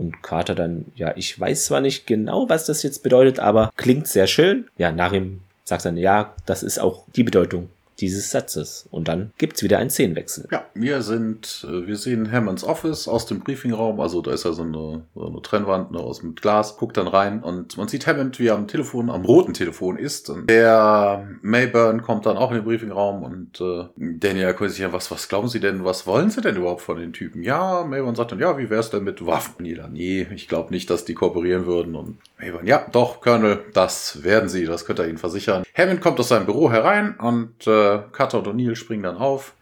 Und 0.00 0.22
Carter 0.22 0.54
dann, 0.54 0.86
ja, 0.94 1.12
ich 1.14 1.38
weiß 1.38 1.66
zwar 1.66 1.82
nicht 1.82 2.06
genau, 2.06 2.48
was 2.48 2.64
das 2.64 2.82
jetzt 2.82 3.02
bedeutet, 3.02 3.38
aber 3.38 3.70
klingt 3.76 4.08
sehr 4.08 4.26
schön. 4.26 4.66
Ja, 4.78 4.90
Narim 4.92 5.40
sagt 5.64 5.84
dann, 5.84 5.98
ja, 5.98 6.34
das 6.46 6.62
ist 6.62 6.78
auch 6.78 7.04
die 7.14 7.22
Bedeutung 7.22 7.68
dieses 8.00 8.30
Satzes. 8.30 8.88
Und 8.90 9.08
dann 9.08 9.32
gibt's 9.38 9.62
wieder 9.62 9.78
einen 9.78 9.90
Szenenwechsel. 9.90 10.48
Ja, 10.50 10.64
wir 10.74 11.02
sind, 11.02 11.66
äh, 11.68 11.86
wir 11.86 11.96
sehen 11.96 12.30
Hammonds 12.30 12.64
Office 12.64 13.08
aus 13.08 13.26
dem 13.26 13.40
Briefingraum, 13.40 14.00
also 14.00 14.22
da 14.22 14.32
ist 14.32 14.44
ja 14.44 14.52
so 14.52 14.62
eine, 14.62 15.04
so 15.14 15.26
eine 15.26 15.42
Trennwand 15.42 15.92
ne, 15.92 15.98
aus 15.98 16.22
mit 16.22 16.40
Glas, 16.40 16.76
guckt 16.76 16.96
dann 16.96 17.08
rein 17.08 17.42
und 17.42 17.76
man 17.76 17.88
sieht 17.88 18.06
Hammond, 18.06 18.38
wie 18.38 18.48
er 18.48 18.54
am 18.54 18.68
Telefon, 18.68 19.10
am 19.10 19.24
roten 19.24 19.54
Telefon 19.54 19.96
ist. 19.96 20.30
Und 20.30 20.48
der 20.48 21.28
Mayburn 21.42 22.02
kommt 22.02 22.26
dann 22.26 22.36
auch 22.36 22.50
in 22.50 22.58
den 22.58 22.64
Briefingraum 22.64 23.22
und 23.22 23.60
äh, 23.60 23.84
Daniel 23.96 24.46
erkundigt 24.46 24.76
sich 24.76 24.82
ja, 24.82 24.92
was, 24.92 25.10
was 25.10 25.28
glauben 25.28 25.48
Sie 25.48 25.60
denn, 25.60 25.84
was 25.84 26.06
wollen 26.06 26.30
Sie 26.30 26.40
denn 26.40 26.56
überhaupt 26.56 26.82
von 26.82 26.98
den 26.98 27.12
Typen? 27.12 27.42
Ja, 27.42 27.84
Mayburn 27.84 28.14
sagt 28.14 28.32
dann, 28.32 28.40
ja, 28.40 28.56
wie 28.58 28.70
wär's 28.70 28.90
denn 28.90 29.04
mit 29.04 29.24
Waffen? 29.26 29.64
Jeder, 29.64 29.88
nee, 29.88 30.26
ich 30.34 30.48
glaube 30.48 30.70
nicht, 30.70 30.90
dass 30.90 31.04
die 31.04 31.14
kooperieren 31.14 31.66
würden. 31.66 31.94
Und 31.94 32.18
Mayburn, 32.38 32.66
ja, 32.66 32.86
doch, 32.92 33.20
Colonel, 33.20 33.64
das 33.74 34.22
werden 34.22 34.48
sie, 34.48 34.64
das 34.64 34.84
könnt 34.84 35.00
ihr 35.00 35.08
Ihnen 35.08 35.18
versichern. 35.18 35.64
Hammond 35.74 36.00
kommt 36.00 36.20
aus 36.20 36.28
seinem 36.28 36.46
Büro 36.46 36.70
herein 36.70 37.16
und 37.16 37.66
äh, 37.66 37.89
Carter 37.98 38.38
und 38.38 38.48
O'Neill 38.48 38.76
springen 38.76 39.02
dann 39.02 39.16
auf 39.16 39.54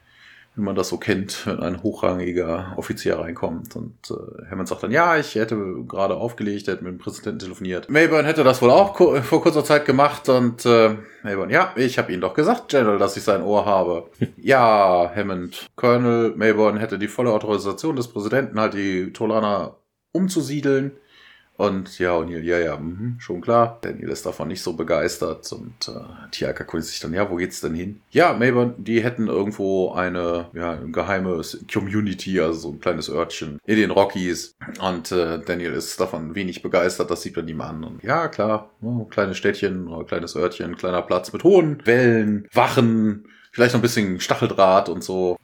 wie 0.59 0.62
man 0.64 0.74
das 0.74 0.89
so 0.89 0.99
kennt, 0.99 1.47
wenn 1.47 1.61
ein 1.61 1.83
hochrangiger 1.85 2.74
Offizier 2.76 3.18
reinkommt. 3.20 3.76
Und 3.76 3.95
äh, 4.11 4.51
Hammond 4.51 4.68
sagt 4.68 4.83
dann, 4.83 4.91
ja, 4.91 5.16
ich 5.16 5.37
hätte 5.37 5.57
gerade 5.87 6.16
aufgelegt, 6.16 6.66
hätte 6.66 6.83
mit 6.83 6.95
dem 6.95 6.99
Präsidenten 6.99 7.39
telefoniert. 7.39 7.89
Mayburn 7.89 8.24
hätte 8.24 8.43
das 8.43 8.61
wohl 8.61 8.70
auch 8.70 8.97
vor 8.97 9.41
kurzer 9.41 9.64
Zeit 9.64 9.85
gemacht 9.85 10.29
und 10.29 10.66
äh, 10.66 10.97
Mayburn, 11.22 11.51
ja, 11.51 11.72
ich 11.76 11.97
habe 11.97 12.12
Ihnen 12.12 12.20
doch 12.20 12.35
gesagt, 12.35 12.70
General, 12.70 12.99
dass 12.99 13.16
ich 13.16 13.22
sein 13.22 13.43
Ohr 13.43 13.66
habe. 13.66 14.11
ja, 14.37 15.11
Hammond, 15.14 15.66
Colonel 15.76 16.35
Mayburn 16.35 16.76
hätte 16.76 16.99
die 16.99 17.09
volle 17.09 17.31
Autorisation 17.31 17.95
des 17.95 18.09
Präsidenten, 18.09 18.59
halt 18.59 18.74
die 18.74 19.12
Tolaner 19.12 19.76
umzusiedeln. 20.11 20.93
Und 21.59 21.98
ja, 21.98 22.12
O'Neill, 22.12 22.44
ja, 22.44 22.61
ja, 22.61 22.76
mhm, 22.76 23.16
schon 23.18 23.40
klar. 23.40 23.78
Daniel 23.80 24.11
ist 24.11 24.24
davon 24.24 24.46
nicht 24.46 24.62
so 24.62 24.74
begeistert. 24.74 25.52
Und 25.52 25.88
äh, 25.88 26.30
Tiaka 26.30 26.62
kundigt 26.62 26.92
sich 26.92 27.00
dann, 27.00 27.12
ja, 27.12 27.28
wo 27.28 27.34
geht's 27.34 27.61
denn 27.61 27.74
hin? 27.74 28.00
Ja, 28.11 28.32
Mayburn, 28.32 28.74
die 28.78 29.02
hätten 29.02 29.26
irgendwo 29.26 29.90
eine, 29.90 30.46
ja, 30.52 30.74
ein 30.74 30.92
geheimes 30.92 31.64
Community, 31.70 32.40
also 32.40 32.61
so 32.61 32.70
ein 32.70 32.78
kleines 32.78 33.11
Örtchen 33.11 33.59
in 33.66 33.76
den 33.76 33.90
Rockies. 33.90 34.54
Und 34.80 35.11
äh, 35.11 35.40
Daniel 35.44 35.72
ist 35.72 36.00
davon 36.00 36.36
wenig 36.36 36.62
begeistert, 36.62 37.11
das 37.11 37.22
sieht 37.22 37.34
man 37.34 37.48
ihm 37.48 37.61
an. 37.61 37.82
Und 37.82 38.04
ja, 38.04 38.28
klar, 38.28 38.70
ja, 38.80 39.04
kleines 39.11 39.36
Städtchen, 39.36 39.88
oder 39.88 40.04
kleines 40.04 40.36
Örtchen, 40.36 40.76
kleiner 40.76 41.02
Platz 41.02 41.32
mit 41.32 41.42
hohen 41.42 41.84
Wellen, 41.84 42.46
Wachen, 42.52 43.26
vielleicht 43.59 43.74
noch 43.74 43.80
ein 43.80 43.82
bisschen 43.82 44.20
Stacheldraht 44.20 44.88
und 44.88 45.02
so. 45.02 45.36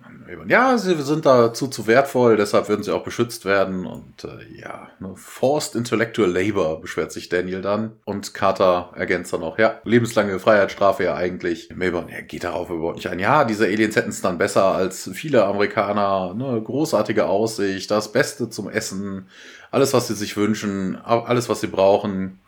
Ja, 0.46 0.78
sie 0.78 0.94
sind 1.02 1.26
dazu 1.26 1.66
zu 1.66 1.88
wertvoll, 1.88 2.36
deshalb 2.36 2.68
würden 2.68 2.84
sie 2.84 2.92
auch 2.92 3.02
beschützt 3.02 3.44
werden. 3.44 3.86
Und 3.86 4.22
äh, 4.22 4.56
ja, 4.56 4.88
ne, 5.00 5.12
Forced 5.16 5.74
Intellectual 5.74 6.30
Labor 6.30 6.80
beschwert 6.80 7.10
sich 7.10 7.28
Daniel 7.28 7.60
dann. 7.60 7.96
Und 8.04 8.32
Carter 8.32 8.92
ergänzt 8.94 9.32
dann 9.32 9.40
noch, 9.40 9.58
ja, 9.58 9.80
lebenslange 9.82 10.38
Freiheitsstrafe 10.38 11.02
ja 11.02 11.16
eigentlich. 11.16 11.70
Mayborn, 11.74 12.08
er 12.08 12.22
geht 12.22 12.44
darauf 12.44 12.70
überhaupt 12.70 12.96
nicht 12.96 13.08
ein. 13.08 13.18
Ja, 13.18 13.44
diese 13.44 13.64
Aliens 13.64 13.96
hätten 13.96 14.10
es 14.10 14.20
dann 14.20 14.38
besser 14.38 14.64
als 14.66 15.10
viele 15.12 15.44
Amerikaner. 15.44 16.34
Ne, 16.34 16.62
großartige 16.62 17.26
Aussicht, 17.26 17.90
das 17.90 18.12
Beste 18.12 18.48
zum 18.48 18.68
Essen, 18.68 19.26
alles, 19.72 19.92
was 19.92 20.06
sie 20.06 20.14
sich 20.14 20.36
wünschen, 20.36 20.96
alles, 21.04 21.48
was 21.48 21.60
sie 21.60 21.66
brauchen. 21.66 22.38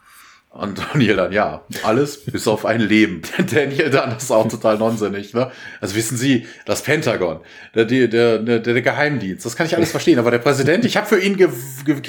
Und 0.59 0.78
Daniel 0.78 1.16
dann, 1.16 1.32
ja, 1.32 1.62
alles 1.82 2.24
bis 2.24 2.48
auf 2.48 2.64
ein 2.64 2.80
Leben. 2.80 3.22
Daniel 3.52 3.90
dann, 3.90 4.11
das 4.11 4.24
ist 4.24 4.30
auch 4.30 4.48
total 4.48 4.78
nonsinnig, 4.78 5.34
ne? 5.34 5.50
Also 5.80 5.94
wissen 5.94 6.16
Sie, 6.16 6.46
das 6.64 6.82
Pentagon, 6.82 7.40
der, 7.74 7.84
der, 7.84 8.09
der, 8.38 8.59
der 8.61 8.82
Geheimdienst, 8.82 9.44
das 9.44 9.54
kann 9.54 9.66
ich 9.66 9.76
alles 9.76 9.90
verstehen, 9.90 10.18
aber 10.18 10.30
der 10.30 10.38
Präsident, 10.38 10.84
ich 10.84 10.96
habe 10.96 11.07
für 11.07 11.20
ihn, 11.20 11.36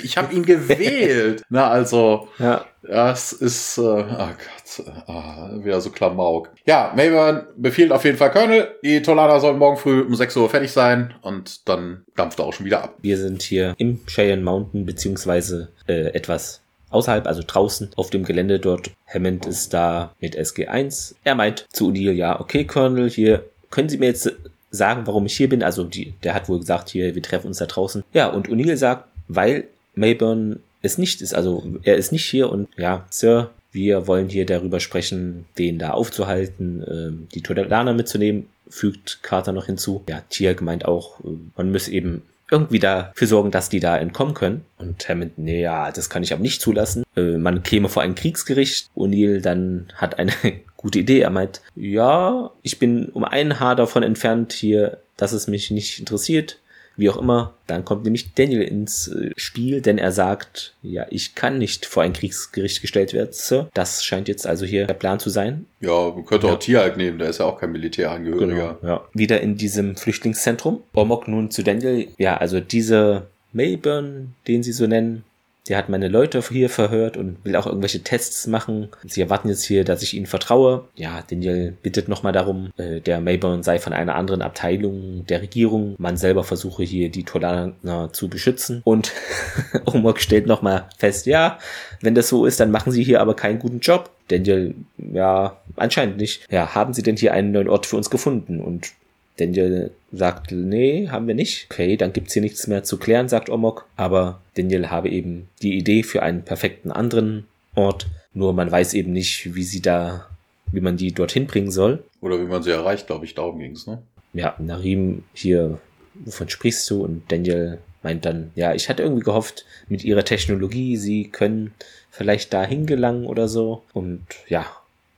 ich 0.02 0.18
habe 0.18 0.34
ihn 0.34 0.46
gewählt. 0.46 1.44
Na, 1.50 1.70
also, 1.70 2.30
Ja. 2.40 2.66
das 2.84 3.34
ist, 3.34 3.78
äh, 3.78 3.82
oh 3.82 4.06
Gott, 4.06 4.86
ah, 5.08 5.50
wieder 5.62 5.82
so 5.82 5.90
Klamauk. 5.90 6.50
Ja, 6.66 6.94
Mayburn 6.96 7.48
befiehlt 7.58 7.92
auf 7.92 8.06
jeden 8.06 8.18
Fall 8.18 8.32
Colonel, 8.32 8.70
die 8.84 9.02
Tolana 9.02 9.40
sollen 9.40 9.58
morgen 9.58 9.78
früh 9.78 10.02
um 10.02 10.16
6 10.16 10.38
Uhr 10.38 10.50
fertig 10.50 10.72
sein 10.72 11.14
und 11.22 11.68
dann 11.68 12.06
dampft 12.16 12.40
er 12.40 12.46
auch 12.46 12.54
schon 12.54 12.66
wieder 12.66 12.84
ab. 12.84 12.96
Wir 13.02 13.18
sind 13.18 13.42
hier 13.42 13.74
im 13.78 14.00
Cheyenne 14.08 14.42
Mountain, 14.42 14.86
beziehungsweise 14.86 15.70
äh, 15.88 16.14
etwas 16.14 16.62
außerhalb, 16.90 17.28
also 17.28 17.44
draußen 17.46 17.90
auf 17.96 18.10
dem 18.10 18.24
Gelände 18.24 18.60
dort. 18.60 18.92
Hammond 19.06 19.46
ist 19.46 19.74
da 19.74 20.14
mit 20.20 20.38
SG1. 20.38 21.16
Er 21.24 21.36
meint 21.36 21.66
zu 21.72 21.90
O'Neill, 21.90 22.12
ja, 22.12 22.40
okay, 22.40 22.66
Colonel, 22.66 23.10
hier 23.10 23.44
können 23.70 23.90
Sie 23.90 23.98
mir 23.98 24.08
jetzt 24.08 24.32
sagen, 24.72 25.06
warum 25.06 25.26
ich 25.26 25.38
hier 25.38 25.50
bin. 25.50 25.64
Also 25.64 25.84
die, 25.84 26.14
der 26.24 26.34
hat 26.34 26.50
wohl 26.50 26.60
gesagt, 26.60 26.90
hier, 26.90 27.16
wir 27.16 27.22
treffen 27.22 27.48
uns 27.48 27.58
da 27.58 27.66
draußen. 27.66 28.04
Ja, 28.14 28.28
und 28.28 28.50
O'Neill 28.50 28.78
sagt, 28.78 29.08
weil 29.28 29.66
Mayburn 29.96 30.60
es 30.82 30.98
nicht 30.98 31.22
ist. 31.22 31.34
Also 31.34 31.64
er 31.84 31.96
ist 31.96 32.12
nicht 32.12 32.26
hier 32.26 32.50
und 32.52 32.68
ja, 32.78 33.06
Sir, 33.10 33.52
wir 33.72 34.08
wollen 34.08 34.30
hier 34.30 34.46
darüber 34.46 34.80
sprechen, 34.80 35.46
den 35.58 35.80
da 35.80 35.92
aufzuhalten, 35.92 36.84
ähm, 36.88 37.28
die 37.34 37.42
Todelaner 37.42 37.94
mitzunehmen, 37.94 38.48
fügt 38.70 39.22
Carter 39.24 39.52
noch 39.52 39.66
hinzu. 39.66 40.04
Ja, 40.10 40.22
Tier 40.30 40.56
meint 40.62 40.86
auch, 40.86 41.20
äh, 41.22 41.38
man 41.56 41.72
muss 41.72 41.88
eben 41.88 42.24
irgendwie 42.50 42.80
dafür 42.80 43.28
sorgen, 43.28 43.52
dass 43.52 43.70
die 43.70 43.80
da 43.80 43.98
entkommen 43.98 44.34
können. 44.34 44.66
Und 44.78 45.08
Hammond, 45.10 45.38
nee, 45.38 45.62
ja, 45.62 45.92
das 45.92 46.10
kann 46.10 46.24
ich 46.24 46.34
aber 46.34 46.42
nicht 46.42 46.62
zulassen. 46.62 47.04
Äh, 47.16 47.38
man 47.38 47.64
käme 47.64 47.90
vor 47.90 48.04
ein 48.04 48.16
Kriegsgericht. 48.16 48.90
O'Neill 48.96 49.42
dann 49.42 49.88
hat 49.96 50.18
eine 50.20 50.32
gute 50.78 51.00
Idee. 51.00 51.20
Er 51.20 51.30
meint, 51.30 51.62
ja, 51.76 52.52
ich 52.62 52.80
bin 52.80 53.10
um 53.10 53.24
ein 53.24 53.60
Haar 53.60 53.76
davon 53.76 54.04
entfernt 54.04 54.54
hier, 54.54 55.02
dass 55.18 55.34
es 55.34 55.48
mich 55.48 55.72
nicht 55.72 56.00
interessiert. 56.00 56.60
Wie 56.98 57.10
auch 57.10 57.18
immer, 57.18 57.54
dann 57.68 57.86
kommt 57.86 58.04
nämlich 58.04 58.34
Daniel 58.34 58.64
ins 58.64 59.08
äh, 59.08 59.32
Spiel, 59.38 59.82
denn 59.82 59.98
er 60.00 60.12
sagt, 60.12 60.74
ja, 60.82 61.06
ich 61.12 61.36
kann 61.36 61.60
nicht 61.60 61.86
vor 61.86 62.02
ein 62.04 62.14
Kriegsgericht 62.14 62.82
gestellt 62.82 63.14
werden, 63.14 63.30
Sir. 63.32 63.70
Das 63.76 64.04
scheint 64.04 64.28
jetzt 64.28 64.48
also 64.48 64.66
hier 64.66 64.88
der 64.88 64.96
Plan 64.96 65.20
zu 65.20 65.30
sein. 65.30 65.66
Ja, 65.80 66.10
man 66.10 66.26
könnte 66.26 66.48
Ja. 66.48 66.54
auch 66.54 66.60
Tierhalk 66.60 66.98
nehmen, 66.98 67.20
der 67.20 67.30
ist 67.30 67.40
ja 67.40 67.46
auch 67.46 67.60
kein 67.60 67.72
Militärangehöriger. 67.72 68.80
Ja. 68.82 69.06
Wieder 69.14 69.42
in 69.42 69.58
diesem 69.58 69.96
Flüchtlingszentrum. 69.96 70.82
Ormok 70.94 71.28
nun 71.28 71.52
zu 71.52 71.64
Daniel. 71.64 72.08
Ja, 72.18 72.38
also 72.38 72.60
diese 72.60 73.28
Mayburn, 73.54 74.34
den 74.48 74.64
sie 74.64 74.72
so 74.72 74.88
nennen, 74.88 75.24
der 75.70 75.78
hat 75.78 75.90
meine 75.90 76.08
Leute 76.08 76.42
hier 76.50 76.70
verhört 76.70 77.18
und 77.18 77.44
will 77.44 77.56
auch 77.56 77.66
irgendwelche 77.66 78.04
Tests 78.04 78.48
machen. 78.48 78.90
Sie 79.06 79.22
erwarten 79.22 79.50
jetzt 79.50 79.64
hier, 79.64 79.84
dass 79.84 80.02
ich 80.02 80.14
ihnen 80.14 80.26
vertraue. 80.26 80.86
Ja, 80.96 81.24
Daniel 81.30 81.76
bittet 81.84 82.08
nochmal 82.08 82.34
darum, 82.34 82.72
äh, 82.78 83.02
der 83.02 83.20
Mayburn 83.20 83.64
sei 83.64 83.80
von 83.80 83.94
einer 83.94 84.16
anderen 84.16 84.42
Abteilung 84.42 85.26
der 85.28 85.42
Regierung. 85.42 85.96
Man 85.98 86.18
selber 86.18 86.44
versuche 86.44 86.84
hier 86.84 87.10
die 87.10 87.24
Tolaner 87.24 88.12
zu 88.14 88.30
beschützen. 88.30 88.82
Und 88.84 89.12
Ormok 89.86 90.20
stellt 90.20 90.48
nochmal 90.48 90.88
fest, 90.98 91.26
ja, 91.26 91.60
wenn 92.02 92.16
das 92.16 92.30
so 92.30 92.46
ist, 92.46 92.60
dann 92.60 92.72
machen 92.72 92.92
sie 92.92 93.04
hier 93.04 93.22
aber 93.22 93.36
keinen 93.36 93.60
guten 93.60 93.80
Job. 93.80 94.10
Daniel, 94.30 94.76
ja, 94.98 95.58
anscheinend 95.76 96.18
nicht. 96.18 96.52
Ja, 96.52 96.76
haben 96.76 96.94
sie 96.94 97.04
denn 97.04 97.18
hier 97.18 97.34
einen 97.34 97.52
neuen 97.52 97.70
Ort 97.70 97.86
für 97.86 97.98
uns 97.98 98.10
gefunden? 98.10 98.60
Und 98.60 98.92
Daniel 99.38 99.92
sagt, 100.12 100.52
nee, 100.52 101.10
haben 101.10 101.28
wir 101.28 101.36
nicht. 101.36 101.68
Okay, 101.70 101.98
dann 101.98 102.14
gibt's 102.14 102.34
hier 102.34 102.42
nichts 102.42 102.68
mehr 102.68 102.84
zu 102.84 102.98
klären, 102.98 103.30
sagt 103.30 103.50
Omok. 103.50 103.86
Aber 103.96 104.42
Daniel 104.56 104.90
habe 104.90 105.10
eben 105.10 105.50
die 105.62 105.78
Idee 105.78 106.04
für 106.04 106.24
einen 106.24 106.44
perfekten 106.44 106.92
anderen 106.92 107.46
Ort. 107.76 108.08
Nur 108.34 108.54
man 108.54 108.72
weiß 108.72 108.94
eben 108.94 109.12
nicht, 109.12 109.56
wie 109.56 109.64
sie 109.64 109.82
da, 109.82 110.28
wie 110.72 110.82
man 110.82 110.98
die 110.98 111.12
dorthin 111.12 111.48
bringen 111.48 111.72
soll. 111.72 112.04
Oder 112.22 112.40
wie 112.40 112.46
man 112.46 112.64
sie 112.64 112.72
erreicht, 112.72 113.08
glaube 113.08 113.26
ich, 113.26 113.36
darum 113.36 113.60
ging's, 113.60 113.88
ne? 113.88 114.02
Ja, 114.34 114.56
Narim 114.60 115.24
hier, 115.34 115.80
wovon 116.14 116.50
sprichst 116.50 116.90
du? 116.90 117.04
Und 117.04 117.24
Daniel 117.32 117.80
meint 118.04 118.26
dann, 118.26 118.52
ja, 118.56 118.74
ich 118.74 118.90
hatte 118.90 119.04
irgendwie 119.04 119.24
gehofft, 119.24 119.66
mit 119.90 120.04
ihrer 120.04 120.24
Technologie, 120.24 120.98
sie 120.98 121.30
können 121.30 121.74
vielleicht 122.12 122.54
da 122.54 122.64
hingelangen 122.64 123.26
oder 123.26 123.48
so. 123.48 123.84
Und 123.94 124.22
ja, 124.48 124.66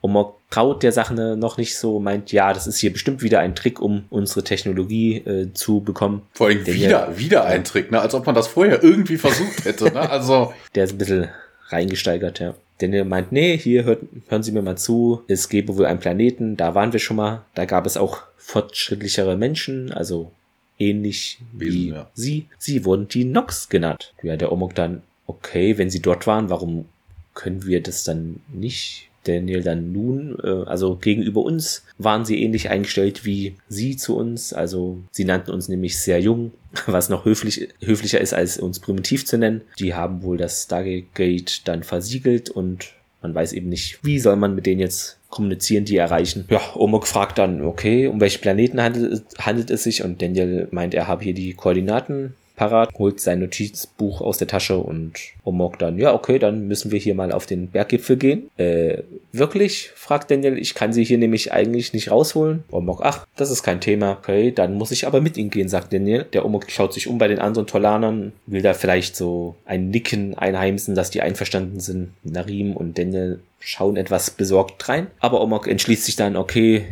Omok 0.02 0.39
traut 0.50 0.82
der 0.82 0.92
Sache 0.92 1.14
noch 1.14 1.58
nicht 1.58 1.78
so, 1.78 2.00
meint, 2.00 2.32
ja, 2.32 2.54
das 2.54 2.66
ist 2.66 2.80
hier 2.80 2.92
bestimmt 2.92 3.22
wieder 3.22 3.40
ein 3.40 3.56
Trick, 3.56 3.80
um 3.80 4.06
unsere 4.10 4.44
Technologie 4.44 5.18
äh, 5.18 5.54
zu 5.54 5.82
bekommen. 5.82 6.24
Vor 6.34 6.48
allem 6.48 6.66
wieder, 6.66 7.18
wieder 7.18 7.46
ein 7.46 7.64
Trick, 7.64 7.92
ne? 7.92 8.02
als 8.02 8.14
ob 8.14 8.26
man 8.26 8.36
das 8.36 8.48
vorher 8.48 8.84
irgendwie 8.84 9.18
versucht 9.18 9.66
hätte. 9.66 9.86
Ne? 9.86 10.10
Also 10.10 10.54
der 10.76 10.86
ist 10.86 10.94
ein 10.94 10.98
bisschen 10.98 11.30
reingesteigert, 11.68 12.40
ja. 12.40 12.56
Daniel 12.80 13.04
meint, 13.04 13.32
nee, 13.32 13.58
hier 13.58 13.84
hört, 13.84 14.04
hören 14.28 14.42
Sie 14.42 14.52
mir 14.52 14.62
mal 14.62 14.78
zu, 14.78 15.24
es 15.28 15.50
gäbe 15.50 15.78
wohl 15.78 15.86
einen 15.86 16.00
Planeten, 16.00 16.56
da 16.56 16.76
waren 16.76 16.94
wir 16.94 17.00
schon 17.00 17.18
mal, 17.18 17.44
da 17.54 17.66
gab 17.66 17.86
es 17.86 17.98
auch 17.98 18.24
fortschrittlichere 18.38 19.36
Menschen, 19.36 19.92
also 19.92 20.32
ähnlich 20.80 21.40
Wesen, 21.52 21.74
wie 21.74 21.90
ja. 21.90 22.10
sie. 22.14 22.48
Sie 22.58 22.86
wurden 22.86 23.08
die 23.08 23.26
Nox 23.26 23.70
genannt. 23.70 24.14
Ja, 24.24 24.38
der 24.38 24.52
Omok 24.52 24.76
dann, 24.76 25.04
okay, 25.28 25.78
wenn 25.78 25.90
sie 25.90 26.02
dort 26.02 26.26
waren, 26.26 26.50
warum 26.50 26.86
können 27.34 27.66
wir 27.66 27.84
das 27.84 28.06
dann 28.06 28.42
nicht 28.48 29.09
Daniel 29.24 29.64
dann 29.64 29.92
nun, 29.92 30.38
äh, 30.44 30.66
also 30.66 30.96
gegenüber 30.96 31.42
uns 31.42 31.84
waren 31.98 32.26
sie 32.26 32.42
ähnlich 32.42 32.70
eingestellt 32.70 33.26
wie 33.26 33.56
sie 33.68 33.98
zu 33.98 34.18
uns. 34.18 34.54
Also 34.54 35.00
sie 35.12 35.26
nannten 35.26 35.52
uns 35.52 35.70
nämlich 35.70 36.00
sehr 36.00 36.20
jung, 36.20 36.52
was 36.86 37.10
noch 37.10 37.26
höflich, 37.26 37.70
höflicher 37.82 38.22
ist, 38.22 38.34
als 38.34 38.58
uns 38.58 38.80
primitiv 38.80 39.26
zu 39.26 39.38
nennen. 39.38 39.62
Die 39.80 39.94
haben 39.94 40.24
wohl 40.24 40.38
das 40.38 40.64
Stargate 40.64 41.68
dann 41.68 41.84
versiegelt 41.84 42.50
und 42.50 42.94
man 43.22 43.36
weiß 43.36 43.54
eben 43.54 43.68
nicht, 43.68 44.00
wie 44.04 44.20
soll 44.20 44.38
man 44.38 44.56
mit 44.56 44.66
denen 44.66 44.80
jetzt 44.80 45.18
kommunizieren, 45.30 45.86
die 45.86 45.98
erreichen. 45.98 46.46
Ja, 46.50 46.62
Omok 46.76 47.06
fragt 47.06 47.38
dann, 47.38 47.64
okay, 47.64 48.08
um 48.08 48.20
welche 48.20 48.40
Planeten 48.40 48.82
handelt, 48.82 49.24
handelt 49.38 49.70
es 49.70 49.84
sich? 49.84 50.04
Und 50.04 50.22
Daniel 50.22 50.68
meint, 50.72 50.94
er 50.94 51.08
habe 51.08 51.24
hier 51.24 51.34
die 51.34 51.54
Koordinaten 51.54 52.34
parat, 52.60 52.94
holt 53.00 53.22
sein 53.22 53.40
Notizbuch 53.40 54.20
aus 54.20 54.38
der 54.38 54.48
Tasche 54.48 54.78
und 54.78 55.14
Omok 55.46 55.80
dann, 55.80 55.98
ja, 55.98 56.14
okay, 56.14 56.40
dann 56.40 56.68
müssen 56.68 56.92
wir 56.92 57.00
hier 57.00 57.16
mal 57.16 57.32
auf 57.32 57.46
den 57.46 57.70
Berggipfel 57.70 58.18
gehen. 58.18 58.52
Äh, 58.58 59.04
wirklich? 59.32 59.92
fragt 59.96 60.30
Daniel, 60.30 60.58
ich 60.58 60.76
kann 60.76 60.92
sie 60.92 61.06
hier 61.06 61.18
nämlich 61.18 61.54
eigentlich 61.54 61.94
nicht 61.94 62.12
rausholen. 62.12 62.66
Omok, 62.70 63.00
ach, 63.02 63.26
das 63.38 63.50
ist 63.50 63.64
kein 63.64 63.80
Thema. 63.80 64.18
Okay, 64.20 64.52
dann 64.52 64.74
muss 64.74 64.92
ich 64.92 65.08
aber 65.08 65.22
mit 65.22 65.38
ihnen 65.38 65.52
gehen, 65.52 65.70
sagt 65.70 65.94
Daniel. 65.94 66.26
Der 66.34 66.46
Omok 66.46 66.70
schaut 66.70 66.94
sich 66.94 67.08
um 67.08 67.18
bei 67.18 67.30
den 67.30 67.40
anderen 67.40 67.66
Tolanern, 67.66 68.34
will 68.46 68.62
da 68.62 68.74
vielleicht 68.74 69.16
so 69.16 69.56
ein 69.66 69.90
Nicken 69.90 70.38
einheimsen, 70.38 70.96
dass 70.96 71.12
die 71.12 71.22
einverstanden 71.22 71.80
sind. 71.80 72.10
Narim 72.24 72.76
und 72.76 72.98
Daniel 72.98 73.40
schauen 73.62 73.96
etwas 73.96 74.32
besorgt 74.32 74.90
rein. 74.90 75.08
Aber 75.22 75.40
Omok 75.40 75.66
entschließt 75.66 76.04
sich 76.04 76.18
dann, 76.18 76.36
okay, 76.36 76.86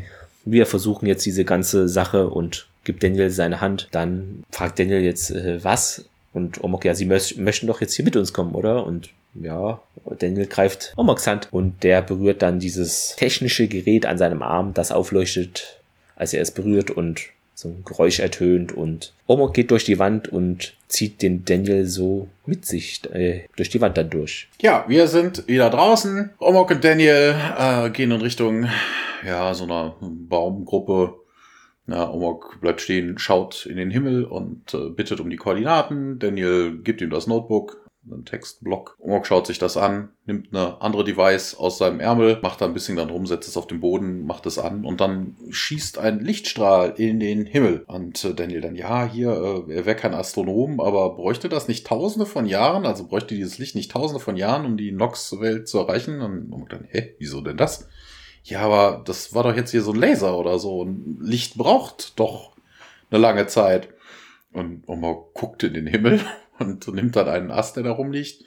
wir 0.45 0.65
versuchen 0.65 1.07
jetzt 1.07 1.25
diese 1.25 1.43
ganze 1.43 1.89
Sache 1.89 2.29
und 2.29 2.67
gibt 2.87 3.03
Daniel 3.03 3.29
seine 3.29 3.61
Hand. 3.61 3.89
Dann 3.91 4.43
fragt 4.49 4.79
Daniel 4.79 5.01
jetzt, 5.01 5.29
äh, 5.29 5.63
was? 5.63 6.05
Und 6.33 6.63
Omok, 6.63 6.85
ja, 6.85 6.95
sie 6.95 7.05
mö 7.05 7.19
möchten 7.37 7.67
doch 7.67 7.81
jetzt 7.81 7.93
hier 7.93 8.05
mit 8.05 8.15
uns 8.15 8.33
kommen, 8.33 8.55
oder? 8.55 8.85
Und 8.85 9.09
ja, 9.35 9.79
Daniel 10.17 10.47
greift 10.47 10.93
Omoks 10.95 11.27
Hand 11.27 11.49
und 11.51 11.83
der 11.83 12.01
berührt 12.01 12.41
dann 12.41 12.59
dieses 12.59 13.15
technische 13.17 13.67
Gerät 13.67 14.05
an 14.05 14.17
seinem 14.17 14.41
Arm, 14.41 14.73
das 14.73 14.91
aufleuchtet, 14.91 15.79
als 16.15 16.33
er 16.33 16.41
es 16.41 16.51
berührt 16.51 16.89
und 16.89 17.21
so 17.53 17.69
ein 17.69 17.83
Geräusch 17.85 18.19
ertönt 18.19 18.71
und 18.71 19.13
Omok 19.25 19.53
geht 19.55 19.71
durch 19.71 19.83
die 19.83 19.97
Wand 19.97 20.27
und 20.27 20.75
zieht 20.87 21.23
den 21.23 21.43
Daniel 21.43 21.85
so 21.85 22.27
mit 22.45 22.65
sich 22.65 23.01
äh, 23.13 23.45
durch 23.55 23.69
die 23.69 23.81
Wand 23.81 23.97
dann 23.97 24.11
durch. 24.11 24.47
Ja, 24.61 24.85
wir 24.87 25.07
sind 25.07 25.47
wieder 25.47 25.71
draußen. 25.71 26.29
Omok 26.37 26.71
und 26.71 26.83
Daniel 26.83 27.35
äh, 27.57 27.89
gehen 27.89 28.11
in 28.11 28.21
Richtung 28.21 28.67
ja 29.25 29.53
so 29.55 29.63
einer 29.63 29.95
Baumgruppe 29.99 31.15
na, 31.87 32.11
Omok 32.11 32.59
bleibt 32.59 32.81
stehen, 32.81 33.17
schaut 33.17 33.65
in 33.65 33.77
den 33.77 33.89
Himmel 33.89 34.25
und 34.25 34.73
äh, 34.73 34.89
bittet 34.89 35.21
um 35.21 35.29
die 35.29 35.37
Koordinaten. 35.37 36.19
Daniel 36.19 36.77
gibt 36.79 36.99
ihm 36.99 37.09
das 37.09 37.27
Notebook, 37.27 37.87
einen 38.11 38.25
Textblock. 38.25 38.97
Omok 38.99 39.25
schaut 39.25 39.47
sich 39.47 39.57
das 39.57 39.77
an, 39.77 40.09
nimmt 40.25 40.53
eine 40.53 40.81
andere 40.81 41.05
Device 41.05 41.55
aus 41.55 41.77
seinem 41.77 42.01
Ärmel, 42.01 42.39
macht 42.41 42.59
da 42.59 42.65
ein 42.65 42.73
bisschen 42.73 42.97
dann 42.97 43.09
rum, 43.09 43.25
setzt 43.25 43.47
es 43.47 43.55
auf 43.55 43.67
den 43.67 43.79
Boden, 43.79 44.25
macht 44.25 44.45
es 44.45 44.59
an 44.59 44.83
und 44.83 44.99
dann 44.99 45.37
schießt 45.49 45.97
ein 45.97 46.19
Lichtstrahl 46.19 46.93
in 46.97 47.21
den 47.21 47.45
Himmel. 47.45 47.85
Und 47.87 48.21
äh, 48.25 48.33
Daniel 48.33 48.59
dann, 48.59 48.75
ja, 48.75 49.05
hier, 49.05 49.31
äh, 49.31 49.73
er 49.73 49.85
wäre 49.85 49.95
kein 49.95 50.13
Astronom, 50.13 50.81
aber 50.81 51.15
bräuchte 51.15 51.47
das 51.47 51.69
nicht 51.69 51.87
tausende 51.87 52.25
von 52.25 52.45
Jahren, 52.45 52.85
also 52.85 53.07
bräuchte 53.07 53.33
dieses 53.33 53.59
Licht 53.59 53.75
nicht 53.75 53.91
tausende 53.91 54.19
von 54.19 54.35
Jahren, 54.35 54.65
um 54.65 54.75
die 54.75 54.91
Nox-Welt 54.91 55.69
zu 55.69 55.79
erreichen? 55.79 56.19
Und 56.19 56.51
Omok 56.51 56.69
dann, 56.69 56.85
hä, 56.89 57.15
wieso 57.17 57.39
denn 57.39 57.55
das? 57.55 57.87
Ja, 58.47 58.61
aber 58.61 59.01
das 59.03 59.33
war 59.33 59.43
doch 59.43 59.55
jetzt 59.55 59.71
hier 59.71 59.81
so 59.81 59.91
ein 59.91 59.99
Laser 59.99 60.37
oder 60.37 60.57
so. 60.57 60.79
Und 60.79 61.17
Licht 61.21 61.55
braucht 61.55 62.17
doch 62.17 62.53
eine 63.11 63.19
lange 63.19 63.47
Zeit. 63.47 63.89
Und 64.53 64.83
Oma 64.87 65.17
guckt 65.33 65.63
in 65.63 65.73
den 65.73 65.85
Himmel 65.85 66.21
und 66.59 66.87
nimmt 66.87 67.17
dann 67.17 67.27
einen 67.27 67.51
Ast, 67.51 67.75
der 67.75 67.83
da 67.83 67.91
rumliegt 67.91 68.45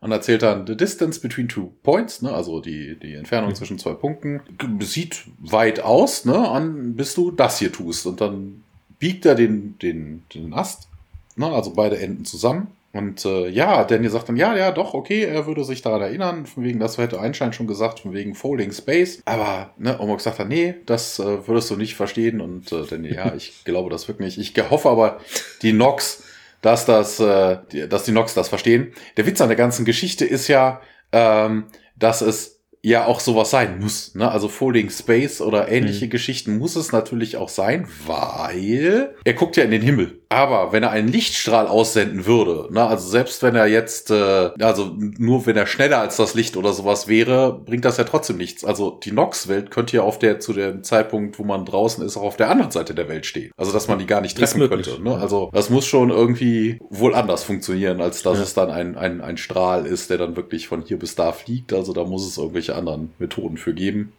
und 0.00 0.12
erzählt 0.12 0.42
dann 0.42 0.66
the 0.66 0.76
distance 0.76 1.20
between 1.20 1.48
two 1.48 1.72
points, 1.82 2.22
ne, 2.22 2.32
also 2.32 2.60
die, 2.60 2.96
die 3.00 3.14
Entfernung 3.14 3.50
mhm. 3.50 3.54
zwischen 3.56 3.78
zwei 3.78 3.94
Punkten, 3.94 4.40
sieht 4.80 5.24
weit 5.40 5.80
aus, 5.80 6.24
ne, 6.24 6.48
an, 6.48 6.94
bis 6.94 7.14
du 7.14 7.30
das 7.30 7.58
hier 7.58 7.72
tust. 7.72 8.06
Und 8.06 8.20
dann 8.20 8.62
biegt 8.98 9.26
er 9.26 9.34
den, 9.34 9.76
den, 9.78 10.22
den 10.34 10.52
Ast, 10.52 10.88
ne, 11.36 11.48
also 11.48 11.72
beide 11.72 11.98
Enden 11.98 12.24
zusammen 12.24 12.68
und 12.98 13.24
äh, 13.24 13.48
ja, 13.48 13.84
Daniel 13.84 14.10
sagt 14.10 14.28
dann, 14.28 14.36
ja, 14.36 14.56
ja, 14.56 14.72
doch, 14.72 14.92
okay, 14.92 15.22
er 15.22 15.46
würde 15.46 15.62
sich 15.62 15.82
daran 15.82 16.02
erinnern, 16.02 16.46
von 16.46 16.64
wegen, 16.64 16.80
das 16.80 16.98
hätte 16.98 17.20
Einstein 17.20 17.52
schon 17.52 17.68
gesagt, 17.68 18.00
von 18.00 18.12
wegen 18.12 18.34
Folding 18.34 18.72
Space. 18.72 19.22
Aber, 19.24 19.72
ne, 19.78 20.00
Omok 20.00 20.20
sagt 20.20 20.40
dann, 20.40 20.48
nee, 20.48 20.74
das 20.84 21.20
äh, 21.20 21.46
würdest 21.46 21.70
du 21.70 21.76
nicht 21.76 21.94
verstehen. 21.94 22.40
Und 22.40 22.72
äh, 22.72 22.84
Daniel, 22.90 23.14
ja, 23.14 23.34
ich 23.36 23.52
glaube 23.64 23.88
das 23.88 24.08
wirklich 24.08 24.36
nicht. 24.36 24.58
Ich 24.58 24.70
hoffe 24.70 24.88
aber, 24.88 25.20
die 25.62 25.72
Nox, 25.72 26.24
dass 26.60 26.86
das, 26.86 27.20
äh, 27.20 27.58
dass 27.88 28.02
die 28.02 28.10
Nox 28.10 28.34
das 28.34 28.48
verstehen. 28.48 28.92
Der 29.16 29.26
Witz 29.26 29.40
an 29.40 29.48
der 29.48 29.56
ganzen 29.56 29.84
Geschichte 29.84 30.24
ist 30.24 30.48
ja, 30.48 30.80
ähm, 31.12 31.66
dass 31.94 32.20
es 32.20 32.57
ja 32.88 33.06
auch 33.06 33.20
sowas 33.20 33.50
sein 33.50 33.78
muss. 33.78 34.14
Ne? 34.14 34.30
Also 34.30 34.48
Folding 34.48 34.90
Space 34.90 35.40
oder 35.40 35.68
ähnliche 35.68 36.06
mhm. 36.06 36.10
Geschichten 36.10 36.58
muss 36.58 36.76
es 36.76 36.92
natürlich 36.92 37.36
auch 37.36 37.48
sein, 37.48 37.86
weil 38.06 39.14
er 39.24 39.34
guckt 39.34 39.56
ja 39.56 39.64
in 39.64 39.70
den 39.70 39.82
Himmel. 39.82 40.20
Aber 40.30 40.72
wenn 40.72 40.82
er 40.82 40.90
einen 40.90 41.08
Lichtstrahl 41.08 41.66
aussenden 41.66 42.26
würde, 42.26 42.68
ne, 42.70 42.86
also 42.86 43.08
selbst 43.08 43.42
wenn 43.42 43.54
er 43.54 43.66
jetzt, 43.66 44.10
äh, 44.10 44.50
also 44.60 44.94
nur 44.98 45.46
wenn 45.46 45.56
er 45.56 45.66
schneller 45.66 46.00
als 46.00 46.16
das 46.16 46.34
Licht 46.34 46.56
oder 46.56 46.74
sowas 46.74 47.08
wäre, 47.08 47.62
bringt 47.64 47.86
das 47.86 47.96
ja 47.96 48.04
trotzdem 48.04 48.36
nichts. 48.36 48.62
Also 48.62 48.90
die 49.02 49.12
Nox-Welt 49.12 49.70
könnte 49.70 49.96
ja 49.96 50.02
auf 50.02 50.18
der 50.18 50.38
zu 50.38 50.52
dem 50.52 50.82
Zeitpunkt, 50.82 51.38
wo 51.38 51.44
man 51.44 51.64
draußen 51.64 52.04
ist, 52.04 52.18
auch 52.18 52.24
auf 52.24 52.36
der 52.36 52.50
anderen 52.50 52.70
Seite 52.70 52.94
der 52.94 53.08
Welt 53.08 53.24
stehen. 53.24 53.52
Also 53.56 53.72
dass 53.72 53.88
man 53.88 53.98
die 53.98 54.06
gar 54.06 54.20
nicht 54.20 54.36
treffen 54.36 54.68
könnte. 54.68 55.02
Ne? 55.02 55.16
Also 55.16 55.50
das 55.52 55.70
muss 55.70 55.86
schon 55.86 56.10
irgendwie 56.10 56.78
wohl 56.90 57.14
anders 57.14 57.44
funktionieren, 57.44 58.02
als 58.02 58.22
dass 58.22 58.36
ja. 58.36 58.44
es 58.44 58.52
dann 58.52 58.70
ein, 58.70 58.98
ein, 58.98 59.22
ein 59.22 59.38
Strahl 59.38 59.86
ist, 59.86 60.10
der 60.10 60.18
dann 60.18 60.36
wirklich 60.36 60.68
von 60.68 60.82
hier 60.82 60.98
bis 60.98 61.14
da 61.14 61.32
fliegt. 61.32 61.72
Also 61.72 61.94
da 61.94 62.04
muss 62.04 62.26
es 62.26 62.36
irgendwelche 62.36 62.74
anderen 62.78 63.12
Methoden 63.18 63.56
für 63.56 63.74
geben. 63.74 64.12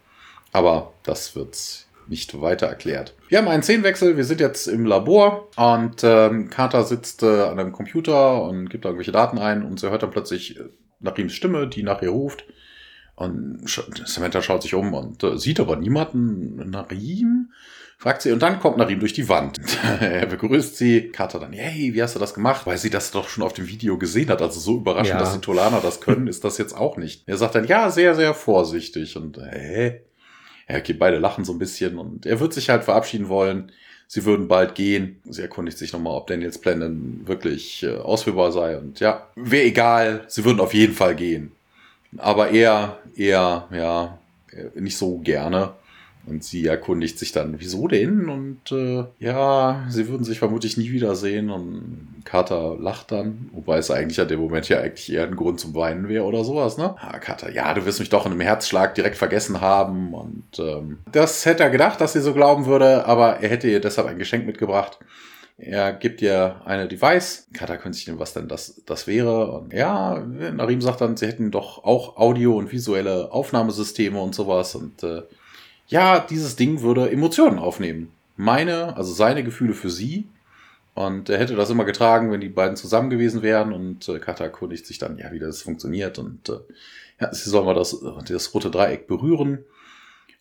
Aber 0.52 0.92
das 1.02 1.34
wird's 1.36 1.88
nicht 2.08 2.40
weiter 2.40 2.66
erklärt. 2.66 3.14
Wir 3.28 3.38
haben 3.38 3.48
einen 3.48 3.62
Szenenwechsel, 3.62 4.16
wir 4.16 4.24
sind 4.24 4.40
jetzt 4.40 4.66
im 4.66 4.84
Labor 4.84 5.48
und 5.56 6.02
ähm, 6.02 6.50
Carter 6.50 6.82
sitzt 6.82 7.22
äh, 7.22 7.42
an 7.44 7.58
einem 7.58 7.72
Computer 7.72 8.42
und 8.42 8.68
gibt 8.68 8.84
irgendwelche 8.84 9.12
Daten 9.12 9.38
ein 9.38 9.64
und 9.64 9.78
sie 9.78 9.90
hört 9.90 10.02
dann 10.02 10.10
plötzlich 10.10 10.58
äh, 10.58 10.64
Narims 10.98 11.32
Stimme, 11.32 11.68
die 11.68 11.82
nach 11.82 12.02
ihr 12.02 12.10
ruft. 12.10 12.44
Und 13.14 13.68
Samantha 14.06 14.40
schaut 14.40 14.62
sich 14.62 14.74
um 14.74 14.94
und 14.94 15.22
äh, 15.22 15.38
sieht 15.38 15.60
aber 15.60 15.76
niemanden. 15.76 16.70
Narim? 16.70 17.50
Fragt 18.00 18.22
sie, 18.22 18.32
und 18.32 18.40
dann 18.40 18.60
kommt 18.60 18.78
Narim 18.78 18.98
durch 18.98 19.12
die 19.12 19.28
Wand. 19.28 19.60
er 20.00 20.24
begrüßt 20.24 20.74
sie. 20.74 21.10
Carter 21.10 21.38
dann, 21.38 21.52
hey, 21.52 21.92
wie 21.92 22.02
hast 22.02 22.14
du 22.14 22.18
das 22.18 22.32
gemacht? 22.32 22.66
Weil 22.66 22.78
sie 22.78 22.88
das 22.88 23.10
doch 23.10 23.28
schon 23.28 23.44
auf 23.44 23.52
dem 23.52 23.68
Video 23.68 23.98
gesehen 23.98 24.30
hat. 24.30 24.40
Also 24.40 24.58
so 24.58 24.78
überraschend, 24.78 25.10
ja. 25.10 25.18
dass 25.18 25.34
die 25.34 25.42
Tolaner 25.42 25.80
das 25.82 26.00
können, 26.00 26.26
ist 26.26 26.42
das 26.42 26.56
jetzt 26.56 26.74
auch 26.74 26.96
nicht. 26.96 27.24
Er 27.26 27.36
sagt 27.36 27.56
dann, 27.56 27.66
ja, 27.66 27.90
sehr, 27.90 28.14
sehr 28.14 28.32
vorsichtig. 28.32 29.18
Und, 29.18 29.36
hä? 29.36 30.00
ja, 30.66 30.78
okay, 30.78 30.94
beide 30.94 31.18
lachen 31.18 31.44
so 31.44 31.52
ein 31.52 31.58
bisschen 31.58 31.98
und 31.98 32.24
er 32.24 32.40
wird 32.40 32.54
sich 32.54 32.70
halt 32.70 32.84
verabschieden 32.84 33.28
wollen. 33.28 33.70
Sie 34.06 34.24
würden 34.24 34.48
bald 34.48 34.74
gehen. 34.74 35.20
Sie 35.28 35.42
erkundigt 35.42 35.76
sich 35.76 35.92
nochmal, 35.92 36.14
ob 36.14 36.26
Daniels 36.26 36.56
Plan 36.56 36.80
dann 36.80 37.20
wirklich 37.26 37.82
äh, 37.82 37.96
ausführbar 37.96 38.50
sei. 38.50 38.78
Und 38.78 39.00
ja, 39.00 39.28
wäre 39.36 39.64
egal, 39.64 40.24
sie 40.26 40.46
würden 40.46 40.60
auf 40.60 40.72
jeden 40.72 40.94
Fall 40.94 41.14
gehen. 41.14 41.52
Aber 42.16 42.48
er, 42.48 42.98
eher, 43.14 43.68
ja, 43.70 44.18
nicht 44.74 44.96
so 44.96 45.18
gerne. 45.18 45.74
Und 46.30 46.44
sie 46.44 46.66
erkundigt 46.66 47.18
sich 47.18 47.32
dann, 47.32 47.56
wieso 47.58 47.88
denn? 47.88 48.28
Und 48.28 48.70
äh, 48.70 49.04
ja, 49.18 49.84
sie 49.88 50.08
würden 50.08 50.22
sich 50.22 50.38
vermutlich 50.38 50.76
nie 50.76 50.92
wiedersehen. 50.92 51.50
Und 51.50 52.22
Carter 52.24 52.76
lacht 52.78 53.10
dann, 53.10 53.50
wobei 53.52 53.78
es 53.78 53.90
eigentlich 53.90 54.20
an 54.20 54.28
dem 54.28 54.40
Moment 54.40 54.68
ja 54.68 54.78
eigentlich 54.78 55.12
eher 55.12 55.26
ein 55.26 55.36
Grund 55.36 55.58
zum 55.58 55.74
Weinen 55.74 56.08
wäre 56.08 56.24
oder 56.24 56.44
sowas, 56.44 56.78
ne? 56.78 56.94
Ah, 56.98 57.18
Carter, 57.18 57.50
ja, 57.50 57.74
du 57.74 57.84
wirst 57.84 57.98
mich 57.98 58.10
doch 58.10 58.26
in 58.26 58.32
einem 58.32 58.40
Herzschlag 58.40 58.94
direkt 58.94 59.16
vergessen 59.16 59.60
haben. 59.60 60.14
Und 60.14 60.58
ähm, 60.58 60.98
das 61.10 61.44
hätte 61.44 61.64
er 61.64 61.70
gedacht, 61.70 62.00
dass 62.00 62.12
sie 62.12 62.20
so 62.20 62.32
glauben 62.32 62.66
würde, 62.66 63.06
aber 63.06 63.40
er 63.40 63.48
hätte 63.48 63.68
ihr 63.68 63.80
deshalb 63.80 64.06
ein 64.06 64.18
Geschenk 64.18 64.46
mitgebracht. 64.46 64.98
Er 65.58 65.92
gibt 65.92 66.22
ihr 66.22 66.62
eine 66.64 66.88
Device. 66.88 67.48
Carter 67.52 67.76
könnte 67.76 67.98
sich 67.98 68.06
nehmen, 68.06 68.18
was 68.18 68.32
denn 68.32 68.48
das, 68.48 68.82
das 68.86 69.06
wäre. 69.06 69.50
Und 69.50 69.74
ja, 69.74 70.18
Narim 70.18 70.80
sagt 70.80 71.02
dann, 71.02 71.16
sie 71.16 71.26
hätten 71.26 71.50
doch 71.50 71.84
auch 71.84 72.16
Audio- 72.16 72.56
und 72.56 72.72
visuelle 72.72 73.30
Aufnahmesysteme 73.30 74.18
und 74.20 74.34
sowas. 74.34 74.74
Und 74.74 75.02
äh, 75.02 75.22
ja, 75.90 76.20
dieses 76.20 76.56
Ding 76.56 76.82
würde 76.82 77.10
Emotionen 77.10 77.58
aufnehmen. 77.58 78.12
Meine, 78.36 78.96
also 78.96 79.12
seine 79.12 79.44
Gefühle 79.44 79.74
für 79.74 79.90
sie. 79.90 80.26
Und 80.94 81.28
er 81.28 81.38
hätte 81.38 81.56
das 81.56 81.70
immer 81.70 81.84
getragen, 81.84 82.30
wenn 82.30 82.40
die 82.40 82.48
beiden 82.48 82.76
zusammen 82.76 83.10
gewesen 83.10 83.42
wären. 83.42 83.72
Und 83.72 84.08
äh, 84.08 84.18
Kata 84.18 84.44
erkundigt 84.44 84.86
sich 84.86 84.98
dann, 84.98 85.18
ja, 85.18 85.32
wie 85.32 85.40
das 85.40 85.62
funktioniert. 85.62 86.18
Und 86.18 86.48
äh, 86.48 86.58
ja, 87.20 87.34
sie 87.34 87.50
soll 87.50 87.64
mal 87.64 87.74
das, 87.74 87.96
das 88.28 88.54
rote 88.54 88.70
Dreieck 88.70 89.08
berühren. 89.08 89.64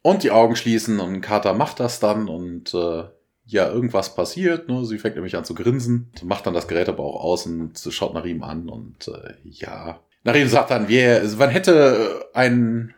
Und 0.02 0.24
die 0.24 0.32
Augen 0.32 0.56
schließen 0.56 1.00
und 1.00 1.22
Carter 1.22 1.54
macht 1.54 1.80
das 1.80 2.00
dann 2.00 2.30
und 2.30 2.74
äh, 2.74 3.04
ja, 3.46 3.70
irgendwas 3.70 4.16
passiert. 4.16 4.70
Ne? 4.70 4.86
Sie 4.86 5.00
fängt 5.00 5.16
nämlich 5.16 5.36
an 5.36 5.44
zu 5.44 5.56
grinsen, 5.56 6.12
macht 6.24 6.46
dann 6.46 6.54
das 6.54 6.68
Gerät 6.68 6.88
aber 6.88 7.04
auch 7.04 7.22
aus 7.22 7.46
und 7.48 7.78
schaut 7.90 8.14
nach 8.14 8.24
ihm 8.24 8.44
an 8.44 8.70
und 8.70 9.10
äh, 9.10 9.34
ja. 9.44 10.00
Nach 10.24 10.36
ihm 10.36 10.48
sagt 10.48 10.72
dann, 10.72 10.88
wer, 10.88 11.24
man 11.38 11.50
hätte 11.50 12.28
ein 12.34 12.94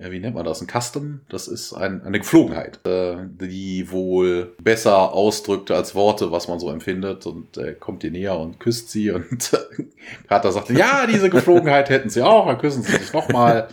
ja, 0.00 0.10
wie 0.10 0.18
nennt 0.18 0.34
man 0.34 0.46
das? 0.46 0.62
Ein 0.62 0.66
Custom? 0.66 1.20
Das 1.28 1.46
ist 1.46 1.74
ein, 1.74 2.02
eine 2.02 2.18
Geflogenheit, 2.18 2.80
äh, 2.86 3.16
die 3.38 3.90
wohl 3.90 4.54
besser 4.62 5.12
ausdrückt 5.12 5.70
als 5.70 5.94
Worte, 5.94 6.32
was 6.32 6.48
man 6.48 6.58
so 6.58 6.70
empfindet. 6.70 7.26
Und 7.26 7.58
er 7.58 7.68
äh, 7.68 7.72
kommt 7.74 8.02
ihr 8.02 8.10
näher 8.10 8.38
und 8.38 8.58
küsst 8.58 8.90
sie. 8.90 9.10
Und 9.10 9.50
Carter 10.28 10.52
sagt, 10.52 10.70
ja, 10.70 11.06
diese 11.06 11.28
Geflogenheit 11.28 11.90
hätten 11.90 12.08
sie 12.08 12.22
auch, 12.22 12.46
dann 12.46 12.58
küssen 12.58 12.82
sie 12.82 12.96
sich 12.96 13.12
nochmal. 13.12 13.68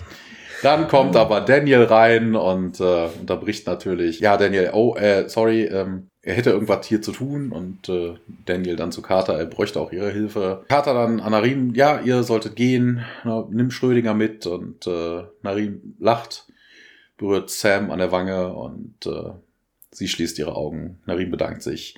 Dann 0.64 0.88
kommt 0.88 1.16
aber 1.16 1.42
Daniel 1.42 1.84
rein 1.84 2.36
und 2.36 2.80
äh, 2.80 3.08
unterbricht 3.20 3.68
natürlich, 3.68 4.20
ja, 4.20 4.38
Daniel, 4.38 4.72
oh, 4.74 4.96
äh, 4.96 5.30
sorry, 5.30 5.66
ähm, 5.66 6.10
er 6.28 6.34
hätte 6.34 6.50
irgendwas 6.50 6.86
hier 6.86 7.02
zu 7.02 7.14
tun 7.14 7.54
und 7.54 7.88
äh, 7.88 8.16
Daniel 8.46 8.76
dann 8.76 8.92
zu 8.92 9.02
Carter, 9.02 9.40
er 9.40 9.46
bräuchte 9.46 9.80
auch 9.80 9.94
ihre 9.94 10.12
Hilfe. 10.12 10.66
Carter 10.68 10.94
dann 10.94 11.22
an 11.22 11.32
Narim, 11.32 11.74
ja, 11.74 12.02
ihr 12.02 12.22
solltet 12.24 12.58
gehen, 12.58 13.06
na, 13.24 13.48
nimm 13.50 13.72
Schrödinger 13.72 14.14
mit 14.14 14.46
und 14.46 14.86
äh, 14.88 15.24
Narim 15.42 15.96
lacht, 16.00 16.46
berührt 17.18 17.50
Sam 17.50 17.92
an 17.92 18.00
der 18.00 18.12
Wange 18.12 18.54
und 18.54 19.06
äh, 19.06 19.32
sie 19.92 20.10
schließt 20.10 20.38
ihre 20.38 20.58
Augen. 20.58 21.00
Narim 21.06 21.32
bedankt 21.32 21.64
sich. 21.64 21.96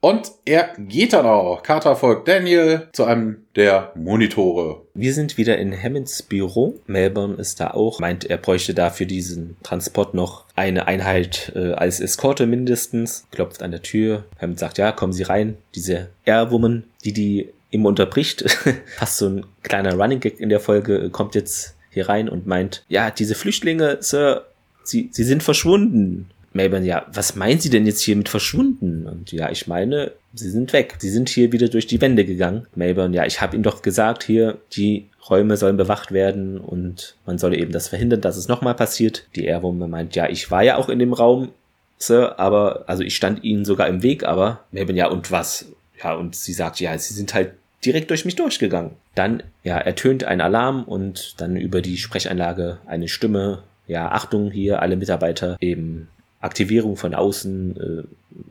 Und 0.00 0.30
er 0.44 0.74
geht 0.78 1.12
dann 1.12 1.26
auch. 1.26 1.62
Carter 1.62 1.96
folgt 1.96 2.28
Daniel 2.28 2.88
zu 2.92 3.04
einem 3.04 3.44
der 3.56 3.92
Monitore. 3.96 4.82
Wir 4.94 5.12
sind 5.12 5.36
wieder 5.36 5.58
in 5.58 5.76
Hammonds 5.76 6.22
Büro. 6.22 6.78
Melbourne 6.86 7.34
ist 7.34 7.58
da 7.58 7.72
auch. 7.72 7.98
Meint, 7.98 8.24
er 8.24 8.36
bräuchte 8.36 8.74
da 8.74 8.90
für 8.90 9.06
diesen 9.06 9.56
Transport 9.64 10.14
noch 10.14 10.44
eine 10.54 10.86
Einheit 10.86 11.52
äh, 11.56 11.72
als 11.72 12.00
Eskorte 12.00 12.46
mindestens. 12.46 13.26
Klopft 13.32 13.60
an 13.62 13.72
der 13.72 13.82
Tür. 13.82 14.24
Hammond 14.40 14.60
sagt, 14.60 14.78
ja, 14.78 14.92
kommen 14.92 15.12
Sie 15.12 15.24
rein. 15.24 15.56
Diese 15.74 16.10
Airwoman, 16.24 16.84
die 17.04 17.12
die 17.12 17.48
immer 17.70 17.88
unterbricht. 17.88 18.44
Fast 18.98 19.16
so 19.16 19.28
ein 19.28 19.46
kleiner 19.64 19.94
Running 19.94 20.20
Gag 20.20 20.38
in 20.38 20.48
der 20.48 20.60
Folge, 20.60 21.10
kommt 21.10 21.34
jetzt 21.34 21.74
hier 21.90 22.08
rein 22.08 22.28
und 22.28 22.46
meint, 22.46 22.84
ja, 22.88 23.10
diese 23.10 23.34
Flüchtlinge, 23.34 23.98
Sir, 24.00 24.46
sie, 24.84 25.08
sie 25.10 25.24
sind 25.24 25.42
verschwunden. 25.42 26.30
Melbourne, 26.58 26.84
ja, 26.84 27.06
was 27.12 27.36
meinen 27.36 27.60
Sie 27.60 27.70
denn 27.70 27.86
jetzt 27.86 28.02
hier 28.02 28.16
mit 28.16 28.28
verschwunden? 28.28 29.06
Und 29.06 29.30
ja, 29.30 29.48
ich 29.48 29.68
meine, 29.68 30.10
sie 30.34 30.50
sind 30.50 30.72
weg. 30.72 30.96
Sie 30.98 31.08
sind 31.08 31.28
hier 31.28 31.52
wieder 31.52 31.68
durch 31.68 31.86
die 31.86 32.00
Wände 32.00 32.24
gegangen. 32.24 32.66
Melbourne, 32.74 33.14
ja, 33.14 33.24
ich 33.24 33.40
habe 33.40 33.54
Ihnen 33.54 33.62
doch 33.62 33.80
gesagt, 33.80 34.24
hier, 34.24 34.58
die 34.72 35.06
Räume 35.30 35.56
sollen 35.56 35.76
bewacht 35.76 36.10
werden 36.10 36.58
und 36.58 37.14
man 37.26 37.38
solle 37.38 37.56
eben 37.56 37.70
das 37.70 37.86
verhindern, 37.86 38.22
dass 38.22 38.36
es 38.36 38.48
nochmal 38.48 38.74
passiert. 38.74 39.26
Die 39.36 39.44
Airwoman 39.44 39.88
meint, 39.88 40.16
ja, 40.16 40.28
ich 40.28 40.50
war 40.50 40.64
ja 40.64 40.76
auch 40.76 40.88
in 40.88 40.98
dem 40.98 41.12
Raum, 41.12 41.50
Sir, 41.96 42.40
aber, 42.40 42.84
also 42.88 43.04
ich 43.04 43.14
stand 43.14 43.44
Ihnen 43.44 43.64
sogar 43.64 43.86
im 43.86 44.02
Weg, 44.02 44.24
aber 44.24 44.64
Melbourne, 44.72 44.98
ja, 44.98 45.06
und 45.06 45.30
was? 45.30 45.66
Ja, 46.02 46.14
und 46.14 46.34
sie 46.34 46.52
sagt, 46.52 46.80
ja, 46.80 46.98
sie 46.98 47.14
sind 47.14 47.34
halt 47.34 47.52
direkt 47.84 48.10
durch 48.10 48.24
mich 48.24 48.34
durchgegangen. 48.34 48.92
Dann, 49.14 49.44
ja, 49.62 49.78
ertönt 49.78 50.24
ein 50.24 50.40
Alarm 50.40 50.82
und 50.82 51.40
dann 51.40 51.56
über 51.56 51.82
die 51.82 51.98
Sprecheinlage 51.98 52.78
eine 52.86 53.06
Stimme, 53.06 53.62
ja, 53.86 54.10
Achtung 54.10 54.50
hier, 54.50 54.82
alle 54.82 54.96
Mitarbeiter 54.96 55.56
eben 55.60 56.08
Aktivierung 56.40 56.96
von 56.96 57.14
außen, 57.14 57.76
äh, 57.76 58.04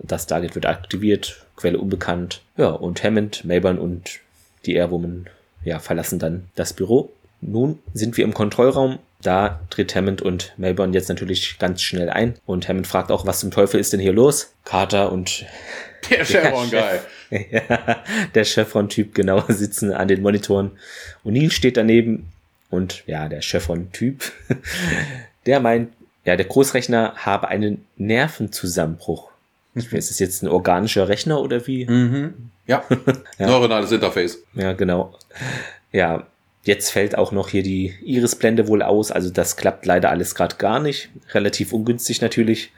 das 0.04 0.28
Target 0.28 0.56
wird 0.56 0.66
aktiviert, 0.66 1.46
Quelle 1.56 1.80
unbekannt. 1.80 2.42
Ja, 2.58 2.70
und 2.70 3.04
Hammond, 3.04 3.46
Mayburn 3.46 3.80
und 3.80 4.20
die 4.66 4.76
Airwoman 4.76 5.28
ja, 5.64 5.80
verlassen 5.80 6.20
dann 6.20 6.46
das 6.56 6.74
Büro. 6.74 7.12
Nun 7.42 7.80
sind 7.94 8.18
wir 8.18 8.26
im 8.26 8.34
Kontrollraum. 8.34 9.00
Da 9.22 9.60
tritt 9.70 9.96
Hammond 9.96 10.22
und 10.22 10.54
Melbourne 10.58 10.94
jetzt 10.94 11.10
natürlich 11.10 11.58
ganz 11.58 11.82
schnell 11.82 12.10
ein. 12.10 12.36
Und 12.46 12.68
Hammond 12.68 12.88
fragt 12.88 13.12
auch, 13.12 13.26
was 13.26 13.40
zum 13.40 13.52
Teufel 13.52 13.80
ist 13.80 13.94
denn 13.94 14.00
hier 14.00 14.14
los? 14.14 14.54
Carter 14.64 15.12
und 15.12 15.46
der 16.10 16.24
Chevron-Guy. 16.24 17.00
ja, 17.52 18.04
der 18.36 18.44
Chevron-Typ, 18.44 19.16
genau, 19.16 19.44
sitzen 19.48 19.92
an 19.92 20.08
den 20.08 20.22
Monitoren. 20.22 20.72
Und 21.24 21.34
Neil 21.34 21.52
steht 21.52 21.78
daneben. 21.78 22.32
Und 22.70 23.04
ja, 23.08 23.28
der 23.30 23.42
Chevron-Typ, 23.42 24.32
der 25.46 25.60
meint, 25.62 25.90
ja, 26.28 26.36
der 26.36 26.46
Großrechner 26.46 27.14
habe 27.16 27.48
einen 27.48 27.86
Nervenzusammenbruch. 27.96 29.30
Ist 29.74 29.94
es 29.94 30.20
jetzt 30.20 30.44
ein 30.44 30.50
organischer 30.50 31.08
Rechner 31.08 31.40
oder 31.40 31.66
wie? 31.68 31.86
Mhm. 31.86 32.50
Ja. 32.66 32.84
ja. 33.40 33.48
neuronales 33.48 33.94
Interface. 33.94 34.40
Ja, 34.54 34.74
genau. 34.74 35.18
Ja, 35.94 36.28
jetzt 36.64 36.90
fällt 36.92 37.18
auch 37.18 37.32
noch 37.32 37.48
hier 37.48 37.64
die 37.64 37.94
Irisblende 38.04 38.68
wohl 38.68 38.82
aus. 38.82 39.10
Also 39.10 39.30
das 39.30 39.56
klappt 39.56 39.86
leider 39.86 40.10
alles 40.10 40.36
gerade 40.36 40.58
gar 40.58 40.82
nicht. 40.82 41.08
Relativ 41.34 41.72
ungünstig 41.72 42.20
natürlich. 42.20 42.72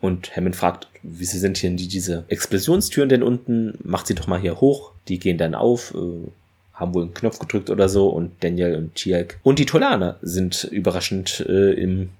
Und 0.00 0.36
Hammond 0.36 0.54
fragt, 0.54 0.86
wie 1.02 1.24
sie 1.24 1.40
sind 1.40 1.58
hier 1.58 1.70
die, 1.70 1.88
diese 1.88 2.22
Explosionstüren 2.28 3.08
denn 3.08 3.24
unten? 3.24 3.78
Macht 3.82 4.06
sie 4.06 4.14
doch 4.14 4.28
mal 4.28 4.40
hier 4.40 4.60
hoch. 4.60 4.92
Die 5.08 5.18
gehen 5.18 5.38
dann 5.38 5.56
auf, 5.56 5.92
äh, 5.92 6.30
haben 6.72 6.94
wohl 6.94 7.02
einen 7.02 7.14
Knopf 7.14 7.40
gedrückt 7.40 7.68
oder 7.68 7.88
so. 7.88 8.10
Und 8.10 8.44
Daniel 8.44 8.76
und 8.76 8.94
Chiak 8.94 9.40
und 9.42 9.58
die 9.58 9.66
Tolaner 9.66 10.18
sind 10.22 10.62
überraschend 10.70 11.44
äh, 11.48 11.72
im 11.72 12.10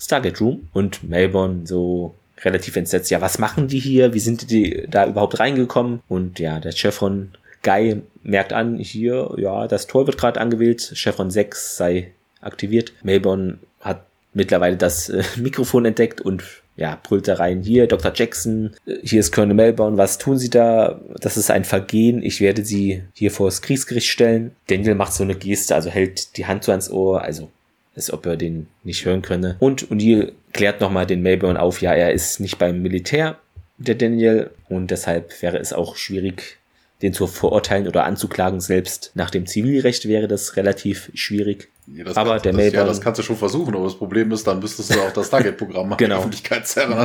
Stargate 0.00 0.40
Room 0.40 0.68
und 0.72 1.08
Melbourne 1.08 1.66
so 1.66 2.14
relativ 2.42 2.76
entsetzt. 2.76 3.10
Ja, 3.10 3.20
was 3.20 3.38
machen 3.38 3.68
die 3.68 3.78
hier? 3.78 4.14
Wie 4.14 4.20
sind 4.20 4.50
die 4.50 4.86
da 4.88 5.06
überhaupt 5.06 5.38
reingekommen? 5.38 6.00
Und 6.08 6.38
ja, 6.38 6.58
der 6.58 6.72
Chevron 6.72 7.32
Guy 7.62 8.02
merkt 8.22 8.52
an, 8.52 8.78
hier, 8.78 9.34
ja, 9.36 9.68
das 9.68 9.86
Tor 9.86 10.06
wird 10.06 10.18
gerade 10.18 10.40
angewählt, 10.40 10.92
Chevron 10.94 11.30
6 11.30 11.76
sei 11.76 12.12
aktiviert. 12.40 12.92
Melbourne 13.02 13.58
hat 13.80 14.06
mittlerweile 14.32 14.76
das 14.76 15.08
äh, 15.08 15.22
Mikrofon 15.36 15.84
entdeckt 15.84 16.20
und 16.20 16.42
ja, 16.76 16.98
brüllt 17.02 17.28
da 17.28 17.34
rein, 17.34 17.60
hier, 17.62 17.86
Dr. 17.86 18.12
Jackson, 18.14 18.74
äh, 18.86 18.94
hier 19.02 19.20
ist 19.20 19.32
Colonel 19.32 19.54
Melbourne, 19.54 19.98
was 19.98 20.16
tun 20.16 20.38
Sie 20.38 20.48
da? 20.48 20.98
Das 21.20 21.36
ist 21.36 21.50
ein 21.50 21.64
Vergehen, 21.64 22.22
ich 22.22 22.40
werde 22.40 22.64
Sie 22.64 23.02
hier 23.12 23.30
vor 23.30 23.48
das 23.48 23.60
Kriegsgericht 23.60 24.08
stellen. 24.08 24.52
Daniel 24.68 24.94
macht 24.94 25.12
so 25.12 25.22
eine 25.22 25.34
Geste, 25.34 25.74
also 25.74 25.90
hält 25.90 26.38
die 26.38 26.46
Hand 26.46 26.64
so 26.64 26.70
ans 26.70 26.90
Ohr, 26.90 27.20
also 27.20 27.50
als 27.96 28.12
ob 28.12 28.26
er 28.26 28.36
den 28.36 28.68
nicht 28.84 29.04
hören 29.04 29.22
könne. 29.22 29.56
Und 29.58 29.88
O'Neill 29.88 30.32
klärt 30.52 30.80
nochmal 30.80 31.06
den 31.06 31.22
Melbourne 31.22 31.60
auf, 31.60 31.82
ja, 31.82 31.92
er 31.92 32.12
ist 32.12 32.40
nicht 32.40 32.58
beim 32.58 32.82
Militär, 32.82 33.38
der 33.78 33.94
Daniel, 33.94 34.50
und 34.68 34.90
deshalb 34.90 35.40
wäre 35.42 35.58
es 35.58 35.72
auch 35.72 35.96
schwierig, 35.96 36.58
den 37.02 37.14
zu 37.14 37.26
verurteilen 37.26 37.88
oder 37.88 38.04
anzuklagen. 38.04 38.60
Selbst 38.60 39.12
nach 39.14 39.30
dem 39.30 39.46
Zivilrecht 39.46 40.06
wäre 40.06 40.28
das 40.28 40.56
relativ 40.56 41.10
schwierig. 41.14 41.68
Ja, 41.86 42.04
aber 42.14 42.38
kann, 42.38 42.42
der 42.42 42.52
das, 42.52 42.72
Ja, 42.72 42.84
das 42.84 43.00
kannst 43.00 43.18
du 43.18 43.22
schon 43.22 43.36
versuchen, 43.36 43.74
aber 43.74 43.84
das 43.84 43.96
Problem 43.96 44.30
ist, 44.32 44.46
dann 44.46 44.60
müsstest 44.60 44.94
du 44.94 45.00
auch 45.00 45.12
das 45.12 45.30
Target-Programm 45.30 45.88
machen. 45.88 45.98
genau. 45.98 46.20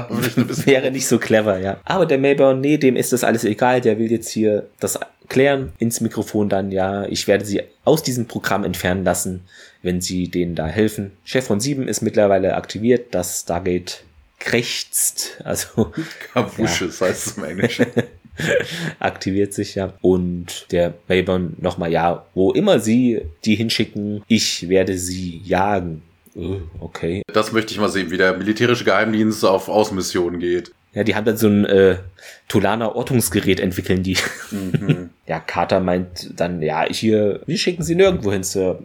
wäre 0.65 0.91
nicht 0.91 1.07
so 1.07 1.17
clever, 1.17 1.57
ja. 1.59 1.79
Aber 1.85 2.05
der 2.05 2.17
Melbourne, 2.17 2.59
nee, 2.59 2.77
dem 2.77 2.95
ist 2.95 3.13
das 3.13 3.23
alles 3.23 3.45
egal. 3.45 3.81
Der 3.81 3.97
will 3.97 4.11
jetzt 4.11 4.29
hier 4.29 4.67
das 4.79 4.99
klären 5.27 5.71
ins 5.77 6.01
Mikrofon 6.01 6.49
dann, 6.49 6.71
ja, 6.71 7.05
ich 7.05 7.27
werde 7.27 7.45
sie 7.45 7.61
aus 7.83 8.03
diesem 8.03 8.27
Programm 8.27 8.63
entfernen 8.63 9.03
lassen, 9.03 9.41
wenn 9.81 10.01
sie 10.01 10.27
denen 10.27 10.55
da 10.55 10.67
helfen. 10.67 11.11
Chef 11.23 11.45
von 11.45 11.59
7 11.59 11.87
ist 11.87 12.01
mittlerweile 12.01 12.55
aktiviert, 12.55 13.13
das 13.13 13.41
Stargate 13.41 14.03
krächzt, 14.39 15.41
also. 15.43 15.91
Kabusches 16.33 16.99
ja. 16.99 17.07
heißt 17.07 17.27
es 17.27 17.37
im 17.37 17.43
Englischen. 17.43 17.85
aktiviert 18.99 19.53
sich 19.53 19.75
ja. 19.75 19.93
Und 20.01 20.67
der 20.71 20.93
Mayborn 21.07 21.55
nochmal, 21.59 21.91
ja, 21.91 22.25
wo 22.33 22.51
immer 22.51 22.79
sie 22.79 23.21
die 23.45 23.55
hinschicken, 23.55 24.23
ich 24.27 24.67
werde 24.69 24.97
sie 24.97 25.41
jagen. 25.43 26.01
Oh, 26.35 26.57
okay. 26.81 27.21
Das 27.33 27.53
möchte 27.53 27.73
ich 27.73 27.79
mal 27.79 27.89
sehen, 27.89 28.11
wie 28.11 28.17
der 28.17 28.37
militärische 28.37 28.83
Geheimdienst 28.83 29.45
auf 29.45 29.69
Außenmissionen 29.69 30.39
geht. 30.39 30.73
Ja, 30.93 31.03
die 31.03 31.15
haben 31.15 31.25
dann 31.25 31.37
so 31.37 31.47
ein 31.47 31.65
äh, 31.65 31.97
Tulaner 32.47 32.95
Ortungsgerät 32.95 33.59
entwickeln 33.59 34.03
die. 34.03 34.17
Mhm. 34.51 35.09
ja, 35.27 35.39
Carter 35.39 35.79
meint 35.79 36.39
dann, 36.39 36.61
ja, 36.61 36.85
hier, 36.87 37.41
wir 37.45 37.57
schicken 37.57 37.83
sie 37.83 37.95
nirgendwo 37.95 38.31
hin, 38.31 38.43
Sir. 38.43 38.79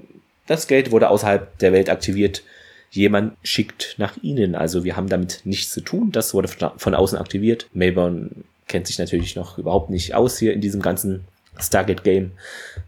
Das 0.46 0.66
Geld 0.66 0.90
wurde 0.90 1.10
außerhalb 1.10 1.58
der 1.58 1.72
Welt 1.72 1.90
aktiviert. 1.90 2.42
Jemand 2.90 3.36
schickt 3.44 3.94
nach 3.98 4.16
ihnen. 4.22 4.54
Also 4.54 4.84
wir 4.84 4.96
haben 4.96 5.08
damit 5.08 5.42
nichts 5.44 5.70
zu 5.70 5.80
tun. 5.80 6.10
Das 6.10 6.34
wurde 6.34 6.48
von 6.48 6.94
außen 6.94 7.18
aktiviert. 7.18 7.68
Mayborn 7.72 8.44
kennt 8.66 8.86
sich 8.86 8.98
natürlich 8.98 9.36
noch 9.36 9.58
überhaupt 9.58 9.90
nicht 9.90 10.14
aus 10.14 10.38
hier 10.38 10.52
in 10.52 10.60
diesem 10.60 10.82
ganzen 10.82 11.24
Stargate 11.58 12.02
Game. 12.02 12.32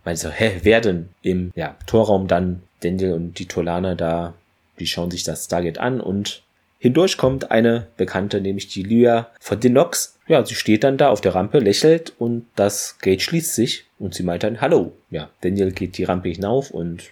Meint 0.05 0.19
so, 0.19 0.31
hä, 0.31 0.61
wer 0.63 0.81
denn? 0.81 1.09
Im 1.23 1.53
ja, 1.55 1.77
Torraum 1.87 2.27
dann 2.27 2.63
Daniel 2.81 3.13
und 3.13 3.39
die 3.39 3.47
Tolaner 3.47 3.95
da, 3.95 4.35
die 4.79 4.87
schauen 4.87 5.11
sich 5.11 5.23
das 5.23 5.45
Stargate 5.45 5.79
an 5.79 6.01
und 6.01 6.42
Hindurch 6.83 7.17
kommt 7.17 7.53
eine 7.53 7.87
Bekannte, 7.97 8.41
nämlich 8.41 8.67
die 8.67 8.83
Lyra 8.83 9.29
von 9.39 9.61
Dinox. 9.61 10.19
Ja, 10.27 10.45
sie 10.45 10.57
steht 10.57 10.83
dann 10.83 10.97
da 10.97 11.11
auf 11.11 11.21
der 11.21 11.33
Rampe, 11.33 11.61
lächelt 11.61 12.13
und 12.19 12.47
das 12.57 12.99
Gate 13.01 13.23
schließt 13.23 13.55
sich 13.55 13.85
und 14.01 14.15
sie 14.15 14.25
meint 14.25 14.43
dann 14.43 14.61
Hallo. 14.61 14.91
Ja, 15.09 15.31
Daniel 15.43 15.71
geht 15.71 15.97
die 15.97 16.03
Rampe 16.03 16.31
hinauf 16.31 16.73
und 16.73 17.05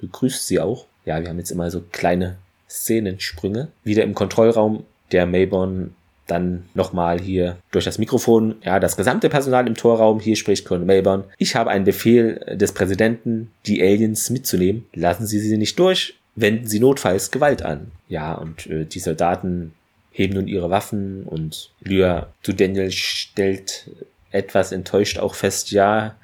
begrüßt 0.00 0.48
sie 0.48 0.58
auch. 0.58 0.86
Ja, 1.04 1.20
wir 1.20 1.28
haben 1.28 1.38
jetzt 1.38 1.52
immer 1.52 1.70
so 1.70 1.84
kleine 1.92 2.34
Szenensprünge. 2.68 3.68
Wieder 3.84 4.02
im 4.02 4.16
Kontrollraum 4.16 4.82
der 5.12 5.26
Mayborn 5.26 5.94
dann 6.26 6.64
nochmal 6.74 7.20
hier 7.20 7.58
durch 7.70 7.84
das 7.84 7.98
Mikrofon, 7.98 8.56
ja, 8.64 8.80
das 8.80 8.96
gesamte 8.96 9.28
Personal 9.28 9.68
im 9.68 9.76
Torraum, 9.76 10.18
hier 10.18 10.34
spricht 10.34 10.64
Colonel 10.64 10.86
Mayborn. 10.88 11.24
Ich 11.38 11.54
habe 11.54 11.70
einen 11.70 11.84
Befehl 11.84 12.56
des 12.56 12.72
Präsidenten, 12.72 13.52
die 13.66 13.82
Aliens 13.82 14.30
mitzunehmen. 14.30 14.84
Lassen 14.94 15.28
Sie 15.28 15.38
sie 15.38 15.58
nicht 15.58 15.78
durch, 15.78 16.18
wenden 16.34 16.66
sie 16.66 16.80
notfalls 16.80 17.30
Gewalt 17.30 17.62
an. 17.62 17.90
Ja, 18.08 18.34
und 18.34 18.66
äh, 18.66 18.84
die 18.84 19.00
Soldaten 19.00 19.72
heben 20.10 20.34
nun 20.34 20.48
ihre 20.48 20.70
Waffen 20.70 21.24
und 21.24 21.70
Lyra 21.80 22.32
zu 22.42 22.52
Daniel 22.52 22.90
stellt 22.90 23.90
etwas 24.30 24.72
enttäuscht 24.72 25.18
auch 25.18 25.34
fest, 25.34 25.70
ja, 25.70 26.16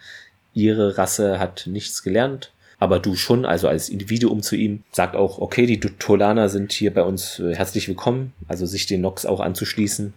ihre 0.55 0.99
Rasse 0.99 1.39
hat 1.39 1.67
nichts 1.67 2.03
gelernt, 2.03 2.53
aber 2.79 3.01
du 3.01 3.15
schon, 3.15 3.45
also 3.45 3.69
als 3.69 3.89
Individuum 3.89 4.43
zu 4.43 4.57
ihm, 4.57 4.83
sagt 4.93 5.17
auch, 5.17 5.39
okay, 5.39 5.67
die 5.67 5.81
Tolaner 5.81 6.49
sind 6.49 6.73
hier 6.73 6.93
bei 6.93 7.03
uns 7.03 7.39
äh, 7.39 7.55
herzlich 7.55 7.89
willkommen, 7.89 8.33
also 8.47 8.67
sich 8.67 8.87
den 8.87 9.01
Nox 9.01 9.27
auch 9.27 9.41
anzuschließen. 9.41 10.15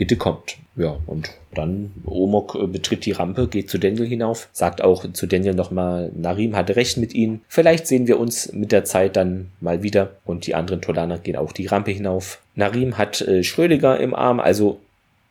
Bitte 0.00 0.16
kommt. 0.16 0.56
Ja, 0.76 0.96
und 1.06 1.30
dann 1.54 1.92
Omok 2.06 2.54
äh, 2.54 2.66
betritt 2.66 3.04
die 3.04 3.12
Rampe, 3.12 3.48
geht 3.48 3.68
zu 3.68 3.76
Daniel 3.76 4.06
hinauf, 4.06 4.48
sagt 4.50 4.80
auch 4.80 5.04
zu 5.12 5.26
Daniel 5.26 5.52
nochmal, 5.52 6.10
Narim 6.16 6.56
hatte 6.56 6.74
recht 6.74 6.96
mit 6.96 7.12
ihnen. 7.12 7.42
Vielleicht 7.48 7.86
sehen 7.86 8.06
wir 8.06 8.18
uns 8.18 8.50
mit 8.54 8.72
der 8.72 8.86
Zeit 8.86 9.16
dann 9.16 9.50
mal 9.60 9.82
wieder. 9.82 10.12
Und 10.24 10.46
die 10.46 10.54
anderen 10.54 10.80
Tolaner 10.80 11.18
gehen 11.18 11.36
auch 11.36 11.52
die 11.52 11.66
Rampe 11.66 11.90
hinauf. 11.90 12.40
Narim 12.54 12.96
hat 12.96 13.20
äh, 13.20 13.44
Schrödiger 13.44 14.00
im 14.00 14.14
Arm, 14.14 14.40
also 14.40 14.80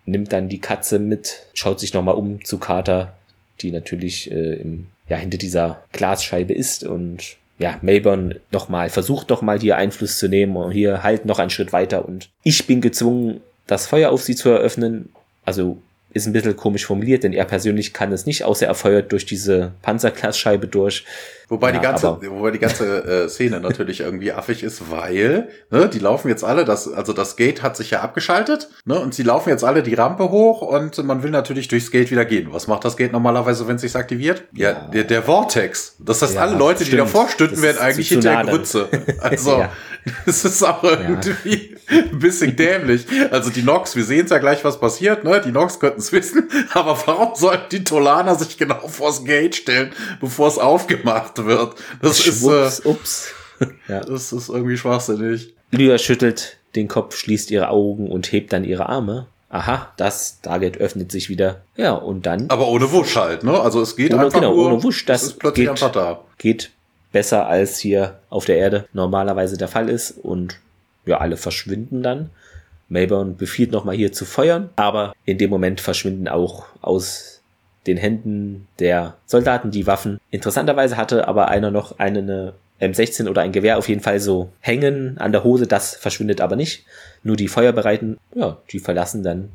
nimmt 0.06 0.32
dann 0.34 0.50
die 0.50 0.62
Katze 0.62 1.00
mit, 1.00 1.48
schaut 1.56 1.80
sich 1.80 1.96
nochmal 1.96 2.14
um 2.14 2.46
zu 2.46 2.60
Carter, 2.60 3.16
die 3.62 3.72
natürlich 3.72 4.30
äh, 4.30 4.54
im, 4.54 4.86
ja, 5.08 5.18
hinter 5.18 5.40
dieser 5.40 5.82
Glasscheibe 5.94 6.54
ist 6.54 6.84
und 6.84 7.38
ja, 7.58 7.80
Mayborn 7.82 8.36
nochmal, 8.52 8.92
versucht 8.92 9.32
doch 9.32 9.42
mal 9.42 9.60
hier 9.60 9.78
Einfluss 9.78 10.20
zu 10.20 10.28
nehmen 10.28 10.56
und 10.58 10.72
hier 10.74 11.02
halt 11.02 11.26
noch 11.26 11.40
einen 11.40 11.50
Schritt 11.50 11.74
weiter 11.74 12.08
und 12.08 12.30
ich 12.44 12.68
bin 12.68 12.82
gezwungen, 12.82 13.42
das 13.70 13.86
Feuer 13.86 14.10
auf 14.10 14.24
sie 14.24 14.36
zu 14.36 14.50
eröffnen. 14.50 15.10
Also 15.46 15.78
ist 16.12 16.26
ein 16.26 16.34
bisschen 16.34 16.58
komisch 16.58 16.86
formuliert, 16.86 17.24
denn 17.24 17.34
er 17.34 17.46
persönlich 17.46 17.94
kann 17.94 18.12
es 18.12 18.26
nicht, 18.26 18.44
außer 18.44 18.66
er 18.66 18.74
feuert 18.74 19.12
durch 19.12 19.26
diese 19.28 19.74
Panzerglasscheibe 19.84 20.68
durch. 20.68 21.06
Wobei, 21.50 21.72
ja, 21.72 21.80
die 21.80 21.84
ganze, 21.84 22.18
wobei 22.30 22.52
die 22.52 22.60
ganze 22.60 23.26
äh, 23.26 23.30
Szene 23.30 23.60
natürlich 23.60 24.02
irgendwie 24.02 24.32
affig 24.32 24.62
ist, 24.62 24.92
weil 24.92 25.50
ne, 25.72 25.90
die 25.90 25.98
laufen 25.98 26.30
jetzt 26.30 26.44
alle, 26.44 26.64
das, 26.64 26.88
also 26.88 27.12
das 27.12 27.36
Gate 27.38 27.64
hat 27.64 27.76
sich 27.76 27.90
ja 27.90 28.02
abgeschaltet 28.02 28.70
ne, 28.86 29.00
und 29.00 29.16
sie 29.16 29.24
laufen 29.24 29.50
jetzt 29.50 29.64
alle 29.64 29.82
die 29.82 29.96
Rampe 29.96 30.30
hoch 30.30 30.62
und 30.62 31.04
man 31.04 31.24
will 31.24 31.32
natürlich 31.32 31.68
durchs 31.68 31.90
Gate 31.90 32.12
wieder 32.12 32.26
gehen. 32.26 32.50
Was 32.52 32.68
macht 32.68 32.86
das 32.86 32.98
Gate 32.98 33.12
normalerweise, 33.12 33.68
wenn 33.68 33.78
es 33.78 33.82
sich 33.82 33.96
aktiviert? 33.96 34.44
Ja, 34.54 34.70
ja, 34.70 34.88
Der, 34.94 35.04
der 35.06 35.24
Vortex. 35.24 35.96
Das 35.98 36.22
heißt, 36.22 36.36
ja, 36.36 36.42
alle 36.42 36.56
Leute, 36.56 36.86
stimmt. 36.86 36.94
die 36.94 36.98
davor 36.98 37.28
stünden, 37.30 37.62
werden 37.64 37.80
eigentlich 37.80 38.10
hinter 38.10 38.44
der 38.44 38.54
Grütze. 38.54 38.88
Also, 39.20 39.66
das 40.26 40.46
ist 40.46 40.64
auch 40.64 40.84
irgendwie 40.84 41.76
ein 41.90 42.20
bisschen 42.20 42.56
dämlich. 42.56 43.06
Also 43.32 43.50
die 43.50 43.64
Nox, 43.64 43.96
wir 43.96 44.04
sehen 44.04 44.28
ja 44.30 44.38
gleich, 44.38 44.64
was 44.64 44.80
passiert. 44.80 45.24
Ne? 45.24 45.42
Die 45.44 45.52
Nox 45.52 45.80
könnten 45.80 46.00
es 46.00 46.12
wissen, 46.12 46.50
aber 46.74 46.98
warum 47.06 47.36
sollten 47.36 47.70
die 47.72 47.84
Tolaner 47.84 48.36
sich 48.36 48.58
genau 48.58 48.88
vors 48.88 49.26
Gate 49.26 49.56
stellen, 49.56 49.92
bevor 50.22 50.48
es 50.48 50.58
aufgemacht 50.58 51.39
wird. 51.46 51.76
Das 52.02 52.22
Schwupps, 52.22 52.80
ist, 52.80 52.86
äh, 52.86 52.90
ups. 52.90 53.28
ja. 53.88 54.02
das 54.02 54.32
ist 54.32 54.50
irgendwie 54.50 54.78
schwachsinnig. 54.78 55.54
Lyra 55.72 55.98
schüttelt 55.98 56.58
den 56.76 56.88
Kopf, 56.88 57.16
schließt 57.16 57.52
ihre 57.52 57.70
Augen 57.70 58.10
und 58.10 58.32
hebt 58.32 58.54
dann 58.54 58.64
ihre 58.64 58.90
Arme. 58.90 59.28
Aha, 59.50 59.92
das 59.98 60.42
Target 60.42 60.78
öffnet 60.78 61.12
sich 61.12 61.30
wieder. 61.30 61.62
Ja, 61.76 61.94
und 61.94 62.26
dann. 62.28 62.50
Aber 62.50 62.68
ohne 62.68 62.92
Wusch 62.92 63.16
halt, 63.16 63.44
ne? 63.44 63.60
Also 63.60 63.82
es 63.82 63.96
geht 63.96 64.14
ohne, 64.14 64.26
einfach 64.26 64.40
genau, 64.40 64.54
nur, 64.56 64.68
ohne 64.68 64.84
Wusch. 64.84 65.06
Das 65.06 65.24
ist 65.24 65.40
plötzlich 65.40 65.66
geht, 65.66 65.72
einfach 65.72 65.92
da. 65.92 66.24
Geht 66.38 66.72
besser 67.12 67.48
als 67.48 67.80
hier 67.80 68.20
auf 68.30 68.46
der 68.46 68.58
Erde 68.58 68.88
normalerweise 68.94 69.58
der 69.58 69.68
Fall 69.68 69.90
ist 69.90 70.12
und 70.12 70.60
ja, 71.06 71.18
alle 71.18 71.38
verschwinden 71.38 72.04
dann. 72.04 72.30
Mayborn 72.90 73.38
befiehlt 73.38 73.72
nochmal 73.72 73.96
hier 73.96 74.12
zu 74.12 74.26
feuern, 74.26 74.70
aber 74.76 75.16
in 75.26 75.38
dem 75.38 75.50
Moment 75.50 75.82
verschwinden 75.82 76.28
auch 76.28 76.66
aus 76.82 77.39
den 77.88 77.98
Händen 77.98 78.68
der 78.80 79.16
Soldaten 79.26 79.72
die 79.72 79.88
Waffen. 79.88 80.20
Interessanterweise 80.32 80.98
hatte 80.98 81.28
aber 81.28 81.48
einer 81.48 81.72
noch 81.72 82.00
eine 82.00 82.54
M16 82.82 83.30
oder 83.30 83.42
ein 83.42 83.52
Gewehr 83.52 83.78
auf 83.78 83.90
jeden 83.90 84.02
Fall 84.02 84.20
so 84.20 84.50
hängen 84.62 85.18
an 85.18 85.32
der 85.32 85.44
Hose, 85.44 85.68
das 85.68 85.96
verschwindet 85.96 86.42
aber 86.42 86.56
nicht. 86.56 86.86
Nur 87.24 87.36
die 87.36 87.48
Feuerbereiten, 87.48 88.18
ja, 88.34 88.58
die 88.72 88.80
verlassen 88.80 89.24
dann 89.24 89.50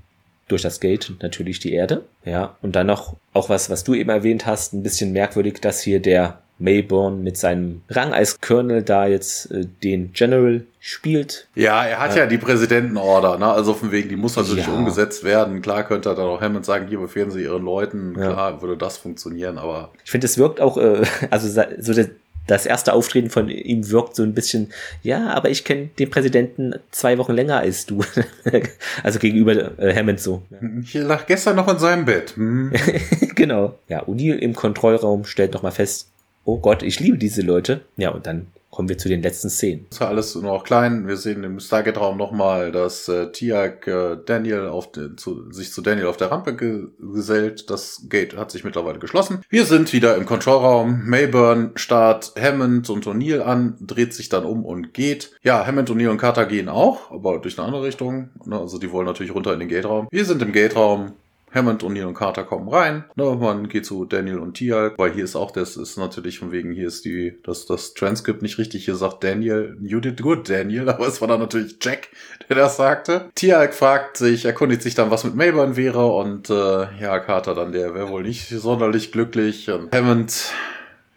durch 0.49 0.63
das 0.63 0.81
Gate 0.81 1.13
natürlich 1.23 1.59
die 1.59 1.73
Erde. 1.73 2.03
Ja, 2.25 2.57
und 2.61 2.77
dann 2.77 2.87
noch 2.87 3.17
auch 3.33 3.49
was, 3.49 3.71
was 3.71 3.85
du 3.85 3.95
eben 3.95 4.11
erwähnt 4.11 4.47
hast, 4.47 4.75
ein 4.75 4.83
bisschen 4.83 5.13
merkwürdig, 5.13 5.61
dass 5.61 5.81
hier 5.81 6.01
der 6.01 6.39
Mayborn 6.59 7.23
mit 7.23 7.37
seinem 7.37 7.83
Rang 7.89 8.13
als 8.13 8.41
Colonel 8.41 8.83
da 8.83 9.07
jetzt 9.07 9.51
äh, 9.51 9.67
den 9.83 10.13
General 10.13 10.63
spielt. 10.79 11.49
Ja, 11.55 11.85
er 11.85 11.99
hat 11.99 12.11
ja, 12.11 12.23
ja 12.23 12.27
die 12.27 12.39
Präsidentenorder, 12.39 13.39
ne? 13.39 13.47
Also 13.47 13.75
von 13.75 13.91
wegen, 13.91 14.09
die 14.09 14.17
muss 14.17 14.37
natürlich 14.37 14.67
ja. 14.67 14.73
umgesetzt 14.73 15.25
werden. 15.25 15.63
Klar 15.63 15.85
könnte 15.85 16.11
er 16.11 16.15
dann 16.15 16.27
auch 16.27 16.41
Hammond 16.41 16.65
sagen, 16.65 16.87
hier 16.89 16.99
befehlen 16.99 17.31
Sie 17.31 17.43
Ihren 17.43 17.65
Leuten. 17.65 18.15
Klar 18.15 18.53
ja. 18.53 18.63
würde 18.63 18.77
das 18.77 18.99
funktionieren, 18.99 19.59
aber. 19.59 19.91
Ich 20.05 20.11
finde, 20.11 20.27
es 20.27 20.39
wirkt 20.39 20.61
auch, 20.61 20.77
äh, 20.77 21.03
also 21.31 21.63
so 21.79 21.93
der, 21.93 22.11
das 22.47 22.67
erste 22.67 22.93
Auftreten 22.93 23.31
von 23.31 23.49
ihm 23.49 23.91
wirkt 23.91 24.17
so 24.17 24.23
ein 24.23 24.35
bisschen, 24.35 24.71
ja, 25.03 25.31
aber 25.31 25.49
ich 25.49 25.65
kenne 25.65 25.89
den 25.99 26.11
Präsidenten 26.11 26.75
zwei 26.91 27.17
Wochen 27.19 27.33
länger 27.33 27.59
als 27.59 27.87
du. 27.87 28.05
also 29.03 29.19
gegenüber 29.19 29.79
äh, 29.79 29.95
Hammond 29.95 30.21
so. 30.21 30.43
Ich 30.83 30.95
lag 30.95 31.27
gestern 31.27 31.57
noch 31.57 31.69
in 31.69 31.79
seinem 31.79 32.05
Bett. 32.05 32.37
Hm. 32.37 32.73
genau. 33.35 33.79
Ja, 33.89 34.03
O'Neill 34.05 34.37
im 34.37 34.55
Kontrollraum 34.55 35.25
stellt 35.25 35.55
nochmal 35.55 35.73
fest, 35.73 36.09
oh 36.45 36.59
Gott, 36.59 36.83
ich 36.83 37.01
liebe 37.01 37.19
diese 37.19 37.43
Leute. 37.43 37.83
Ja, 37.97 38.11
und 38.11 38.27
dann 38.27 38.47
kommen 38.75 38.89
wir 38.89 38.99
zu 38.99 39.09
den 39.09 39.23
letzten 39.23 39.51
Szenen. 39.51 39.87
Das 39.91 40.01
ist 40.01 40.05
alles 40.05 40.35
noch 40.35 40.65
klein. 40.65 41.07
Wir 41.07 41.17
sehen 41.17 41.45
im 41.45 41.61
Stargate-Raum 41.61 42.17
nochmal, 42.17 42.73
dass 42.73 43.07
äh, 43.09 43.31
Tiag 43.31 43.87
äh, 43.87 44.17
Daniel 44.27 44.67
auf 44.67 44.91
den, 44.91 45.17
zu, 45.17 45.53
sich 45.53 45.73
zu 45.73 45.81
Daniel 45.81 46.07
auf 46.07 46.17
der 46.17 46.33
Rampe 46.33 46.57
ge 46.57 46.89
gesellt. 46.99 47.71
Das 47.71 48.07
Gate 48.09 48.37
hat 48.37 48.51
sich 48.51 48.65
mittlerweile 48.65 48.99
geschlossen. 48.99 49.43
Wir 49.49 49.65
sind 49.65 49.93
wieder 49.93 50.17
im 50.17 50.27
Kontrollraum. 50.27 51.05
Mayburn 51.05 51.71
starrt 51.77 52.33
Hammond 52.37 52.91
und 52.91 53.07
O'Neill 53.07 53.43
an, 53.43 53.77
dreht 53.81 54.13
sich 54.13 54.29
dann 54.29 54.45
um 54.45 54.65
und 54.65 54.93
geht. 54.93 55.31
Ja, 55.45 55.65
Hammond, 55.65 55.89
O'Neill 55.89 56.11
und 56.11 56.19
Carter 56.19 56.45
gehen 56.47 56.69
auch, 56.69 57.13
aber 57.13 57.39
durch 57.39 57.57
eine 57.57 57.69
andere 57.69 57.85
Richtung. 57.85 58.31
Ne, 58.45 58.59
also 58.59 58.79
die 58.79 58.91
wollen 58.91 59.07
natürlich 59.07 59.33
runter 59.33 59.53
in 59.53 59.61
den 59.61 59.69
Gate-Raum. 59.69 60.09
Wir 60.11 60.25
sind 60.25 60.43
im 60.43 60.51
Gate-Raum. 60.51 61.13
Hammond, 61.55 61.83
O'Neill 61.83 62.07
und 62.07 62.15
Carter 62.15 62.45
kommen 62.45 62.69
rein. 62.69 63.05
Ne, 63.15 63.37
man 63.39 63.69
geht 63.69 63.87
zu 63.87 64.05
Daniel 64.05 64.39
und 64.39 64.55
Tia, 64.55 64.93
weil 64.97 65.13
hier 65.13 65.25
ist 65.25 65.37
auch 65.37 65.51
das 65.51 65.77
ist 65.77 65.97
natürlich 65.97 66.39
von 66.39 66.53
wegen, 66.53 66.73
hier 66.73 66.89
ist 66.89 67.05
die, 67.05 67.39
das, 67.45 67.67
das 67.67 67.95
Transkript 67.95 68.43
nicht 68.43 68.59
richtig. 68.59 68.85
Hier 68.85 68.97
sagt 68.97 69.23
Daniel, 69.23 69.77
you 69.81 70.01
did 70.01 70.21
good, 70.21 70.49
Daniel, 70.49 70.89
aber 70.91 71.07
es 71.07 71.21
war 71.21 71.29
dann 71.29 71.41
natürlich 71.41 71.77
Jack, 71.81 72.09
der 72.49 72.57
das 72.57 72.77
sagte. 72.77 73.31
Tia 73.35 73.69
fragt 73.69 74.17
sich, 74.17 74.45
erkundigt 74.45 74.83
sich 74.83 74.95
dann, 74.95 75.11
was 75.11 75.25
mit 75.25 75.35
Mayburn 75.37 75.77
wäre 75.77 76.07
und 76.07 76.51
äh, 76.51 76.87
ja, 77.01 77.19
Carter 77.21 77.55
dann, 77.55 77.73
der 77.73 77.95
wäre 77.95 78.09
wohl 78.09 78.23
nicht 78.23 78.49
sonderlich 78.49 79.13
glücklich 79.13 79.71
und 79.71 79.95
Hammond 79.95 80.53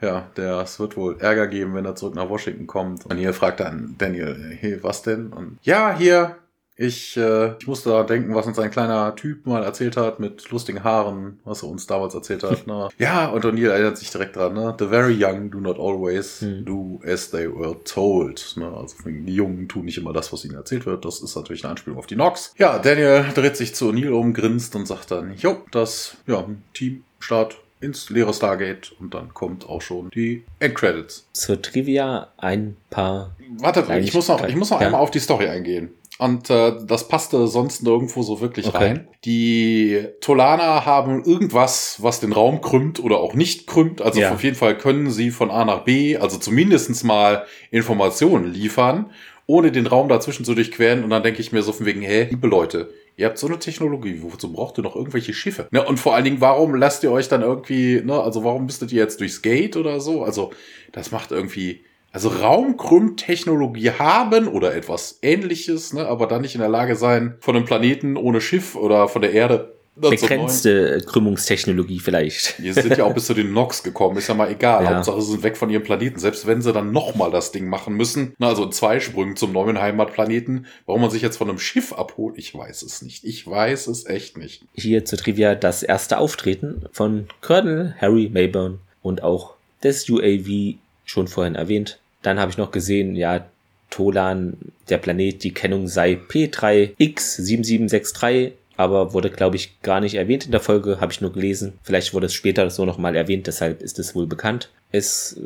ja, 0.02 0.28
der, 0.38 0.60
es 0.62 0.80
wird 0.80 0.96
wohl 0.96 1.18
Ärger 1.20 1.48
geben, 1.48 1.74
wenn 1.74 1.86
er 1.86 1.96
zurück 1.96 2.16
nach 2.16 2.30
Washington 2.30 2.68
kommt. 2.68 3.06
Und 3.06 3.18
hier 3.18 3.34
fragt 3.34 3.60
dann 3.60 3.96
Daniel, 3.98 4.56
hey, 4.60 4.78
was 4.84 5.02
denn? 5.02 5.34
Und 5.34 5.58
ja, 5.64 5.96
hier, 5.98 6.38
ich, 6.78 7.18
äh, 7.18 7.58
ich 7.60 7.68
musste 7.68 7.90
da 7.90 8.04
denken, 8.04 8.36
was 8.36 8.46
uns 8.46 8.60
ein 8.60 8.70
kleiner 8.70 9.16
Typ 9.16 9.48
mal 9.48 9.64
erzählt 9.64 9.98
hat 9.98 10.20
mit 10.20 10.50
lustigen 10.52 10.84
Haaren, 10.84 11.40
was 11.44 11.64
er 11.64 11.70
uns 11.70 11.88
damals 11.88 12.14
erzählt 12.14 12.44
hat. 12.44 12.68
Ne? 12.68 12.90
Ja, 13.00 13.28
und 13.28 13.46
O'Neill 13.46 13.70
erinnert 13.70 13.98
sich 13.98 14.12
direkt 14.12 14.36
dran. 14.36 14.54
Ne? 14.54 14.76
The 14.78 14.88
very 14.88 15.16
young 15.20 15.50
do 15.50 15.60
not 15.60 15.80
always 15.80 16.42
hm. 16.42 16.66
do 16.66 17.00
as 17.06 17.32
they 17.32 17.48
were 17.48 17.76
told. 17.84 18.54
Ne? 18.58 18.68
Also 18.68 18.96
die 19.06 19.34
Jungen 19.34 19.68
tun 19.68 19.86
nicht 19.86 19.98
immer 19.98 20.14
das, 20.14 20.32
was 20.32 20.46
ihnen 20.46 20.56
erzählt 20.56 20.86
wird. 20.86 21.04
Das 21.06 21.22
ist 21.22 21.36
natürlich 21.36 21.64
eine 21.64 21.72
Anspielung 21.72 21.98
auf 21.98 22.08
die 22.08 22.16
Nox. 22.16 22.54
Ja, 22.58 22.80
Daniel 22.80 23.26
dreht 23.34 23.58
sich 23.58 23.74
zu 23.74 23.90
O'Neill 23.90 24.12
um, 24.12 24.34
grinst 24.34 24.76
und 24.76 24.88
sagt 24.88 25.12
dann, 25.12 25.34
jo, 25.36 25.64
das, 25.72 26.18
ja, 26.28 26.46
Team 26.74 27.04
Start 27.20 27.58
ins 27.80 28.10
leere 28.10 28.34
Stargate 28.34 28.94
und 29.00 29.14
dann 29.14 29.34
kommt 29.34 29.68
auch 29.68 29.82
schon 29.82 30.10
die 30.10 30.44
Endcredits. 30.60 31.28
Zur 31.34 31.62
Trivia 31.62 32.30
ein 32.38 32.76
paar. 32.90 33.36
Warte, 33.60 33.86
ich 34.00 34.14
muss 34.14 34.28
noch, 34.28 34.44
ich 34.48 34.56
muss 34.56 34.72
noch 34.72 34.82
ja. 34.82 34.88
einmal 34.88 35.02
auf 35.02 35.12
die 35.12 35.20
Story 35.20 35.48
eingehen. 35.48 35.90
Und 36.20 36.50
äh, 36.50 36.74
das 36.84 37.08
passte 37.08 37.48
sonst 37.48 37.84
nirgendwo 37.84 38.24
so 38.24 38.42
wirklich 38.42 38.68
okay. 38.68 38.78
rein. 38.78 39.08
Die 39.24 40.04
Tolaner 40.20 40.86
haben 40.86 41.24
irgendwas, 41.24 41.98
was 42.02 42.20
den 42.20 42.34
Raum 42.34 42.62
krümmt 42.62 43.00
oder 43.00 43.18
auch 43.18 43.36
nicht 43.36 43.68
krümmt. 43.68 44.02
Also 44.02 44.22
ja. 44.22 44.34
auf 44.34 44.44
jeden 44.44 44.56
Fall 44.56 44.78
können 44.78 45.12
sie 45.12 45.30
von 45.30 45.52
A 45.52 45.64
nach 45.64 45.84
B, 45.84 46.18
also 46.18 46.38
zumindestens 46.38 47.04
mal 47.04 47.46
Informationen 47.70 48.52
liefern, 48.52 49.12
ohne 49.46 49.72
den 49.72 49.86
Raum 49.86 50.10
dazwischen 50.10 50.44
zu 50.44 50.56
durchqueren. 50.56 51.04
Und 51.04 51.12
dann 51.12 51.22
denke 51.22 51.40
ich 51.40 51.52
mir 51.52 51.62
so 51.62 51.72
von 51.72 51.86
wegen, 51.86 52.02
hä, 52.02 52.28
liebe 52.30 52.48
Leute, 52.48 52.90
ihr 53.16 53.28
habt 53.28 53.38
so 53.38 53.46
eine 53.46 53.60
Technologie, 53.60 54.20
wozu 54.22 54.52
braucht 54.52 54.80
ihr 54.80 54.84
noch 54.84 54.96
irgendwelche 54.96 55.34
Schiffe? 55.34 55.68
Ne, 55.70 55.84
und 55.86 56.00
vor 56.00 56.16
allen 56.16 56.24
Dingen, 56.24 56.42
warum 56.42 56.74
lasst 56.74 57.04
ihr 57.04 57.12
euch 57.12 57.28
dann 57.28 57.44
irgendwie, 57.44 58.02
ne, 58.04 58.20
also 58.20 58.44
warum 58.44 58.66
müsstet 58.66 58.92
ihr 58.92 59.04
jetzt 59.04 59.20
durchs 59.20 59.44
Gate 59.44 59.78
oder 59.78 60.00
so? 60.00 60.24
Also, 60.24 60.52
das 60.92 61.12
macht 61.12 61.32
irgendwie 61.32 61.82
also 62.12 62.30
Raumkrümmtechnologie 62.30 63.92
haben 63.92 64.48
oder 64.48 64.76
etwas 64.76 65.20
ähnliches, 65.22 65.94
ne, 65.94 66.08
aber 66.08 66.28
dann 66.28 66.42
nicht 66.42 66.56
in 66.56 66.62
der 66.62 66.70
Lage 66.70 66.96
sein, 66.96 67.36
von 67.40 67.56
einem 67.56 67.66
Planeten 67.66 68.18
ohne 68.18 68.42
Schiff 68.42 68.76
oder 68.76 69.08
von 69.08 69.22
der 69.22 69.34
Erde 69.34 69.78
begrenzte 70.00 71.02
Krümmungstechnologie 71.06 72.00
vielleicht. 72.00 72.60
Die 72.60 72.72
sind 72.72 72.98
ja 72.98 73.04
auch 73.04 73.14
bis 73.16 73.26
zu 73.26 73.34
den 73.34 73.52
Nox 73.54 73.84
gekommen, 73.84 74.18
ist 74.18 74.28
ja 74.28 74.36
mal 74.36 74.52
egal. 74.52 74.84
Ja. 74.84 74.96
Hauptsache 74.96 75.22
sie 75.22 75.32
sind 75.32 75.44
weg 75.44 75.58
von 75.58 75.70
ihrem 75.70 75.84
Planeten. 75.84 76.20
Selbst 76.20 76.46
wenn 76.46 76.62
sie 76.62 76.74
dann 76.74 76.92
nochmal 76.92 77.32
das 77.32 77.52
Ding 77.52 77.68
machen 77.68 77.96
müssen, 77.96 78.34
na, 78.38 78.50
also 78.50 78.64
in 78.64 78.72
zwei 78.72 79.00
Sprüngen 79.00 79.36
zum 79.36 79.52
neuen 79.52 79.80
Heimatplaneten, 79.80 80.68
warum 80.86 81.02
man 81.02 81.12
sich 81.12 81.22
jetzt 81.22 81.38
von 81.38 81.50
einem 81.50 81.60
Schiff 81.60 81.94
abholt, 81.94 82.38
ich 82.38 82.54
weiß 82.54 82.84
es 82.84 83.02
nicht. 83.02 83.24
Ich 83.24 83.48
weiß 83.48 83.88
es 83.88 84.06
echt 84.06 84.38
nicht. 84.38 84.64
Hier 84.74 85.06
zur 85.06 85.18
Trivia 85.18 85.56
das 85.56 85.84
erste 85.84 86.18
Auftreten 86.18 86.86
von 86.92 87.28
Colonel 87.42 87.96
Harry 88.00 88.30
Mayburn 88.32 88.80
und 89.02 89.24
auch 89.24 89.56
des 89.84 90.10
UAV 90.10 90.76
schon 91.08 91.28
vorhin 91.28 91.56
erwähnt, 91.56 91.98
Dann 92.22 92.40
habe 92.40 92.52
ich 92.52 92.58
noch 92.58 92.72
gesehen, 92.72 93.16
ja, 93.16 93.48
Tolan, 93.90 94.58
der 94.90 94.98
Planet, 94.98 95.42
die 95.44 95.54
Kennung 95.54 95.88
sei 95.88 96.20
P3X7763, 96.30 98.52
aber 98.76 99.14
wurde, 99.14 99.30
glaube 99.30 99.56
ich, 99.56 99.82
gar 99.82 100.02
nicht 100.02 100.16
erwähnt 100.16 100.46
in 100.46 100.52
der 100.52 100.60
Folge, 100.60 101.00
habe 101.00 101.14
ich 101.14 101.22
nur 101.22 101.32
gelesen. 101.32 101.80
Vielleicht 101.84 102.14
wurde 102.14 102.26
es 102.28 102.34
später 102.34 102.70
so 102.70 102.84
nochmal 102.86 103.16
erwähnt, 103.16 103.48
deshalb 103.48 103.82
ist 103.82 103.98
es 103.98 104.14
wohl 104.14 104.28
bekannt. 104.28 104.70
Es 104.92 105.40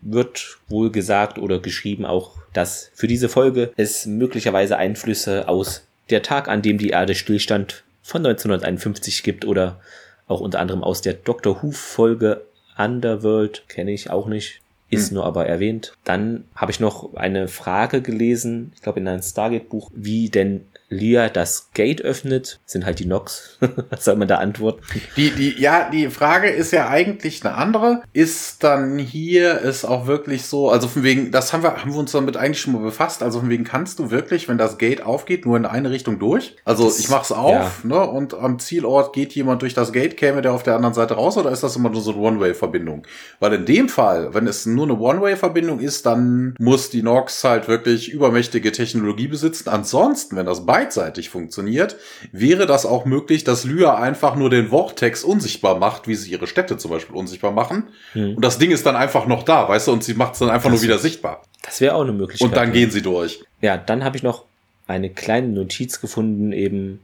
wird 0.00 0.56
wohl 0.68 0.90
gesagt 0.90 1.38
oder 1.38 1.58
geschrieben 1.60 2.06
auch, 2.06 2.32
dass 2.52 2.90
für 2.94 3.06
diese 3.06 3.28
Folge 3.28 3.72
es 3.76 4.06
möglicherweise 4.06 4.78
Einflüsse 4.78 5.48
aus 5.48 5.82
der 6.10 6.22
Tag, 6.22 6.48
an 6.48 6.62
dem 6.62 6.78
die 6.78 6.90
Erde 6.90 7.14
stillstand, 7.14 7.84
von 8.02 8.26
1951 8.26 9.22
gibt 9.22 9.44
oder 9.44 9.78
auch 10.26 10.40
unter 10.40 10.58
anderem 10.58 10.82
aus 10.82 11.02
der 11.02 11.12
Doctor 11.12 11.62
Who 11.62 11.70
Folge 11.70 12.40
Underworld, 12.76 13.62
kenne 13.68 13.92
ich 13.92 14.10
auch 14.10 14.26
nicht, 14.26 14.61
ist 14.92 15.08
hm. 15.08 15.16
nur 15.16 15.26
aber 15.26 15.46
erwähnt. 15.46 15.96
Dann 16.04 16.44
habe 16.54 16.70
ich 16.70 16.78
noch 16.78 17.14
eine 17.14 17.48
Frage 17.48 18.02
gelesen, 18.02 18.72
ich 18.74 18.82
glaube 18.82 19.00
in 19.00 19.08
einem 19.08 19.22
Stargate-Buch, 19.22 19.90
wie 19.94 20.28
denn 20.28 20.66
Lia 20.92 21.28
das 21.28 21.70
Gate 21.74 22.02
öffnet, 22.02 22.60
sind 22.66 22.84
halt 22.84 22.98
die 22.98 23.06
Nox. 23.06 23.58
Was 23.90 24.04
soll 24.04 24.16
man 24.16 24.28
da 24.28 24.36
antworten? 24.36 24.82
Die, 25.16 25.30
die, 25.30 25.60
ja, 25.60 25.90
die 25.90 26.08
Frage 26.10 26.50
ist 26.50 26.72
ja 26.72 26.88
eigentlich 26.88 27.44
eine 27.44 27.54
andere. 27.54 28.02
Ist 28.12 28.62
dann 28.62 28.98
hier 28.98 29.60
ist 29.60 29.84
auch 29.84 30.06
wirklich 30.06 30.44
so, 30.44 30.70
also 30.70 30.88
von 30.88 31.02
wegen, 31.02 31.30
das 31.32 31.52
haben 31.52 31.62
wir, 31.62 31.76
haben 31.76 31.92
wir 31.92 31.98
uns 31.98 32.12
damit 32.12 32.36
eigentlich 32.36 32.60
schon 32.60 32.74
mal 32.74 32.82
befasst. 32.82 33.22
Also 33.22 33.40
von 33.40 33.48
wegen 33.48 33.64
kannst 33.64 33.98
du 33.98 34.10
wirklich, 34.10 34.48
wenn 34.48 34.58
das 34.58 34.78
Gate 34.78 35.02
aufgeht, 35.02 35.46
nur 35.46 35.56
in 35.56 35.66
eine 35.66 35.90
Richtung 35.90 36.18
durch? 36.18 36.56
Also 36.64 36.84
das, 36.84 37.00
ich 37.00 37.08
mach's 37.08 37.32
auf, 37.32 37.50
ja. 37.50 37.72
ne, 37.82 38.06
und 38.06 38.34
am 38.34 38.58
Zielort 38.58 39.12
geht 39.14 39.32
jemand 39.32 39.62
durch 39.62 39.74
das 39.74 39.92
Gate, 39.92 40.16
käme 40.16 40.42
der 40.42 40.52
auf 40.52 40.62
der 40.62 40.76
anderen 40.76 40.94
Seite 40.94 41.14
raus 41.14 41.36
oder 41.36 41.50
ist 41.50 41.62
das 41.62 41.74
immer 41.76 41.90
nur 41.90 42.02
so 42.02 42.12
eine 42.12 42.20
One-Way-Verbindung? 42.20 43.06
Weil 43.40 43.54
in 43.54 43.64
dem 43.64 43.88
Fall, 43.88 44.34
wenn 44.34 44.46
es 44.46 44.66
nur 44.66 44.84
eine 44.84 44.98
One-Way-Verbindung 44.98 45.80
ist, 45.80 46.06
dann 46.06 46.54
muss 46.58 46.90
die 46.90 47.02
Nox 47.02 47.42
halt 47.44 47.66
wirklich 47.66 48.12
übermächtige 48.12 48.72
Technologie 48.72 49.28
besitzen. 49.28 49.68
Ansonsten, 49.70 50.36
wenn 50.36 50.46
das 50.46 50.66
beide 50.66 50.81
beidseitig 50.82 51.28
funktioniert, 51.28 51.96
wäre 52.32 52.66
das 52.66 52.86
auch 52.86 53.04
möglich, 53.04 53.44
dass 53.44 53.64
Lyra 53.64 53.96
einfach 53.96 54.36
nur 54.36 54.50
den 54.50 54.68
Vortex 54.68 55.24
unsichtbar 55.24 55.78
macht, 55.78 56.08
wie 56.08 56.14
sie 56.14 56.30
ihre 56.30 56.46
Städte 56.46 56.76
zum 56.76 56.90
Beispiel 56.90 57.16
unsichtbar 57.16 57.52
machen. 57.52 57.88
Hm. 58.12 58.36
Und 58.36 58.44
das 58.44 58.58
Ding 58.58 58.70
ist 58.70 58.84
dann 58.86 58.96
einfach 58.96 59.26
noch 59.26 59.42
da, 59.42 59.68
weißt 59.68 59.88
du, 59.88 59.92
und 59.92 60.04
sie 60.04 60.14
macht 60.14 60.34
es 60.34 60.40
dann 60.40 60.50
einfach 60.50 60.70
das 60.70 60.80
nur 60.80 60.82
wieder 60.82 60.98
sichtbar. 60.98 61.42
Das 61.62 61.80
wäre 61.80 61.94
auch 61.94 62.02
eine 62.02 62.12
Möglichkeit. 62.12 62.48
Und 62.48 62.56
dann 62.56 62.68
ja. 62.68 62.74
gehen 62.74 62.90
sie 62.90 63.02
durch. 63.02 63.40
Ja, 63.60 63.76
dann 63.76 64.04
habe 64.04 64.16
ich 64.16 64.22
noch 64.22 64.44
eine 64.86 65.10
kleine 65.10 65.48
Notiz 65.48 66.00
gefunden, 66.00 66.52
eben, 66.52 67.00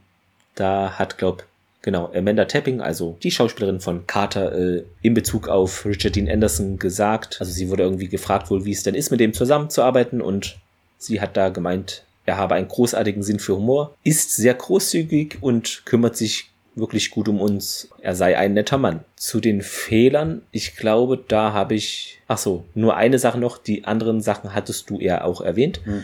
da 0.55 0.99
hat, 0.99 1.17
glaub, 1.17 1.45
genau, 1.81 2.11
Amanda 2.13 2.45
Tapping, 2.45 2.81
also 2.81 3.17
die 3.23 3.31
Schauspielerin 3.31 3.79
von 3.79 4.05
Carter, 4.05 4.53
äh, 4.53 4.83
in 5.01 5.13
Bezug 5.13 5.47
auf 5.47 5.85
Richard 5.85 6.15
Dean 6.15 6.29
Anderson 6.29 6.77
gesagt, 6.77 7.37
also 7.39 7.51
sie 7.51 7.69
wurde 7.69 7.83
irgendwie 7.83 8.09
gefragt 8.09 8.49
wohl, 8.49 8.65
wie 8.65 8.73
es 8.73 8.83
denn 8.83 8.95
ist, 8.95 9.11
mit 9.11 9.21
dem 9.21 9.33
zusammenzuarbeiten 9.33 10.21
und 10.21 10.57
sie 10.97 11.21
hat 11.21 11.37
da 11.37 11.49
gemeint, 11.49 12.03
er 12.25 12.37
habe 12.37 12.55
einen 12.55 12.67
großartigen 12.67 13.23
Sinn 13.23 13.39
für 13.39 13.55
Humor, 13.55 13.95
ist 14.03 14.35
sehr 14.35 14.53
großzügig 14.53 15.37
und 15.41 15.83
kümmert 15.85 16.15
sich 16.15 16.49
wirklich 16.75 17.11
gut 17.11 17.27
um 17.27 17.41
uns. 17.41 17.89
Er 18.01 18.15
sei 18.15 18.37
ein 18.37 18.53
netter 18.53 18.77
Mann. 18.77 19.01
Zu 19.15 19.39
den 19.39 19.61
Fehlern, 19.61 20.41
ich 20.51 20.75
glaube, 20.77 21.23
da 21.27 21.53
habe 21.53 21.75
ich, 21.75 22.21
ach 22.27 22.37
so, 22.37 22.65
nur 22.73 22.95
eine 22.95 23.19
Sache 23.19 23.39
noch. 23.39 23.57
Die 23.57 23.85
anderen 23.85 24.21
Sachen 24.21 24.53
hattest 24.53 24.89
du 24.89 24.99
ja 24.99 25.23
auch 25.23 25.41
erwähnt. 25.41 25.81
Hm. 25.83 26.03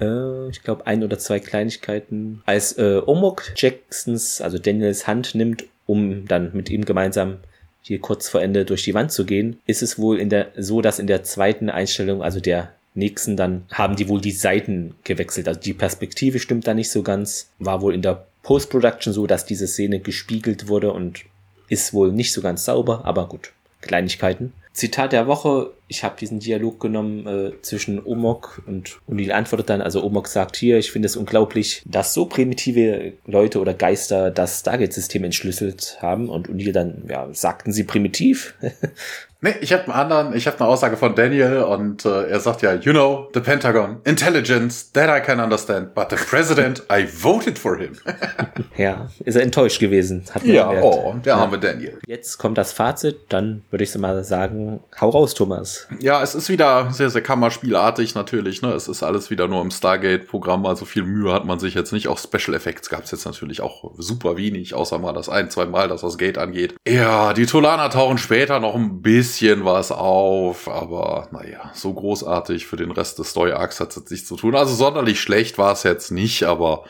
Äh, 0.00 0.48
ich 0.48 0.62
glaube, 0.62 0.86
ein 0.86 1.04
oder 1.04 1.18
zwei 1.18 1.40
Kleinigkeiten. 1.40 2.42
Als 2.46 2.78
äh, 2.78 3.00
Omok 3.04 3.52
Jacksons, 3.56 4.40
also 4.40 4.58
Daniels 4.58 5.06
Hand 5.06 5.34
nimmt, 5.34 5.64
um 5.86 6.26
dann 6.26 6.52
mit 6.54 6.70
ihm 6.70 6.84
gemeinsam 6.84 7.38
hier 7.82 8.00
kurz 8.00 8.28
vor 8.28 8.40
Ende 8.40 8.64
durch 8.64 8.84
die 8.84 8.94
Wand 8.94 9.12
zu 9.12 9.26
gehen, 9.26 9.60
ist 9.66 9.82
es 9.82 9.98
wohl 9.98 10.18
in 10.18 10.30
der, 10.30 10.52
so, 10.56 10.80
dass 10.80 10.98
in 10.98 11.06
der 11.06 11.22
zweiten 11.22 11.68
Einstellung, 11.68 12.22
also 12.22 12.40
der 12.40 12.72
nächsten 12.94 13.36
dann 13.36 13.66
haben 13.70 13.96
die 13.96 14.08
wohl 14.08 14.20
die 14.20 14.30
Seiten 14.30 14.94
gewechselt. 15.04 15.48
Also 15.48 15.60
die 15.60 15.74
Perspektive 15.74 16.38
stimmt 16.38 16.66
da 16.66 16.74
nicht 16.74 16.90
so 16.90 17.02
ganz. 17.02 17.50
War 17.58 17.82
wohl 17.82 17.94
in 17.94 18.02
der 18.02 18.26
Post-Production 18.42 19.12
so, 19.12 19.26
dass 19.26 19.44
diese 19.44 19.66
Szene 19.66 20.00
gespiegelt 20.00 20.68
wurde 20.68 20.92
und 20.92 21.24
ist 21.68 21.92
wohl 21.92 22.12
nicht 22.12 22.32
so 22.32 22.40
ganz 22.40 22.64
sauber, 22.64 23.04
aber 23.04 23.28
gut. 23.28 23.52
Kleinigkeiten. 23.80 24.52
Zitat 24.74 25.12
der 25.12 25.28
Woche, 25.28 25.70
ich 25.86 26.02
habe 26.02 26.16
diesen 26.18 26.40
Dialog 26.40 26.80
genommen 26.80 27.26
äh, 27.28 27.52
zwischen 27.62 28.04
Omok 28.04 28.60
und 28.66 28.98
Unil 29.06 29.30
antwortet 29.30 29.70
dann, 29.70 29.80
also 29.80 30.02
Omok 30.02 30.26
sagt 30.26 30.56
hier, 30.56 30.78
ich 30.78 30.90
finde 30.90 31.06
es 31.06 31.16
unglaublich, 31.16 31.80
dass 31.86 32.12
so 32.12 32.26
primitive 32.26 33.12
Leute 33.24 33.60
oder 33.60 33.72
Geister 33.72 34.32
das 34.32 34.60
Stargate-System 34.60 35.22
entschlüsselt 35.22 35.98
haben 36.00 36.28
und 36.28 36.48
Unil 36.48 36.72
dann, 36.72 37.04
ja, 37.08 37.28
sagten 37.32 37.72
sie 37.72 37.84
primitiv? 37.84 38.54
Nee, 39.44 39.56
ich 39.60 39.74
habe 39.74 39.82
einen 39.82 39.92
anderen, 39.92 40.34
ich 40.34 40.46
habe 40.46 40.58
eine 40.58 40.68
Aussage 40.70 40.96
von 40.96 41.14
Daniel 41.14 41.64
und 41.64 42.06
äh, 42.06 42.30
er 42.30 42.40
sagt 42.40 42.62
ja, 42.62 42.72
you 42.72 42.92
know, 42.92 43.28
the 43.34 43.40
Pentagon, 43.40 43.98
intelligence, 44.04 44.90
that 44.92 45.14
I 45.14 45.22
can 45.22 45.38
understand, 45.38 45.94
but 45.94 46.06
the 46.08 46.16
president, 46.16 46.82
I 46.90 47.06
voted 47.06 47.58
for 47.58 47.76
him. 47.76 47.92
ja, 48.78 49.10
ist 49.22 49.34
er 49.34 49.42
enttäuscht 49.42 49.80
gewesen. 49.80 50.24
Hat 50.32 50.44
ja, 50.44 50.68
gemerkt. 50.68 50.86
oh, 50.86 51.14
der 51.22 51.36
arme 51.36 51.56
ja. 51.56 51.60
Daniel. 51.60 51.98
Jetzt 52.06 52.38
kommt 52.38 52.56
das 52.56 52.72
Fazit, 52.72 53.16
dann 53.28 53.64
würde 53.68 53.84
ich 53.84 53.92
so 53.92 53.98
mal 53.98 54.24
sagen, 54.24 54.80
hau 54.98 55.10
raus, 55.10 55.34
Thomas. 55.34 55.88
Ja, 56.00 56.22
es 56.22 56.34
ist 56.34 56.48
wieder 56.48 56.90
sehr, 56.92 57.10
sehr 57.10 57.20
Kammerspielartig 57.20 58.14
natürlich, 58.14 58.62
ne? 58.62 58.72
Es 58.72 58.88
ist 58.88 59.02
alles 59.02 59.28
wieder 59.28 59.46
nur 59.46 59.60
im 59.60 59.70
Stargate-Programm, 59.70 60.64
also 60.64 60.86
viel 60.86 61.02
Mühe 61.02 61.34
hat 61.34 61.44
man 61.44 61.58
sich 61.58 61.74
jetzt 61.74 61.92
nicht. 61.92 62.08
Auch 62.08 62.18
Special 62.18 62.56
Effects 62.56 62.88
gab 62.88 63.04
es 63.04 63.10
jetzt 63.10 63.26
natürlich 63.26 63.60
auch 63.60 63.92
super 63.98 64.38
wenig, 64.38 64.72
außer 64.72 64.98
mal 64.98 65.12
das 65.12 65.28
ein, 65.28 65.50
zwei 65.50 65.66
Mal, 65.66 65.88
dass 65.88 66.00
das 66.00 66.16
Gate 66.16 66.38
angeht. 66.38 66.76
Ja, 66.88 67.34
die 67.34 67.44
Tolaner 67.44 67.90
tauchen 67.90 68.16
später 68.16 68.58
noch 68.58 68.74
ein 68.74 69.02
bisschen 69.02 69.33
bisschen 69.34 69.64
was 69.64 69.90
auf, 69.90 70.68
aber 70.68 71.28
naja, 71.32 71.72
so 71.74 71.92
großartig 71.92 72.66
für 72.66 72.76
den 72.76 72.92
Rest 72.92 73.18
des 73.18 73.30
Story 73.30 73.50
Arcs 73.50 73.80
hat 73.80 73.90
es 73.90 73.96
jetzt 73.96 74.10
nichts 74.12 74.28
zu 74.28 74.36
tun. 74.36 74.54
Also 74.54 74.74
sonderlich 74.74 75.20
schlecht 75.20 75.58
war 75.58 75.72
es 75.72 75.82
jetzt 75.82 76.12
nicht, 76.12 76.44
aber 76.44 76.84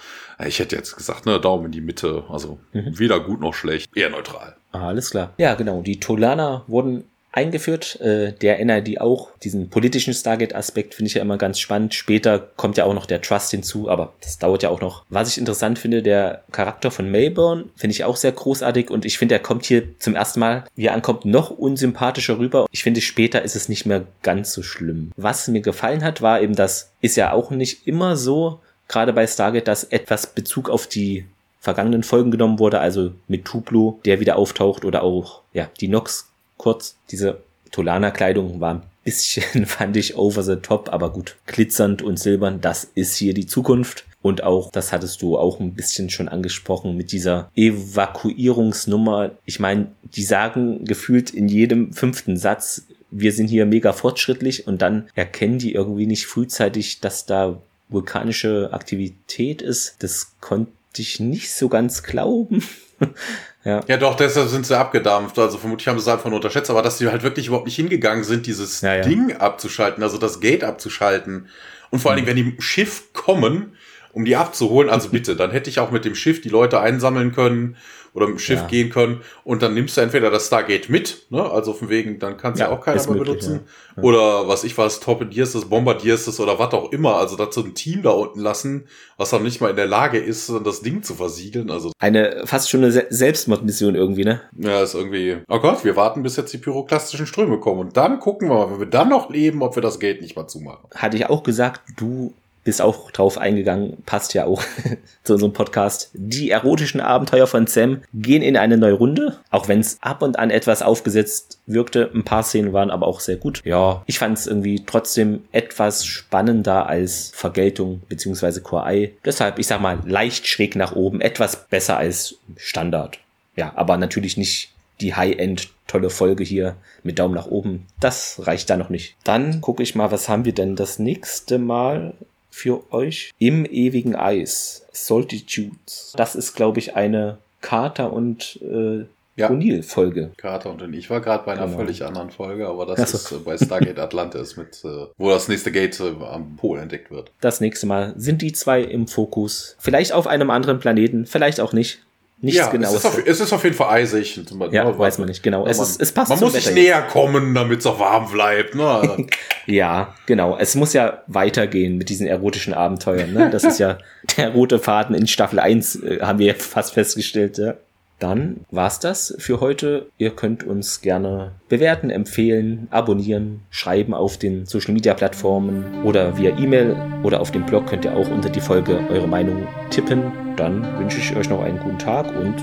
ich 0.44 0.58
hätte 0.58 0.76
jetzt 0.76 0.94
gesagt, 0.94 1.24
ne, 1.24 1.40
Daumen 1.40 1.66
in 1.66 1.72
die 1.72 1.80
Mitte. 1.80 2.24
Also 2.28 2.58
mhm. 2.72 2.98
weder 2.98 3.20
gut 3.20 3.40
noch 3.40 3.54
schlecht, 3.54 3.96
eher 3.96 4.10
neutral. 4.10 4.56
Alles 4.72 5.10
klar. 5.10 5.32
Ja, 5.38 5.54
genau. 5.54 5.80
Die 5.80 6.00
Tolaner 6.00 6.64
wurden 6.66 7.04
eingeführt. 7.34 8.00
Äh, 8.00 8.32
der 8.32 8.64
NID 8.64 9.00
auch. 9.00 9.30
Diesen 9.42 9.68
politischen 9.68 10.14
Stargate-Aspekt 10.14 10.94
finde 10.94 11.08
ich 11.08 11.14
ja 11.14 11.22
immer 11.22 11.36
ganz 11.36 11.58
spannend. 11.58 11.94
Später 11.94 12.38
kommt 12.38 12.76
ja 12.76 12.84
auch 12.84 12.94
noch 12.94 13.06
der 13.06 13.20
Trust 13.20 13.50
hinzu, 13.50 13.88
aber 13.90 14.14
das 14.22 14.38
dauert 14.38 14.62
ja 14.62 14.70
auch 14.70 14.80
noch. 14.80 15.04
Was 15.08 15.28
ich 15.28 15.38
interessant 15.38 15.78
finde, 15.78 16.02
der 16.02 16.44
Charakter 16.52 16.90
von 16.90 17.10
Mayburn 17.10 17.70
finde 17.76 17.92
ich 17.92 18.04
auch 18.04 18.16
sehr 18.16 18.32
großartig 18.32 18.90
und 18.90 19.04
ich 19.04 19.18
finde, 19.18 19.34
er 19.34 19.40
kommt 19.40 19.64
hier 19.66 19.98
zum 19.98 20.14
ersten 20.14 20.40
Mal, 20.40 20.64
wie 20.76 20.86
er 20.86 20.94
ankommt, 20.94 21.24
noch 21.24 21.50
unsympathischer 21.50 22.38
rüber. 22.38 22.66
Ich 22.70 22.82
finde, 22.82 23.00
später 23.00 23.42
ist 23.42 23.56
es 23.56 23.68
nicht 23.68 23.86
mehr 23.86 24.06
ganz 24.22 24.52
so 24.52 24.62
schlimm. 24.62 25.12
Was 25.16 25.48
mir 25.48 25.60
gefallen 25.60 26.04
hat, 26.04 26.22
war 26.22 26.40
eben, 26.40 26.54
das 26.54 26.92
ist 27.00 27.16
ja 27.16 27.32
auch 27.32 27.50
nicht 27.50 27.86
immer 27.86 28.16
so, 28.16 28.60
gerade 28.88 29.12
bei 29.12 29.26
Stargate, 29.26 29.66
dass 29.66 29.84
etwas 29.84 30.26
Bezug 30.26 30.70
auf 30.70 30.86
die 30.86 31.24
vergangenen 31.60 32.02
Folgen 32.02 32.30
genommen 32.30 32.58
wurde, 32.58 32.78
also 32.78 33.12
mit 33.26 33.46
Tuplo, 33.46 33.98
der 34.04 34.20
wieder 34.20 34.36
auftaucht 34.36 34.84
oder 34.84 35.02
auch, 35.02 35.40
ja, 35.54 35.70
die 35.80 35.88
Nox 35.88 36.28
kurz. 36.64 36.96
Diese 37.10 37.42
Tolana-Kleidung 37.72 38.58
war 38.58 38.76
ein 38.76 38.82
bisschen, 39.04 39.66
fand 39.66 39.98
ich, 39.98 40.16
over 40.16 40.42
the 40.42 40.56
top, 40.56 40.88
aber 40.90 41.12
gut, 41.12 41.36
glitzernd 41.46 42.00
und 42.00 42.18
silbern, 42.18 42.62
das 42.62 42.84
ist 42.94 43.16
hier 43.16 43.34
die 43.34 43.46
Zukunft. 43.46 44.06
Und 44.22 44.42
auch, 44.42 44.70
das 44.72 44.90
hattest 44.90 45.20
du 45.20 45.36
auch 45.36 45.60
ein 45.60 45.74
bisschen 45.74 46.08
schon 46.08 46.30
angesprochen 46.30 46.96
mit 46.96 47.12
dieser 47.12 47.50
Evakuierungsnummer. 47.54 49.32
Ich 49.44 49.60
meine, 49.60 49.88
die 50.02 50.22
sagen 50.22 50.86
gefühlt 50.86 51.28
in 51.28 51.48
jedem 51.48 51.92
fünften 51.92 52.38
Satz, 52.38 52.86
wir 53.10 53.32
sind 53.32 53.48
hier 53.48 53.66
mega 53.66 53.92
fortschrittlich 53.92 54.66
und 54.66 54.80
dann 54.80 55.10
erkennen 55.14 55.58
die 55.58 55.74
irgendwie 55.74 56.06
nicht 56.06 56.24
frühzeitig, 56.24 57.00
dass 57.00 57.26
da 57.26 57.60
vulkanische 57.90 58.70
Aktivität 58.72 59.60
ist. 59.60 59.96
Das 60.02 60.40
konnte 60.40 60.72
ich 60.96 61.20
nicht 61.20 61.52
so 61.52 61.68
ganz 61.68 62.02
glauben. 62.02 62.64
Ja. 63.64 63.80
ja, 63.88 63.96
doch, 63.96 64.14
deshalb 64.14 64.48
sind 64.48 64.66
sie 64.66 64.78
abgedampft. 64.78 65.38
Also 65.38 65.56
vermutlich 65.56 65.88
haben 65.88 65.98
sie 65.98 66.02
es 66.02 66.08
einfach 66.08 66.26
nur 66.26 66.36
unterschätzt, 66.36 66.70
aber 66.70 66.82
dass 66.82 66.98
sie 66.98 67.08
halt 67.08 67.22
wirklich 67.22 67.46
überhaupt 67.46 67.66
nicht 67.66 67.76
hingegangen 67.76 68.22
sind, 68.22 68.46
dieses 68.46 68.82
ja, 68.82 68.96
ja. 68.96 69.02
Ding 69.02 69.36
abzuschalten, 69.36 70.02
also 70.02 70.18
das 70.18 70.40
Gate 70.40 70.64
abzuschalten. 70.64 71.48
Und 71.90 72.00
vor 72.00 72.10
allen 72.10 72.24
Dingen, 72.24 72.28
wenn 72.28 72.36
die 72.36 72.56
Schiff 72.60 73.12
kommen, 73.14 73.76
um 74.12 74.24
die 74.24 74.36
abzuholen, 74.36 74.90
also 74.90 75.08
bitte, 75.12 75.34
dann 75.34 75.50
hätte 75.50 75.70
ich 75.70 75.80
auch 75.80 75.90
mit 75.90 76.04
dem 76.04 76.14
Schiff 76.14 76.42
die 76.42 76.50
Leute 76.50 76.80
einsammeln 76.80 77.32
können 77.32 77.76
oder 78.14 78.26
mit 78.26 78.36
dem 78.36 78.38
Schiff 78.38 78.60
ja. 78.60 78.66
gehen 78.66 78.90
können 78.90 79.20
und 79.42 79.62
dann 79.62 79.74
nimmst 79.74 79.96
du 79.96 80.00
entweder 80.00 80.30
das 80.30 80.46
Stargate 80.46 80.88
mit, 80.88 81.26
ne? 81.30 81.42
also 81.50 81.72
von 81.72 81.88
wegen, 81.90 82.18
dann 82.20 82.36
kannst 82.36 82.60
ja, 82.60 82.68
ja 82.68 82.72
auch 82.72 82.80
keiner 82.80 83.04
mehr 83.10 83.24
benutzen 83.24 83.60
ja. 83.96 84.02
oder 84.02 84.48
was 84.48 84.64
ich 84.64 84.78
weiß, 84.78 85.00
torpedierst 85.00 85.54
es, 85.56 85.64
bombardierst 85.66 86.28
es 86.28 86.38
oder 86.40 86.58
was 86.58 86.72
auch 86.72 86.92
immer, 86.92 87.16
also 87.16 87.36
dazu 87.36 87.64
ein 87.64 87.74
Team 87.74 88.02
da 88.02 88.10
unten 88.10 88.40
lassen, 88.40 88.86
was 89.16 89.30
dann 89.30 89.42
nicht 89.42 89.60
mal 89.60 89.70
in 89.70 89.76
der 89.76 89.86
Lage 89.86 90.18
ist, 90.18 90.50
das 90.64 90.80
Ding 90.80 91.02
zu 91.02 91.14
versiegeln, 91.14 91.70
also. 91.70 91.92
Eine 91.98 92.42
fast 92.46 92.70
schon 92.70 92.82
eine 92.82 92.92
Se 92.92 93.06
Selbstmordmission 93.10 93.94
irgendwie, 93.94 94.24
ne? 94.24 94.40
Ja, 94.56 94.82
ist 94.82 94.94
irgendwie, 94.94 95.38
oh 95.48 95.58
Gott, 95.58 95.84
wir 95.84 95.96
warten 95.96 96.22
bis 96.22 96.36
jetzt 96.36 96.52
die 96.52 96.58
pyroklastischen 96.58 97.26
Ströme 97.26 97.58
kommen 97.58 97.80
und 97.80 97.96
dann 97.96 98.20
gucken 98.20 98.48
wir 98.48 98.54
mal, 98.54 98.70
wenn 98.70 98.78
wir 98.78 98.86
dann 98.86 99.08
noch 99.08 99.28
leben, 99.30 99.62
ob 99.62 99.76
wir 99.76 99.82
das 99.82 99.98
Gate 99.98 100.22
nicht 100.22 100.36
mal 100.36 100.46
zumachen. 100.46 100.88
Hatte 100.94 101.16
ich 101.16 101.26
auch 101.26 101.42
gesagt, 101.42 101.82
du 101.96 102.34
bist 102.64 102.80
auch 102.80 103.10
drauf 103.10 103.38
eingegangen, 103.38 104.02
passt 104.06 104.34
ja 104.34 104.46
auch 104.46 104.62
zu 105.22 105.34
unserem 105.34 105.52
Podcast. 105.52 106.10
Die 106.14 106.50
erotischen 106.50 107.00
Abenteuer 107.00 107.46
von 107.46 107.66
Sam 107.66 108.02
gehen 108.12 108.42
in 108.42 108.56
eine 108.56 108.78
neue 108.78 108.94
Runde, 108.94 109.38
auch 109.50 109.68
wenn 109.68 109.80
es 109.80 109.98
ab 110.00 110.22
und 110.22 110.38
an 110.38 110.50
etwas 110.50 110.82
aufgesetzt 110.82 111.58
wirkte. 111.66 112.10
Ein 112.14 112.24
paar 112.24 112.42
Szenen 112.42 112.72
waren 112.72 112.90
aber 112.90 113.06
auch 113.06 113.20
sehr 113.20 113.36
gut. 113.36 113.62
Ja, 113.64 114.02
ich 114.06 114.18
fand 114.18 114.38
es 114.38 114.46
irgendwie 114.46 114.82
trotzdem 114.84 115.44
etwas 115.52 116.04
spannender 116.04 116.86
als 116.88 117.30
Vergeltung 117.34 118.02
bzw. 118.08 118.60
Core 118.60 119.10
Deshalb, 119.24 119.58
ich 119.58 119.66
sag 119.66 119.80
mal, 119.80 120.00
leicht 120.06 120.46
schräg 120.46 120.74
nach 120.74 120.96
oben, 120.96 121.20
etwas 121.20 121.66
besser 121.68 121.98
als 121.98 122.36
Standard. 122.56 123.18
Ja, 123.56 123.72
aber 123.76 123.96
natürlich 123.96 124.36
nicht 124.36 124.72
die 125.00 125.14
High-End 125.14 125.70
tolle 125.86 126.10
Folge 126.10 126.44
hier 126.44 126.76
mit 127.02 127.18
Daumen 127.18 127.34
nach 127.34 127.46
oben. 127.46 127.86
Das 128.00 128.40
reicht 128.46 128.70
da 128.70 128.76
noch 128.76 128.88
nicht. 128.88 129.16
Dann 129.24 129.60
gucke 129.60 129.82
ich 129.82 129.94
mal, 129.94 130.10
was 130.10 130.28
haben 130.28 130.44
wir 130.44 130.54
denn 130.54 130.76
das 130.76 130.98
nächste 130.98 131.58
Mal 131.58 132.14
für 132.54 132.92
euch? 132.92 133.32
Im 133.38 133.66
ewigen 133.66 134.14
Eis. 134.14 134.86
Solitudes. 134.92 136.12
Das 136.16 136.36
ist, 136.36 136.54
glaube 136.54 136.78
ich, 136.78 136.94
eine 136.94 137.38
Carter 137.60 138.12
und 138.12 138.60
äh, 138.62 139.06
ja. 139.36 139.50
O'Neill-Folge. 139.50 140.30
Carter 140.36 140.70
und 140.70 140.94
ich 140.94 141.10
war 141.10 141.20
gerade 141.20 141.44
bei 141.44 141.54
einer 141.54 141.66
genau. 141.66 141.78
völlig 141.78 142.04
anderen 142.04 142.30
Folge, 142.30 142.68
aber 142.68 142.86
das 142.86 143.10
so. 143.10 143.16
ist 143.16 143.32
äh, 143.32 143.44
bei 143.44 143.56
Stargate 143.56 143.98
Atlantis, 143.98 144.56
mit, 144.56 144.84
äh, 144.84 145.06
wo 145.18 145.30
das 145.30 145.48
nächste 145.48 145.72
Gate 145.72 145.98
äh, 145.98 146.12
am 146.24 146.54
Pol 146.56 146.78
entdeckt 146.78 147.10
wird. 147.10 147.32
Das 147.40 147.60
nächste 147.60 147.86
Mal 147.86 148.14
sind 148.16 148.40
die 148.42 148.52
zwei 148.52 148.82
im 148.82 149.08
Fokus. 149.08 149.76
Vielleicht 149.80 150.12
auf 150.12 150.28
einem 150.28 150.50
anderen 150.50 150.78
Planeten, 150.78 151.26
vielleicht 151.26 151.60
auch 151.60 151.72
nicht. 151.72 151.98
Nichts 152.44 152.58
ja, 152.58 152.68
genau. 152.68 152.88
Es 152.88 152.96
ist, 152.96 153.06
auf, 153.06 153.26
es 153.26 153.40
ist 153.40 153.52
auf 153.54 153.64
jeden 153.64 153.74
Fall 153.74 153.88
eisig. 153.88 154.38
Ja, 154.70 154.84
ne, 154.84 154.98
weiß 154.98 155.16
man 155.16 155.28
nicht, 155.28 155.42
genau. 155.42 155.66
Es, 155.66 155.78
man, 155.78 155.86
ist, 155.86 156.02
es 156.02 156.12
passt 156.12 156.28
Man 156.28 156.40
muss 156.40 156.52
sich 156.52 156.70
näher 156.72 157.00
kommen, 157.00 157.54
damit 157.54 157.80
es 157.80 157.86
auch 157.86 157.98
warm 157.98 158.30
bleibt. 158.30 158.74
Ne? 158.74 159.26
ja, 159.66 160.12
genau. 160.26 160.58
Es 160.58 160.74
muss 160.74 160.92
ja 160.92 161.22
weitergehen 161.26 161.96
mit 161.96 162.10
diesen 162.10 162.26
erotischen 162.26 162.74
Abenteuern. 162.74 163.32
Ne? 163.32 163.48
Das 163.48 163.64
ist 163.64 163.78
ja 163.78 163.96
der 164.36 164.50
rote 164.50 164.78
Faden 164.78 165.14
in 165.14 165.26
Staffel 165.26 165.58
1, 165.58 166.02
äh, 166.02 166.18
haben 166.20 166.38
wir 166.38 166.54
fast 166.54 166.92
festgestellt. 166.92 167.56
Ja? 167.56 167.76
Dann 168.18 168.64
war's 168.70 169.00
das 169.00 169.34
für 169.38 169.60
heute. 169.60 170.06
Ihr 170.18 170.30
könnt 170.30 170.64
uns 170.64 171.00
gerne 171.00 171.52
bewerten, 171.68 172.10
empfehlen, 172.10 172.88
abonnieren, 172.90 173.62
schreiben 173.70 174.14
auf 174.14 174.38
den 174.38 174.66
Social 174.66 174.94
Media 174.94 175.14
Plattformen 175.14 176.04
oder 176.04 176.38
via 176.38 176.56
E-Mail 176.56 176.96
oder 177.22 177.40
auf 177.40 177.50
dem 177.50 177.66
Blog 177.66 177.86
könnt 177.86 178.04
ihr 178.04 178.16
auch 178.16 178.30
unter 178.30 178.48
die 178.48 178.60
Folge 178.60 179.00
eure 179.10 179.28
Meinung 179.28 179.66
tippen. 179.90 180.32
Dann 180.56 180.98
wünsche 180.98 181.18
ich 181.18 181.36
euch 181.36 181.50
noch 181.50 181.62
einen 181.62 181.78
guten 181.78 181.98
Tag 181.98 182.26
und 182.36 182.54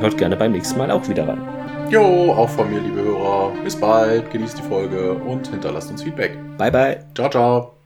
hört 0.00 0.18
gerne 0.18 0.36
beim 0.36 0.52
nächsten 0.52 0.78
Mal 0.78 0.90
auch 0.90 1.08
wieder 1.08 1.26
ran. 1.26 1.40
Jo, 1.90 2.32
auch 2.32 2.48
von 2.48 2.70
mir, 2.70 2.80
liebe 2.80 3.02
Hörer. 3.02 3.52
Bis 3.64 3.74
bald, 3.74 4.30
genießt 4.30 4.58
die 4.58 4.62
Folge 4.62 5.14
und 5.14 5.48
hinterlasst 5.48 5.90
uns 5.90 6.02
Feedback. 6.02 6.38
Bye, 6.56 6.70
bye. 6.70 7.04
Ciao, 7.14 7.28
ciao. 7.28 7.79